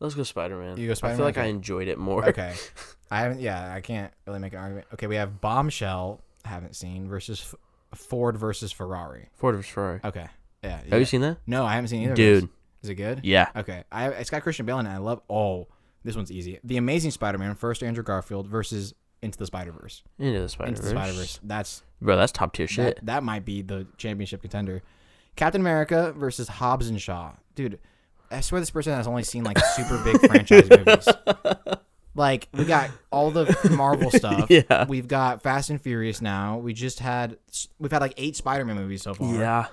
Let's 0.00 0.14
go 0.14 0.22
Spider 0.22 0.58
Man. 0.58 0.76
You 0.76 0.86
go 0.86 0.92
I 0.92 0.94
Spider-Man? 0.94 1.14
I 1.14 1.16
feel 1.16 1.26
like 1.26 1.38
I 1.38 1.44
enjoyed 1.46 1.88
it 1.88 1.98
more. 1.98 2.28
Okay. 2.28 2.54
I 3.10 3.20
haven't. 3.20 3.40
Yeah, 3.40 3.72
I 3.72 3.80
can't 3.80 4.12
really 4.26 4.40
make 4.40 4.52
an 4.52 4.58
argument. 4.58 4.86
Okay, 4.94 5.06
we 5.06 5.16
have 5.16 5.40
Bombshell. 5.40 6.20
Haven't 6.44 6.76
seen 6.76 7.08
versus 7.08 7.54
F- 7.92 7.98
Ford 7.98 8.36
versus 8.36 8.70
Ferrari. 8.70 9.28
Ford 9.32 9.56
versus 9.56 9.70
Ferrari. 9.70 10.00
Okay. 10.04 10.26
Yeah. 10.62 10.76
Have 10.78 10.88
yeah. 10.88 10.96
you 10.96 11.04
seen 11.04 11.22
that? 11.22 11.38
No, 11.46 11.64
I 11.64 11.74
haven't 11.74 11.88
seen 11.88 12.02
either. 12.02 12.14
Dude. 12.14 12.48
Is 12.82 12.90
it 12.90 12.96
good? 12.96 13.20
Yeah. 13.22 13.48
Okay. 13.56 13.84
I 13.90 14.08
it's 14.08 14.28
got 14.28 14.42
Christian 14.42 14.66
Bale 14.66 14.78
in 14.80 14.86
it. 14.86 14.90
I 14.90 14.98
love. 14.98 15.22
Oh, 15.30 15.68
this 16.04 16.16
one's 16.16 16.30
easy. 16.30 16.60
The 16.62 16.76
Amazing 16.76 17.12
Spider-Man, 17.12 17.54
first 17.54 17.82
Andrew 17.82 18.04
Garfield 18.04 18.46
versus 18.46 18.92
Into 19.22 19.38
the 19.38 19.46
Spider-Verse. 19.46 20.02
Into 20.18 20.40
the 20.40 20.48
Spider 20.50 20.70
Verse. 20.72 20.78
Into 20.80 20.94
the 20.94 21.00
Spider-Verse. 21.00 21.40
That's 21.42 21.82
Bro, 22.02 22.16
that's 22.16 22.32
top 22.32 22.52
tier 22.52 22.66
shit. 22.66 22.96
that, 22.96 23.06
that 23.06 23.22
might 23.22 23.46
be 23.46 23.62
the 23.62 23.86
championship 23.96 24.42
contender. 24.42 24.82
Captain 25.36 25.60
America 25.60 26.12
versus 26.16 26.48
Hobbs 26.48 26.88
and 26.88 27.00
Shaw. 27.00 27.32
Dude, 27.54 27.78
I 28.30 28.40
swear 28.40 28.60
this 28.60 28.70
person 28.70 28.92
has 28.94 29.06
only 29.06 29.22
seen 29.22 29.44
like 29.44 29.58
super 29.58 30.02
big 30.04 30.18
franchise 30.26 30.68
movies. 30.70 31.08
Like 32.16 32.48
we 32.52 32.64
got 32.64 32.90
all 33.10 33.30
the 33.32 33.56
Marvel 33.76 34.10
stuff. 34.12 34.48
Yeah. 34.48 34.86
We've 34.88 35.08
got 35.08 35.42
Fast 35.42 35.70
and 35.70 35.80
Furious 35.80 36.20
now. 36.22 36.58
We 36.58 36.72
just 36.72 37.00
had 37.00 37.38
we've 37.78 37.90
had 37.90 38.00
like 38.00 38.14
eight 38.16 38.36
Spider-Man 38.36 38.76
movies 38.76 39.02
so 39.02 39.14
far. 39.14 39.34
yeah. 39.34 39.66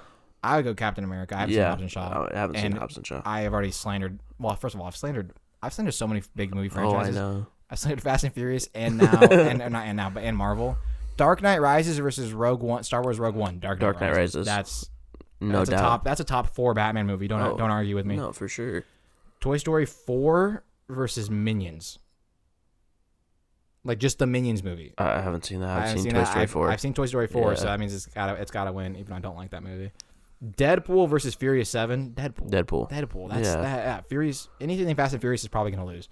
I 0.44 0.56
would 0.56 0.66
go 0.66 0.74
Captain 0.74 1.04
America. 1.04 1.36
I 1.36 1.42
haven't 1.42 1.54
seen 1.54 1.60
Yeah. 1.62 1.70
Hobbs 1.70 1.82
and 1.84 1.92
Shaw. 1.92 2.28
I 2.34 2.38
haven't 2.38 2.56
seen 2.56 2.66
And 2.66 2.78
Hobbs 2.80 2.98
and 2.98 3.06
Shaw. 3.06 3.22
I 3.24 3.42
have 3.42 3.54
already 3.54 3.70
slandered. 3.70 4.20
Well, 4.40 4.56
first 4.56 4.74
of 4.74 4.82
all, 4.82 4.88
I've 4.88 4.96
slandered. 4.96 5.34
I've 5.62 5.72
slandered 5.72 5.94
so 5.94 6.08
many 6.08 6.24
big 6.36 6.56
movie 6.56 6.70
franchises. 6.70 7.16
Oh, 7.16 7.20
I 7.22 7.24
know. 7.34 7.46
I 7.70 7.76
slandered 7.76 8.02
Fast 8.04 8.24
and 8.24 8.34
Furious 8.34 8.68
and 8.74 8.98
now 8.98 9.22
and, 9.22 9.60
not 9.72 9.86
and 9.86 9.96
now 9.98 10.10
but 10.10 10.24
and 10.24 10.36
Marvel. 10.36 10.78
Dark 11.16 11.44
Knight 11.44 11.62
Rises 11.62 12.00
versus 12.00 12.34
Rogue 12.34 12.64
One. 12.64 12.82
Star 12.84 13.04
Wars 13.04 13.20
Rogue 13.20 13.36
One. 13.36 13.60
Dark 13.60 13.78
Knight, 13.80 13.86
Dark 13.86 14.02
Knight 14.02 14.16
Rises. 14.16 14.48
That's 14.48 14.90
No 15.42 15.60
that's 15.60 15.70
doubt. 15.72 15.80
a 15.80 15.82
top. 15.82 16.04
That's 16.04 16.20
a 16.20 16.24
top 16.24 16.54
four 16.56 16.74
Batman 16.74 17.08
movie. 17.08 17.28
Don't 17.28 17.42
Oh, 17.42 17.58
don't 17.58 17.72
argue 17.72 17.96
with 17.96 18.06
me. 18.06 18.16
No, 18.16 18.32
for 18.32 18.48
sure. 18.48 18.84
Toy 19.40 19.58
Story 19.58 19.86
four 19.86 20.64
versus 20.88 21.30
Minions. 21.32 21.98
Like 23.84 23.98
just 23.98 24.20
the 24.20 24.28
Minions 24.28 24.64
movie. 24.64 24.94
I 24.98 25.14
I 25.18 25.22
haven't 25.22 25.44
seen 25.46 25.62
that. 25.62 25.70
I've 25.70 25.88
haven't 25.90 26.04
seen, 26.04 26.12
Toy 26.12 26.20
that. 26.20 26.28
Story 26.28 26.44
I've, 26.44 26.52
4. 26.52 26.70
I've 26.72 26.82
seen 26.82 26.94
Toy 26.94 27.06
Story 27.08 27.28
four, 27.28 27.56
so 27.56 27.66
that 27.66 27.80
means 27.80 27.94
it's 27.96 28.06
gotta 28.06 28.40
it's 28.40 28.52
gotta 28.52 28.72
win, 28.72 28.96
even 28.96 29.08
though 29.10 29.16
I 29.16 29.20
don't 29.20 29.36
like 29.38 29.50
that 29.52 29.64
movie. 29.64 29.92
Deadpool 30.46 31.10
versus 31.10 31.34
Furious 31.36 31.70
Seven. 31.70 32.12
Deadpool. 32.12 32.50
Deadpool. 32.52 32.90
Deadpool. 32.92 33.30
That's 33.30 33.48
Yeah. 33.48 33.62
that. 33.62 33.78
Yeah, 33.86 34.02
Furious. 34.02 34.50
Anything 34.60 34.96
Fast 34.96 35.14
and 35.14 35.22
Furious 35.22 35.42
is 35.42 35.48
probably 35.48 35.72
gonna 35.72 35.86
lose. 35.86 36.08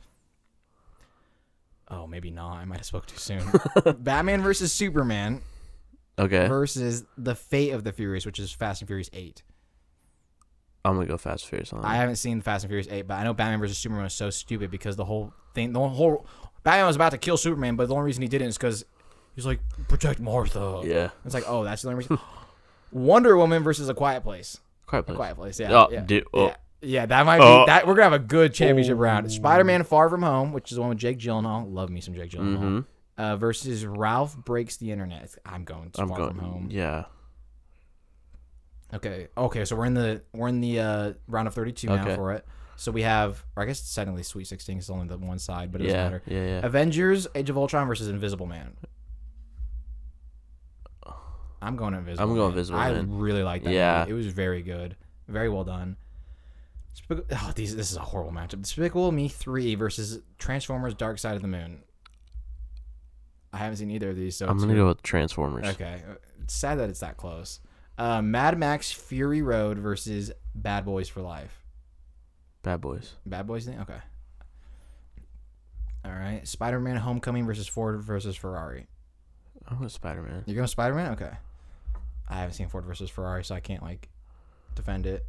Oh, 1.88 2.06
maybe 2.08 2.30
not. 2.30 2.54
I 2.58 2.66
might 2.66 2.78
have 2.78 2.86
spoke 2.86 3.06
too 3.08 3.18
soon. 3.18 3.42
Batman 4.00 4.42
versus 4.42 4.72
Superman 4.72 5.42
Okay. 6.20 6.48
versus 6.48 7.06
the 7.18 7.34
Fate 7.36 7.72
of 7.72 7.84
the 7.84 7.92
Furious, 7.92 8.26
which 8.26 8.40
is 8.40 8.52
Fast 8.52 8.82
and 8.82 8.88
Furious 8.88 9.10
Eight. 9.14 9.42
I'm 10.86 10.96
gonna 10.96 11.06
go 11.08 11.18
Fast 11.18 11.44
and 11.46 11.50
Furious 11.50 11.74
on. 11.74 11.84
I 11.84 11.96
haven't 11.96 12.16
seen 12.18 12.42
Fast 12.42 12.64
and 12.64 12.70
Furious 12.70 12.88
Eight, 12.90 13.08
but 13.08 13.16
I 13.16 13.24
know 13.24 13.34
Batman 13.34 13.60
versus 13.60 13.78
Superman 13.78 14.04
was 14.06 14.14
so 14.14 14.30
stupid 14.30 14.72
because 14.72 14.96
the 14.96 15.06
whole 15.06 15.34
thing, 15.54 15.74
the 15.74 15.80
whole 15.80 16.26
Batman 16.64 16.86
was 16.88 16.96
about 16.96 17.12
to 17.12 17.18
kill 17.18 17.38
Superman, 17.38 17.76
but 17.76 17.88
the 17.88 17.94
only 17.96 18.06
reason 18.06 18.22
he 18.22 18.28
didn't 18.28 18.48
is 18.50 18.58
because 18.58 18.86
he's 19.36 19.46
like 19.46 19.60
protect 19.88 20.20
Martha. 20.20 20.82
yeah. 20.86 21.10
It's 21.26 21.34
like, 21.34 21.44
oh, 21.48 21.64
that's 21.64 21.82
the 21.82 21.90
only 21.90 22.00
reason. 22.00 22.18
Wonder 22.92 23.38
Woman 23.38 23.62
versus 23.64 23.88
A 23.90 23.94
Quiet 23.94 24.24
Place. 24.24 24.60
Quite 24.88 25.00
A 25.00 25.04
place. 25.04 25.16
Quiet 25.16 25.36
Place, 25.36 25.60
yeah. 25.60 25.72
Oh, 25.74 25.90
yeah, 25.92 26.02
dude, 26.02 26.26
oh. 26.34 26.48
yeah. 26.48 26.56
Yeah, 26.82 27.06
that 27.08 27.26
might 27.26 27.40
be 27.40 27.44
Oh. 27.44 27.66
that. 27.66 27.86
We're 27.86 27.94
gonna 27.96 28.04
have 28.06 28.14
a 28.14 28.20
good 28.20 28.54
championship 28.54 28.98
round. 28.98 29.30
Spider-Man: 29.30 29.84
Far 29.84 30.10
From 30.10 30.22
Home, 30.24 30.54
which 30.54 30.72
is 30.72 30.76
the 30.76 30.82
one 30.82 30.92
with 30.92 30.98
Jake 30.98 31.20
Gyllenhaal. 31.20 31.70
Love 31.74 31.90
me 31.90 32.00
some 32.00 32.14
Jake 32.16 32.32
Gyllenhaal. 32.32 32.58
Mm-hmm. 32.58 32.80
Uh, 33.20 33.36
versus 33.36 33.86
Ralph 33.86 34.38
Breaks 34.38 34.78
the 34.78 34.92
Internet. 34.92 35.36
I'm 35.46 35.66
going 35.66 35.92
to 35.92 36.02
I'm 36.02 36.08
Far 36.08 36.18
going. 36.18 36.36
From 36.36 36.40
Home. 36.46 36.68
Yeah. 36.72 37.04
Okay. 38.94 39.28
Okay. 39.38 39.66
So 39.66 39.76
we're 39.76 39.86
in 39.86 39.94
the 39.94 40.22
we're 40.34 40.48
in 40.48 40.62
the 40.62 40.80
uh, 40.80 41.14
round 41.28 41.48
of 41.50 41.54
32 41.54 41.88
now 41.88 42.16
for 42.16 42.32
it. 42.34 42.46
So 42.78 42.94
we 42.94 43.02
have, 43.02 43.44
or 43.58 43.64
I 43.64 43.66
guess 43.66 43.94
technically 43.94 44.24
Sweet 44.24 44.48
16 44.48 44.78
is 44.78 44.90
only 44.90 45.08
the 45.08 45.18
one 45.18 45.38
side, 45.38 45.70
but 45.70 45.82
it 45.82 45.86
doesn't 45.88 45.98
Yeah. 46.00 46.04
matter. 46.06 46.24
Yeah. 46.28 46.46
Yeah. 46.46 46.66
Avengers: 46.66 47.28
Age 47.36 47.50
of 47.50 47.58
Ultron 47.58 47.88
versus 47.90 48.08
Invisible 48.08 48.46
Man. 48.46 48.78
I'm 51.62 51.76
going 51.76 51.94
Invisible. 51.94 52.24
I'm 52.24 52.30
going 52.36 52.40
Man. 52.52 52.58
Invisible 52.58 52.80
I 52.80 52.92
Man. 52.94 53.18
really 53.20 53.44
like 53.44 53.64
that. 53.64 53.74
Yeah. 53.74 54.00
movie. 54.00 54.12
it 54.12 54.14
was 54.16 54.28
very 54.28 54.62
good, 54.62 54.96
very 55.28 55.50
well 55.50 55.66
done. 55.66 55.98
Oh, 57.12 57.52
these 57.56 57.76
this 57.76 57.92
is 57.92 57.98
a 57.98 58.02
horrible 58.02 58.32
matchup. 58.32 58.62
Despicable 58.62 59.12
Me 59.12 59.28
three 59.28 59.76
versus 59.76 60.22
Transformers: 60.38 60.94
Dark 60.94 61.20
Side 61.20 61.36
of 61.36 61.42
the 61.42 61.48
Moon. 61.50 61.84
I 63.52 63.58
haven't 63.58 63.78
seen 63.78 63.92
either 63.92 64.10
of 64.12 64.16
these, 64.16 64.36
so 64.36 64.48
I'm 64.48 64.58
gonna 64.58 64.76
go 64.76 64.88
with 64.88 65.02
Transformers. 65.02 65.66
Okay, 65.68 66.02
it's 66.42 66.54
sad 66.54 66.80
that 66.80 66.90
it's 66.90 67.00
that 67.00 67.18
close. 67.18 67.60
Uh, 67.98 68.22
Mad 68.22 68.58
Max 68.58 68.92
Fury 68.92 69.42
Road 69.42 69.78
versus 69.78 70.32
Bad 70.56 70.86
Boys 70.86 71.10
for 71.10 71.22
Life. 71.22 71.64
Bad 72.64 72.82
Boys. 72.82 73.14
Bad 73.26 73.48
Boys 73.48 73.66
thing? 73.66 73.80
Okay. 73.80 74.00
All 76.06 76.12
right. 76.12 76.48
Spider 76.48 76.80
Man 76.80 76.96
Homecoming 76.96 77.46
versus 77.46 77.68
Ford 77.68 78.02
versus 78.02 78.36
Ferrari. 78.36 78.88
I'm 79.68 79.80
with 79.82 79.92
Spider 79.92 80.22
Man. 80.22 80.44
You're 80.46 80.56
going 80.56 80.68
Spider 80.68 80.96
Man? 80.96 81.12
Okay. 81.14 81.32
I 82.28 82.36
haven't 82.36 82.54
seen 82.54 82.70
Ford 82.70 82.86
versus 82.86 83.10
Ferrari, 83.10 83.44
so 83.44 83.56
I 83.56 83.60
can't 83.60 83.84
like 83.84 84.08
defend 84.76 85.06
it. 85.06 85.26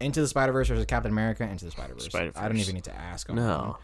Into 0.00 0.20
the 0.20 0.28
Spider 0.28 0.52
Verse 0.52 0.68
versus 0.68 0.86
Captain 0.86 1.12
America. 1.12 1.44
Into 1.44 1.64
the 1.64 1.70
Spider 1.70 1.94
Verse. 1.94 2.14
I 2.14 2.48
don't 2.48 2.56
even 2.58 2.74
need 2.74 2.84
to 2.84 2.94
ask. 2.94 3.30
on. 3.30 3.36
No. 3.36 3.78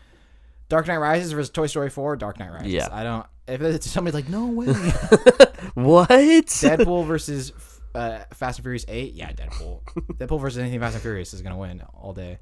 Dark 0.69 0.87
Knight 0.89 0.97
Rises 0.99 1.33
versus 1.33 1.51
Toy 1.51 1.67
Story 1.69 1.91
4. 1.91 2.17
Dark 2.17 2.39
Knight 2.39 2.51
Rises. 2.51 2.73
Yeah. 2.73 2.89
I 2.91 3.03
don't. 3.05 3.27
If 3.48 3.60
it's 3.62 3.90
somebody's 3.90 4.14
like, 4.14 4.28
no 4.28 4.47
way. 4.47 4.66
What? 5.74 6.09
Deadpool 6.09 7.06
versus 7.06 7.52
uh, 7.94 8.20
Fast 8.32 8.59
and 8.59 8.64
Furious 8.64 8.85
8. 8.89 9.12
Yeah, 9.14 9.32
Deadpool. 9.32 9.82
Deadpool 10.14 10.40
versus 10.40 10.59
anything 10.59 10.81
Fast 10.81 10.94
and 10.94 11.02
Furious 11.02 11.35
is 11.35 11.43
gonna 11.43 11.56
win 11.59 11.82
all 11.94 12.12
day. 12.14 12.39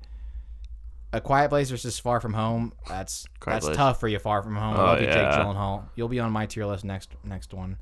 A 1.12 1.20
Quiet 1.20 1.48
Place 1.48 1.70
versus 1.70 1.98
Far 1.98 2.20
From 2.20 2.34
Home. 2.34 2.72
That's 2.88 3.26
Quiet 3.40 3.56
that's 3.56 3.66
Place. 3.66 3.76
tough 3.76 4.00
for 4.00 4.08
you. 4.08 4.18
Far 4.18 4.42
From 4.42 4.56
Home. 4.56 4.76
Oh, 4.76 4.84
love 4.84 5.00
you, 5.00 5.06
Jake 5.06 5.16
yeah. 5.16 5.38
Gyllenhaal. 5.38 5.84
You'll 5.96 6.08
be 6.08 6.20
on 6.20 6.30
my 6.32 6.46
tier 6.46 6.66
list 6.66 6.84
next 6.84 7.10
next 7.24 7.52
one. 7.54 7.76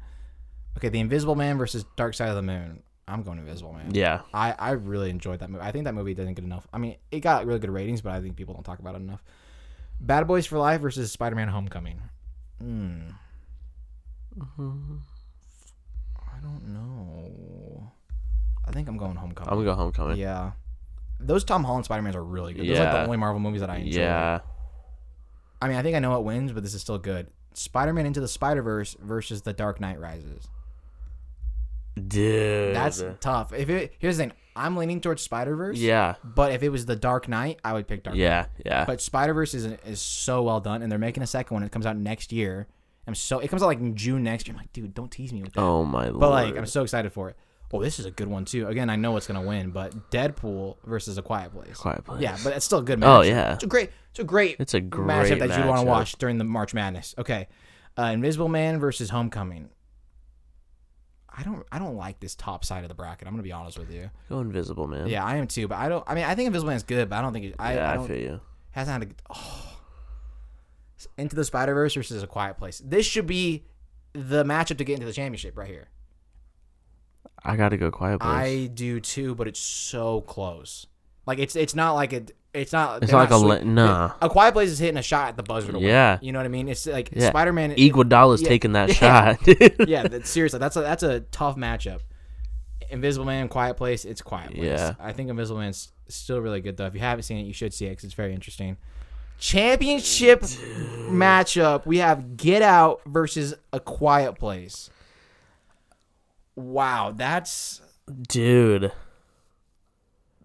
Okay, 0.78 0.88
The 0.88 1.00
Invisible 1.00 1.34
Man 1.34 1.58
versus 1.58 1.84
Dark 1.96 2.14
Side 2.14 2.28
of 2.30 2.36
the 2.36 2.42
Moon. 2.42 2.82
I'm 3.08 3.22
going 3.22 3.38
Invisible 3.38 3.72
Man. 3.74 3.94
yeah. 3.94 4.20
I, 4.32 4.54
I 4.58 4.70
really 4.72 5.10
enjoyed 5.10 5.40
that 5.40 5.50
movie. 5.50 5.64
I 5.64 5.72
think 5.72 5.84
that 5.84 5.94
movie 5.94 6.14
doesn't 6.14 6.34
get 6.34 6.44
enough. 6.44 6.66
I 6.72 6.78
mean, 6.78 6.96
it 7.10 7.20
got 7.20 7.44
really 7.46 7.58
good 7.58 7.70
ratings, 7.70 8.00
but 8.00 8.12
I 8.12 8.20
think 8.20 8.36
people 8.36 8.54
don't 8.54 8.62
talk 8.64 8.78
about 8.78 8.94
it 8.94 8.98
enough. 9.02 9.22
Bad 10.00 10.26
Boys 10.26 10.46
for 10.46 10.58
Life 10.58 10.80
versus 10.80 11.12
Spider 11.12 11.36
Man 11.36 11.48
Homecoming. 11.48 12.00
Hmm. 12.62 13.00
I 16.16 16.40
don't 16.40 16.68
know. 16.72 17.92
I 18.66 18.70
think 18.72 18.88
I'm 18.88 18.96
going 18.96 19.16
Homecoming. 19.16 19.50
I'm 19.50 19.56
gonna 19.58 19.70
go 19.70 19.74
Homecoming. 19.74 20.16
yeah. 20.18 20.52
Those 21.20 21.44
Tom 21.44 21.64
Holland 21.64 21.84
Spider 21.84 22.02
Mans 22.02 22.16
are 22.16 22.24
really 22.24 22.52
good. 22.54 22.66
Those 22.68 22.78
are 22.78 22.84
like 22.84 22.92
the 22.92 22.98
Yeah. 22.98 23.04
only 23.04 23.16
Marvel 23.16 23.40
movies 23.40 23.60
that 23.60 23.70
I 23.70 23.76
enjoy. 23.76 24.00
Yeah. 24.00 24.40
I 25.60 25.68
mean, 25.68 25.76
I 25.76 25.82
think 25.82 25.94
I 25.96 26.00
know 26.00 26.10
what 26.10 26.24
wins, 26.24 26.52
but 26.52 26.62
this 26.62 26.74
is 26.74 26.80
still 26.80 26.98
good. 26.98 27.28
Spider 27.54 27.92
Man 27.92 28.06
Into 28.06 28.20
the 28.20 28.28
Spider 28.28 28.62
Verse 28.62 28.96
versus 29.00 29.42
The 29.42 29.52
Dark 29.52 29.78
Knight 29.80 30.00
Rises. 30.00 30.48
Dude. 31.94 32.74
That's 32.74 33.02
tough. 33.20 33.52
If 33.52 33.68
it 33.68 33.94
here's 33.98 34.16
the 34.16 34.24
thing, 34.24 34.32
I'm 34.56 34.76
leaning 34.76 35.00
towards 35.00 35.22
Spider 35.22 35.54
Verse. 35.56 35.78
yeah. 35.78 36.14
But 36.24 36.52
if 36.52 36.62
it 36.62 36.68
was 36.70 36.86
The 36.86 36.96
Dark 36.96 37.28
Knight, 37.28 37.60
I 37.64 37.72
would 37.74 37.86
pick 37.86 38.02
Dark 38.02 38.16
Knight. 38.16 38.22
Yeah. 38.22 38.46
Yeah. 38.64 38.84
But 38.84 39.00
Spider 39.00 39.34
Verse 39.34 39.54
is 39.54 39.64
is 39.86 40.00
so 40.00 40.42
well 40.42 40.60
done, 40.60 40.82
and 40.82 40.90
they're 40.90 40.98
making 40.98 41.22
a 41.22 41.26
second 41.26 41.54
one. 41.54 41.62
It 41.62 41.72
comes 41.72 41.86
out 41.86 41.96
next 41.96 42.32
year. 42.32 42.66
I'm 43.06 43.14
so 43.14 43.40
it 43.40 43.48
comes 43.48 43.62
out 43.62 43.66
like 43.66 43.80
in 43.80 43.96
June 43.96 44.22
next 44.22 44.46
year. 44.46 44.54
I'm 44.54 44.60
like, 44.60 44.72
dude, 44.72 44.94
don't 44.94 45.10
tease 45.10 45.32
me 45.32 45.42
with 45.42 45.52
that. 45.54 45.60
oh 45.60 45.84
my 45.84 46.06
lord. 46.08 46.20
but 46.20 46.30
like, 46.30 46.56
I'm 46.56 46.66
so 46.66 46.82
excited 46.82 47.12
for 47.12 47.28
it. 47.30 47.36
Oh, 47.74 47.82
this 47.82 47.98
is 47.98 48.04
a 48.04 48.10
good 48.10 48.28
one 48.28 48.44
too. 48.44 48.68
Again, 48.68 48.90
I 48.90 48.96
know 48.96 49.16
it's 49.16 49.26
gonna 49.26 49.40
win, 49.42 49.70
but 49.70 50.10
Deadpool 50.10 50.76
versus 50.84 51.16
A 51.16 51.22
Quiet 51.22 51.52
Place. 51.52 51.78
Quiet 51.78 52.04
Place. 52.04 52.20
Yeah, 52.20 52.36
but 52.44 52.52
it's 52.54 52.66
still 52.66 52.80
a 52.80 52.82
good 52.82 52.98
match. 52.98 53.08
Oh, 53.08 53.22
yeah. 53.22 53.54
it's 53.54 53.64
a 53.64 53.66
great, 53.66 53.90
it's 54.10 54.18
a 54.18 54.24
great, 54.24 54.56
It's 54.60 54.74
a 54.74 54.80
great 54.80 55.08
matchup 55.08 55.38
that 55.38 55.58
you 55.58 55.66
want 55.66 55.80
to 55.80 55.86
watch 55.86 56.12
during 56.18 56.36
the 56.36 56.44
March 56.44 56.74
Madness. 56.74 57.14
Okay, 57.16 57.48
uh, 57.98 58.02
Invisible 58.12 58.48
Man 58.48 58.78
versus 58.78 59.08
Homecoming. 59.08 59.70
I 61.36 61.42
don't, 61.42 61.64
I 61.72 61.78
don't 61.78 61.96
like 61.96 62.20
this 62.20 62.34
top 62.34 62.64
side 62.64 62.84
of 62.84 62.88
the 62.88 62.94
bracket. 62.94 63.26
I'm 63.26 63.32
gonna 63.32 63.42
be 63.42 63.52
honest 63.52 63.78
with 63.78 63.92
you. 63.92 64.10
Go 64.28 64.40
Invisible 64.40 64.86
Man. 64.86 65.06
Yeah, 65.06 65.24
I 65.24 65.36
am 65.36 65.46
too, 65.46 65.66
but 65.68 65.78
I 65.78 65.88
don't. 65.88 66.04
I 66.06 66.14
mean, 66.14 66.24
I 66.24 66.34
think 66.34 66.46
Invisible 66.46 66.70
Man's 66.70 66.82
good, 66.82 67.08
but 67.08 67.16
I 67.16 67.22
don't 67.22 67.32
think 67.32 67.46
it, 67.46 67.54
I, 67.58 67.74
yeah, 67.74 67.88
I 67.88 67.92
I, 67.92 67.94
don't 67.96 68.06
feel 68.06 68.18
you. 68.18 68.40
hasn't 68.72 69.02
had 69.02 69.10
a 69.10 69.14
oh. 69.34 69.68
Into 71.18 71.34
the 71.34 71.44
Spider 71.44 71.74
Verse 71.74 71.94
versus 71.94 72.22
A 72.22 72.26
Quiet 72.26 72.58
Place. 72.58 72.80
This 72.84 73.06
should 73.06 73.26
be 73.26 73.64
the 74.12 74.44
matchup 74.44 74.78
to 74.78 74.84
get 74.84 74.94
into 74.94 75.06
the 75.06 75.12
championship 75.12 75.56
right 75.56 75.68
here. 75.68 75.88
I 77.44 77.56
gotta 77.56 77.76
go 77.76 77.90
Quiet 77.90 78.20
Place. 78.20 78.32
I 78.32 78.66
do 78.66 79.00
too, 79.00 79.34
but 79.34 79.48
it's 79.48 79.58
so 79.60 80.20
close. 80.20 80.86
Like 81.26 81.38
it's 81.38 81.56
it's 81.56 81.74
not 81.74 81.94
like 81.94 82.12
a 82.12 82.22
it's 82.54 82.72
not. 82.72 83.02
it's 83.02 83.10
they're 83.10 83.20
not 83.20 83.30
like 83.30 83.40
a 83.40 83.42
le- 83.42 83.64
nah. 83.64 84.12
A 84.20 84.28
Quiet 84.28 84.52
Place 84.52 84.68
is 84.70 84.78
hitting 84.78 84.98
a 84.98 85.02
shot 85.02 85.28
at 85.28 85.36
the 85.36 85.42
buzzer. 85.42 85.72
To 85.72 85.78
win. 85.78 85.86
Yeah. 85.86 86.18
you 86.20 86.32
know 86.32 86.38
what 86.38 86.44
I 86.46 86.48
mean. 86.48 86.68
It's 86.68 86.86
like 86.86 87.10
Yeah. 87.12 87.30
Spider 87.30 87.52
Man. 87.52 87.74
Iguodala's 87.76 88.42
yeah, 88.42 88.48
taking 88.48 88.72
that 88.72 88.88
yeah. 89.00 89.36
shot. 89.36 89.48
yeah, 89.88 90.06
that, 90.08 90.26
seriously, 90.26 90.58
that's 90.58 90.76
a 90.76 90.80
that's 90.82 91.02
a 91.02 91.20
tough 91.20 91.56
matchup. 91.56 92.00
Invisible 92.90 93.24
Man, 93.24 93.48
Quiet 93.48 93.78
Place, 93.78 94.04
it's 94.04 94.20
Quiet 94.20 94.52
Place. 94.54 94.64
Yeah. 94.64 94.94
I 95.00 95.12
think 95.12 95.30
Invisible 95.30 95.60
Man's 95.60 95.92
still 96.08 96.40
really 96.40 96.60
good 96.60 96.76
though. 96.76 96.84
If 96.86 96.94
you 96.94 97.00
haven't 97.00 97.22
seen 97.22 97.38
it, 97.38 97.44
you 97.44 97.54
should 97.54 97.72
see 97.72 97.86
it 97.86 97.90
because 97.90 98.04
it's 98.04 98.14
very 98.14 98.34
interesting. 98.34 98.76
Championship 99.38 100.42
matchup: 100.42 101.86
We 101.86 101.98
have 101.98 102.36
Get 102.36 102.60
Out 102.62 103.00
versus 103.06 103.54
A 103.72 103.80
Quiet 103.80 104.34
Place. 104.34 104.90
Wow, 106.54 107.12
that's 107.16 107.80
Dude. 108.28 108.92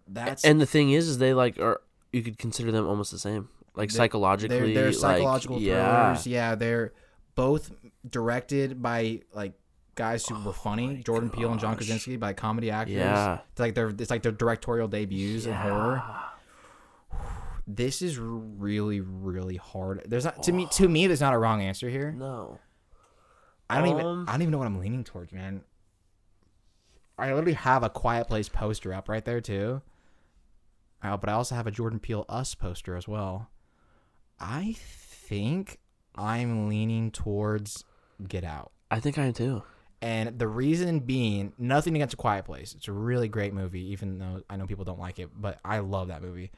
that's 0.07 0.45
And 0.45 0.61
the 0.61 0.65
thing 0.65 0.91
is, 0.91 1.07
is 1.09 1.17
they 1.17 1.33
like 1.33 1.59
are 1.59 1.81
you 2.11 2.21
could 2.21 2.37
consider 2.37 2.71
them 2.71 2.87
almost 2.87 3.11
the 3.11 3.19
same, 3.19 3.49
like 3.75 3.91
psychologically. 3.91 4.73
they're, 4.73 4.73
they're 4.73 4.93
psychological 4.93 5.59
yeah. 5.59 6.13
thrillers. 6.13 6.27
Yeah, 6.27 6.49
yeah, 6.49 6.55
they're 6.55 6.93
both 7.35 7.71
directed 8.09 8.81
by 8.81 9.21
like 9.33 9.53
guys 9.95 10.25
who 10.25 10.41
were 10.43 10.53
funny, 10.53 11.03
Jordan 11.03 11.29
Peele 11.29 11.51
and 11.51 11.59
John 11.59 11.75
Krasinski, 11.75 12.15
by 12.15 12.33
comedy 12.33 12.71
actors. 12.71 12.95
Yeah. 12.95 13.39
it's 13.51 13.59
like 13.59 13.75
their 13.75 13.89
it's 13.89 14.09
like 14.09 14.23
their 14.23 14.31
directorial 14.31 14.87
debuts 14.87 15.45
in 15.45 15.53
horror. 15.53 16.03
This 17.67 18.01
is 18.01 18.17
really 18.17 19.01
really 19.01 19.57
hard. 19.57 20.03
There's 20.07 20.23
not 20.23 20.43
to 20.43 20.53
me 20.53 20.67
to 20.71 20.87
me. 20.87 21.07
There's 21.07 21.21
not 21.21 21.33
a 21.33 21.37
wrong 21.37 21.61
answer 21.61 21.89
here. 21.89 22.11
No. 22.11 22.59
I 23.69 23.79
don't 23.79 23.89
even 23.89 24.05
Um, 24.05 24.25
I 24.29 24.31
don't 24.33 24.43
even 24.43 24.51
know 24.53 24.59
what 24.59 24.67
I'm 24.67 24.79
leaning 24.79 25.03
towards, 25.03 25.33
man. 25.33 25.61
I 27.17 27.33
literally 27.33 27.53
have 27.53 27.83
a 27.83 27.89
Quiet 27.89 28.27
Place 28.27 28.47
poster 28.47 28.93
up 28.93 29.09
right 29.09 29.25
there 29.25 29.41
too. 29.41 29.81
Uh, 31.03 31.15
but 31.17 31.29
I 31.29 31.33
also 31.33 31.55
have 31.55 31.67
a 31.67 31.71
Jordan 31.71 31.99
Peele 31.99 32.25
Us 32.27 32.55
poster 32.55 32.95
as 32.95 33.07
well. 33.07 33.49
I 34.39 34.75
think 34.77 35.79
I'm 36.15 36.67
leaning 36.69 37.11
towards 37.11 37.83
Get 38.27 38.43
Out. 38.43 38.71
I 38.89 38.99
think 38.99 39.17
I 39.17 39.25
am 39.25 39.33
too. 39.33 39.63
And 40.01 40.37
the 40.37 40.47
reason 40.47 40.99
being, 40.99 41.53
nothing 41.57 41.95
against 41.95 42.13
A 42.13 42.17
Quiet 42.17 42.45
Place. 42.45 42.73
It's 42.75 42.87
a 42.87 42.91
really 42.91 43.27
great 43.27 43.53
movie, 43.53 43.91
even 43.91 44.19
though 44.19 44.43
I 44.49 44.55
know 44.57 44.67
people 44.67 44.85
don't 44.85 44.99
like 44.99 45.17
it, 45.19 45.29
but 45.35 45.59
I 45.65 45.79
love 45.79 46.09
that 46.09 46.21
movie. 46.21 46.51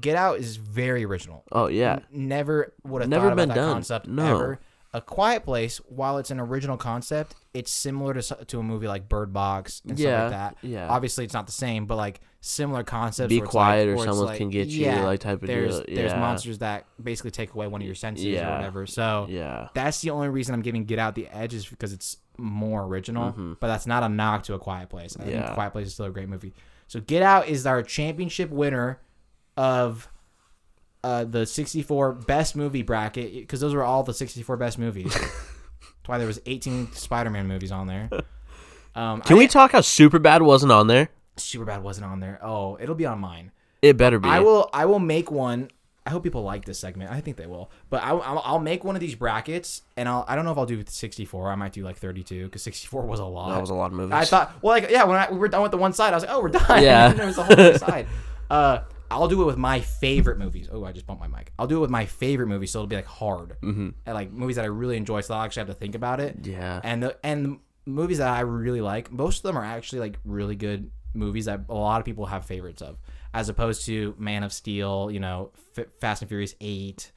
Get 0.00 0.16
Out 0.16 0.38
is 0.38 0.56
very 0.56 1.04
original. 1.04 1.44
Oh 1.52 1.66
yeah. 1.68 1.94
N- 2.12 2.28
Never 2.28 2.72
would 2.84 3.02
have 3.02 3.08
Never 3.08 3.26
thought 3.26 3.32
about 3.32 3.42
been 3.42 3.48
that 3.50 3.54
done. 3.56 3.72
concept 3.74 4.06
No. 4.08 4.34
ever. 4.34 4.60
A 4.92 5.00
Quiet 5.00 5.44
Place, 5.44 5.78
while 5.88 6.18
it's 6.18 6.32
an 6.32 6.40
original 6.40 6.76
concept, 6.76 7.36
it's 7.54 7.70
similar 7.70 8.12
to 8.14 8.44
to 8.46 8.58
a 8.58 8.62
movie 8.62 8.88
like 8.88 9.08
Bird 9.08 9.32
Box 9.32 9.82
and 9.88 9.96
Yeah, 9.98 10.06
stuff 10.06 10.22
like 10.22 10.30
that. 10.62 10.66
yeah. 10.66 10.88
Obviously, 10.88 11.24
it's 11.24 11.32
not 11.34 11.46
the 11.46 11.52
same, 11.52 11.86
but 11.86 11.94
like 11.96 12.20
similar 12.40 12.82
concepts. 12.82 13.28
Be 13.28 13.40
quiet 13.40 13.88
like, 13.88 13.98
or 13.98 14.04
someone 14.10 14.26
like- 14.26 14.38
can 14.38 14.50
get 14.50 14.66
you, 14.68 14.86
yeah, 14.86 15.04
like, 15.04 15.20
type 15.20 15.42
of 15.42 15.46
there's, 15.46 15.80
deal. 15.82 15.94
There's 15.94 16.12
monsters 16.14 16.58
that 16.58 16.86
basically 17.00 17.30
take 17.30 17.54
away 17.54 17.68
one 17.68 17.80
of 17.82 17.86
your 17.86 17.94
senses 17.94 18.26
or 18.40 18.50
whatever. 18.50 18.86
So 18.86 19.26
Yeah. 19.28 19.68
that's 19.74 20.00
the 20.00 20.10
only 20.10 20.28
reason 20.28 20.54
I'm 20.54 20.62
giving 20.62 20.84
Get 20.84 20.98
Out 20.98 21.14
the 21.14 21.28
edge 21.28 21.54
is 21.54 21.66
because 21.66 21.92
it's 21.92 22.16
more 22.36 22.82
original. 22.84 23.30
But 23.60 23.68
that's 23.68 23.86
not 23.86 24.02
a 24.02 24.08
knock 24.08 24.42
to 24.44 24.54
A 24.54 24.58
Quiet 24.58 24.88
Place. 24.88 25.14
I 25.16 25.22
think 25.22 25.34
Mm-hmm. 25.36 25.44
Yeah. 25.44 25.50
A 25.52 25.54
Quiet 25.54 25.70
Place 25.72 25.86
is 25.86 25.92
still 25.94 26.06
a 26.06 26.10
great 26.10 26.28
movie. 26.28 26.52
So 26.88 26.98
Get 27.00 27.22
Out 27.22 27.46
is 27.46 27.64
our 27.66 27.82
championship 27.84 28.50
winner 28.50 28.98
of 29.56 30.08
uh, 31.02 31.24
the 31.24 31.46
64 31.46 32.12
best 32.12 32.56
movie 32.56 32.82
bracket 32.82 33.32
because 33.32 33.60
those 33.60 33.74
were 33.74 33.82
all 33.84 34.02
the 34.02 34.14
64 34.14 34.56
best 34.56 34.78
movies. 34.78 35.12
That's 35.14 36.08
why 36.08 36.18
there 36.18 36.26
was 36.26 36.40
18 36.46 36.92
Spider-Man 36.92 37.46
movies 37.46 37.72
on 37.72 37.86
there. 37.86 38.08
Um, 38.94 39.20
Can 39.22 39.36
I 39.36 39.38
we 39.38 39.46
talk 39.46 39.72
how 39.72 39.80
Superbad 39.80 40.42
wasn't 40.42 40.72
on 40.72 40.86
there? 40.86 41.08
Superbad 41.36 41.82
wasn't 41.82 42.06
on 42.06 42.20
there. 42.20 42.38
Oh, 42.42 42.76
it'll 42.80 42.94
be 42.94 43.06
on 43.06 43.20
mine. 43.20 43.52
It 43.82 43.96
better 43.96 44.18
be. 44.18 44.28
I 44.28 44.40
will. 44.40 44.68
I 44.72 44.86
will 44.86 44.98
make 44.98 45.30
one. 45.30 45.70
I 46.04 46.10
hope 46.10 46.22
people 46.22 46.42
like 46.42 46.64
this 46.64 46.78
segment. 46.78 47.10
I 47.10 47.20
think 47.20 47.36
they 47.36 47.46
will. 47.46 47.70
But 47.88 48.02
I, 48.02 48.12
will 48.12 48.22
I'll 48.44 48.58
make 48.58 48.84
one 48.84 48.96
of 48.96 49.00
these 49.00 49.14
brackets, 49.14 49.82
and 49.96 50.08
I'll. 50.08 50.24
I 50.28 50.36
don't 50.36 50.44
know 50.44 50.52
if 50.52 50.58
I'll 50.58 50.66
do 50.66 50.82
64. 50.86 51.50
I 51.50 51.54
might 51.54 51.72
do 51.72 51.82
like 51.82 51.96
32 51.96 52.44
because 52.44 52.62
64 52.62 53.06
was 53.06 53.20
a 53.20 53.24
lot. 53.24 53.50
That 53.54 53.60
was 53.60 53.70
a 53.70 53.74
lot 53.74 53.86
of 53.86 53.92
movies. 53.92 54.12
I 54.12 54.24
thought, 54.24 54.54
well, 54.62 54.74
like, 54.74 54.90
yeah, 54.90 55.04
when 55.04 55.18
I, 55.18 55.30
we 55.30 55.38
were 55.38 55.48
done 55.48 55.62
with 55.62 55.70
the 55.70 55.78
one 55.78 55.92
side, 55.92 56.12
I 56.12 56.16
was 56.16 56.24
like, 56.24 56.32
oh, 56.32 56.42
we're 56.42 56.48
done. 56.50 56.82
Yeah. 56.82 57.10
and 57.10 57.18
there 57.18 57.26
was 57.26 57.38
a 57.38 57.44
whole 57.44 57.52
other 57.52 57.78
side. 57.78 58.06
Uh, 58.50 58.82
I'll 59.10 59.28
do 59.28 59.42
it 59.42 59.46
with 59.46 59.56
my 59.58 59.80
favorite 59.80 60.38
movies. 60.38 60.68
Oh, 60.70 60.84
I 60.84 60.92
just 60.92 61.06
bumped 61.06 61.20
my 61.20 61.26
mic. 61.26 61.52
I'll 61.58 61.66
do 61.66 61.78
it 61.78 61.80
with 61.80 61.90
my 61.90 62.06
favorite 62.06 62.46
movies, 62.46 62.70
so 62.70 62.78
it'll 62.78 62.86
be 62.86 62.96
like 62.96 63.06
hard, 63.06 63.56
mm-hmm. 63.60 63.90
and 64.06 64.14
like 64.14 64.30
movies 64.30 64.56
that 64.56 64.64
I 64.64 64.68
really 64.68 64.96
enjoy, 64.96 65.20
so 65.20 65.34
I'll 65.34 65.42
actually 65.42 65.60
have 65.60 65.68
to 65.68 65.74
think 65.74 65.94
about 65.94 66.20
it. 66.20 66.36
Yeah. 66.46 66.80
And 66.84 67.02
the 67.02 67.16
and 67.24 67.46
the 67.46 67.58
movies 67.90 68.18
that 68.18 68.28
I 68.28 68.40
really 68.40 68.80
like, 68.80 69.10
most 69.10 69.38
of 69.38 69.42
them 69.42 69.58
are 69.58 69.64
actually 69.64 70.00
like 70.00 70.18
really 70.24 70.54
good 70.54 70.90
movies 71.12 71.46
that 71.46 71.62
a 71.68 71.74
lot 71.74 71.98
of 72.00 72.04
people 72.04 72.26
have 72.26 72.46
favorites 72.46 72.82
of, 72.82 72.98
as 73.34 73.48
opposed 73.48 73.84
to 73.86 74.14
Man 74.18 74.44
of 74.44 74.52
Steel, 74.52 75.10
you 75.10 75.18
know, 75.20 75.50
F- 75.76 75.86
Fast 76.00 76.22
and 76.22 76.28
Furious 76.28 76.54
Eight, 76.60 77.10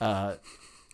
uh, 0.00 0.34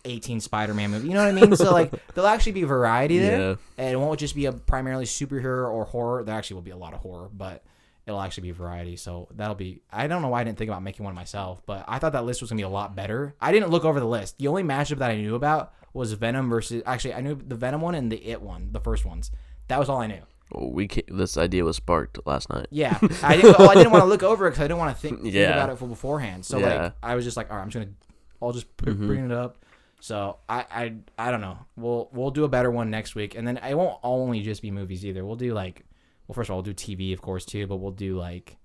18 0.06 0.40
Spider-Man 0.40 0.90
movie. 0.90 1.08
You 1.08 1.14
know 1.14 1.24
what 1.24 1.36
I 1.36 1.46
mean? 1.46 1.56
So 1.56 1.72
like 1.72 1.92
there'll 2.14 2.28
actually 2.28 2.52
be 2.52 2.62
variety 2.64 3.18
there, 3.18 3.38
Yeah. 3.38 3.54
and 3.76 3.92
it 3.92 3.96
won't 3.96 4.18
just 4.18 4.34
be 4.34 4.46
a 4.46 4.52
primarily 4.52 5.04
superhero 5.04 5.70
or 5.70 5.84
horror. 5.84 6.24
There 6.24 6.34
actually 6.34 6.54
will 6.54 6.62
be 6.62 6.70
a 6.70 6.76
lot 6.76 6.94
of 6.94 7.00
horror, 7.00 7.28
but 7.32 7.62
it'll 8.06 8.20
actually 8.20 8.44
be 8.44 8.50
variety. 8.52 8.96
So 8.96 9.28
that'll 9.34 9.54
be. 9.54 9.82
I 9.92 10.06
don't 10.06 10.22
know 10.22 10.28
why 10.28 10.40
I 10.40 10.44
didn't 10.44 10.58
think 10.58 10.68
about 10.70 10.82
making 10.82 11.04
one 11.04 11.14
myself, 11.14 11.62
but 11.66 11.84
I 11.88 11.98
thought 11.98 12.12
that 12.12 12.24
list 12.24 12.40
was 12.40 12.50
gonna 12.50 12.58
be 12.60 12.64
a 12.64 12.68
lot 12.68 12.94
better. 12.96 13.34
I 13.40 13.52
didn't 13.52 13.70
look 13.70 13.84
over 13.84 14.00
the 14.00 14.06
list. 14.06 14.38
The 14.38 14.48
only 14.48 14.62
matchup 14.62 14.98
that 14.98 15.10
I 15.10 15.16
knew 15.16 15.34
about 15.34 15.72
was 15.92 16.12
Venom 16.14 16.48
versus. 16.50 16.82
Actually, 16.86 17.14
I 17.14 17.20
knew 17.20 17.34
the 17.34 17.54
Venom 17.54 17.80
one 17.80 17.94
and 17.94 18.10
the 18.10 18.24
It 18.26 18.40
one, 18.42 18.68
the 18.72 18.80
first 18.80 19.04
ones. 19.04 19.30
That 19.68 19.78
was 19.78 19.88
all 19.88 19.98
I 20.00 20.06
knew. 20.06 20.22
We 20.54 20.86
this 21.08 21.38
idea 21.38 21.64
was 21.64 21.76
sparked 21.76 22.18
last 22.26 22.50
night. 22.50 22.66
Yeah, 22.70 22.98
I 23.22 23.36
didn't. 23.36 23.58
well, 23.58 23.70
I 23.70 23.74
didn't 23.74 23.90
want 23.92 24.02
to 24.04 24.08
look 24.08 24.22
over 24.22 24.46
it 24.46 24.50
because 24.50 24.64
I 24.64 24.68
didn't 24.68 24.78
want 24.80 24.94
to 24.94 25.00
think, 25.00 25.22
think 25.22 25.34
about 25.34 25.70
it 25.70 25.78
for 25.78 25.86
beforehand. 25.86 26.44
So 26.44 26.58
Yeah. 26.58 26.82
like, 26.82 26.92
I 27.02 27.14
was 27.14 27.24
just 27.24 27.36
like, 27.38 27.50
all 27.50 27.56
right, 27.56 27.62
I'm 27.62 27.70
just 27.70 27.82
gonna 27.84 27.96
I'll 28.42 28.52
just 28.52 28.76
Mhm. 28.78 29.06
bring 29.06 29.24
it 29.24 29.32
up. 29.32 29.56
So 30.00 30.38
I, 30.48 30.66
I 30.70 30.94
I 31.16 31.30
don't 31.30 31.40
know. 31.40 31.56
We'll 31.76 32.10
we'll 32.12 32.32
do 32.32 32.44
a 32.44 32.48
better 32.48 32.70
one 32.70 32.90
next 32.90 33.14
week, 33.14 33.34
and 33.36 33.46
then 33.48 33.56
it 33.58 33.74
won't 33.78 33.98
only 34.02 34.42
just 34.42 34.60
be 34.60 34.70
movies 34.70 35.06
either. 35.06 35.24
We'll 35.24 35.36
do 35.36 35.54
like, 35.54 35.84
well, 36.26 36.34
first 36.34 36.48
of 36.48 36.52
all, 36.52 36.58
we'll 36.62 36.72
do 36.72 36.74
TV, 36.74 37.12
of 37.12 37.20
course, 37.22 37.44
too, 37.44 37.66
but 37.66 37.76
we'll 37.76 37.90
do 37.92 38.16
like, 38.18 38.56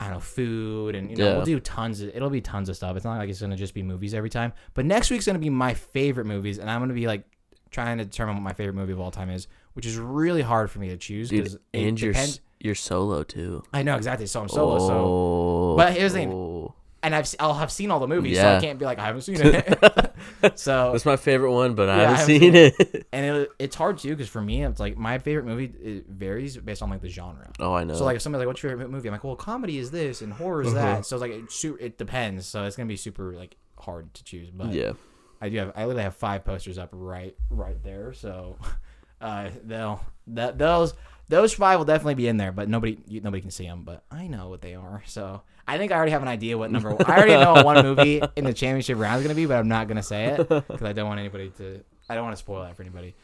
I 0.00 0.04
don't 0.04 0.14
know, 0.14 0.20
food, 0.20 0.94
and 0.94 1.10
you 1.10 1.16
know, 1.16 1.24
Yeah. 1.26 1.36
we'll 1.36 1.44
do 1.44 1.60
tons. 1.60 2.00
Of, 2.02 2.10
it'll 2.14 2.30
be 2.30 2.40
tons 2.40 2.68
of 2.68 2.76
stuff. 2.76 2.96
It's 2.96 3.04
not 3.04 3.18
like 3.18 3.28
it's 3.28 3.40
gonna 3.40 3.56
just 3.56 3.74
be 3.74 3.82
movies 3.82 4.14
every 4.14 4.30
time. 4.30 4.52
But 4.74 4.84
next 4.86 5.10
week's 5.10 5.26
gonna 5.26 5.38
be 5.38 5.50
my 5.50 5.74
favorite 5.74 6.26
movies, 6.26 6.58
and 6.58 6.70
I'm 6.70 6.80
gonna 6.80 6.94
be 6.94 7.06
like 7.06 7.24
trying 7.70 7.98
to 7.98 8.04
determine 8.04 8.34
what 8.36 8.42
my 8.42 8.52
favorite 8.52 8.74
movie 8.74 8.92
of 8.92 9.00
all 9.00 9.10
time 9.10 9.28
is, 9.30 9.48
which 9.74 9.84
is 9.86 9.96
really 9.98 10.42
hard 10.42 10.70
for 10.70 10.78
me 10.78 10.88
to 10.88 10.96
choose 10.96 11.28
because 11.30 11.56
and 11.74 12.00
you're 12.00 12.12
depends. 12.12 12.40
you're 12.60 12.74
solo 12.74 13.22
too. 13.24 13.62
I 13.72 13.82
know 13.82 13.96
exactly. 13.96 14.26
So 14.26 14.40
I'm 14.40 14.48
solo. 14.48 14.78
So 14.78 14.94
Oh, 14.94 15.76
But 15.76 15.92
here's 15.94 16.12
the 16.12 16.20
thing. 16.20 16.32
oh. 16.32 16.74
and 17.02 17.14
I've 17.14 17.32
I'll 17.40 17.54
have 17.54 17.70
seen 17.70 17.90
all 17.90 18.00
the 18.00 18.08
movies, 18.08 18.38
so 18.38 18.56
I 18.56 18.60
can't 18.60 18.78
be 18.78 18.84
like 18.84 18.98
I 18.98 19.06
haven't 19.06 19.22
seen 19.22 19.36
it. 19.40 19.78
so 20.54 20.92
That's 20.92 21.04
my 21.04 21.16
favorite 21.16 21.52
one, 21.52 21.74
but 21.74 21.88
I 21.88 21.96
Yeah, 22.02 22.10
I 22.10 22.14
haven't 22.16 22.40
haven't 22.40 22.40
seen 22.40 22.54
it. 22.94 23.06
and 23.12 23.36
it, 23.36 23.50
it's 23.58 23.76
hard 23.76 23.98
too 23.98 24.10
because 24.10 24.28
for 24.28 24.40
me, 24.40 24.64
it's 24.64 24.80
like 24.80 24.96
my 24.96 25.18
favorite 25.18 25.46
movie 25.46 25.72
it 25.80 26.06
varies 26.08 26.56
based 26.56 26.82
on 26.82 26.90
like 26.90 27.00
the 27.00 27.08
genre. 27.08 27.50
oh, 27.60 27.74
I 27.74 27.84
know. 27.84 27.94
So 27.94 28.04
like 28.04 28.16
if 28.16 28.22
somebody's 28.22 28.40
like, 28.40 28.48
"What's 28.48 28.62
your 28.62 28.72
favorite 28.72 28.90
movie?" 28.90 29.08
I'm 29.08 29.12
like, 29.12 29.24
"Well, 29.24 29.36
comedy 29.36 29.78
is 29.78 29.90
this 29.90 30.22
and 30.22 30.32
horror 30.32 30.62
is 30.62 30.74
that." 30.74 31.06
So 31.06 31.16
it's 31.16 31.20
like 31.20 31.32
it, 31.32 31.76
it 31.80 31.98
depends. 31.98 32.46
So 32.46 32.64
it's 32.64 32.76
gonna 32.76 32.86
be 32.88 32.96
super 32.96 33.34
like 33.34 33.56
hard 33.78 34.12
to 34.14 34.24
choose. 34.24 34.50
But 34.50 34.72
yeah. 34.72 34.92
I 35.40 35.48
do 35.48 35.58
have 35.58 35.72
I 35.76 35.82
literally 35.84 36.02
have 36.02 36.16
five 36.16 36.44
posters 36.44 36.78
up 36.78 36.88
right 36.92 37.36
right 37.50 37.80
there. 37.82 38.12
So 38.12 38.58
uh, 39.20 39.50
they'll 39.64 40.00
that 40.28 40.58
those 40.58 40.94
those 41.28 41.52
five 41.52 41.78
will 41.78 41.84
definitely 41.84 42.14
be 42.14 42.28
in 42.28 42.36
there, 42.38 42.52
but 42.52 42.68
nobody 42.68 42.98
nobody 43.22 43.40
can 43.40 43.50
see 43.50 43.66
them. 43.66 43.82
But 43.84 44.02
I 44.10 44.26
know 44.26 44.48
what 44.48 44.62
they 44.62 44.74
are. 44.74 45.02
So 45.06 45.42
I 45.68 45.76
think 45.76 45.92
I 45.92 45.96
already 45.96 46.12
have 46.12 46.22
an 46.22 46.28
idea 46.28 46.56
what 46.56 46.70
number. 46.70 46.90
I 47.06 47.16
already 47.16 47.34
know 47.34 47.52
what 47.52 47.64
one 47.66 47.84
movie 47.84 48.22
in 48.36 48.44
the 48.44 48.54
championship 48.54 48.98
round 48.98 49.18
is 49.18 49.22
gonna 49.22 49.34
be, 49.34 49.44
but 49.44 49.58
I'm 49.58 49.68
not 49.68 49.86
gonna 49.86 50.02
say 50.02 50.24
it 50.24 50.48
because 50.48 50.82
I 50.82 50.94
don't 50.94 51.06
want 51.06 51.20
anybody 51.20 51.50
to. 51.58 51.84
I 52.08 52.14
don't 52.14 52.24
want 52.24 52.34
to 52.34 52.42
spoil 52.42 52.62
that 52.62 52.74
for 52.74 52.82
anybody. 52.82 53.14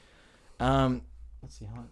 Um, 0.61 1.01
let's 1.43 1.59
see 1.59 1.65
how. 1.65 1.85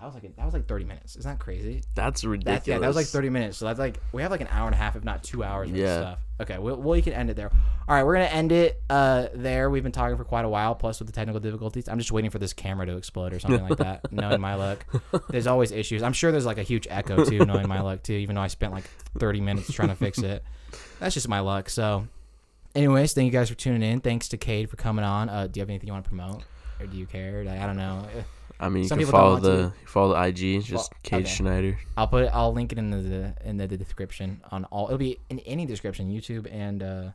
That 0.00 0.06
was 0.06 0.14
like 0.14 0.24
a, 0.24 0.28
that 0.36 0.46
was 0.46 0.54
like 0.54 0.66
30 0.66 0.84
minutes. 0.86 1.16
Isn't 1.16 1.30
that 1.30 1.38
crazy? 1.38 1.82
That's 1.94 2.24
ridiculous. 2.24 2.56
That's 2.60 2.68
yeah, 2.68 2.78
that 2.78 2.86
was 2.86 2.96
like 2.96 3.04
30 3.06 3.28
minutes. 3.28 3.58
So 3.58 3.66
that's 3.66 3.78
like 3.78 3.98
we 4.12 4.22
have 4.22 4.30
like 4.30 4.40
an 4.40 4.48
hour 4.50 4.64
and 4.66 4.74
a 4.74 4.78
half, 4.78 4.96
if 4.96 5.04
not 5.04 5.22
two 5.22 5.44
hours 5.44 5.70
Yeah. 5.70 5.84
of 5.84 6.02
stuff. 6.02 6.18
Okay, 6.40 6.58
well, 6.58 6.76
well, 6.76 6.96
you 6.96 7.02
can 7.02 7.12
end 7.12 7.28
it 7.28 7.36
there. 7.36 7.50
All 7.86 7.94
right, 7.94 8.02
we're 8.02 8.14
gonna 8.14 8.24
end 8.24 8.50
it 8.50 8.80
uh 8.88 9.26
there. 9.34 9.68
We've 9.68 9.82
been 9.82 9.92
talking 9.92 10.16
for 10.16 10.24
quite 10.24 10.46
a 10.46 10.48
while, 10.48 10.74
plus 10.74 11.00
with 11.00 11.06
the 11.06 11.12
technical 11.12 11.38
difficulties. 11.38 11.86
I'm 11.86 11.98
just 11.98 12.12
waiting 12.12 12.30
for 12.30 12.38
this 12.38 12.54
camera 12.54 12.86
to 12.86 12.96
explode 12.96 13.34
or 13.34 13.40
something 13.40 13.62
like 13.68 13.76
that. 13.76 14.10
Knowing 14.12 14.40
my 14.40 14.54
luck, 14.54 14.86
there's 15.28 15.46
always 15.46 15.70
issues. 15.70 16.02
I'm 16.02 16.14
sure 16.14 16.32
there's 16.32 16.46
like 16.46 16.56
a 16.56 16.62
huge 16.62 16.86
echo 16.88 17.22
too. 17.26 17.44
Knowing 17.44 17.68
my 17.68 17.82
luck 17.82 18.02
too, 18.02 18.14
even 18.14 18.36
though 18.36 18.40
I 18.42 18.46
spent 18.48 18.72
like 18.72 18.84
30 19.18 19.42
minutes 19.42 19.70
trying 19.70 19.88
to 19.90 19.96
fix 19.96 20.18
it. 20.20 20.42
That's 20.98 21.12
just 21.12 21.28
my 21.28 21.40
luck. 21.40 21.68
So, 21.68 22.06
anyways, 22.74 23.12
thank 23.12 23.26
you 23.26 23.38
guys 23.38 23.50
for 23.50 23.54
tuning 23.54 23.82
in. 23.82 24.00
Thanks 24.00 24.28
to 24.28 24.38
Caide 24.38 24.70
for 24.70 24.76
coming 24.76 25.04
on. 25.04 25.28
Uh, 25.28 25.46
do 25.46 25.60
you 25.60 25.62
have 25.62 25.68
anything 25.68 25.88
you 25.88 25.92
want 25.92 26.04
to 26.04 26.08
promote, 26.08 26.42
or 26.80 26.86
do 26.86 26.96
you 26.96 27.04
care? 27.04 27.44
Like, 27.44 27.60
I 27.60 27.66
don't 27.66 27.76
know. 27.76 28.06
I 28.60 28.68
mean, 28.68 28.82
you 28.82 28.88
Some 28.88 28.98
can 28.98 29.06
people 29.06 29.18
don't 29.18 29.40
follow 29.42 29.62
want 29.62 29.82
the 29.82 29.88
follow 29.90 30.14
the 30.14 30.54
IG, 30.54 30.62
just 30.62 30.92
Well, 30.92 31.00
Caide 31.02 31.22
okay. 31.22 31.30
Schneider. 31.30 31.78
I'll 31.96 32.06
put 32.08 32.24
it, 32.24 32.30
I'll 32.32 32.52
link 32.52 32.72
it 32.72 32.78
in 32.78 32.90
the, 32.90 33.34
in 33.44 33.56
the, 33.56 33.66
the 33.66 33.78
description 33.78 34.42
on 34.50 34.64
all. 34.66 34.86
It'll 34.86 34.98
be 34.98 35.18
in 35.30 35.38
any 35.40 35.64
description, 35.64 36.10
YouTube 36.10 36.46
and 36.52 36.82
uh, 36.82 37.10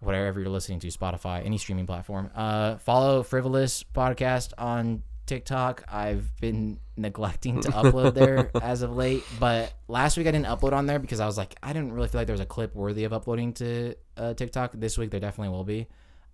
whatever 0.00 0.40
you're 0.40 0.48
listening 0.48 0.80
to, 0.80 0.86
Spotify, 0.88 1.44
any 1.44 1.58
streaming 1.58 1.86
platform. 1.86 2.30
Uh, 2.34 2.76
follow 2.78 3.22
Frivolous 3.22 3.84
Podcast 3.84 4.52
on 4.56 5.02
TikTok. 5.26 5.84
I've 5.92 6.34
been 6.40 6.78
neglecting 6.96 7.60
to 7.60 7.68
upload 7.70 8.14
there 8.14 8.50
as 8.62 8.82
of 8.82 8.96
late, 8.96 9.24
but 9.38 9.74
last 9.88 10.16
week 10.16 10.26
I 10.26 10.30
didn't 10.30 10.46
upload 10.46 10.72
on 10.72 10.86
there 10.86 10.98
because 10.98 11.20
I 11.20 11.26
was 11.26 11.36
like, 11.36 11.54
I 11.62 11.72
didn't 11.72 11.92
really 11.92 12.08
feel 12.08 12.20
like 12.20 12.26
there 12.26 12.34
was 12.34 12.40
a 12.40 12.46
clip 12.46 12.74
worthy 12.74 13.04
of 13.04 13.12
uploading 13.12 13.52
to 13.54 13.94
uh, 14.16 14.32
TikTok. 14.34 14.72
This 14.74 14.96
week 14.96 15.10
there 15.10 15.20
definitely 15.20 15.50
will 15.54 15.64
be. 15.64 15.86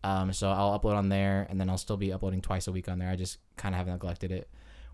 Um, 0.03 0.33
so 0.33 0.51
I'll 0.51 0.79
upload 0.79 0.95
on 0.97 1.09
there, 1.09 1.47
and 1.51 1.61
then 1.61 1.69
I'll 1.69 1.79
still 1.79 1.97
be 1.97 2.13
uploading 2.13 2.41
twice 2.41 2.67
a 2.67 2.73
week 2.73 2.89
on 2.89 2.99
there. 2.99 3.11
I 3.11 3.17
just 3.17 3.39
kind 3.57 3.75
of 3.75 3.79
have 3.79 3.87
neglected 3.87 4.33
it 4.33 4.49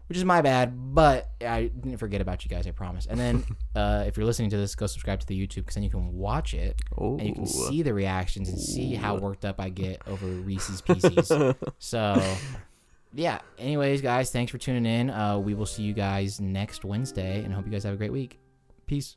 which 0.08 0.16
is 0.16 0.24
my 0.24 0.40
bad, 0.40 0.94
but 0.94 1.30
I 1.40 1.64
didn't 1.64 1.96
forget 1.98 2.20
about 2.20 2.44
you 2.44 2.48
guys, 2.48 2.66
I 2.66 2.70
promise. 2.70 3.06
And 3.06 3.18
then 3.18 3.44
uh, 3.74 4.04
if 4.06 4.16
you're 4.16 4.26
listening 4.26 4.50
to 4.50 4.56
this, 4.56 4.74
go 4.74 4.86
subscribe 4.86 5.20
to 5.20 5.26
the 5.26 5.38
YouTube 5.38 5.56
because 5.56 5.74
then 5.74 5.84
you 5.84 5.90
can 5.90 6.14
watch 6.16 6.54
it 6.54 6.80
Oh, 6.96 7.18
and 7.18 7.28
you 7.28 7.34
can 7.34 7.46
see 7.46 7.82
the 7.82 7.92
reactions 7.92 8.48
and 8.48 8.58
see 8.58 8.94
how 8.94 9.16
worked 9.16 9.44
up 9.44 9.60
I 9.60 9.68
get 9.68 10.00
over 10.06 10.26
Reese's 10.26 10.80
Pieces. 10.82 11.32
so, 11.78 12.22
yeah. 13.14 13.40
Anyways, 13.58 14.00
guys, 14.00 14.30
thanks 14.30 14.52
for 14.52 14.58
tuning 14.58 14.86
in. 14.86 15.10
Uh, 15.10 15.38
we 15.38 15.54
will 15.54 15.66
see 15.66 15.82
you 15.82 15.92
guys 15.92 16.40
next 16.40 16.84
Wednesday 16.84 17.42
and 17.42 17.52
hope 17.52 17.66
you 17.66 17.72
guys 17.72 17.82
have 17.84 17.94
a 17.94 17.98
great 17.98 18.12
week. 18.12 18.38
Peace. 18.86 19.16